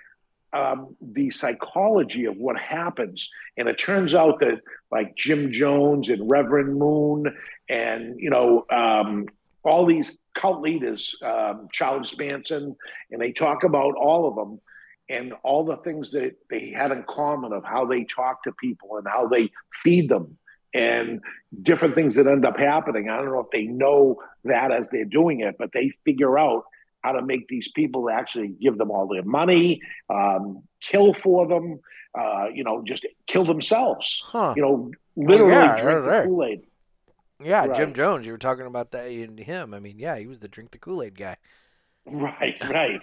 um, 0.52 0.94
the 1.00 1.30
psychology 1.30 2.26
of 2.26 2.36
what 2.36 2.56
happens. 2.58 3.30
And 3.56 3.68
it 3.68 3.78
turns 3.78 4.14
out 4.14 4.40
that 4.40 4.60
like 4.90 5.16
Jim 5.16 5.50
Jones 5.50 6.08
and 6.08 6.30
Reverend 6.30 6.78
Moon 6.78 7.34
and, 7.68 8.20
you 8.20 8.30
know, 8.30 8.64
um, 8.70 9.26
all 9.64 9.86
these 9.86 10.18
cult 10.38 10.60
leaders, 10.60 11.16
um, 11.22 11.68
Charles 11.72 12.16
Manson, 12.18 12.76
and 13.10 13.20
they 13.20 13.32
talk 13.32 13.64
about 13.64 13.94
all 13.94 14.28
of 14.28 14.36
them 14.36 14.60
and 15.08 15.34
all 15.42 15.64
the 15.64 15.76
things 15.78 16.12
that 16.12 16.36
they 16.48 16.72
had 16.76 16.90
in 16.90 17.04
common 17.08 17.52
of 17.52 17.64
how 17.64 17.84
they 17.84 18.04
talk 18.04 18.44
to 18.44 18.52
people 18.52 18.96
and 18.96 19.06
how 19.06 19.28
they 19.28 19.50
feed 19.72 20.08
them 20.08 20.38
and 20.72 21.20
different 21.62 21.94
things 21.94 22.14
that 22.16 22.26
end 22.26 22.44
up 22.44 22.58
happening. 22.58 23.08
I 23.08 23.16
don't 23.16 23.26
know 23.26 23.40
if 23.40 23.50
they 23.52 23.64
know 23.64 24.20
that 24.44 24.72
as 24.72 24.90
they're 24.90 25.04
doing 25.04 25.40
it, 25.40 25.56
but 25.58 25.70
they 25.72 25.92
figure 26.04 26.38
out 26.38 26.64
how 27.02 27.12
to 27.12 27.22
make 27.22 27.48
these 27.48 27.70
people 27.70 28.08
actually 28.10 28.48
give 28.48 28.78
them 28.78 28.90
all 28.90 29.06
their 29.06 29.22
money, 29.22 29.82
um, 30.08 30.62
kill 30.80 31.12
for 31.12 31.46
them, 31.46 31.80
uh, 32.18 32.46
you 32.52 32.64
know, 32.64 32.82
just 32.84 33.06
kill 33.26 33.44
themselves. 33.44 34.24
Huh. 34.26 34.54
You 34.56 34.62
know, 34.62 34.90
literally 35.16 35.52
oh, 35.52 35.60
yeah, 35.60 35.80
drink 35.80 36.06
right, 36.06 36.22
the 36.22 36.28
Kool 36.28 36.44
Aid. 36.44 36.60
Yeah, 37.42 37.66
right. 37.66 37.76
Jim 37.76 37.92
Jones. 37.92 38.26
You 38.26 38.32
were 38.32 38.38
talking 38.38 38.66
about 38.66 38.92
that 38.92 39.10
in 39.10 39.36
him. 39.36 39.74
I 39.74 39.80
mean, 39.80 39.98
yeah, 39.98 40.16
he 40.16 40.26
was 40.26 40.40
the 40.40 40.48
drink 40.48 40.70
the 40.70 40.78
Kool 40.78 41.02
Aid 41.02 41.18
guy. 41.18 41.36
Right, 42.06 42.56
right. 42.68 43.02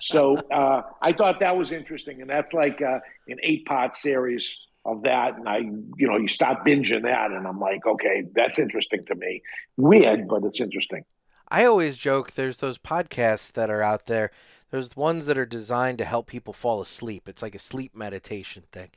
so 0.00 0.36
uh, 0.36 0.82
I 1.00 1.12
thought 1.12 1.40
that 1.40 1.56
was 1.56 1.72
interesting, 1.72 2.20
and 2.20 2.28
that's 2.28 2.52
like 2.52 2.82
uh, 2.82 2.98
an 3.28 3.38
eight-part 3.42 3.96
series 3.96 4.58
of 4.84 5.02
that. 5.02 5.36
And 5.36 5.48
I, 5.48 5.58
you 5.58 6.06
know, 6.06 6.18
you 6.18 6.28
start 6.28 6.64
binging 6.64 7.02
that, 7.02 7.30
and 7.30 7.46
I'm 7.46 7.58
like, 7.58 7.86
okay, 7.86 8.24
that's 8.34 8.58
interesting 8.58 9.04
to 9.06 9.14
me. 9.14 9.42
Weird, 9.76 10.28
but 10.28 10.44
it's 10.44 10.60
interesting. 10.60 11.04
I 11.48 11.64
always 11.64 11.96
joke 11.96 12.32
there's 12.32 12.58
those 12.58 12.78
podcasts 12.78 13.52
that 13.52 13.70
are 13.70 13.82
out 13.82 14.06
there. 14.06 14.30
There's 14.70 14.96
ones 14.96 15.26
that 15.26 15.38
are 15.38 15.46
designed 15.46 15.98
to 15.98 16.04
help 16.04 16.26
people 16.26 16.52
fall 16.52 16.80
asleep. 16.80 17.28
It's 17.28 17.42
like 17.42 17.54
a 17.54 17.58
sleep 17.58 17.94
meditation 17.94 18.64
thing, 18.72 18.90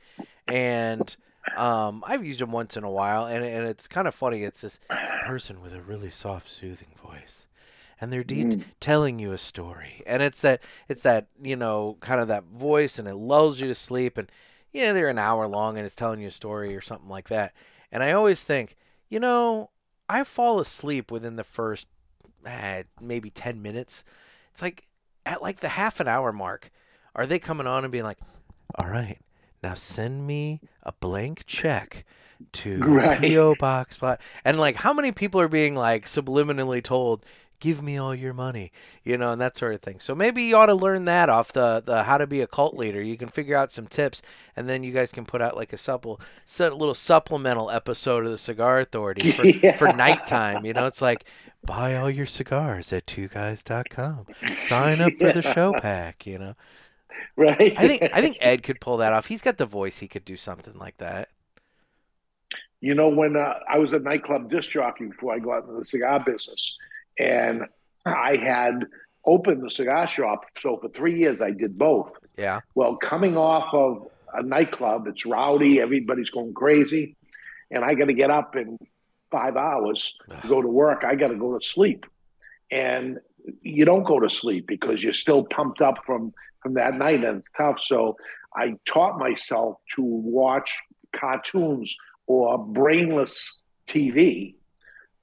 and 0.48 1.16
um, 1.56 2.02
I've 2.06 2.24
used 2.24 2.40
them 2.40 2.52
once 2.52 2.76
in 2.76 2.84
a 2.84 2.90
while, 2.90 3.26
and 3.26 3.44
and 3.44 3.66
it's 3.66 3.86
kind 3.86 4.08
of 4.08 4.14
funny. 4.14 4.42
It's 4.42 4.62
this 4.62 4.80
person 5.26 5.62
with 5.62 5.74
a 5.74 5.82
really 5.82 6.10
soft, 6.10 6.50
soothing 6.50 6.88
voice 7.02 7.46
and 8.00 8.12
they're 8.12 8.24
de- 8.24 8.44
mm. 8.44 8.62
telling 8.80 9.18
you 9.18 9.32
a 9.32 9.38
story. 9.38 10.02
And 10.06 10.22
it's 10.22 10.40
that 10.40 10.62
it's 10.88 11.02
that, 11.02 11.28
you 11.42 11.56
know, 11.56 11.96
kind 12.00 12.20
of 12.20 12.28
that 12.28 12.44
voice 12.44 12.98
and 12.98 13.08
it 13.08 13.14
lulls 13.14 13.60
you 13.60 13.68
to 13.68 13.74
sleep 13.74 14.18
and 14.18 14.30
you 14.72 14.82
know, 14.82 14.92
they're 14.92 15.08
an 15.08 15.18
hour 15.18 15.46
long 15.46 15.78
and 15.78 15.86
it's 15.86 15.94
telling 15.94 16.20
you 16.20 16.28
a 16.28 16.32
story 16.32 16.76
or 16.76 16.80
something 16.80 17.08
like 17.08 17.28
that. 17.28 17.54
And 17.90 18.02
I 18.02 18.12
always 18.12 18.44
think, 18.44 18.76
you 19.08 19.18
know, 19.18 19.70
I 20.08 20.22
fall 20.24 20.60
asleep 20.60 21.10
within 21.10 21.36
the 21.36 21.44
first 21.44 21.88
eh, 22.44 22.82
maybe 23.00 23.30
10 23.30 23.62
minutes. 23.62 24.04
It's 24.50 24.60
like 24.60 24.86
at 25.24 25.42
like 25.42 25.60
the 25.60 25.68
half 25.68 26.00
an 26.00 26.08
hour 26.08 26.32
mark, 26.32 26.70
are 27.14 27.26
they 27.26 27.38
coming 27.38 27.66
on 27.66 27.84
and 27.84 27.92
being 27.92 28.04
like, 28.04 28.18
all 28.74 28.88
right, 28.88 29.18
now 29.62 29.74
send 29.74 30.26
me 30.26 30.60
a 30.82 30.92
blank 30.92 31.44
check 31.46 32.04
to 32.52 32.78
right. 32.82 33.20
PO 33.20 33.54
box 33.56 33.98
and 34.44 34.58
like 34.58 34.76
how 34.76 34.92
many 34.92 35.10
people 35.10 35.40
are 35.40 35.48
being 35.48 35.74
like 35.74 36.04
subliminally 36.04 36.82
told 36.82 37.24
give 37.60 37.82
me 37.82 37.96
all 37.96 38.14
your 38.14 38.32
money 38.32 38.70
you 39.04 39.16
know 39.16 39.32
and 39.32 39.40
that 39.40 39.56
sort 39.56 39.74
of 39.74 39.80
thing 39.80 39.98
so 39.98 40.14
maybe 40.14 40.42
you 40.42 40.56
ought 40.56 40.66
to 40.66 40.74
learn 40.74 41.04
that 41.04 41.28
off 41.28 41.52
the 41.52 41.82
the 41.84 42.04
how 42.04 42.18
to 42.18 42.26
be 42.26 42.40
a 42.40 42.46
cult 42.46 42.74
leader 42.74 43.02
you 43.02 43.16
can 43.16 43.28
figure 43.28 43.56
out 43.56 43.72
some 43.72 43.86
tips 43.86 44.22
and 44.54 44.68
then 44.68 44.82
you 44.82 44.92
guys 44.92 45.12
can 45.12 45.24
put 45.24 45.42
out 45.42 45.56
like 45.56 45.72
a 45.72 45.78
supple 45.78 46.20
set 46.44 46.72
a 46.72 46.76
little 46.76 46.94
supplemental 46.94 47.70
episode 47.70 48.24
of 48.24 48.30
the 48.30 48.38
cigar 48.38 48.80
authority 48.80 49.32
for, 49.32 49.46
yeah. 49.46 49.76
for 49.76 49.92
nighttime 49.92 50.64
you 50.64 50.72
know 50.72 50.86
it's 50.86 51.02
like 51.02 51.24
buy 51.64 51.96
all 51.96 52.10
your 52.10 52.26
cigars 52.26 52.92
at 52.92 53.06
two 53.06 53.28
guys.com 53.28 54.26
sign 54.56 55.00
up 55.00 55.12
for 55.18 55.32
the 55.32 55.42
show 55.42 55.72
pack 55.80 56.26
you 56.26 56.38
know 56.38 56.54
right? 57.36 57.74
I 57.76 57.88
think 57.88 58.02
I 58.12 58.20
think 58.20 58.38
Ed 58.40 58.62
could 58.62 58.80
pull 58.80 58.98
that 58.98 59.12
off. 59.12 59.26
He's 59.26 59.42
got 59.42 59.58
the 59.58 59.66
voice; 59.66 59.98
he 59.98 60.08
could 60.08 60.24
do 60.24 60.36
something 60.36 60.78
like 60.78 60.98
that. 60.98 61.28
You 62.80 62.94
know, 62.94 63.08
when 63.08 63.36
uh, 63.36 63.54
I 63.68 63.78
was 63.78 63.92
a 63.92 63.98
nightclub 63.98 64.50
disc 64.50 64.70
jockey 64.70 65.06
before 65.06 65.34
I 65.34 65.38
got 65.38 65.64
into 65.64 65.78
the 65.78 65.84
cigar 65.84 66.22
business, 66.24 66.76
and 67.18 67.62
I 68.04 68.36
had 68.36 68.86
opened 69.24 69.62
the 69.62 69.70
cigar 69.70 70.06
shop. 70.06 70.44
So 70.60 70.78
for 70.78 70.88
three 70.88 71.18
years, 71.18 71.40
I 71.40 71.50
did 71.50 71.76
both. 71.76 72.12
Yeah. 72.36 72.60
Well, 72.74 72.96
coming 72.96 73.36
off 73.36 73.72
of 73.72 74.08
a 74.32 74.42
nightclub, 74.42 75.06
it's 75.06 75.26
rowdy, 75.26 75.80
everybody's 75.80 76.30
going 76.30 76.54
crazy, 76.54 77.16
and 77.70 77.84
I 77.84 77.94
got 77.94 78.06
to 78.06 78.14
get 78.14 78.30
up 78.30 78.56
in 78.56 78.78
five 79.30 79.56
hours 79.56 80.16
to 80.42 80.48
go 80.48 80.62
to 80.62 80.68
work. 80.68 81.04
I 81.04 81.14
got 81.14 81.28
to 81.28 81.36
go 81.36 81.58
to 81.58 81.64
sleep, 81.64 82.06
and 82.70 83.18
you 83.62 83.84
don't 83.84 84.04
go 84.04 84.20
to 84.20 84.30
sleep 84.30 84.66
because 84.66 85.02
you're 85.02 85.12
still 85.12 85.44
pumped 85.44 85.80
up 85.80 86.04
from 86.04 86.32
from 86.62 86.74
that 86.74 86.94
night, 86.94 87.24
and 87.24 87.38
it's 87.38 87.52
tough. 87.52 87.78
So 87.80 88.16
I 88.54 88.74
taught 88.86 89.18
myself 89.18 89.76
to 89.94 90.02
watch 90.02 90.76
cartoons 91.12 91.96
or 92.26 92.58
brainless 92.58 93.60
TV 93.86 94.56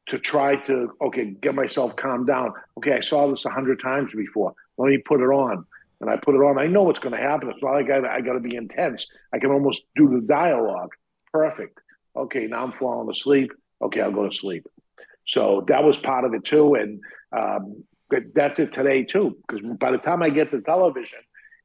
to 0.08 0.20
try 0.20 0.56
to 0.56 0.90
okay 1.02 1.32
get 1.32 1.56
myself 1.56 1.96
calmed 1.96 2.28
down. 2.28 2.54
Okay, 2.78 2.94
I 2.94 3.00
saw 3.00 3.30
this 3.30 3.46
a 3.46 3.50
hundred 3.50 3.82
times 3.82 4.12
before. 4.14 4.54
Let 4.78 4.90
me 4.90 4.98
put 4.98 5.22
it 5.22 5.26
on, 5.26 5.66
and 6.02 6.10
I 6.10 6.18
put 6.18 6.36
it 6.36 6.40
on. 6.40 6.58
I 6.58 6.68
know 6.68 6.84
what's 6.84 7.00
going 7.00 7.16
to 7.16 7.22
happen. 7.22 7.50
It's 7.50 7.64
not 7.64 7.74
like 7.74 7.90
I, 7.90 8.18
I 8.18 8.22
got 8.22 8.34
to 8.34 8.40
be 8.40 8.56
intense. 8.56 9.08
I 9.34 9.40
can 9.40 9.52
almost 9.52 9.88
do 9.96 10.10
the 10.10 10.26
dialogue. 10.26 10.92
Perfect. 11.32 11.80
Okay, 12.16 12.48
now 12.48 12.64
I'm 12.64 12.74
falling 12.74 13.10
asleep. 13.10 13.52
Okay, 13.82 14.02
I'll 14.02 14.12
go 14.12 14.28
to 14.28 14.36
sleep. 14.36 14.68
So 15.26 15.64
that 15.68 15.84
was 15.84 15.98
part 15.98 16.26
of 16.26 16.34
it 16.34 16.44
too, 16.44 16.76
and 16.76 17.00
um, 17.32 17.84
that's 18.36 18.60
it 18.60 18.74
today 18.74 19.04
too. 19.04 19.38
Because 19.48 19.66
by 19.78 19.92
the 19.92 19.98
time 19.98 20.22
I 20.22 20.30
get 20.30 20.52
to 20.52 20.62
television, 20.62 21.20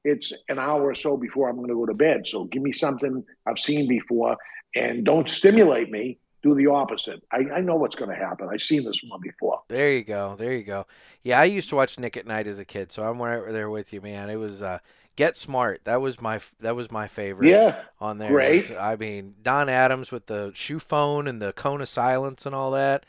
it's 0.04 0.32
an 0.48 0.58
hour 0.58 0.84
or 0.84 0.94
so 0.94 1.16
before 1.16 1.48
I'm 1.48 1.56
going 1.56 1.68
to 1.68 1.74
go 1.74 1.86
to 1.86 1.94
bed. 1.94 2.26
So 2.26 2.44
give 2.44 2.62
me 2.62 2.72
something 2.72 3.24
I've 3.46 3.58
seen 3.58 3.88
before 3.88 4.36
and 4.74 5.04
don't 5.04 5.28
stimulate 5.28 5.90
me. 5.90 6.18
Do 6.42 6.54
the 6.54 6.68
opposite. 6.68 7.22
I, 7.32 7.38
I 7.56 7.60
know 7.60 7.74
what's 7.74 7.96
going 7.96 8.10
to 8.10 8.16
happen. 8.16 8.48
I've 8.48 8.62
seen 8.62 8.84
this 8.84 9.02
one 9.06 9.20
before. 9.20 9.62
There 9.68 9.92
you 9.92 10.04
go. 10.04 10.36
There 10.36 10.52
you 10.52 10.62
go. 10.62 10.86
Yeah, 11.24 11.40
I 11.40 11.44
used 11.44 11.68
to 11.70 11.76
watch 11.76 11.98
Nick 11.98 12.16
at 12.16 12.26
Night 12.26 12.46
as 12.46 12.60
a 12.60 12.64
kid, 12.64 12.92
so 12.92 13.02
I'm 13.02 13.20
right 13.20 13.42
there 13.48 13.68
with 13.70 13.92
you, 13.92 14.00
man. 14.00 14.30
It 14.30 14.36
was 14.36 14.62
uh, 14.62 14.78
Get 15.16 15.36
Smart. 15.36 15.82
That 15.82 16.00
was 16.00 16.20
my 16.20 16.40
that 16.60 16.76
was 16.76 16.92
my 16.92 17.08
favorite. 17.08 17.50
Yeah, 17.50 17.82
on 18.00 18.18
there. 18.18 18.30
Great. 18.30 18.70
Was, 18.70 18.78
I 18.78 18.94
mean, 18.94 19.34
Don 19.42 19.68
Adams 19.68 20.12
with 20.12 20.26
the 20.26 20.52
shoe 20.54 20.78
phone 20.78 21.26
and 21.26 21.42
the 21.42 21.52
cone 21.52 21.80
of 21.80 21.88
silence 21.88 22.46
and 22.46 22.54
all 22.54 22.70
that. 22.70 23.04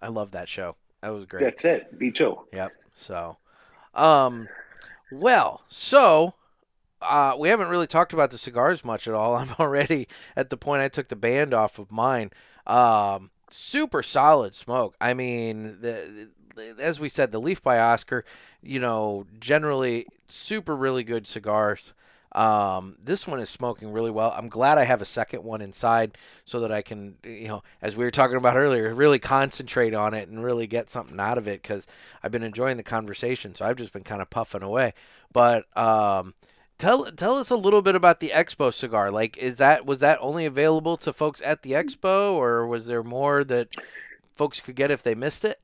I 0.00 0.08
love 0.08 0.30
that 0.30 0.48
show. 0.48 0.76
That 1.02 1.10
was 1.10 1.26
great. 1.26 1.44
That's 1.44 1.64
it. 1.66 2.00
Me 2.00 2.10
too. 2.10 2.38
Yep. 2.54 2.72
So, 2.94 3.36
um, 3.94 4.48
well, 5.12 5.60
so 5.68 6.34
uh, 7.02 7.36
we 7.38 7.48
haven't 7.48 7.68
really 7.68 7.86
talked 7.86 8.12
about 8.12 8.30
the 8.30 8.38
cigars 8.38 8.84
much 8.84 9.08
at 9.08 9.14
all. 9.14 9.36
I'm 9.36 9.50
already 9.58 10.08
at 10.36 10.50
the 10.50 10.56
point 10.56 10.82
I 10.82 10.88
took 10.88 11.08
the 11.08 11.16
band 11.16 11.54
off 11.54 11.78
of 11.78 11.90
mine. 11.90 12.30
Um, 12.66 13.30
super 13.50 14.02
solid 14.02 14.54
smoke. 14.54 14.96
I 15.00 15.14
mean, 15.14 15.78
the, 15.80 16.28
the, 16.54 16.74
as 16.78 17.00
we 17.00 17.08
said, 17.08 17.32
the 17.32 17.40
Leaf 17.40 17.62
by 17.62 17.78
Oscar, 17.78 18.24
you 18.62 18.78
know, 18.78 19.26
generally 19.38 20.06
super 20.28 20.76
really 20.76 21.04
good 21.04 21.26
cigars. 21.26 21.92
Um, 22.32 22.96
this 23.04 23.26
one 23.26 23.40
is 23.40 23.48
smoking 23.48 23.92
really 23.92 24.10
well. 24.10 24.32
I'm 24.36 24.48
glad 24.48 24.78
I 24.78 24.84
have 24.84 25.02
a 25.02 25.06
second 25.06 25.42
one 25.42 25.60
inside 25.60 26.16
so 26.44 26.60
that 26.60 26.70
I 26.70 26.80
can, 26.80 27.16
you 27.24 27.48
know, 27.48 27.62
as 27.82 27.96
we 27.96 28.04
were 28.04 28.12
talking 28.12 28.36
about 28.36 28.56
earlier, 28.56 28.94
really 28.94 29.18
concentrate 29.18 29.94
on 29.94 30.14
it 30.14 30.28
and 30.28 30.44
really 30.44 30.68
get 30.68 30.90
something 30.90 31.18
out 31.18 31.38
of 31.38 31.48
it 31.48 31.62
because 31.62 31.88
I've 32.22 32.30
been 32.30 32.44
enjoying 32.44 32.76
the 32.76 32.84
conversation. 32.84 33.54
So 33.56 33.64
I've 33.64 33.76
just 33.76 33.92
been 33.92 34.04
kind 34.04 34.22
of 34.22 34.30
puffing 34.30 34.62
away. 34.62 34.94
But 35.32 35.76
um, 35.76 36.34
tell 36.80 37.04
tell 37.12 37.36
us 37.36 37.50
a 37.50 37.56
little 37.56 37.82
bit 37.82 37.94
about 37.94 38.20
the 38.20 38.30
Expo 38.30 38.72
cigar. 38.72 39.10
Like, 39.10 39.36
is 39.36 39.58
that 39.58 39.86
was 39.86 40.00
that 40.00 40.18
only 40.20 40.46
available 40.46 40.96
to 40.98 41.12
folks 41.12 41.40
at 41.44 41.62
the 41.62 41.72
Expo, 41.72 42.32
or 42.32 42.66
was 42.66 42.86
there 42.86 43.02
more 43.02 43.44
that 43.44 43.68
folks 44.34 44.60
could 44.60 44.74
get 44.74 44.90
if 44.90 45.02
they 45.02 45.14
missed 45.14 45.44
it? 45.44 45.60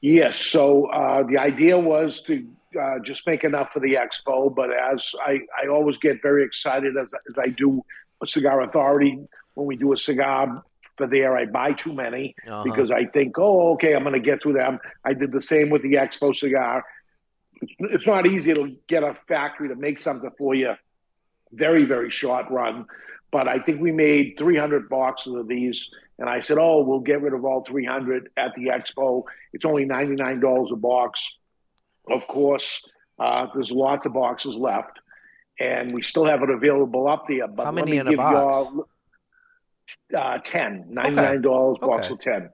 Yes. 0.00 0.38
So 0.38 0.86
uh, 0.86 1.24
the 1.24 1.38
idea 1.38 1.78
was 1.78 2.22
to 2.24 2.46
uh, 2.80 2.98
just 3.00 3.26
make 3.26 3.44
enough 3.44 3.72
for 3.72 3.80
the 3.80 3.94
expo. 3.94 4.54
But 4.54 4.70
as 4.70 5.12
I, 5.24 5.40
I 5.60 5.68
always 5.68 5.98
get 5.98 6.22
very 6.22 6.44
excited 6.44 6.96
as, 6.96 7.12
as 7.28 7.36
I 7.38 7.48
do 7.48 7.84
a 8.22 8.28
cigar 8.28 8.62
authority, 8.62 9.18
when 9.54 9.66
we 9.66 9.76
do 9.76 9.92
a 9.92 9.96
cigar 9.96 10.62
for 10.96 11.06
there, 11.06 11.36
I 11.36 11.46
buy 11.46 11.72
too 11.72 11.92
many 11.92 12.34
uh-huh. 12.46 12.62
because 12.64 12.90
I 12.90 13.06
think, 13.06 13.38
oh, 13.38 13.72
okay, 13.72 13.94
I'm 13.94 14.02
going 14.02 14.14
to 14.14 14.20
get 14.20 14.42
through 14.42 14.54
them. 14.54 14.78
I 15.04 15.14
did 15.14 15.32
the 15.32 15.40
same 15.40 15.70
with 15.70 15.82
the 15.82 15.94
expo 15.94 16.34
cigar. 16.34 16.84
It's 17.80 18.06
not 18.06 18.26
easy 18.26 18.54
to 18.54 18.76
get 18.86 19.02
a 19.02 19.16
factory 19.26 19.68
to 19.68 19.76
make 19.76 20.00
something 20.00 20.30
for 20.38 20.54
you. 20.54 20.74
Very, 21.52 21.84
very 21.84 22.10
short 22.10 22.50
run. 22.50 22.86
But 23.30 23.46
I 23.48 23.58
think 23.58 23.80
we 23.80 23.92
made 23.92 24.36
300 24.38 24.88
boxes 24.88 25.34
of 25.34 25.48
these. 25.48 25.90
And 26.18 26.28
I 26.28 26.40
said, 26.40 26.58
oh, 26.58 26.82
we'll 26.82 27.00
get 27.00 27.22
rid 27.22 27.34
of 27.34 27.44
all 27.44 27.64
300 27.64 28.30
at 28.36 28.54
the 28.54 28.66
expo. 28.66 29.24
It's 29.52 29.64
only 29.64 29.84
$99 29.84 30.72
a 30.72 30.76
box 30.76 31.38
of 32.10 32.26
course, 32.26 32.88
uh, 33.18 33.46
there's 33.54 33.70
lots 33.70 34.06
of 34.06 34.14
boxes 34.14 34.54
left, 34.54 34.98
and 35.60 35.92
we 35.92 36.02
still 36.02 36.24
have 36.24 36.42
it 36.42 36.50
available 36.50 37.08
up 37.08 37.26
there. 37.28 37.48
But 37.48 37.66
How 37.66 37.72
many 37.72 37.96
in 37.96 38.08
a 38.08 38.16
box? 38.16 38.70
you 38.72 38.86
uh, 40.18 40.36
10 40.44 40.90
$99 40.92 41.46
okay. 41.46 41.86
box 41.86 42.10
okay. 42.10 42.12
of 42.12 42.20
10 42.20 42.50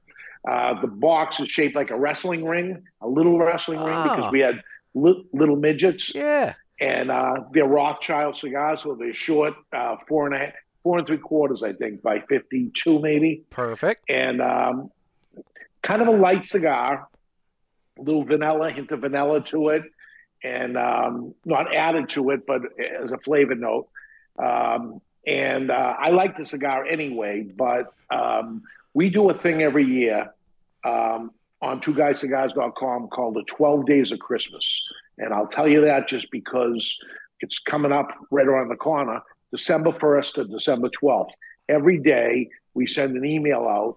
uh, 0.48 0.80
the 0.80 0.86
box 0.86 1.40
is 1.40 1.48
shaped 1.48 1.74
like 1.74 1.90
a 1.90 1.98
wrestling 1.98 2.44
ring 2.44 2.84
a 3.00 3.08
little 3.08 3.36
wrestling 3.36 3.80
ring 3.80 4.02
because 4.04 4.20
ah. 4.20 4.30
we 4.30 4.38
had 4.38 4.62
li- 4.94 5.26
little 5.32 5.56
midgets. 5.56 6.14
Yeah. 6.14 6.54
And 6.80 7.10
uh, 7.10 7.44
they're 7.52 7.66
rothschild 7.66 8.36
cigars 8.36 8.82
so 8.82 8.94
they're 8.94 9.14
short 9.14 9.54
uh, 9.72 9.96
four 10.08 10.26
and 10.26 10.34
a 10.34 10.38
half 10.38 10.54
four 10.82 10.98
and 10.98 11.06
three 11.06 11.18
quarters 11.18 11.62
i 11.62 11.68
think 11.68 12.02
by 12.02 12.20
52 12.28 12.98
maybe. 12.98 13.44
Perfect. 13.50 14.10
And 14.10 14.42
um, 14.42 14.90
kind 15.82 16.02
of 16.02 16.08
a 16.08 16.10
light 16.10 16.46
cigar 16.46 17.08
a 17.98 18.02
little 18.02 18.24
vanilla, 18.24 18.70
hint 18.70 18.90
of 18.90 19.00
vanilla 19.00 19.40
to 19.40 19.68
it, 19.70 19.82
and 20.42 20.76
um, 20.76 21.34
not 21.44 21.74
added 21.74 22.08
to 22.10 22.30
it, 22.30 22.46
but 22.46 22.62
as 23.00 23.12
a 23.12 23.18
flavor 23.18 23.54
note. 23.54 23.88
Um, 24.38 25.00
and 25.26 25.70
uh, 25.70 25.94
I 25.98 26.10
like 26.10 26.36
the 26.36 26.44
cigar 26.44 26.84
anyway, 26.84 27.42
but 27.42 27.94
um, 28.10 28.62
we 28.92 29.10
do 29.10 29.30
a 29.30 29.38
thing 29.38 29.62
every 29.62 29.84
year 29.84 30.32
um, 30.84 31.30
on 31.64 31.80
twoguyscigars.com 31.80 33.08
called 33.08 33.34
the 33.34 33.42
12 33.44 33.86
Days 33.86 34.12
of 34.12 34.18
Christmas. 34.18 34.84
And 35.16 35.32
I'll 35.32 35.46
tell 35.46 35.66
you 35.66 35.80
that 35.86 36.06
just 36.06 36.30
because 36.30 37.02
it's 37.40 37.58
coming 37.58 37.90
up 37.90 38.08
right 38.30 38.46
around 38.46 38.68
the 38.68 38.76
corner, 38.76 39.22
December 39.50 39.92
1st 39.92 40.34
to 40.34 40.44
December 40.44 40.90
12th. 40.90 41.30
Every 41.70 41.98
day 41.98 42.50
we 42.74 42.86
send 42.86 43.16
an 43.16 43.24
email 43.24 43.60
out 43.60 43.96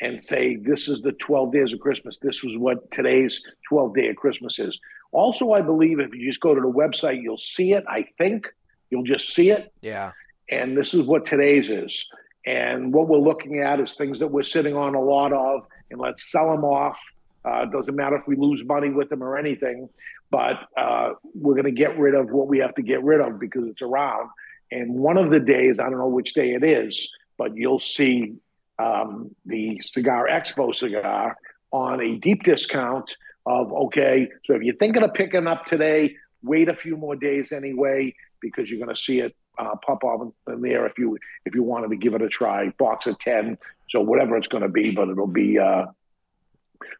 and 0.00 0.22
say, 0.22 0.56
this 0.56 0.88
is 0.88 1.02
the 1.02 1.12
12 1.12 1.52
days 1.52 1.72
of 1.74 1.80
Christmas. 1.80 2.18
This 2.18 2.42
was 2.42 2.56
what 2.56 2.90
today's 2.90 3.42
12 3.68 3.94
day 3.94 4.08
of 4.08 4.16
Christmas 4.16 4.58
is. 4.58 4.78
Also, 5.12 5.52
I 5.52 5.60
believe 5.60 6.00
if 6.00 6.14
you 6.14 6.24
just 6.24 6.40
go 6.40 6.54
to 6.54 6.60
the 6.60 6.66
website, 6.66 7.22
you'll 7.22 7.36
see 7.36 7.74
it. 7.74 7.84
I 7.86 8.06
think 8.16 8.48
you'll 8.90 9.04
just 9.04 9.34
see 9.34 9.50
it. 9.50 9.72
Yeah. 9.82 10.12
And 10.50 10.74
this 10.76 10.94
is 10.94 11.02
what 11.02 11.26
today's 11.26 11.70
is. 11.70 12.08
And 12.46 12.94
what 12.94 13.08
we're 13.08 13.18
looking 13.18 13.60
at 13.60 13.78
is 13.78 13.92
things 13.92 14.18
that 14.20 14.28
we're 14.28 14.42
sitting 14.42 14.74
on 14.74 14.94
a 14.94 15.00
lot 15.00 15.32
of, 15.32 15.66
and 15.90 16.00
let's 16.00 16.30
sell 16.30 16.50
them 16.50 16.64
off. 16.64 16.98
Uh, 17.44 17.66
doesn't 17.66 17.94
matter 17.94 18.16
if 18.16 18.26
we 18.26 18.36
lose 18.36 18.64
money 18.64 18.90
with 18.90 19.10
them 19.10 19.22
or 19.22 19.36
anything, 19.36 19.88
but 20.30 20.56
uh, 20.76 21.10
we're 21.34 21.54
going 21.54 21.64
to 21.64 21.70
get 21.70 21.98
rid 21.98 22.14
of 22.14 22.30
what 22.30 22.48
we 22.48 22.58
have 22.58 22.74
to 22.74 22.82
get 22.82 23.02
rid 23.04 23.20
of 23.20 23.38
because 23.38 23.68
it's 23.68 23.82
around. 23.82 24.30
And 24.72 24.94
one 24.94 25.18
of 25.18 25.30
the 25.30 25.40
days, 25.40 25.78
I 25.78 25.84
don't 25.84 25.98
know 25.98 26.08
which 26.08 26.32
day 26.32 26.54
it 26.54 26.64
is, 26.64 27.10
but 27.36 27.54
you'll 27.54 27.80
see 27.80 28.34
um, 28.78 29.34
the 29.44 29.80
Cigar 29.80 30.26
Expo 30.26 30.74
cigar 30.74 31.36
on 31.70 32.00
a 32.00 32.16
deep 32.16 32.44
discount 32.44 33.14
of 33.46 33.72
okay. 33.72 34.28
So 34.46 34.54
if 34.54 34.62
you're 34.62 34.76
thinking 34.76 35.02
of 35.02 35.12
picking 35.12 35.46
up 35.46 35.66
today, 35.66 36.16
wait 36.42 36.68
a 36.68 36.74
few 36.74 36.96
more 36.96 37.16
days 37.16 37.52
anyway 37.52 38.14
because 38.40 38.70
you're 38.70 38.78
going 38.78 38.94
to 38.94 39.00
see 39.00 39.20
it 39.20 39.34
uh, 39.58 39.74
pop 39.84 40.02
off 40.04 40.32
in 40.48 40.60
there 40.60 40.86
if 40.86 40.98
you 40.98 41.18
if 41.44 41.54
you 41.54 41.62
wanted 41.62 41.88
to 41.90 41.96
give 41.96 42.14
it 42.14 42.22
a 42.22 42.28
try. 42.28 42.68
Box 42.78 43.06
of 43.06 43.18
ten, 43.18 43.58
so 43.88 44.00
whatever 44.00 44.36
it's 44.36 44.48
going 44.48 44.62
to 44.62 44.68
be, 44.68 44.90
but 44.90 45.08
it'll 45.08 45.26
be 45.26 45.58
uh, 45.58 45.86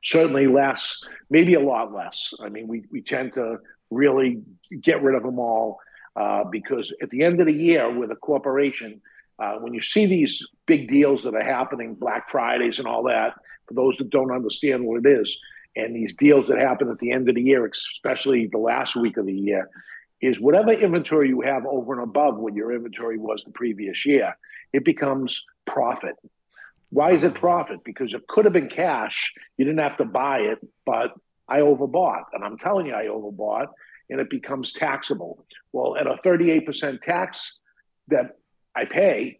certainly 0.02 0.46
less, 0.46 1.02
maybe 1.30 1.54
a 1.54 1.60
lot 1.60 1.92
less. 1.92 2.34
I 2.40 2.48
mean, 2.48 2.68
we 2.68 2.84
we 2.90 3.02
tend 3.02 3.34
to 3.34 3.58
really 3.90 4.42
get 4.80 5.02
rid 5.02 5.14
of 5.14 5.22
them 5.22 5.38
all 5.38 5.78
uh, 6.16 6.44
because 6.44 6.94
at 7.02 7.10
the 7.10 7.22
end 7.22 7.40
of 7.40 7.46
the 7.46 7.52
year 7.52 7.90
with 7.90 8.10
a 8.10 8.16
corporation, 8.16 9.00
uh, 9.38 9.56
when 9.56 9.74
you 9.74 9.82
see 9.82 10.06
these 10.06 10.46
big 10.66 10.88
deals 10.88 11.24
that 11.24 11.34
are 11.34 11.44
happening, 11.44 11.94
Black 11.94 12.30
Fridays 12.30 12.78
and 12.78 12.86
all 12.86 13.04
that, 13.04 13.34
for 13.66 13.74
those 13.74 13.96
that 13.98 14.10
don't 14.10 14.30
understand 14.30 14.84
what 14.84 15.04
it 15.04 15.20
is, 15.20 15.38
and 15.76 15.94
these 15.94 16.16
deals 16.16 16.46
that 16.48 16.58
happen 16.58 16.88
at 16.88 16.98
the 16.98 17.10
end 17.10 17.28
of 17.28 17.34
the 17.34 17.42
year, 17.42 17.66
especially 17.66 18.46
the 18.46 18.58
last 18.58 18.94
week 18.94 19.16
of 19.16 19.26
the 19.26 19.32
year, 19.32 19.68
is 20.20 20.40
whatever 20.40 20.72
inventory 20.72 21.28
you 21.28 21.40
have 21.40 21.66
over 21.66 21.94
and 21.94 22.02
above 22.02 22.36
what 22.36 22.54
your 22.54 22.72
inventory 22.72 23.18
was 23.18 23.44
the 23.44 23.50
previous 23.52 24.06
year, 24.06 24.36
it 24.72 24.84
becomes 24.84 25.44
profit. 25.66 26.14
Why 26.94 27.12
is 27.12 27.24
it 27.24 27.34
profit? 27.34 27.80
Because 27.84 28.14
it 28.14 28.24
could 28.28 28.44
have 28.44 28.54
been 28.54 28.68
cash. 28.68 29.34
You 29.56 29.64
didn't 29.64 29.80
have 29.80 29.96
to 29.96 30.04
buy 30.04 30.38
it, 30.38 30.58
but 30.86 31.12
I 31.48 31.58
overbought. 31.58 32.26
And 32.32 32.44
I'm 32.44 32.56
telling 32.56 32.86
you, 32.86 32.94
I 32.94 33.06
overbought, 33.06 33.66
and 34.08 34.20
it 34.20 34.30
becomes 34.30 34.72
taxable. 34.72 35.44
Well, 35.72 35.96
at 35.96 36.06
a 36.06 36.18
38% 36.24 37.02
tax 37.02 37.58
that 38.08 38.36
I 38.76 38.84
pay, 38.84 39.38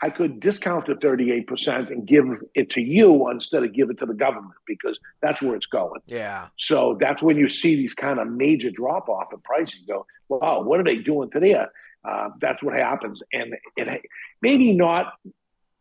I 0.00 0.10
could 0.10 0.38
discount 0.38 0.86
the 0.86 0.94
38% 0.94 1.90
and 1.90 2.06
give 2.06 2.24
it 2.54 2.70
to 2.70 2.80
you 2.80 3.28
instead 3.30 3.64
of 3.64 3.74
give 3.74 3.90
it 3.90 3.98
to 3.98 4.06
the 4.06 4.14
government 4.14 4.54
because 4.64 4.96
that's 5.20 5.42
where 5.42 5.56
it's 5.56 5.66
going. 5.66 6.02
Yeah. 6.06 6.48
So 6.56 6.96
that's 7.00 7.20
when 7.20 7.36
you 7.36 7.48
see 7.48 7.74
these 7.74 7.94
kind 7.94 8.20
of 8.20 8.28
major 8.28 8.70
drop 8.70 9.08
off 9.08 9.32
in 9.32 9.40
pricing. 9.40 9.80
You 9.80 9.94
go, 9.94 10.06
wow, 10.28 10.62
what 10.62 10.78
are 10.78 10.84
they 10.84 10.98
doing 10.98 11.30
to 11.32 11.40
there? 11.40 11.72
Uh, 12.08 12.28
that's 12.40 12.62
what 12.62 12.78
happens. 12.78 13.22
And 13.32 13.54
it 13.76 14.02
maybe 14.40 14.72
not 14.72 15.14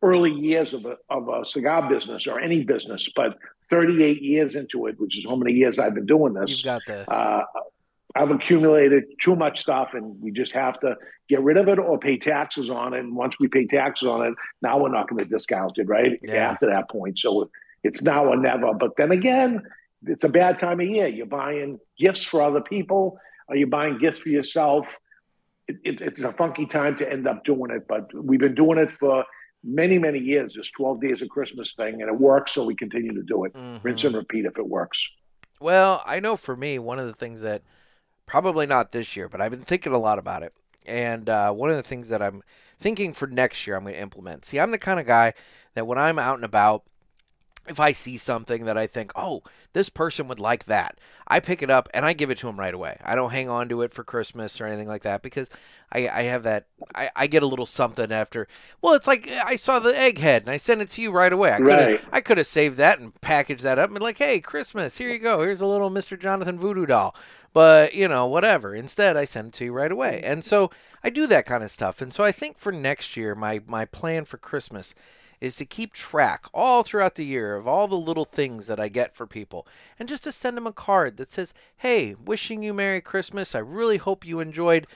early 0.02 0.32
years 0.32 0.74
of 0.74 0.86
a, 0.86 0.98
of 1.10 1.30
a 1.30 1.46
cigar 1.46 1.88
business 1.90 2.28
or 2.28 2.40
any 2.40 2.64
business, 2.64 3.10
but 3.16 3.38
38 3.70 4.22
years 4.22 4.56
into 4.56 4.88
it, 4.88 5.00
which 5.00 5.18
is 5.18 5.26
how 5.26 5.36
many 5.36 5.54
years 5.54 5.80
I've 5.80 5.96
been 5.96 6.06
doing 6.06 6.34
this. 6.34 6.52
You've 6.52 6.66
got 6.66 6.82
the. 6.86 7.10
Uh, 7.10 7.44
I've 8.14 8.32
accumulated 8.32 9.06
too 9.22 9.36
much 9.36 9.62
stuff, 9.62 9.94
and 9.94 10.22
we 10.22 10.32
just 10.32 10.52
have 10.52 10.80
to 10.82 10.98
get 11.30 11.42
rid 11.42 11.56
of 11.56 11.70
it 11.70 11.80
or 11.80 11.98
pay 11.98 12.18
taxes 12.18 12.70
on 12.70 12.94
it. 12.94 13.00
And 13.00 13.16
once 13.16 13.40
we 13.40 13.48
pay 13.48 13.66
taxes 13.66 14.08
on 14.08 14.26
it, 14.26 14.34
now 14.62 14.80
we're 14.80 14.90
not 14.90 15.10
going 15.10 15.24
to 15.24 15.30
discount 15.30 15.78
it, 15.78 15.88
right? 15.88 16.20
Yeah. 16.22 16.52
After 16.52 16.68
that 16.68 16.90
point, 16.90 17.20
so 17.20 17.50
it's 17.84 18.04
now 18.04 18.26
or 18.26 18.36
never. 18.36 18.74
But 18.74 18.98
then 18.98 19.12
again, 19.12 19.64
it's 20.06 20.26
a 20.26 20.30
bad 20.30 20.58
time 20.58 20.82
of 20.82 20.88
year. 20.88 21.08
You're 21.08 21.26
buying 21.26 21.80
gifts 21.98 22.24
for 22.24 22.42
other 22.42 22.62
people, 22.62 23.18
or 23.48 23.56
you're 23.56 23.68
buying 23.68 23.98
gifts 23.98 24.20
for 24.20 24.30
yourself. 24.30 24.98
It, 25.68 25.78
it, 25.86 26.02
it's 26.02 26.20
a 26.20 26.34
funky 26.34 26.66
time 26.66 26.98
to 26.98 27.10
end 27.10 27.28
up 27.28 27.46
doing 27.46 27.72
it, 27.72 27.88
but 27.88 28.14
we've 28.14 28.40
been 28.40 28.56
doing 28.56 28.78
it 28.78 28.92
for 29.00 29.24
many, 29.64 29.98
many 29.98 30.20
years. 30.20 30.56
This 30.56 30.72
12 30.72 31.02
days 31.02 31.22
of 31.22 31.30
Christmas 31.30 31.74
thing, 31.74 32.02
and 32.02 32.10
it 32.10 32.20
works, 32.20 32.54
so 32.54 32.66
we 32.66 32.76
continue 32.76 33.14
to 33.14 33.24
do 33.24 33.46
it. 33.46 33.54
Mm-hmm. 33.54 33.86
Rinse 33.86 34.04
and 34.04 34.16
repeat 34.16 34.46
if 34.46 34.58
it 34.58 34.68
works. 34.68 35.08
Well, 35.60 36.02
I 36.06 36.20
know 36.20 36.38
for 36.38 36.56
me, 36.56 36.80
one 36.80 37.00
of 37.00 37.06
the 37.06 37.14
things 37.14 37.42
that 37.42 37.62
probably 38.26 38.66
not 38.66 38.92
this 38.92 39.16
year, 39.16 39.30
but 39.30 39.42
I've 39.42 39.52
been 39.52 39.62
thinking 39.62 39.94
a 39.94 40.00
lot 40.00 40.18
about 40.18 40.44
it. 40.44 40.54
And 40.86 41.30
uh, 41.30 41.52
one 41.52 41.70
of 41.70 41.76
the 41.76 41.84
things 41.84 42.10
that 42.10 42.22
I'm 42.22 42.42
thinking 42.80 43.14
for 43.14 43.28
next 43.28 43.68
year, 43.68 43.76
I'm 43.76 43.84
going 43.84 43.94
to 43.94 44.02
implement. 44.02 44.46
See, 44.46 44.60
I'm 44.60 44.72
the 44.72 44.80
kind 44.80 45.00
of 45.00 45.06
guy 45.06 45.34
that 45.76 45.86
when 45.86 45.98
I'm 45.98 46.18
out 46.18 46.36
and 46.36 46.46
about, 46.46 46.84
if 47.68 47.80
I 47.80 47.92
see 47.92 48.18
something 48.18 48.66
that 48.66 48.78
I 48.78 48.88
think, 48.88 49.12
oh, 49.16 49.44
this 49.74 49.90
person 49.90 50.28
would 50.28 50.40
like 50.40 50.66
that, 50.66 51.00
I 51.28 51.40
pick 51.40 51.62
it 51.62 51.70
up 51.70 51.88
and 51.94 52.06
I 52.06 52.14
give 52.14 52.32
it 52.32 52.40
to 52.40 52.48
them 52.48 52.60
right 52.60 52.74
away. 52.74 52.98
I 53.04 53.16
don't 53.16 53.32
hang 53.32 53.50
on 53.50 53.70
to 53.70 53.84
it 53.84 53.94
for 53.94 54.04
Christmas 54.04 54.60
or 54.60 54.66
anything 54.66 54.88
like 54.88 55.04
that 55.04 55.22
because 55.22 55.50
I, 55.94 56.10
I 56.10 56.22
have 56.24 56.44
that, 56.44 56.66
I, 56.96 57.10
I 57.16 57.28
get 57.28 57.44
a 57.44 57.48
little 57.48 57.68
something 57.68 58.12
after. 58.12 58.48
Well, 58.82 58.94
it's 58.94 59.08
like 59.08 59.28
I 59.30 59.56
saw 59.58 59.80
the 59.80 59.92
egghead 59.92 60.42
and 60.42 60.50
I 60.50 60.58
sent 60.58 60.82
it 60.82 60.90
to 60.90 61.02
you 61.02 61.12
right 61.12 61.32
away. 61.32 61.54
I 61.54 61.58
could 61.60 61.80
have 61.80 61.88
Right. 61.88 62.02
I 62.12 62.22
could 62.22 62.38
have 62.40 62.48
saved 62.48 62.78
that 62.78 63.00
and 63.00 63.20
packaged 63.22 63.64
that 63.64 63.78
up 63.80 63.92
and 63.92 64.02
like, 64.02 64.18
hey, 64.18 64.40
Christmas, 64.40 64.98
here 64.98 65.10
you 65.10 65.20
go. 65.20 65.42
Here's 65.42 65.62
a 65.62 65.68
little 65.68 65.92
Mr. 65.92 66.20
Jonathan 66.20 66.58
Voodoo 66.58 66.86
doll. 66.88 67.16
But, 67.54 67.94
you 67.94 68.08
know, 68.08 68.26
whatever. 68.28 68.74
Instead, 68.74 69.18
I 69.18 69.26
send 69.26 69.50
it 69.50 69.54
to 69.56 69.66
you 69.66 69.74
right 69.74 69.92
away. 69.92 70.22
And 70.24 70.44
so 70.44 70.72
I 71.04 71.10
do 71.10 71.28
that 71.28 71.46
kind 71.46 71.64
of 71.64 71.70
stuff. 71.72 72.02
And 72.02 72.14
so 72.14 72.24
I 72.24 72.32
think 72.32 72.58
for 72.58 72.72
next 72.72 73.16
year, 73.18 73.36
my, 73.36 73.62
my 73.68 73.86
plan 73.86 74.26
for 74.26 74.38
Christmas 74.38 74.96
is 75.42 75.56
to 75.56 75.66
keep 75.66 75.92
track 75.92 76.46
all 76.54 76.84
throughout 76.84 77.16
the 77.16 77.26
year 77.26 77.56
of 77.56 77.68
all 77.68 77.88
the 77.88 77.96
little 77.96 78.26
things 78.26 78.68
that 78.68 78.80
I 78.80 78.88
get 78.88 79.16
for 79.16 79.26
people 79.26 79.68
and 80.00 80.08
just 80.08 80.24
to 80.24 80.32
send 80.32 80.56
them 80.56 80.68
a 80.68 80.72
card 80.72 81.18
that 81.18 81.30
says, 81.30 81.54
Hey, 81.78 82.14
wishing 82.14 82.64
you 82.64 82.74
Merry 82.74 83.02
Christmas. 83.02 83.56
I 83.56 83.60
really 83.60 83.98
hope 83.98 84.26
you 84.26 84.40
enjoyed 84.40 84.88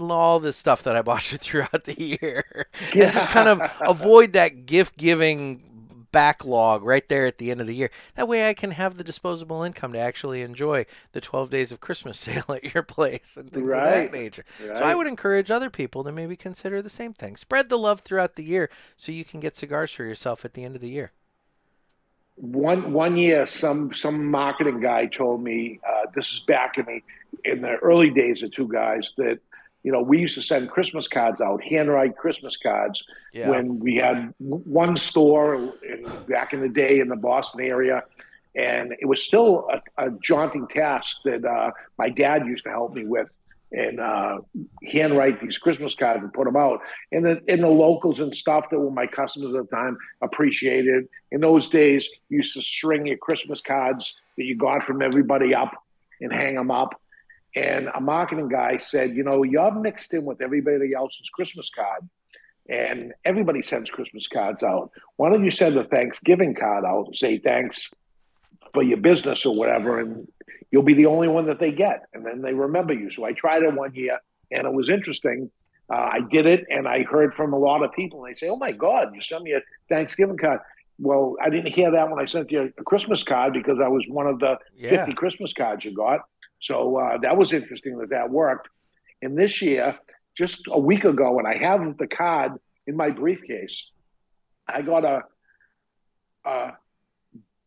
all 0.00 0.40
this 0.40 0.56
stuff 0.56 0.82
that 0.84 0.96
I 0.96 1.02
bought 1.02 1.32
you 1.32 1.38
throughout 1.38 1.84
the 1.84 2.00
year. 2.00 2.66
and 2.92 3.12
just 3.12 3.28
kind 3.28 3.48
of 3.48 3.60
avoid 3.82 4.32
that 4.32 4.66
gift 4.66 4.96
giving 4.96 5.69
backlog 6.12 6.82
right 6.82 7.06
there 7.08 7.26
at 7.26 7.38
the 7.38 7.50
end 7.50 7.60
of 7.60 7.66
the 7.66 7.74
year. 7.74 7.90
That 8.14 8.28
way 8.28 8.48
I 8.48 8.54
can 8.54 8.72
have 8.72 8.96
the 8.96 9.04
disposable 9.04 9.62
income 9.62 9.92
to 9.92 9.98
actually 9.98 10.42
enjoy 10.42 10.86
the 11.12 11.20
12 11.20 11.50
days 11.50 11.72
of 11.72 11.80
Christmas 11.80 12.18
sale 12.20 12.44
at 12.48 12.74
your 12.74 12.82
place 12.82 13.36
and 13.36 13.52
things 13.52 13.74
of 13.74 13.82
that 13.84 14.08
Right. 14.08 14.10
nature. 14.10 14.44
So 14.72 14.84
I 14.84 14.94
would 14.94 15.06
encourage 15.06 15.50
other 15.50 15.70
people 15.70 16.04
to 16.04 16.12
maybe 16.12 16.36
consider 16.36 16.82
the 16.82 16.90
same 16.90 17.12
thing. 17.12 17.36
Spread 17.36 17.68
the 17.68 17.78
love 17.78 18.00
throughout 18.00 18.36
the 18.36 18.44
year 18.44 18.70
so 18.96 19.12
you 19.12 19.24
can 19.24 19.40
get 19.40 19.54
cigars 19.54 19.90
for 19.92 20.04
yourself 20.04 20.44
at 20.44 20.54
the 20.54 20.64
end 20.64 20.74
of 20.76 20.80
the 20.82 20.90
year. 20.90 21.12
one 22.36 22.92
one 22.92 23.16
year 23.16 23.46
some 23.46 23.92
some 23.94 24.24
marketing 24.30 24.80
guy 24.80 25.06
told 25.06 25.42
me 25.42 25.78
uh, 25.86 26.06
this 26.14 26.32
is 26.32 26.40
back 26.40 26.78
in 26.78 26.86
the 26.86 27.00
in 27.50 27.60
the 27.60 27.76
early 27.76 28.10
days 28.10 28.42
of 28.42 28.50
two 28.50 28.66
guys 28.68 29.12
that 29.16 29.38
you 29.82 29.92
know 29.92 30.00
we 30.02 30.18
used 30.18 30.34
to 30.34 30.42
send 30.42 30.70
christmas 30.70 31.08
cards 31.08 31.40
out 31.40 31.62
handwrite 31.62 32.16
christmas 32.16 32.56
cards 32.56 33.04
Yeah. 33.32 33.50
when 33.50 33.78
we 33.78 33.96
had 33.96 34.34
one 34.38 34.96
store 34.96 35.54
in, 35.82 36.06
back 36.28 36.52
in 36.52 36.60
the 36.60 36.68
day 36.68 37.00
in 37.00 37.08
the 37.08 37.16
boston 37.16 37.64
area 37.64 38.02
and 38.54 38.94
it 38.98 39.06
was 39.06 39.22
still 39.22 39.68
a, 39.72 40.06
a 40.06 40.10
jaunting 40.22 40.66
task 40.66 41.22
that 41.24 41.44
uh, 41.44 41.70
my 41.98 42.08
dad 42.08 42.46
used 42.46 42.64
to 42.64 42.70
help 42.70 42.94
me 42.94 43.04
with 43.04 43.28
and 43.72 44.00
uh, 44.00 44.38
handwrite 44.84 45.40
these 45.40 45.56
Christmas 45.58 45.94
cards 45.94 46.24
and 46.24 46.32
put 46.32 46.44
them 46.44 46.56
out. 46.56 46.80
And 47.12 47.24
the 47.24 47.40
and 47.46 47.62
the 47.62 47.68
locals 47.68 48.18
and 48.18 48.34
stuff 48.34 48.68
that 48.70 48.78
were 48.78 48.90
my 48.90 49.06
customers 49.06 49.54
at 49.54 49.70
the 49.70 49.76
time 49.76 49.96
appreciated. 50.22 51.08
In 51.30 51.40
those 51.40 51.68
days, 51.68 52.10
you 52.28 52.38
used 52.38 52.54
to 52.54 52.62
string 52.62 53.06
your 53.06 53.16
Christmas 53.18 53.60
cards 53.60 54.20
that 54.36 54.44
you 54.44 54.56
got 54.56 54.82
from 54.82 55.02
everybody 55.02 55.54
up 55.54 55.72
and 56.20 56.32
hang 56.32 56.56
them 56.56 56.70
up. 56.70 57.00
And 57.56 57.88
a 57.94 58.00
marketing 58.00 58.48
guy 58.48 58.76
said, 58.76 59.14
you 59.16 59.24
know, 59.24 59.42
you're 59.42 59.72
mixed 59.72 60.14
in 60.14 60.24
with 60.24 60.40
everybody 60.40 60.92
else's 60.94 61.28
Christmas 61.30 61.70
card. 61.70 62.08
And 62.68 63.12
everybody 63.24 63.62
sends 63.62 63.90
Christmas 63.90 64.28
cards 64.28 64.62
out. 64.62 64.92
Why 65.16 65.30
don't 65.30 65.44
you 65.44 65.50
send 65.50 65.76
a 65.76 65.84
Thanksgiving 65.84 66.54
card 66.54 66.84
out 66.84 67.06
and 67.06 67.16
say 67.16 67.38
thanks 67.38 67.90
for 68.72 68.82
your 68.82 68.98
business 68.98 69.44
or 69.44 69.56
whatever, 69.56 69.98
and 69.98 70.28
you'll 70.70 70.84
be 70.84 70.94
the 70.94 71.06
only 71.06 71.26
one 71.26 71.46
that 71.46 71.58
they 71.58 71.72
get, 71.72 72.04
and 72.14 72.24
then 72.24 72.42
they 72.42 72.54
remember 72.54 72.94
you. 72.94 73.10
So 73.10 73.24
I 73.24 73.32
tried 73.32 73.64
it 73.64 73.74
one 73.74 73.92
year, 73.94 74.18
and 74.52 74.66
it 74.66 74.72
was 74.72 74.88
interesting. 74.88 75.50
Uh, 75.92 75.96
I 76.12 76.20
did 76.30 76.46
it, 76.46 76.64
and 76.70 76.86
I 76.86 77.02
heard 77.02 77.34
from 77.34 77.52
a 77.52 77.58
lot 77.58 77.82
of 77.82 77.92
people, 77.92 78.24
and 78.24 78.30
they 78.32 78.38
say, 78.38 78.48
"Oh 78.48 78.54
my 78.56 78.70
God, 78.70 79.12
you 79.12 79.20
sent 79.20 79.42
me 79.42 79.52
a 79.52 79.62
Thanksgiving 79.88 80.36
card." 80.36 80.60
Well, 81.00 81.34
I 81.42 81.50
didn't 81.50 81.72
hear 81.72 81.90
that 81.90 82.08
when 82.08 82.20
I 82.20 82.26
sent 82.26 82.52
you 82.52 82.72
a 82.78 82.84
Christmas 82.84 83.24
card 83.24 83.54
because 83.54 83.80
I 83.82 83.88
was 83.88 84.06
one 84.06 84.28
of 84.28 84.38
the 84.38 84.58
Yeah. 84.76 84.90
50 84.90 85.14
Christmas 85.14 85.52
cards 85.52 85.84
you 85.84 85.92
got. 85.92 86.20
So 86.60 86.96
uh, 86.98 87.18
that 87.18 87.36
was 87.36 87.52
interesting 87.52 87.98
that 87.98 88.10
that 88.10 88.30
worked. 88.30 88.68
And 89.22 89.36
this 89.36 89.60
year, 89.62 89.98
just 90.36 90.68
a 90.70 90.78
week 90.78 91.04
ago, 91.04 91.38
and 91.38 91.46
I 91.46 91.56
have 91.56 91.96
the 91.98 92.06
card 92.06 92.52
in 92.86 92.96
my 92.96 93.10
briefcase, 93.10 93.90
I 94.68 94.82
got 94.82 95.04
a, 95.04 95.22
a 96.44 96.72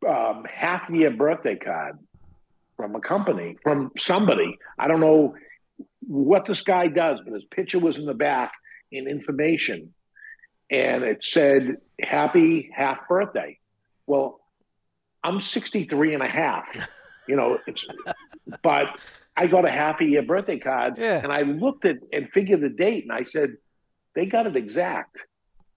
um, 0.08 0.46
half 0.46 0.90
year 0.90 1.12
birthday 1.12 1.56
card 1.56 1.98
from 2.78 2.96
a 2.96 3.00
company, 3.00 3.58
from 3.64 3.92
somebody. 3.98 4.58
I 4.78 4.88
don't 4.88 5.00
know 5.00 5.36
what 6.02 6.46
this 6.46 6.62
guy 6.62 6.88
does, 6.88 7.22
but 7.22 7.34
his 7.34 7.46
picture 7.46 7.80
was 7.80 7.98
in 7.98 8.06
the 8.06 8.14
back 8.14 8.54
in 8.92 9.08
information. 9.08 9.94
And 10.70 11.04
it 11.04 11.24
said, 11.24 11.78
Happy 12.02 12.70
half 12.74 13.08
birthday. 13.08 13.60
Well, 14.08 14.42
I'm 15.24 15.40
63 15.40 16.14
and 16.16 16.24
a 16.24 16.28
half. 16.28 16.66
You 17.28 17.38
know, 17.38 17.58
it's, 17.68 17.86
but 18.62 18.88
I 19.36 19.48
got 19.48 19.66
a 19.66 19.72
half 19.72 20.02
a 20.02 20.06
year 20.06 20.22
birthday 20.22 20.60
card 20.60 20.96
Yeah. 20.98 21.22
and 21.24 21.32
I 21.32 21.42
looked 21.42 21.86
at 21.86 21.98
and 22.12 22.30
figured 22.34 22.62
the 22.62 22.70
date 22.70 23.04
and 23.04 23.12
I 23.12 23.24
said, 23.24 23.52
they 24.16 24.26
got 24.26 24.46
it 24.48 24.56
exact. 24.56 25.18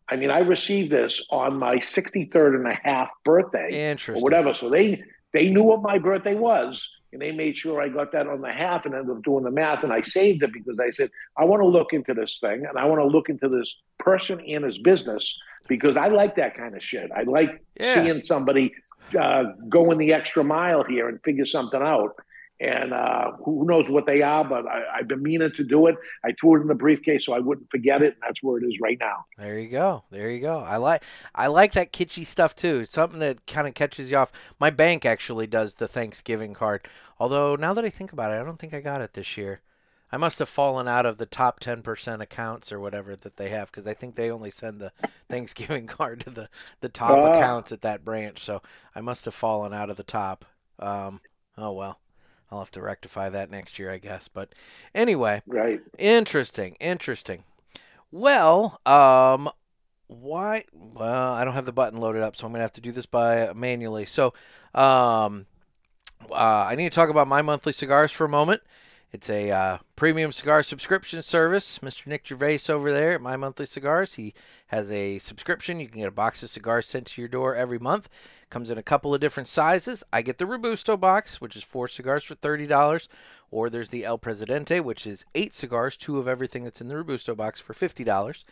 I 0.08 0.16
mean, 0.16 0.30
I 0.30 0.40
received 0.40 0.92
this 0.92 1.24
on 1.30 1.58
my 1.58 1.76
63rd 1.76 2.56
and 2.56 2.66
a 2.68 2.78
half 2.84 3.08
birthday 3.24 3.90
Interesting. 3.90 4.22
or 4.22 4.24
whatever. 4.24 4.52
So 4.54 4.70
they 4.70 5.02
they 5.32 5.48
knew 5.50 5.64
what 5.64 5.82
my 5.82 5.98
birthday 5.98 6.34
was, 6.34 6.98
and 7.12 7.20
they 7.20 7.30
made 7.32 7.58
sure 7.58 7.82
I 7.82 7.88
got 7.88 8.12
that 8.12 8.26
on 8.26 8.40
the 8.40 8.52
half 8.52 8.86
and 8.86 8.94
ended 8.94 9.14
up 9.14 9.22
doing 9.22 9.44
the 9.44 9.50
math. 9.50 9.82
And 9.82 9.92
I 9.92 10.00
saved 10.00 10.42
it 10.44 10.52
because 10.52 10.78
I 10.78 10.90
said 10.90 11.10
I 11.36 11.44
want 11.44 11.60
to 11.62 11.66
look 11.66 11.92
into 11.92 12.14
this 12.14 12.38
thing 12.40 12.64
and 12.66 12.78
I 12.78 12.84
want 12.86 13.00
to 13.00 13.06
look 13.06 13.28
into 13.28 13.48
this 13.48 13.82
person 13.98 14.40
and 14.48 14.64
his 14.64 14.78
business 14.78 15.36
because 15.68 15.96
I 15.96 16.06
like 16.08 16.36
that 16.36 16.56
kind 16.56 16.74
of 16.76 16.82
shit. 16.82 17.10
I 17.14 17.22
like 17.24 17.60
Yeah. 17.80 17.94
seeing 17.94 18.20
somebody 18.20 18.72
uh, 19.18 19.44
going 19.68 19.98
the 19.98 20.12
extra 20.12 20.44
mile 20.44 20.84
here 20.84 21.08
and 21.08 21.20
figure 21.22 21.46
something 21.46 21.82
out. 21.82 22.14
And 22.58 22.94
uh, 22.94 23.32
who 23.44 23.66
knows 23.66 23.90
what 23.90 24.06
they 24.06 24.22
are, 24.22 24.42
but 24.42 24.66
I, 24.66 24.82
I've 24.96 25.08
been 25.08 25.22
meaning 25.22 25.52
to 25.52 25.62
do 25.64 25.88
it. 25.88 25.96
I 26.24 26.32
threw 26.40 26.56
it 26.56 26.62
in 26.62 26.68
the 26.68 26.74
briefcase 26.74 27.26
so 27.26 27.34
I 27.34 27.38
wouldn't 27.38 27.70
forget 27.70 28.00
it, 28.00 28.14
and 28.14 28.22
that's 28.22 28.42
where 28.42 28.56
it 28.56 28.64
is 28.66 28.78
right 28.80 28.96
now. 28.98 29.26
There 29.36 29.58
you 29.58 29.68
go. 29.68 30.04
There 30.10 30.30
you 30.30 30.40
go. 30.40 30.60
I 30.60 30.78
like 30.78 31.02
I 31.34 31.48
like 31.48 31.72
that 31.72 31.92
kitschy 31.92 32.24
stuff 32.24 32.56
too. 32.56 32.80
It's 32.84 32.92
something 32.94 33.18
that 33.20 33.46
kind 33.46 33.68
of 33.68 33.74
catches 33.74 34.10
you 34.10 34.16
off. 34.16 34.32
My 34.58 34.70
bank 34.70 35.04
actually 35.04 35.46
does 35.46 35.74
the 35.74 35.86
Thanksgiving 35.86 36.54
card. 36.54 36.88
Although 37.20 37.56
now 37.56 37.74
that 37.74 37.84
I 37.84 37.90
think 37.90 38.12
about 38.12 38.32
it, 38.32 38.40
I 38.40 38.44
don't 38.44 38.58
think 38.58 38.72
I 38.72 38.80
got 38.80 39.02
it 39.02 39.12
this 39.12 39.36
year. 39.36 39.60
I 40.10 40.16
must 40.18 40.38
have 40.38 40.48
fallen 40.48 40.86
out 40.88 41.04
of 41.04 41.18
the 41.18 41.26
top 41.26 41.58
10% 41.60 42.20
accounts 42.20 42.70
or 42.70 42.78
whatever 42.78 43.16
that 43.16 43.36
they 43.36 43.48
have 43.48 43.70
because 43.72 43.88
I 43.88 43.92
think 43.92 44.14
they 44.14 44.30
only 44.30 44.50
send 44.52 44.80
the 44.80 44.92
Thanksgiving 45.28 45.86
card 45.88 46.20
to 46.20 46.30
the, 46.30 46.48
the 46.80 46.88
top 46.88 47.18
Ah. 47.18 47.32
accounts 47.32 47.72
at 47.72 47.82
that 47.82 48.04
branch. 48.04 48.38
So 48.38 48.62
I 48.94 49.00
must 49.00 49.24
have 49.24 49.34
fallen 49.34 49.74
out 49.74 49.90
of 49.90 49.96
the 49.96 50.04
top. 50.04 50.44
Um, 50.78 51.20
oh, 51.58 51.72
well. 51.72 51.98
I'll 52.50 52.60
have 52.60 52.70
to 52.72 52.82
rectify 52.82 53.28
that 53.28 53.50
next 53.50 53.78
year, 53.78 53.90
I 53.90 53.98
guess. 53.98 54.28
But 54.28 54.54
anyway, 54.94 55.42
Right. 55.46 55.80
interesting, 55.98 56.76
interesting. 56.80 57.44
Well, 58.12 58.80
um, 58.86 59.50
why? 60.06 60.64
Well, 60.72 61.32
I 61.34 61.44
don't 61.44 61.54
have 61.54 61.66
the 61.66 61.72
button 61.72 62.00
loaded 62.00 62.22
up, 62.22 62.36
so 62.36 62.46
I'm 62.46 62.52
gonna 62.52 62.62
have 62.62 62.72
to 62.72 62.80
do 62.80 62.92
this 62.92 63.06
by 63.06 63.52
manually. 63.52 64.04
So, 64.06 64.32
um, 64.74 65.46
uh, 66.30 66.66
I 66.68 66.74
need 66.76 66.90
to 66.90 66.94
talk 66.94 67.10
about 67.10 67.28
my 67.28 67.42
monthly 67.42 67.72
cigars 67.72 68.12
for 68.12 68.24
a 68.24 68.28
moment. 68.28 68.62
It's 69.12 69.30
a 69.30 69.50
uh, 69.50 69.78
premium 69.94 70.32
cigar 70.32 70.62
subscription 70.62 71.22
service. 71.22 71.78
Mr. 71.78 72.06
Nick 72.06 72.26
Gervais 72.26 72.60
over 72.68 72.92
there 72.92 73.12
at 73.12 73.20
My 73.22 73.36
Monthly 73.36 73.64
Cigars. 73.64 74.14
He 74.14 74.34
has 74.66 74.90
a 74.90 75.18
subscription. 75.18 75.80
You 75.80 75.88
can 75.88 75.98
get 76.00 76.08
a 76.08 76.12
box 76.12 76.42
of 76.42 76.50
cigars 76.50 76.86
sent 76.86 77.06
to 77.06 77.20
your 77.22 77.28
door 77.28 77.54
every 77.54 77.78
month. 77.78 78.08
Comes 78.48 78.70
in 78.70 78.78
a 78.78 78.82
couple 78.82 79.12
of 79.12 79.20
different 79.20 79.48
sizes. 79.48 80.04
I 80.12 80.22
get 80.22 80.38
the 80.38 80.46
Robusto 80.46 80.96
box, 80.96 81.40
which 81.40 81.56
is 81.56 81.64
four 81.64 81.88
cigars 81.88 82.22
for 82.22 82.36
thirty 82.36 82.66
dollars, 82.66 83.08
or 83.50 83.68
there's 83.68 83.90
the 83.90 84.04
El 84.04 84.18
Presidente, 84.18 84.80
which 84.80 85.06
is 85.06 85.24
eight 85.34 85.52
cigars, 85.52 85.96
two 85.96 86.18
of 86.18 86.28
everything 86.28 86.62
that's 86.64 86.80
in 86.80 86.88
the 86.88 86.96
Robusto 86.96 87.34
box 87.34 87.58
for 87.58 87.74
fifty 87.74 88.04
dollars. 88.04 88.44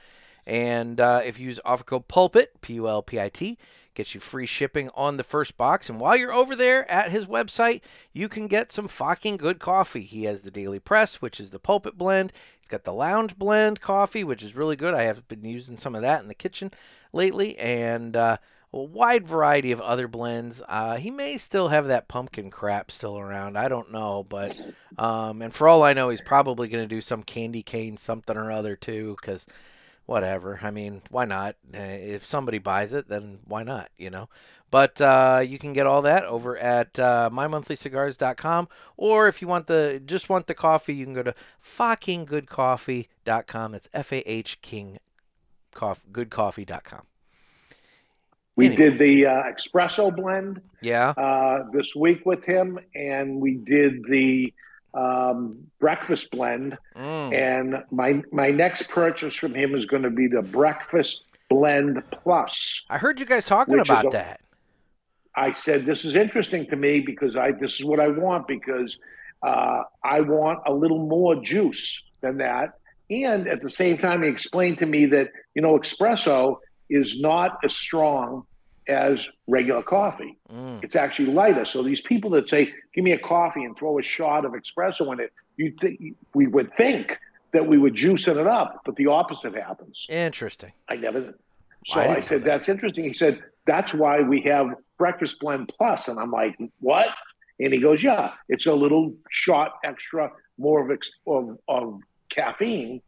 And 0.46 1.00
uh, 1.00 1.22
if 1.24 1.38
you 1.38 1.46
use 1.46 1.60
offer 1.64 1.84
code 1.84 2.08
Pulpit, 2.08 2.60
P 2.60 2.74
U 2.74 2.88
L 2.88 3.02
P 3.02 3.20
I 3.20 3.28
T, 3.28 3.56
gets 3.94 4.14
you 4.14 4.20
free 4.20 4.46
shipping 4.46 4.90
on 4.96 5.16
the 5.16 5.24
first 5.24 5.56
box. 5.56 5.88
And 5.88 6.00
while 6.00 6.16
you're 6.16 6.32
over 6.32 6.56
there 6.56 6.90
at 6.90 7.12
his 7.12 7.26
website, 7.26 7.80
you 8.12 8.28
can 8.28 8.48
get 8.48 8.72
some 8.72 8.88
fucking 8.88 9.36
good 9.36 9.60
coffee. 9.60 10.02
He 10.02 10.24
has 10.24 10.42
the 10.42 10.50
Daily 10.50 10.80
Press, 10.80 11.22
which 11.22 11.38
is 11.38 11.52
the 11.52 11.60
Pulpit 11.60 11.96
blend. 11.96 12.32
He's 12.58 12.68
got 12.68 12.82
the 12.82 12.92
Lounge 12.92 13.36
Blend 13.36 13.80
coffee, 13.80 14.24
which 14.24 14.42
is 14.42 14.56
really 14.56 14.76
good. 14.76 14.92
I 14.92 15.02
have 15.04 15.28
been 15.28 15.44
using 15.44 15.78
some 15.78 15.94
of 15.94 16.02
that 16.02 16.20
in 16.20 16.28
the 16.28 16.34
kitchen 16.34 16.72
lately, 17.12 17.56
and 17.58 18.16
uh, 18.16 18.38
a 18.74 18.82
wide 18.82 19.28
variety 19.28 19.70
of 19.70 19.80
other 19.80 20.08
blends. 20.08 20.60
Uh, 20.68 20.96
he 20.96 21.10
may 21.10 21.36
still 21.36 21.68
have 21.68 21.86
that 21.86 22.08
pumpkin 22.08 22.50
crap 22.50 22.90
still 22.90 23.16
around. 23.16 23.56
I 23.56 23.68
don't 23.68 23.92
know, 23.92 24.24
but 24.24 24.56
um, 24.98 25.40
and 25.42 25.54
for 25.54 25.68
all 25.68 25.84
I 25.84 25.92
know, 25.92 26.08
he's 26.08 26.20
probably 26.20 26.66
going 26.68 26.82
to 26.82 26.88
do 26.94 27.00
some 27.00 27.22
candy 27.22 27.62
cane 27.62 27.96
something 27.96 28.36
or 28.36 28.50
other 28.50 28.74
too, 28.74 29.16
because 29.20 29.46
whatever. 30.06 30.58
I 30.60 30.72
mean, 30.72 31.02
why 31.08 31.24
not? 31.24 31.54
Uh, 31.72 31.78
If 31.78 32.26
somebody 32.26 32.58
buys 32.58 32.92
it, 32.92 33.06
then 33.08 33.38
why 33.44 33.62
not? 33.62 33.90
You 33.96 34.10
know. 34.10 34.28
But 34.72 35.00
uh, 35.00 35.42
you 35.46 35.58
can 35.58 35.72
get 35.72 35.86
all 35.86 36.02
that 36.02 36.24
over 36.24 36.58
at 36.58 36.98
uh, 36.98 37.30
mymonthlycigars.com, 37.32 38.68
or 38.96 39.28
if 39.28 39.40
you 39.40 39.46
want 39.46 39.68
the 39.68 40.02
just 40.04 40.28
want 40.28 40.48
the 40.48 40.54
coffee, 40.54 40.96
you 40.96 41.04
can 41.04 41.14
go 41.14 41.22
to 41.22 41.34
fuckinggoodcoffee.com. 41.62 43.72
That's 43.72 43.88
F 43.94 44.12
A 44.12 44.28
H 44.28 44.60
King 44.62 44.98
coffee, 45.72 46.08
goodcoffee.com. 46.10 47.06
We 48.56 48.66
Anyway. 48.66 48.90
did 48.90 48.98
the 48.98 49.26
uh, 49.26 49.42
espresso 49.52 50.14
blend 50.14 50.60
Yeah. 50.80 51.08
uh, 51.10 51.64
this 51.72 51.94
week 51.96 52.24
with 52.24 52.44
him, 52.44 52.78
and 52.94 53.40
we 53.40 53.54
did 53.54 54.04
the 54.08 54.52
um, 54.94 55.58
breakfast 55.80 56.30
blend. 56.30 56.78
Mm. 56.96 57.32
And 57.34 57.84
my 57.90 58.22
my 58.30 58.50
next 58.50 58.88
purchase 58.88 59.34
from 59.34 59.54
him 59.54 59.74
is 59.74 59.86
going 59.86 60.04
to 60.04 60.10
be 60.10 60.28
the 60.28 60.42
breakfast 60.42 61.24
blend 61.50 62.00
plus. 62.12 62.82
I 62.88 62.98
heard 62.98 63.18
you 63.18 63.26
guys 63.26 63.44
talking 63.44 63.78
about 63.80 64.06
a- 64.06 64.10
that. 64.10 64.40
I 65.36 65.50
said 65.50 65.84
this 65.84 66.04
is 66.04 66.14
interesting 66.14 66.64
to 66.66 66.76
me 66.76 67.00
because 67.00 67.34
I 67.34 67.50
this 67.50 67.80
is 67.80 67.84
what 67.84 67.98
I 67.98 68.06
want 68.06 68.46
because 68.46 69.00
uh, 69.42 69.82
I 70.04 70.20
want 70.20 70.60
a 70.64 70.72
little 70.72 71.04
more 71.08 71.34
juice 71.42 72.04
than 72.20 72.36
that. 72.38 72.74
And 73.10 73.48
at 73.48 73.60
the 73.62 73.68
same 73.68 73.98
time, 73.98 74.22
he 74.22 74.28
explained 74.28 74.78
to 74.78 74.86
me 74.86 75.06
that 75.06 75.30
you 75.56 75.62
know 75.62 75.76
espresso 75.76 76.58
is 76.94 77.20
not 77.20 77.58
as 77.64 77.74
strong 77.74 78.46
as 78.86 79.30
regular 79.46 79.82
coffee. 79.82 80.36
Mm. 80.52 80.84
It's 80.84 80.96
actually 80.96 81.32
lighter. 81.32 81.64
So 81.64 81.82
these 81.82 82.00
people 82.00 82.30
that 82.30 82.48
say, 82.48 82.72
"Give 82.94 83.02
me 83.02 83.12
a 83.12 83.18
coffee 83.18 83.64
and 83.64 83.76
throw 83.76 83.98
a 83.98 84.02
shot 84.02 84.44
of 84.44 84.52
espresso 84.52 85.12
in 85.12 85.20
it," 85.20 85.32
you 85.56 85.72
think 85.80 86.00
we 86.34 86.46
would 86.46 86.70
think 86.76 87.18
that 87.52 87.66
we 87.66 87.78
were 87.78 87.90
juicing 87.90 88.38
it 88.38 88.46
up, 88.46 88.82
but 88.84 88.96
the 88.96 89.06
opposite 89.06 89.54
happens. 89.54 90.06
Interesting. 90.08 90.72
I 90.88 90.96
never. 90.96 91.34
So 91.86 92.00
I 92.00 92.16
I, 92.16 92.20
said, 92.20 92.42
that. 92.42 92.46
"That's 92.50 92.68
interesting." 92.68 93.04
He 93.04 93.12
said, 93.12 93.42
"That's 93.66 93.92
why 93.94 94.20
we 94.20 94.40
have 94.42 94.66
breakfast 94.98 95.40
blend 95.40 95.72
plus," 95.76 96.08
and 96.08 96.18
I'm 96.18 96.30
like, 96.30 96.56
"What?" 96.80 97.08
And 97.58 97.72
he 97.72 97.80
goes, 97.80 98.02
"Yeah, 98.02 98.32
it's 98.48 98.66
a 98.66 98.74
little 98.74 99.14
shot 99.30 99.78
extra, 99.84 100.30
more 100.58 100.84
of 100.84 100.90
ex- 100.90 101.10
of, 101.26 101.58
of 101.68 102.00
caffeine, 102.28 103.00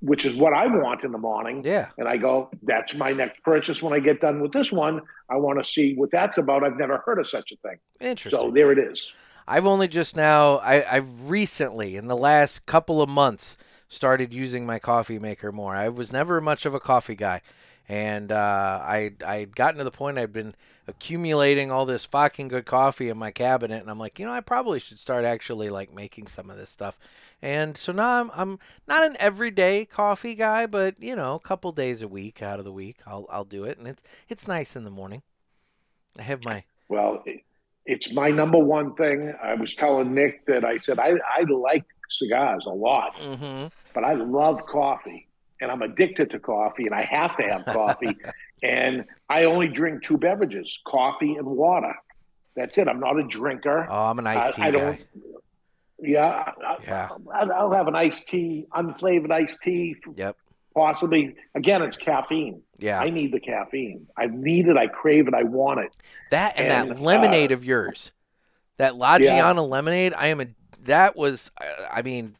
which 0.00 0.24
is 0.24 0.34
what 0.34 0.52
I 0.52 0.66
want 0.66 1.04
in 1.04 1.12
the 1.12 1.18
morning." 1.18 1.62
Yeah. 1.64 1.90
And 1.98 2.08
I 2.08 2.16
go, 2.16 2.50
"That's 2.62 2.94
my 2.94 3.12
next 3.12 3.42
purchase 3.42 3.82
when 3.82 3.92
I 3.92 3.98
get 3.98 4.20
done 4.20 4.40
with 4.40 4.52
this 4.52 4.72
one. 4.72 5.02
I 5.30 5.36
want 5.36 5.58
to 5.58 5.64
see 5.64 5.94
what 5.94 6.10
that's 6.10 6.38
about. 6.38 6.64
I've 6.64 6.78
never 6.78 6.98
heard 7.04 7.18
of 7.18 7.28
such 7.28 7.52
a 7.52 7.56
thing." 7.56 7.78
Interesting. 8.00 8.40
So 8.40 8.50
there 8.50 8.72
it 8.72 8.78
is. 8.78 9.12
I've 9.48 9.66
only 9.66 9.86
just 9.86 10.16
now, 10.16 10.56
I, 10.56 10.84
I've 10.96 11.30
recently, 11.30 11.96
in 11.96 12.08
the 12.08 12.16
last 12.16 12.66
couple 12.66 13.00
of 13.00 13.08
months, 13.08 13.56
started 13.88 14.34
using 14.34 14.66
my 14.66 14.80
coffee 14.80 15.20
maker 15.20 15.52
more. 15.52 15.76
I 15.76 15.88
was 15.88 16.12
never 16.12 16.40
much 16.40 16.66
of 16.66 16.74
a 16.74 16.80
coffee 16.80 17.14
guy. 17.14 17.42
And 17.88 18.32
uh, 18.32 18.80
I 18.82 19.12
I'd 19.24 19.54
gotten 19.54 19.78
to 19.78 19.84
the 19.84 19.90
point 19.90 20.18
I'd 20.18 20.32
been 20.32 20.54
accumulating 20.88 21.70
all 21.70 21.84
this 21.86 22.04
fucking 22.04 22.48
good 22.48 22.66
coffee 22.66 23.08
in 23.08 23.18
my 23.18 23.30
cabinet, 23.30 23.80
and 23.80 23.90
I'm 23.90 23.98
like, 23.98 24.18
you 24.18 24.26
know, 24.26 24.32
I 24.32 24.40
probably 24.40 24.78
should 24.78 24.98
start 24.98 25.24
actually 25.24 25.70
like 25.70 25.92
making 25.92 26.26
some 26.28 26.50
of 26.50 26.56
this 26.56 26.70
stuff. 26.70 26.98
And 27.42 27.76
so 27.76 27.92
now 27.92 28.20
I'm 28.20 28.30
I'm 28.34 28.58
not 28.88 29.04
an 29.04 29.16
everyday 29.20 29.84
coffee 29.84 30.34
guy, 30.34 30.66
but 30.66 31.00
you 31.02 31.14
know, 31.16 31.34
a 31.34 31.40
couple 31.40 31.72
days 31.72 32.02
a 32.02 32.08
week 32.08 32.42
out 32.42 32.58
of 32.58 32.64
the 32.64 32.72
week, 32.72 32.96
I'll 33.06 33.26
I'll 33.30 33.44
do 33.44 33.64
it, 33.64 33.78
and 33.78 33.86
it's 33.86 34.02
it's 34.28 34.48
nice 34.48 34.74
in 34.76 34.84
the 34.84 34.90
morning. 34.90 35.22
I 36.18 36.22
have 36.22 36.42
my 36.44 36.64
Well, 36.88 37.22
it, 37.26 37.40
it's 37.84 38.12
my 38.12 38.30
number 38.30 38.58
one 38.58 38.94
thing. 38.94 39.32
I 39.42 39.54
was 39.54 39.74
telling 39.74 40.14
Nick 40.14 40.46
that 40.46 40.64
I 40.64 40.78
said 40.78 40.98
I, 40.98 41.12
I 41.38 41.42
like 41.48 41.84
cigars 42.10 42.66
a 42.66 42.70
lot, 42.70 43.14
hmm 43.14 43.66
but 43.94 44.04
I 44.04 44.14
love 44.14 44.64
coffee 44.66 45.25
and 45.60 45.70
I'm 45.70 45.82
addicted 45.82 46.30
to 46.30 46.38
coffee 46.38 46.84
and 46.84 46.94
I 46.94 47.02
have 47.04 47.36
to 47.36 47.42
have 47.44 47.64
coffee. 47.66 48.16
and 48.62 49.04
I 49.28 49.44
only 49.44 49.68
drink 49.68 50.02
two 50.02 50.18
beverages 50.18 50.82
coffee 50.86 51.34
and 51.34 51.46
water. 51.46 51.94
That's 52.54 52.78
it. 52.78 52.88
I'm 52.88 53.00
not 53.00 53.18
a 53.18 53.24
drinker. 53.24 53.86
Oh, 53.90 54.06
I'm 54.06 54.18
an 54.18 54.26
I, 54.26 54.36
iced 54.36 54.56
tea 54.56 54.62
I 54.62 54.70
guy. 54.70 54.78
don't. 54.78 55.00
Yeah, 55.98 56.52
I, 56.64 56.76
Yeah. 56.82 57.08
I, 57.32 57.44
I'll 57.44 57.72
have 57.72 57.88
an 57.88 57.94
iced 57.96 58.28
tea, 58.28 58.66
unflavored 58.74 59.30
iced 59.30 59.62
tea, 59.62 59.96
Yep. 60.14 60.36
possibly. 60.74 61.36
Again, 61.54 61.82
it's 61.82 61.96
caffeine. 61.96 62.62
Yeah. 62.78 63.00
I 63.00 63.10
need 63.10 63.32
the 63.32 63.40
caffeine. 63.40 64.06
I 64.16 64.26
need 64.26 64.68
it. 64.68 64.76
I 64.76 64.88
crave 64.88 65.26
it. 65.28 65.34
I 65.34 65.42
want 65.42 65.80
it. 65.80 65.96
That 66.30 66.54
and, 66.58 66.66
And, 66.70 66.90
that 66.90 67.00
lemonade 67.00 67.50
uh, 67.50 67.54
of 67.54 67.64
yours, 67.64 68.12
that 68.76 68.96
La 68.96 69.18
Giana 69.18 69.66
lemonade. 69.66 70.12
I 70.14 70.28
am 70.28 70.40
a. 70.40 70.46
That 70.82 71.16
was. 71.16 71.50
I 71.90 72.02
mean, 72.02 72.36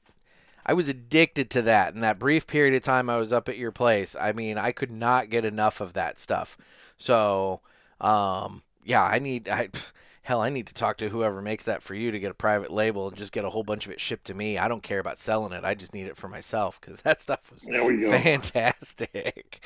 I 0.66 0.74
was 0.74 0.88
addicted 0.88 1.48
to 1.50 1.62
that 1.62 1.94
in 1.94 2.00
that 2.00 2.18
brief 2.18 2.46
period 2.48 2.74
of 2.74 2.82
time 2.82 3.08
I 3.08 3.18
was 3.18 3.32
up 3.32 3.48
at 3.48 3.56
your 3.56 3.70
place. 3.70 4.16
I 4.20 4.32
mean, 4.32 4.58
I 4.58 4.72
could 4.72 4.90
not 4.90 5.30
get 5.30 5.44
enough 5.44 5.80
of 5.80 5.92
that 5.92 6.18
stuff. 6.18 6.58
So, 6.98 7.60
um, 8.00 8.62
yeah, 8.84 9.04
I 9.04 9.20
need. 9.20 9.48
I 9.48 9.68
hell, 10.22 10.40
I 10.40 10.50
need 10.50 10.66
to 10.66 10.74
talk 10.74 10.96
to 10.98 11.08
whoever 11.08 11.40
makes 11.40 11.64
that 11.66 11.84
for 11.84 11.94
you 11.94 12.10
to 12.10 12.18
get 12.18 12.32
a 12.32 12.34
private 12.34 12.72
label 12.72 13.06
and 13.06 13.16
just 13.16 13.30
get 13.30 13.44
a 13.44 13.50
whole 13.50 13.62
bunch 13.62 13.86
of 13.86 13.92
it 13.92 14.00
shipped 14.00 14.24
to 14.26 14.34
me. 14.34 14.58
I 14.58 14.66
don't 14.66 14.82
care 14.82 14.98
about 14.98 15.20
selling 15.20 15.52
it. 15.52 15.64
I 15.64 15.74
just 15.74 15.94
need 15.94 16.08
it 16.08 16.16
for 16.16 16.26
myself 16.28 16.80
because 16.80 17.00
that 17.02 17.20
stuff 17.20 17.52
was 17.52 17.62
There 17.62 17.84
we 17.84 17.98
go. 18.00 18.10
fantastic. 18.10 19.64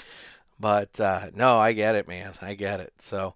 But 0.59 1.01
uh, 1.01 1.31
no, 1.35 1.56
I 1.56 1.72
get 1.72 1.94
it, 1.94 2.06
man. 2.06 2.35
I 2.43 2.52
get 2.52 2.81
it. 2.81 2.93
So, 2.98 3.35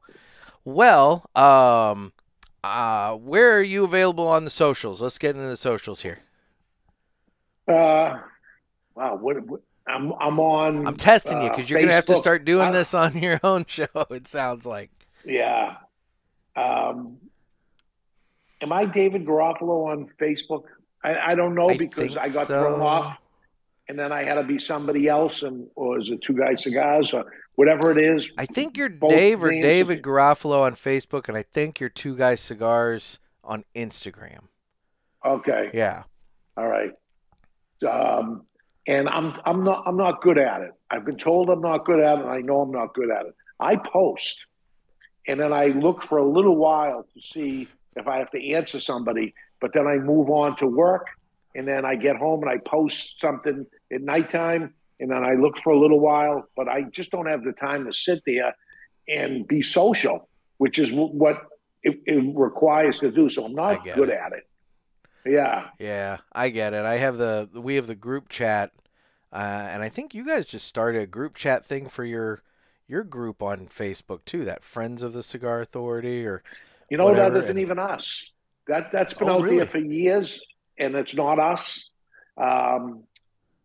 well, 0.66 1.31
um, 1.35 2.12
uh, 2.62 3.15
where 3.15 3.57
are 3.57 3.62
you 3.62 3.85
available 3.85 4.28
on 4.28 4.45
the 4.45 4.51
socials? 4.51 5.01
Let's 5.01 5.16
get 5.16 5.35
into 5.35 5.49
the 5.49 5.57
socials 5.57 6.03
here. 6.03 6.19
Uh, 7.69 8.20
wow. 8.95 9.16
What, 9.16 9.47
what 9.47 9.61
I'm 9.86 10.12
I'm 10.20 10.41
on. 10.41 10.86
I'm 10.86 10.97
testing 10.97 11.43
you 11.43 11.49
uh, 11.49 11.51
because 11.51 11.69
you're 11.69 11.81
gonna 11.81 11.93
have 11.93 12.07
to 12.07 12.16
start 12.16 12.45
doing 12.45 12.69
I- 12.69 12.73
this 12.73 12.95
on 12.95 13.16
your 13.23 13.41
own 13.43 13.65
show. 13.66 13.86
It 14.11 14.27
sounds 14.27 14.66
like. 14.66 14.91
Yeah. 15.24 15.77
Um, 16.57 17.19
am 18.61 18.73
I 18.73 18.85
David 18.85 19.27
Garofalo 19.27 19.91
on 19.91 20.09
Facebook? 20.20 20.65
I, 21.03 21.32
I 21.32 21.35
don't 21.35 21.55
know 21.55 21.69
I 21.69 21.77
because 21.77 22.16
I 22.16 22.28
got 22.28 22.47
so. 22.47 22.62
thrown 22.62 22.81
off, 22.81 23.19
and 23.89 23.99
then 23.99 24.12
I 24.12 24.24
had 24.24 24.35
to 24.35 24.45
be 24.45 24.59
somebody 24.59 25.09
else, 25.09 25.43
and 25.43 25.69
or 25.74 25.99
is 25.99 26.11
it 26.11 26.23
two 26.23 26.35
guys 26.35 26.62
cigars? 26.62 27.12
Or 27.12 27.27
whatever 27.57 27.91
it 27.91 27.99
is. 27.99 28.32
I 28.39 28.47
think 28.47 28.77
you're 28.77 28.89
Dave 28.89 29.43
or 29.43 29.51
David 29.51 30.03
Garofalo 30.03 30.62
on 30.62 30.74
Facebook, 30.74 31.28
and 31.28 31.36
I 31.36 31.43
think 31.43 31.81
you're 31.81 31.89
Two 31.89 32.16
Guys 32.16 32.41
Cigars 32.41 33.19
on 33.43 33.65
Instagram. 33.74 34.49
Okay. 35.24 35.70
Yeah. 35.73 36.05
All 36.57 36.69
right. 36.69 36.93
Um, 37.82 38.46
and 38.86 39.09
I'm 39.09 39.38
I'm 39.44 39.62
not 39.64 39.84
I'm 39.86 39.96
not 39.96 40.22
good 40.22 40.38
at 40.38 40.60
it. 40.62 40.72
I've 40.90 41.05
been 41.05 41.16
told 41.16 41.48
I'm 41.48 41.60
not 41.60 41.84
good 41.84 42.01
at 42.01 42.18
it, 42.18 42.22
and 42.22 42.30
I 42.30 42.40
know 42.40 42.60
I'm 42.60 42.72
not 42.72 42.94
good 42.94 43.10
at 43.10 43.26
it. 43.26 43.34
I 43.59 43.76
post, 43.76 44.46
and 45.26 45.40
then 45.40 45.52
I 45.52 45.66
look 45.66 46.02
for 46.05 46.18
a 46.18 46.28
little 46.28 46.56
while 46.56 47.06
to 47.14 47.22
see 47.22 47.68
if 47.96 48.06
I 48.09 48.18
have 48.18 48.30
to 48.32 48.52
answer 48.52 48.80
somebody, 48.80 49.34
but 49.60 49.72
then 49.72 49.86
I 49.86 49.96
move 49.96 50.28
on 50.28 50.56
to 50.56 50.66
work, 50.66 51.06
and 51.55 51.66
then 51.66 51.84
I 51.84 51.94
get 51.94 52.16
home 52.16 52.42
and 52.42 52.51
I 52.51 52.59
post 52.59 53.20
something 53.20 53.66
at 53.92 54.01
nighttime, 54.02 54.74
and 55.01 55.10
then 55.10 55.24
I 55.24 55.34
look 55.34 55.59
for 55.59 55.70
a 55.70 55.78
little 55.78 56.01
while, 56.01 56.48
but 56.56 56.68
I 56.68 56.82
just 56.82 57.10
don't 57.10 57.26
have 57.26 57.44
the 57.44 57.52
time 57.52 57.86
to 57.86 57.92
sit 57.92 58.22
there 58.26 58.55
and 59.09 59.46
be 59.46 59.62
social, 59.62 60.28
which 60.59 60.78
is 60.78 60.90
what 60.92 61.42
it, 61.82 62.01
it 62.06 62.36
requires 62.36 63.01
to 63.01 63.10
do. 63.10 63.28
So 63.28 63.44
I'm 63.44 63.55
not 63.55 63.84
good 63.84 64.09
it. 64.09 64.18
at 64.18 64.32
it. 64.32 64.46
Yeah. 65.26 65.68
Yeah, 65.78 66.18
I 66.32 66.51
get 66.51 66.74
it. 66.74 66.84
I 66.84 66.96
have 66.96 67.16
the 67.18 67.48
we 67.55 67.76
have 67.76 67.86
the 67.86 67.94
group 67.94 68.28
chat, 68.28 68.72
uh, 69.32 69.68
and 69.70 69.82
I 69.82 69.88
think 69.88 70.14
you 70.14 70.26
guys 70.26 70.46
just 70.46 70.66
started 70.66 71.02
a 71.02 71.06
group 71.06 71.34
chat 71.34 71.64
thing 71.64 71.88
for 71.88 72.05
your 72.05 72.42
your 72.86 73.02
group 73.05 73.42
on 73.42 73.66
Facebook 73.68 74.24
too. 74.24 74.44
That 74.44 74.62
Friends 74.64 75.02
of 75.02 75.12
the 75.12 75.22
Cigar 75.22 75.60
Authority, 75.60 76.26
or 76.26 76.42
You 76.90 76.98
know 76.98 77.05
whatever, 77.05 77.30
that 77.34 77.38
isn't 77.38 77.51
and- 77.52 77.60
even 77.60 77.78
us. 77.78 78.32
That 78.66 78.92
that's 78.92 79.14
been 79.14 79.28
Oh, 79.28 79.34
out 79.36 79.42
really? 79.42 79.59
there 79.59 79.66
for 79.66 79.78
years, 79.78 80.42
and 80.78 80.94
it's 80.94 81.14
not 81.14 81.38
us. 81.38 81.90
Um, 82.36 83.05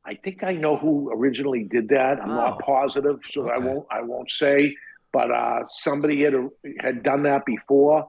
I 0.06 0.16
think 0.16 0.44
I 0.44 0.54
know 0.54 0.76
who 0.78 1.12
originally 1.14 1.64
did 1.64 1.90
that. 1.90 2.22
I'm 2.22 2.32
Oh, 2.32 2.36
not 2.36 2.60
positive, 2.60 3.20
so 3.32 3.50
I 3.50 3.58
won't 3.60 3.86
I 3.92 4.02
won't 4.02 4.30
say. 4.30 4.76
But 5.12 5.32
uh, 5.32 5.64
somebody 5.68 6.24
had 6.24 6.36
had 6.80 7.02
done 7.04 7.24
that 7.24 7.46
before, 7.46 8.08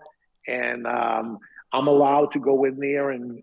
and 0.48 0.86
um, 0.86 1.38
I'm 1.72 1.86
allowed 1.86 2.32
to 2.32 2.38
go 2.38 2.64
in 2.64 2.78
there 2.78 3.10
and 3.10 3.42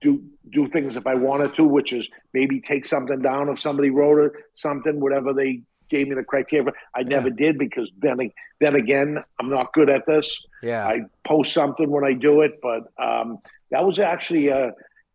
do 0.00 0.22
do 0.50 0.68
things 0.68 0.96
if 0.96 1.06
I 1.06 1.14
wanted 1.14 1.54
to, 1.56 1.64
which 1.64 1.92
is 1.92 2.08
maybe 2.32 2.60
take 2.60 2.84
something 2.84 3.20
down 3.20 3.48
if 3.48 3.60
somebody 3.60 3.90
wrote 3.90 4.18
it, 4.24 4.32
something, 4.54 5.00
whatever 5.00 5.32
they 5.32 5.62
gave 5.88 6.08
me 6.08 6.14
the 6.14 6.24
criteria. 6.24 6.72
I 6.94 7.02
never 7.02 7.30
did 7.30 7.58
because 7.58 7.90
then 7.98 8.18
then 8.60 8.74
again, 8.74 9.22
I'm 9.40 9.50
not 9.50 9.72
good 9.72 9.90
at 9.90 10.06
this. 10.06 10.44
yeah, 10.62 10.86
I 10.86 11.02
post 11.24 11.52
something 11.52 11.90
when 11.90 12.04
I 12.04 12.12
do 12.12 12.42
it, 12.42 12.60
but 12.62 12.84
um, 13.02 13.38
that 13.70 13.84
was 13.84 13.98
actually 13.98 14.50
uh, 14.50 14.70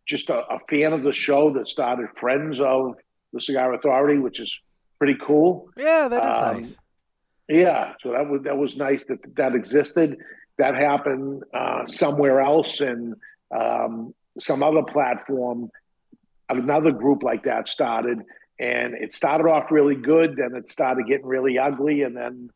just 0.06 0.30
a, 0.30 0.40
a 0.48 0.60
fan 0.70 0.94
of 0.94 1.04
the 1.04 1.14
show 1.14 1.52
that 1.54 1.68
started 1.68 2.08
Friends 2.16 2.60
of 2.60 2.96
the 3.34 3.42
Cigar 3.42 3.74
Authority, 3.74 4.20
which 4.20 4.40
is 4.40 4.60
pretty 5.00 5.18
cool. 5.22 5.70
yeah, 5.78 6.08
that 6.08 6.24
is 6.24 6.40
um, 6.40 6.56
nice. 6.56 6.78
Yeah, 7.50 7.94
so 8.02 8.12
that 8.12 8.28
was 8.28 8.42
that 8.44 8.58
was 8.58 8.76
nice 8.76 9.06
that 9.06 9.20
that 9.36 9.56
existed. 9.56 10.18
That 10.58 10.76
happened 10.76 11.44
uh, 11.54 11.86
somewhere 11.88 12.42
else, 12.42 12.82
and 12.82 13.16
um, 13.52 14.14
some 14.40 14.64
other 14.64 14.84
platform. 14.84 15.70
Another 16.50 16.92
group 16.92 17.24
like 17.24 17.44
that 17.44 17.68
started, 17.68 18.20
and 18.60 18.94
it 18.96 19.14
started 19.14 19.48
off 19.48 19.70
really 19.70 19.96
good. 19.96 20.38
Then 20.38 20.56
it 20.56 20.72
started 20.72 21.06
getting 21.06 21.26
really 21.26 21.60
ugly, 21.60 22.04
and 22.04 22.16
then 22.16 22.50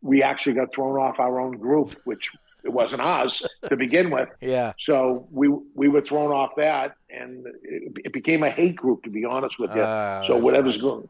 we 0.00 0.22
actually 0.22 0.54
got 0.54 0.74
thrown 0.74 0.96
off 0.98 1.18
our 1.20 1.38
own 1.38 1.58
group, 1.58 1.94
which 2.04 2.32
it 2.64 2.72
wasn't 2.72 3.02
ours 3.02 3.46
to 3.68 3.76
begin 3.76 4.10
with. 4.10 4.28
Yeah, 4.40 4.72
So 4.78 5.28
we 5.30 5.48
we 5.74 5.88
were 5.88 6.00
thrown 6.00 6.32
off 6.32 6.52
that, 6.56 6.96
and 7.10 7.46
it, 7.62 7.92
it 8.06 8.12
became 8.14 8.42
a 8.42 8.50
hate 8.50 8.74
group. 8.76 9.04
To 9.04 9.10
be 9.10 9.24
honest 9.26 9.58
with 9.58 9.74
you, 9.74 9.82
Ah, 9.82 10.22
so 10.26 10.36
whatever's 10.38 10.74
sucks. 10.76 10.82
going, 10.82 11.08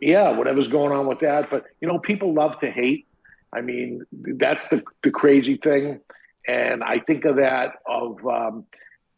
yeah, 0.00 0.32
whatever's 0.36 0.68
going 0.68 0.92
on 0.92 1.06
with 1.06 1.20
that. 1.20 1.48
But 1.48 1.64
you 1.80 1.86
know, 1.88 1.98
people 2.00 2.34
love 2.34 2.58
to 2.60 2.70
hate. 2.70 3.06
I 3.52 3.60
mean, 3.60 4.04
that's 4.12 4.68
the 4.70 4.82
the 5.02 5.10
crazy 5.10 5.56
thing, 5.56 6.00
and 6.46 6.82
I 6.82 6.98
think 7.00 7.24
of 7.24 7.36
that 7.36 7.74
of 7.86 8.24
um, 8.26 8.66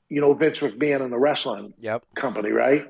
you 0.08 0.20
know 0.20 0.34
Vince 0.34 0.60
McMahon 0.60 1.02
and 1.02 1.12
the 1.12 1.18
wrestling 1.18 1.74
Yep. 1.78 2.04
company, 2.16 2.50
right? 2.50 2.86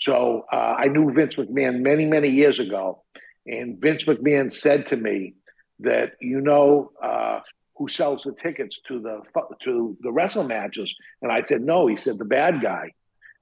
So 0.00 0.46
uh, 0.50 0.56
I 0.56 0.88
knew 0.88 1.12
Vince 1.12 1.34
McMahon 1.34 1.80
many, 1.80 2.06
many 2.06 2.30
years 2.30 2.58
ago, 2.58 3.02
and 3.46 3.78
Vince 3.78 4.04
McMahon 4.04 4.50
said 4.50 4.86
to 4.86 4.96
me 4.96 5.34
that 5.80 6.12
you 6.20 6.40
know 6.40 6.92
uh, 7.02 7.40
who 7.76 7.88
sells 7.88 8.22
the 8.22 8.34
tickets 8.42 8.80
to 8.88 9.00
the 9.00 9.20
to 9.64 9.96
the 10.00 10.12
wrestling 10.12 10.48
matches, 10.48 10.94
and 11.20 11.30
I 11.30 11.42
said 11.42 11.62
no. 11.62 11.86
He 11.86 11.96
said 11.96 12.18
the 12.18 12.24
bad 12.24 12.62
guy, 12.62 12.92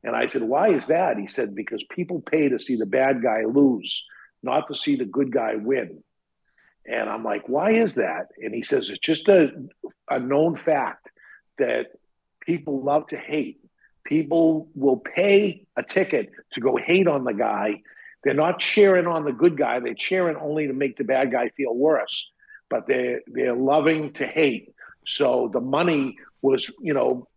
and 0.02 0.16
I 0.16 0.26
said 0.26 0.42
why 0.42 0.70
is 0.70 0.86
that? 0.86 1.18
He 1.18 1.28
said 1.28 1.54
because 1.54 1.84
people 1.90 2.20
pay 2.20 2.48
to 2.48 2.58
see 2.58 2.74
the 2.74 2.86
bad 2.86 3.22
guy 3.22 3.44
lose, 3.44 4.04
not 4.42 4.66
to 4.68 4.74
see 4.74 4.96
the 4.96 5.04
good 5.04 5.30
guy 5.32 5.54
win. 5.54 6.02
And 6.90 7.08
I'm 7.08 7.22
like, 7.22 7.48
why 7.48 7.72
is 7.72 7.94
that? 7.96 8.28
And 8.42 8.54
he 8.54 8.62
says 8.62 8.88
it's 8.90 8.98
just 8.98 9.28
a 9.28 9.50
a 10.10 10.18
known 10.18 10.56
fact 10.56 11.08
that 11.58 11.88
people 12.40 12.82
love 12.82 13.06
to 13.08 13.16
hate 13.16 13.60
people 14.08 14.68
will 14.74 14.96
pay 14.96 15.66
a 15.76 15.82
ticket 15.82 16.30
to 16.54 16.60
go 16.60 16.76
hate 16.76 17.06
on 17.06 17.24
the 17.24 17.34
guy. 17.34 17.82
They're 18.24 18.32
not 18.32 18.58
cheering 18.58 19.06
on 19.06 19.24
the 19.24 19.32
good 19.32 19.56
guy. 19.56 19.78
They're 19.80 19.94
cheering 19.94 20.36
only 20.36 20.66
to 20.66 20.72
make 20.72 20.96
the 20.96 21.04
bad 21.04 21.30
guy 21.30 21.50
feel 21.50 21.74
worse. 21.74 22.32
But 22.70 22.86
they're 22.86 23.20
they're 23.26 23.54
loving 23.54 24.12
to 24.14 24.26
hate. 24.26 24.72
So 25.06 25.50
the 25.52 25.60
money 25.60 26.16
was, 26.42 26.72
you 26.80 26.94
know, 26.94 27.28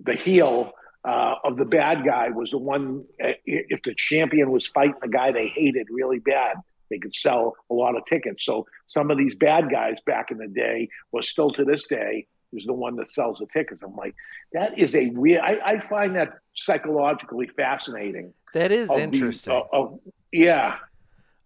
the 0.00 0.14
heel 0.14 0.72
uh, 1.04 1.34
of 1.44 1.56
the 1.56 1.64
bad 1.64 2.04
guy 2.04 2.28
was 2.28 2.50
the 2.50 2.58
one. 2.58 3.04
uh, 3.22 3.32
If 3.46 3.82
the 3.82 3.94
champion 3.96 4.50
was 4.50 4.66
fighting 4.68 5.00
the 5.00 5.08
guy 5.08 5.32
they 5.32 5.48
hated 5.48 5.88
really 5.90 6.18
bad, 6.18 6.56
they 6.90 6.98
could 6.98 7.14
sell 7.14 7.54
a 7.70 7.74
lot 7.74 7.96
of 7.96 8.04
tickets. 8.06 8.44
So 8.44 8.66
some 8.86 9.10
of 9.10 9.18
these 9.18 9.34
bad 9.34 9.70
guys 9.70 9.96
back 10.06 10.30
in 10.30 10.38
the 10.38 10.48
day, 10.48 10.88
or 11.12 11.22
still 11.22 11.50
to 11.52 11.64
this 11.64 11.86
day, 11.86 12.26
is 12.52 12.64
the 12.64 12.72
one 12.72 12.96
that 12.96 13.08
sells 13.08 13.38
the 13.38 13.46
tickets. 13.52 13.82
I'm 13.82 13.94
like, 13.96 14.14
that 14.54 14.78
is 14.78 14.94
a 14.94 15.08
weird. 15.10 15.40
I, 15.42 15.58
I 15.64 15.80
find 15.88 16.16
that 16.16 16.30
psychologically 16.54 17.48
fascinating. 17.56 18.32
That 18.54 18.72
is 18.72 18.88
of 18.90 18.96
the- 18.96 19.02
interesting. 19.02 19.52
of- 19.54 19.68
of- 19.72 20.00
yeah, 20.32 20.76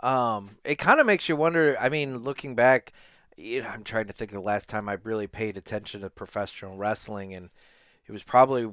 Um, 0.01 0.56
it 0.64 0.77
kind 0.77 0.98
of 1.01 1.06
makes 1.06 1.28
you 1.28 1.36
wonder. 1.36 1.77
I 1.81 1.89
mean, 1.89 2.19
looking 2.19 2.55
back, 2.55 2.93
you 3.36 3.62
know, 3.62 3.69
I'm 3.69 3.85
trying 3.85 4.06
to 4.06 4.12
think 4.12 4.31
of 4.31 4.35
the 4.35 4.40
last 4.40 4.69
time 4.69 4.89
I 4.89 4.98
really 5.05 5.27
paid 5.28 5.56
attention 5.56 6.01
to 6.01 6.10
professional 6.10 6.77
wrestling, 6.77 7.32
and 7.35 7.51
it 8.06 8.12
was 8.12 8.23
probably 8.24 8.70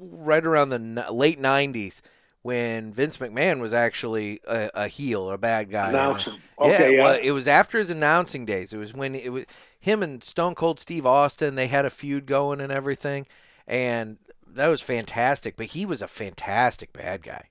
right 0.00 0.44
around 0.44 0.70
the 0.70 0.76
n- 0.76 1.04
late 1.10 1.40
'90s 1.40 2.00
when 2.42 2.92
Vince 2.92 3.18
McMahon 3.18 3.60
was 3.60 3.72
actually 3.72 4.40
a, 4.48 4.70
a 4.74 4.88
heel 4.88 5.22
or 5.22 5.34
a 5.34 5.38
bad 5.38 5.70
guy. 5.70 5.88
And, 5.88 5.96
uh, 5.96 6.00
announcing. 6.00 6.38
Okay, 6.58 6.92
yeah, 6.92 6.98
yeah, 6.98 7.04
well, 7.04 7.20
it 7.22 7.30
was 7.32 7.46
after 7.48 7.78
his 7.78 7.90
announcing 7.90 8.44
days. 8.46 8.72
It 8.72 8.78
was 8.78 8.94
when 8.94 9.14
it 9.14 9.32
was 9.32 9.44
him 9.78 10.02
and 10.02 10.22
Stone 10.22 10.54
Cold 10.54 10.78
Steve 10.78 11.06
Austin. 11.06 11.54
They 11.54 11.66
had 11.66 11.84
a 11.84 11.90
feud 11.90 12.26
going 12.26 12.60
and 12.60 12.72
everything, 12.72 13.26
and 13.66 14.18
that 14.46 14.68
was 14.68 14.80
fantastic. 14.80 15.56
But 15.56 15.66
he 15.66 15.84
was 15.84 16.00
a 16.02 16.08
fantastic 16.08 16.92
bad 16.92 17.22
guy. 17.22 17.46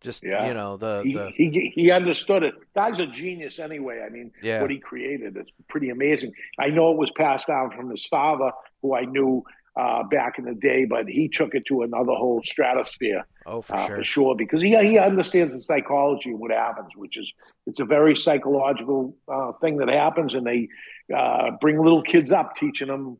Just 0.00 0.22
Yeah. 0.22 0.46
you 0.46 0.54
know 0.54 0.76
the 0.76 1.02
he, 1.04 1.14
the 1.14 1.30
he 1.34 1.72
he 1.74 1.90
understood 1.90 2.42
it. 2.42 2.54
Guy's 2.74 2.98
a 2.98 3.06
genius 3.06 3.58
anyway. 3.58 4.02
I 4.06 4.10
mean, 4.10 4.30
Yeah. 4.42 4.60
what 4.60 4.70
he 4.70 4.78
created 4.78 5.36
is 5.36 5.46
pretty 5.68 5.90
amazing. 5.90 6.32
I 6.58 6.68
know 6.68 6.92
it 6.92 6.98
was 6.98 7.10
passed 7.12 7.46
down 7.46 7.70
from 7.70 7.90
his 7.90 8.04
father, 8.06 8.52
who 8.82 8.94
I 8.94 9.04
knew 9.04 9.42
uh, 9.76 10.02
back 10.04 10.38
in 10.38 10.44
the 10.44 10.54
day, 10.54 10.84
but 10.86 11.06
he 11.08 11.28
took 11.28 11.54
it 11.54 11.64
to 11.66 11.82
another 11.82 12.12
whole 12.12 12.42
stratosphere. 12.42 13.26
oh 13.46 13.60
for 13.62 13.74
uh, 13.76 13.86
sure 13.86 13.96
for 13.96 14.04
sure, 14.04 14.34
because 14.34 14.62
he 14.62 14.70
he 14.78 14.98
understands 14.98 15.52
the 15.52 15.60
psychology 15.60 16.32
of 16.32 16.38
what 16.38 16.50
happens, 16.50 16.88
which 16.96 17.16
is 17.16 17.30
it's 17.66 17.80
a 17.80 17.84
very 17.84 18.16
psychological 18.16 19.14
uh, 19.28 19.52
thing 19.60 19.76
that 19.78 19.88
happens, 19.88 20.34
and 20.34 20.46
they 20.46 20.68
uh, 21.14 21.50
bring 21.60 21.78
little 21.78 22.02
kids 22.02 22.32
up, 22.32 22.56
teaching 22.56 22.88
them, 22.88 23.18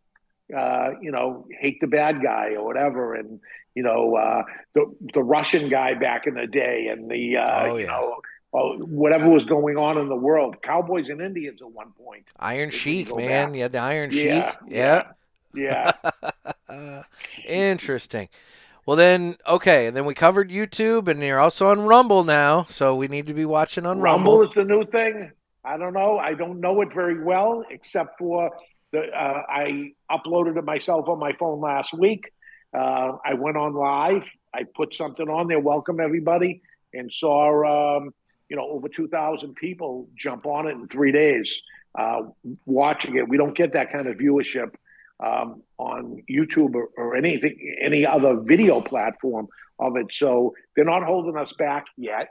uh, 0.56 0.90
you 1.02 1.10
know, 1.10 1.46
hate 1.60 1.78
the 1.80 1.86
bad 1.86 2.22
guy 2.22 2.54
or 2.54 2.64
whatever, 2.64 3.14
and 3.14 3.40
you 3.74 3.82
know, 3.82 4.16
uh, 4.16 4.42
the 4.74 4.86
the 5.14 5.22
Russian 5.22 5.68
guy 5.68 5.92
back 5.94 6.26
in 6.26 6.34
the 6.34 6.46
day, 6.46 6.88
and 6.88 7.10
the 7.10 7.36
uh, 7.36 7.64
Oh, 7.66 7.76
you 7.76 7.84
yeah. 7.84 7.88
know. 7.88 8.16
uh, 8.54 8.84
Whatever 8.86 9.28
was 9.28 9.44
going 9.44 9.76
on 9.76 9.98
in 9.98 10.08
the 10.08 10.16
world, 10.16 10.56
cowboys 10.62 11.10
and 11.10 11.20
Indians 11.20 11.60
at 11.60 11.70
one 11.70 11.92
point. 11.92 12.24
Iron 12.38 12.70
Sheik 12.70 13.14
man. 13.14 13.52
You 13.52 13.68
the 13.68 13.78
Iron 13.78 14.10
Yeah, 14.10 14.22
Sheik. 14.22 14.30
Yeah. 14.32 14.54
yeah. 14.68 15.02
Uh, 16.68 17.02
interesting. 17.48 18.28
Well 18.86 18.96
then, 18.96 19.36
okay, 19.48 19.88
and 19.88 19.96
then 19.96 20.04
we 20.04 20.14
covered 20.14 20.48
YouTube, 20.48 21.08
and 21.08 21.20
you're 21.20 21.40
also 21.40 21.66
on 21.66 21.80
Rumble 21.80 22.22
now, 22.22 22.64
so 22.64 22.94
we 22.94 23.08
need 23.08 23.26
to 23.26 23.34
be 23.34 23.44
watching 23.44 23.84
on 23.84 23.98
Rumble 23.98 24.38
Rumble. 24.38 24.48
is 24.48 24.54
the 24.54 24.64
new 24.64 24.84
thing. 24.86 25.32
I 25.64 25.76
don't 25.76 25.92
know. 25.92 26.18
I 26.18 26.34
don't 26.34 26.60
know 26.60 26.80
it 26.82 26.94
very 26.94 27.20
well, 27.20 27.64
except 27.68 28.18
for 28.18 28.52
the 28.92 29.00
uh, 29.00 29.42
I 29.48 29.92
uploaded 30.10 30.56
it 30.56 30.64
myself 30.64 31.08
on 31.08 31.18
my 31.18 31.32
phone 31.32 31.60
last 31.60 31.92
week. 31.92 32.32
Uh, 32.72 33.16
I 33.24 33.34
went 33.34 33.56
on 33.56 33.74
live. 33.74 34.30
I 34.54 34.62
put 34.76 34.94
something 34.94 35.28
on 35.28 35.48
there. 35.48 35.58
Welcome 35.58 35.98
everybody, 35.98 36.62
and 36.94 37.12
saw 37.12 37.96
um, 37.96 38.14
you 38.48 38.56
know 38.56 38.68
over 38.68 38.88
two 38.88 39.08
thousand 39.08 39.56
people 39.56 40.08
jump 40.16 40.46
on 40.46 40.68
it 40.68 40.72
in 40.72 40.86
three 40.86 41.10
days 41.10 41.60
uh, 41.96 42.22
watching 42.64 43.16
it. 43.16 43.28
We 43.28 43.36
don't 43.36 43.56
get 43.56 43.72
that 43.72 43.90
kind 43.90 44.06
of 44.06 44.16
viewership 44.16 44.74
um, 45.20 45.62
on 45.78 46.22
YouTube 46.30 46.74
or, 46.74 46.88
or 46.96 47.16
anything, 47.16 47.56
any 47.80 48.06
other 48.06 48.36
video 48.40 48.80
platform 48.80 49.48
of 49.78 49.96
it. 49.96 50.06
So 50.12 50.54
they're 50.74 50.84
not 50.84 51.02
holding 51.04 51.36
us 51.36 51.52
back 51.52 51.84
yet. 51.96 52.28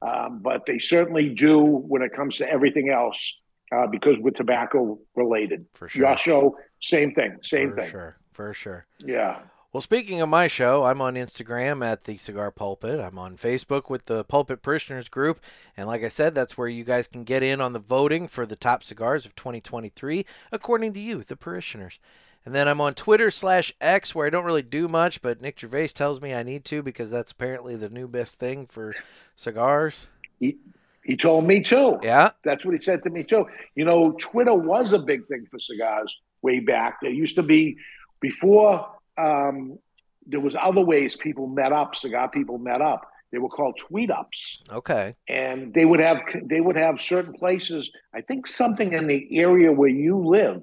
um, 0.00 0.40
but 0.42 0.62
they 0.66 0.78
certainly 0.78 1.28
do 1.30 1.58
when 1.58 2.02
it 2.02 2.12
comes 2.14 2.38
to 2.38 2.48
everything 2.50 2.88
else 2.90 3.40
uh, 3.72 3.86
because 3.86 4.16
we're 4.20 4.30
tobacco 4.30 4.98
related. 5.14 5.66
For 5.72 5.88
sure. 5.88 6.06
Your 6.06 6.16
show, 6.16 6.56
same 6.80 7.14
thing, 7.14 7.38
same 7.42 7.70
for 7.70 7.76
thing. 7.80 7.90
sure. 7.90 8.16
For 8.32 8.52
sure. 8.54 8.86
Yeah. 9.04 9.40
Well, 9.70 9.82
speaking 9.82 10.22
of 10.22 10.30
my 10.30 10.46
show, 10.46 10.84
I'm 10.84 11.02
on 11.02 11.14
Instagram 11.14 11.84
at 11.84 12.04
the 12.04 12.16
Cigar 12.16 12.50
Pulpit. 12.50 12.98
I'm 12.98 13.18
on 13.18 13.36
Facebook 13.36 13.90
with 13.90 14.06
the 14.06 14.24
Pulpit 14.24 14.62
Parishioners 14.62 15.10
Group. 15.10 15.40
And 15.76 15.86
like 15.86 16.02
I 16.02 16.08
said, 16.08 16.34
that's 16.34 16.56
where 16.56 16.68
you 16.68 16.84
guys 16.84 17.06
can 17.06 17.22
get 17.22 17.42
in 17.42 17.60
on 17.60 17.74
the 17.74 17.78
voting 17.78 18.28
for 18.28 18.46
the 18.46 18.56
top 18.56 18.82
cigars 18.82 19.26
of 19.26 19.34
2023, 19.34 20.24
according 20.50 20.94
to 20.94 21.00
you, 21.00 21.22
the 21.22 21.36
parishioners. 21.36 21.98
And 22.46 22.54
then 22.54 22.66
I'm 22.66 22.80
on 22.80 22.94
Twitter 22.94 23.30
slash 23.30 23.74
X, 23.78 24.14
where 24.14 24.26
I 24.26 24.30
don't 24.30 24.46
really 24.46 24.62
do 24.62 24.88
much, 24.88 25.20
but 25.20 25.42
Nick 25.42 25.60
Gervais 25.60 25.88
tells 25.88 26.22
me 26.22 26.32
I 26.32 26.42
need 26.42 26.64
to 26.64 26.82
because 26.82 27.10
that's 27.10 27.32
apparently 27.32 27.76
the 27.76 27.90
new 27.90 28.08
best 28.08 28.40
thing 28.40 28.64
for 28.64 28.94
cigars. 29.36 30.08
He, 30.38 30.56
he 31.04 31.14
told 31.14 31.46
me 31.46 31.60
too. 31.62 31.98
Yeah. 32.02 32.30
That's 32.42 32.64
what 32.64 32.72
he 32.72 32.80
said 32.80 33.02
to 33.02 33.10
me 33.10 33.22
too. 33.22 33.44
You 33.74 33.84
know, 33.84 34.12
Twitter 34.12 34.54
was 34.54 34.94
a 34.94 34.98
big 34.98 35.26
thing 35.26 35.46
for 35.50 35.58
cigars 35.58 36.22
way 36.40 36.60
back. 36.60 37.00
There 37.02 37.10
used 37.10 37.34
to 37.34 37.42
be 37.42 37.76
before 38.22 38.86
um, 39.18 39.78
there 40.26 40.40
was 40.40 40.54
other 40.60 40.80
ways 40.80 41.16
people 41.16 41.46
met 41.46 41.72
up. 41.72 41.96
Cigar 41.96 42.28
people 42.28 42.58
met 42.58 42.80
up. 42.80 43.02
They 43.30 43.38
were 43.38 43.48
called 43.50 43.76
tweet 43.78 44.10
ups, 44.10 44.58
Okay. 44.72 45.14
and 45.28 45.74
they 45.74 45.84
would 45.84 46.00
have 46.00 46.18
they 46.44 46.60
would 46.60 46.76
have 46.76 47.00
certain 47.02 47.34
places. 47.34 47.92
I 48.14 48.20
think 48.22 48.46
something 48.46 48.92
in 48.94 49.06
the 49.06 49.28
area 49.38 49.70
where 49.72 49.90
you 49.90 50.16
live 50.18 50.62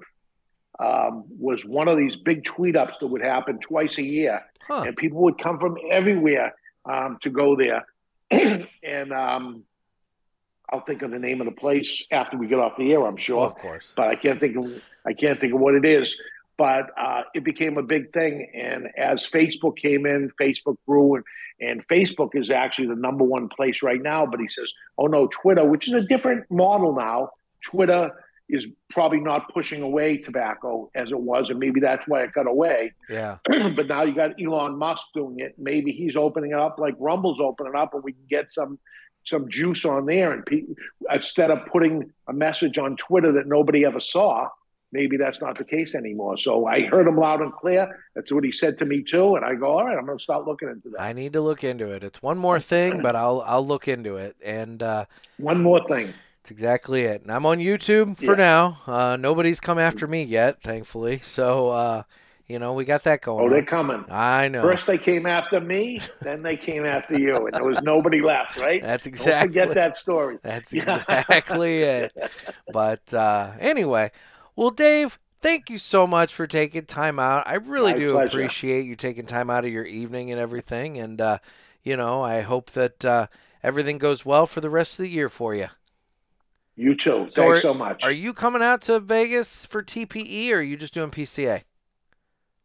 um, 0.80 1.24
was 1.38 1.64
one 1.64 1.86
of 1.88 1.96
these 1.96 2.16
big 2.16 2.44
tweet 2.44 2.76
ups 2.76 2.98
that 2.98 3.06
would 3.06 3.22
happen 3.22 3.58
twice 3.60 3.98
a 3.98 4.02
year, 4.04 4.42
Huh. 4.66 4.82
and 4.86 4.96
people 4.96 5.20
would 5.22 5.38
come 5.38 5.58
from 5.60 5.76
everywhere 5.90 6.54
um, 6.84 7.18
to 7.22 7.30
go 7.30 7.54
there. 7.56 7.86
and 8.30 9.12
um, 9.12 9.62
I'll 10.72 10.80
think 10.84 11.02
of 11.02 11.12
the 11.12 11.18
name 11.20 11.40
of 11.40 11.44
the 11.46 11.52
place 11.52 12.06
after 12.10 12.36
we 12.36 12.48
get 12.48 12.58
off 12.58 12.76
the 12.76 12.92
air. 12.92 13.06
I'm 13.06 13.16
sure 13.16 13.36
Well, 13.38 13.46
of 13.46 13.54
course. 13.54 13.92
but 13.96 14.08
I 14.08 14.16
can't 14.16 14.40
think 14.40 14.56
of 14.56 14.84
I 15.06 15.12
can't 15.12 15.38
think 15.40 15.54
of 15.54 15.60
what 15.60 15.74
it 15.74 15.84
is. 15.84 16.20
But 16.58 16.90
uh, 16.98 17.22
it 17.34 17.44
became 17.44 17.76
a 17.76 17.82
big 17.82 18.12
thing, 18.12 18.50
and 18.54 18.88
as 18.96 19.28
Facebook 19.28 19.76
came 19.76 20.06
in, 20.06 20.30
Facebook 20.40 20.76
grew, 20.86 21.16
and, 21.16 21.24
and 21.60 21.86
Facebook 21.88 22.30
is 22.34 22.50
actually 22.50 22.88
the 22.88 22.96
number 22.96 23.24
one 23.24 23.48
place 23.48 23.82
right 23.82 24.00
now. 24.00 24.24
But 24.24 24.40
he 24.40 24.48
says, 24.48 24.72
"Oh 24.96 25.06
no, 25.06 25.26
Twitter, 25.26 25.64
which 25.64 25.86
is 25.86 25.94
a 25.94 26.00
different 26.00 26.50
model 26.50 26.94
now. 26.94 27.30
Twitter 27.62 28.10
is 28.48 28.68
probably 28.90 29.20
not 29.20 29.52
pushing 29.52 29.82
away 29.82 30.16
tobacco 30.16 30.90
as 30.94 31.10
it 31.10 31.18
was, 31.18 31.50
and 31.50 31.58
maybe 31.58 31.80
that's 31.80 32.06
why 32.06 32.22
it 32.22 32.32
got 32.32 32.46
away. 32.46 32.92
Yeah. 33.08 33.38
but 33.48 33.88
now 33.88 34.04
you 34.04 34.14
got 34.14 34.40
Elon 34.40 34.78
Musk 34.78 35.08
doing 35.14 35.40
it. 35.40 35.54
Maybe 35.58 35.92
he's 35.92 36.16
opening 36.16 36.52
it 36.52 36.58
up 36.58 36.78
like 36.78 36.94
Rumble's 36.98 37.40
opening 37.40 37.74
up, 37.74 37.94
and 37.94 38.02
we 38.02 38.12
can 38.12 38.26
get 38.28 38.52
some 38.52 38.78
some 39.24 39.48
juice 39.48 39.84
on 39.84 40.06
there. 40.06 40.32
And 40.32 40.46
pe- 40.46 40.66
instead 41.12 41.50
of 41.50 41.66
putting 41.66 42.12
a 42.28 42.32
message 42.32 42.78
on 42.78 42.96
Twitter 42.96 43.32
that 43.32 43.46
nobody 43.46 43.84
ever 43.84 44.00
saw, 44.00 44.48
maybe 44.96 45.16
that's 45.18 45.40
not 45.40 45.58
the 45.58 45.64
case 45.64 45.94
anymore. 45.94 46.38
So 46.38 46.66
I 46.66 46.80
heard 46.86 47.06
him 47.06 47.16
loud 47.18 47.40
and 47.42 47.52
clear. 47.52 47.82
That's 48.14 48.32
what 48.32 48.44
he 48.44 48.50
said 48.52 48.78
to 48.78 48.84
me 48.86 49.02
too. 49.02 49.36
And 49.36 49.44
I 49.44 49.54
go, 49.54 49.66
all 49.76 49.84
right, 49.84 49.96
I'm 49.98 50.06
going 50.06 50.16
to 50.18 50.24
start 50.24 50.46
looking 50.46 50.68
into 50.68 50.88
that. 50.90 51.00
I 51.02 51.12
need 51.12 51.34
to 51.34 51.40
look 51.42 51.62
into 51.62 51.90
it. 51.90 52.02
It's 52.02 52.22
one 52.22 52.38
more 52.38 52.58
thing, 52.58 53.02
but 53.02 53.14
I'll 53.14 53.42
I'll 53.46 53.66
look 53.66 53.86
into 53.86 54.16
it. 54.16 54.36
And 54.42 54.82
uh, 54.82 55.04
One 55.36 55.62
more 55.62 55.86
thing. 55.86 56.14
That's 56.42 56.50
exactly 56.50 57.02
it. 57.02 57.22
And 57.22 57.30
I'm 57.30 57.44
on 57.44 57.58
YouTube 57.58 58.16
for 58.16 58.32
Yeah. 58.32 58.36
now. 58.36 58.78
Uh, 58.86 59.16
nobody's 59.16 59.60
come 59.60 59.78
after 59.78 60.06
me 60.06 60.22
yet, 60.22 60.62
thankfully. 60.62 61.18
So, 61.18 61.70
uh, 61.70 62.02
you 62.46 62.60
know, 62.60 62.72
we 62.72 62.84
got 62.84 63.02
that 63.02 63.20
going. 63.22 63.44
Oh, 63.44 63.50
they're 63.50 63.64
coming. 63.64 64.04
I 64.08 64.46
know. 64.46 64.62
First 64.62 64.86
they 64.86 64.98
came 64.98 65.26
after 65.26 65.60
me, 65.60 65.98
then 66.22 66.42
they 66.42 66.56
came 66.56 66.86
after 66.86 67.18
you, 67.18 67.34
and 67.34 67.52
there 67.52 67.64
was 67.64 67.82
nobody 67.82 68.20
left, 68.22 68.56
right? 68.56 68.80
That's 68.80 69.04
Don't 69.04 69.14
exactly. 69.14 69.48
forget 69.48 69.74
that 69.74 69.96
story. 69.96 70.38
That's 70.42 70.72
exactly 70.72 71.82
it. 71.82 72.12
But 72.72 73.12
uh, 73.14 73.52
anyway, 73.58 74.12
well, 74.56 74.70
Dave, 74.70 75.18
thank 75.40 75.70
you 75.70 75.78
so 75.78 76.06
much 76.06 76.34
for 76.34 76.46
taking 76.46 76.86
time 76.86 77.18
out. 77.18 77.46
I 77.46 77.54
really 77.54 77.92
My 77.92 77.98
do 77.98 78.12
pleasure. 78.14 78.38
appreciate 78.38 78.84
you 78.86 78.96
taking 78.96 79.26
time 79.26 79.50
out 79.50 79.64
of 79.64 79.70
your 79.72 79.84
evening 79.84 80.30
and 80.30 80.40
everything. 80.40 80.98
And 80.98 81.20
uh, 81.20 81.38
you 81.82 81.96
know, 81.96 82.22
I 82.22 82.40
hope 82.40 82.70
that 82.72 83.04
uh, 83.04 83.26
everything 83.62 83.98
goes 83.98 84.24
well 84.26 84.46
for 84.46 84.60
the 84.60 84.70
rest 84.70 84.98
of 84.98 85.04
the 85.04 85.10
year 85.10 85.28
for 85.28 85.54
you. 85.54 85.68
You 86.74 86.94
too. 86.94 87.26
So 87.28 87.42
Thanks 87.42 87.58
are- 87.58 87.60
so 87.60 87.74
much. 87.74 88.02
Are 88.02 88.10
you 88.10 88.32
coming 88.34 88.62
out 88.62 88.82
to 88.82 89.00
Vegas 89.00 89.64
for 89.64 89.82
TPE, 89.82 90.50
or 90.52 90.56
are 90.58 90.62
you 90.62 90.76
just 90.76 90.92
doing 90.94 91.10
PCA? 91.10 91.62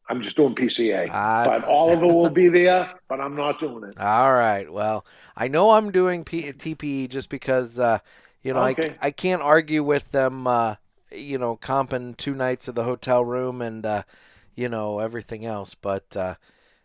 I'm 0.10 0.22
just 0.22 0.36
doing 0.36 0.54
PCA, 0.56 1.08
Ah. 1.10 1.46
but 1.48 1.64
Oliver 1.64 2.08
will 2.08 2.30
be 2.30 2.50
there, 2.50 2.96
but 3.08 3.22
I'm 3.22 3.34
not 3.36 3.62
doing 3.62 3.86
it. 3.90 3.98
All 4.00 4.34
right. 4.34 4.70
Well, 4.70 5.06
I 5.38 5.48
know 5.48 5.72
I'm 5.72 5.90
doing 5.92 6.26
P- 6.26 6.52
TPE 6.52 7.08
just 7.08 7.30
because, 7.30 7.80
uh, 7.80 8.00
you 8.44 8.54
know, 8.54 8.62
Okay. 8.64 8.96
I, 9.02 9.08
I 9.08 9.12
can't 9.12 9.42
argue 9.42 9.84
with 9.84 10.12
them, 10.12 10.48
uh, 10.48 10.76
you 11.12 11.38
know, 11.38 11.58
comping 11.58 12.16
two 12.18 12.36
nights 12.36 12.68
of 12.68 12.76
the 12.76 12.84
hotel 12.84 13.24
room 13.24 13.62
and, 13.62 13.86
uh, 13.86 14.04
you 14.56 14.70
know, 14.70 15.00
everything 15.00 15.46
else. 15.46 15.76
But, 15.76 16.16
uh, 16.16 16.36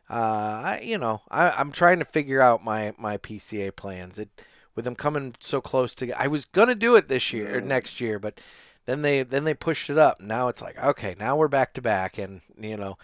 uh, 0.08 0.12
I, 0.12 0.80
you 0.84 0.98
know, 0.98 1.22
I, 1.30 1.50
I'm 1.50 1.72
trying 1.72 1.98
to 1.98 2.04
figure 2.04 2.40
out 2.40 2.64
my, 2.64 2.94
my 2.98 3.18
PCA 3.18 3.74
plans. 3.74 4.18
It 4.18 4.28
with 4.76 4.84
them 4.84 4.94
coming 4.94 5.34
so 5.40 5.60
close 5.60 5.94
to, 5.96 6.12
I 6.12 6.26
was 6.28 6.44
gonna 6.44 6.74
do 6.74 6.94
it 6.94 7.08
this 7.08 7.32
year 7.32 7.56
or 7.56 7.60
next 7.62 8.00
year, 8.00 8.18
but 8.18 8.40
then 8.84 9.02
they 9.02 9.22
then 9.22 9.44
they 9.44 9.54
pushed 9.54 9.90
it 9.90 9.98
up. 9.98 10.20
Now 10.20 10.48
it's 10.48 10.62
like, 10.62 10.78
okay, 10.78 11.16
now 11.18 11.34
we're 11.34 11.48
back 11.48 11.72
to 11.74 11.82
back, 11.82 12.18
and 12.18 12.42
you 12.60 12.76
know, 12.76 12.98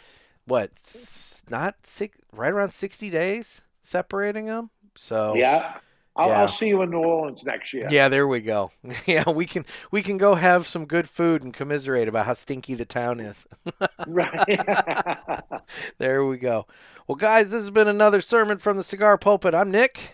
what? 0.44 0.70
Not 1.48 1.86
six, 1.86 2.16
right 2.30 2.52
around 2.52 2.72
sixty 2.72 3.10
days 3.10 3.62
separating 3.80 4.46
them. 4.46 4.70
So 4.94 5.34
Yeah. 5.34 5.78
I'll, 6.14 6.28
Yeah. 6.28 6.40
I'll 6.42 6.48
see 6.48 6.68
you 6.68 6.82
in 6.82 6.90
New 6.90 6.98
Orleans 6.98 7.42
next 7.44 7.72
year. 7.72 7.86
yeah, 7.90 8.08
there 8.08 8.28
we 8.28 8.40
go. 8.40 8.70
yeah, 9.06 9.28
we 9.30 9.46
can 9.46 9.64
we 9.90 10.02
can 10.02 10.18
go 10.18 10.34
have 10.34 10.66
some 10.66 10.84
good 10.84 11.08
food 11.08 11.42
and 11.42 11.54
commiserate 11.54 12.06
about 12.08 12.26
how 12.26 12.34
stinky 12.34 12.74
the 12.74 12.84
town 12.84 13.18
is. 13.20 13.46
Right. 14.06 14.60
there 15.98 16.24
we 16.26 16.36
go. 16.36 16.66
Well, 17.06 17.16
guys, 17.16 17.50
this 17.50 17.60
has 17.62 17.70
been 17.70 17.88
another 17.88 18.20
sermon 18.20 18.58
from 18.58 18.76
the 18.76 18.82
Cigar 18.82 19.16
Pulpit. 19.16 19.54
I'm 19.54 19.70
Nick. 19.70 20.10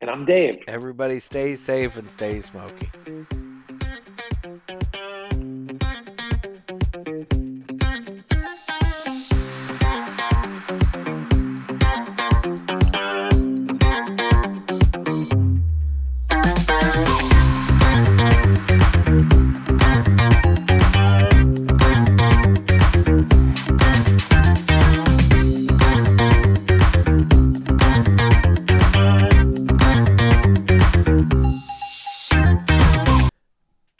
and 0.00 0.10
I'm 0.10 0.24
Dave. 0.26 0.62
Everybody 0.68 1.20
stay 1.20 1.54
safe 1.54 1.96
and 1.96 2.10
stay 2.10 2.40
smoky. 2.40 2.90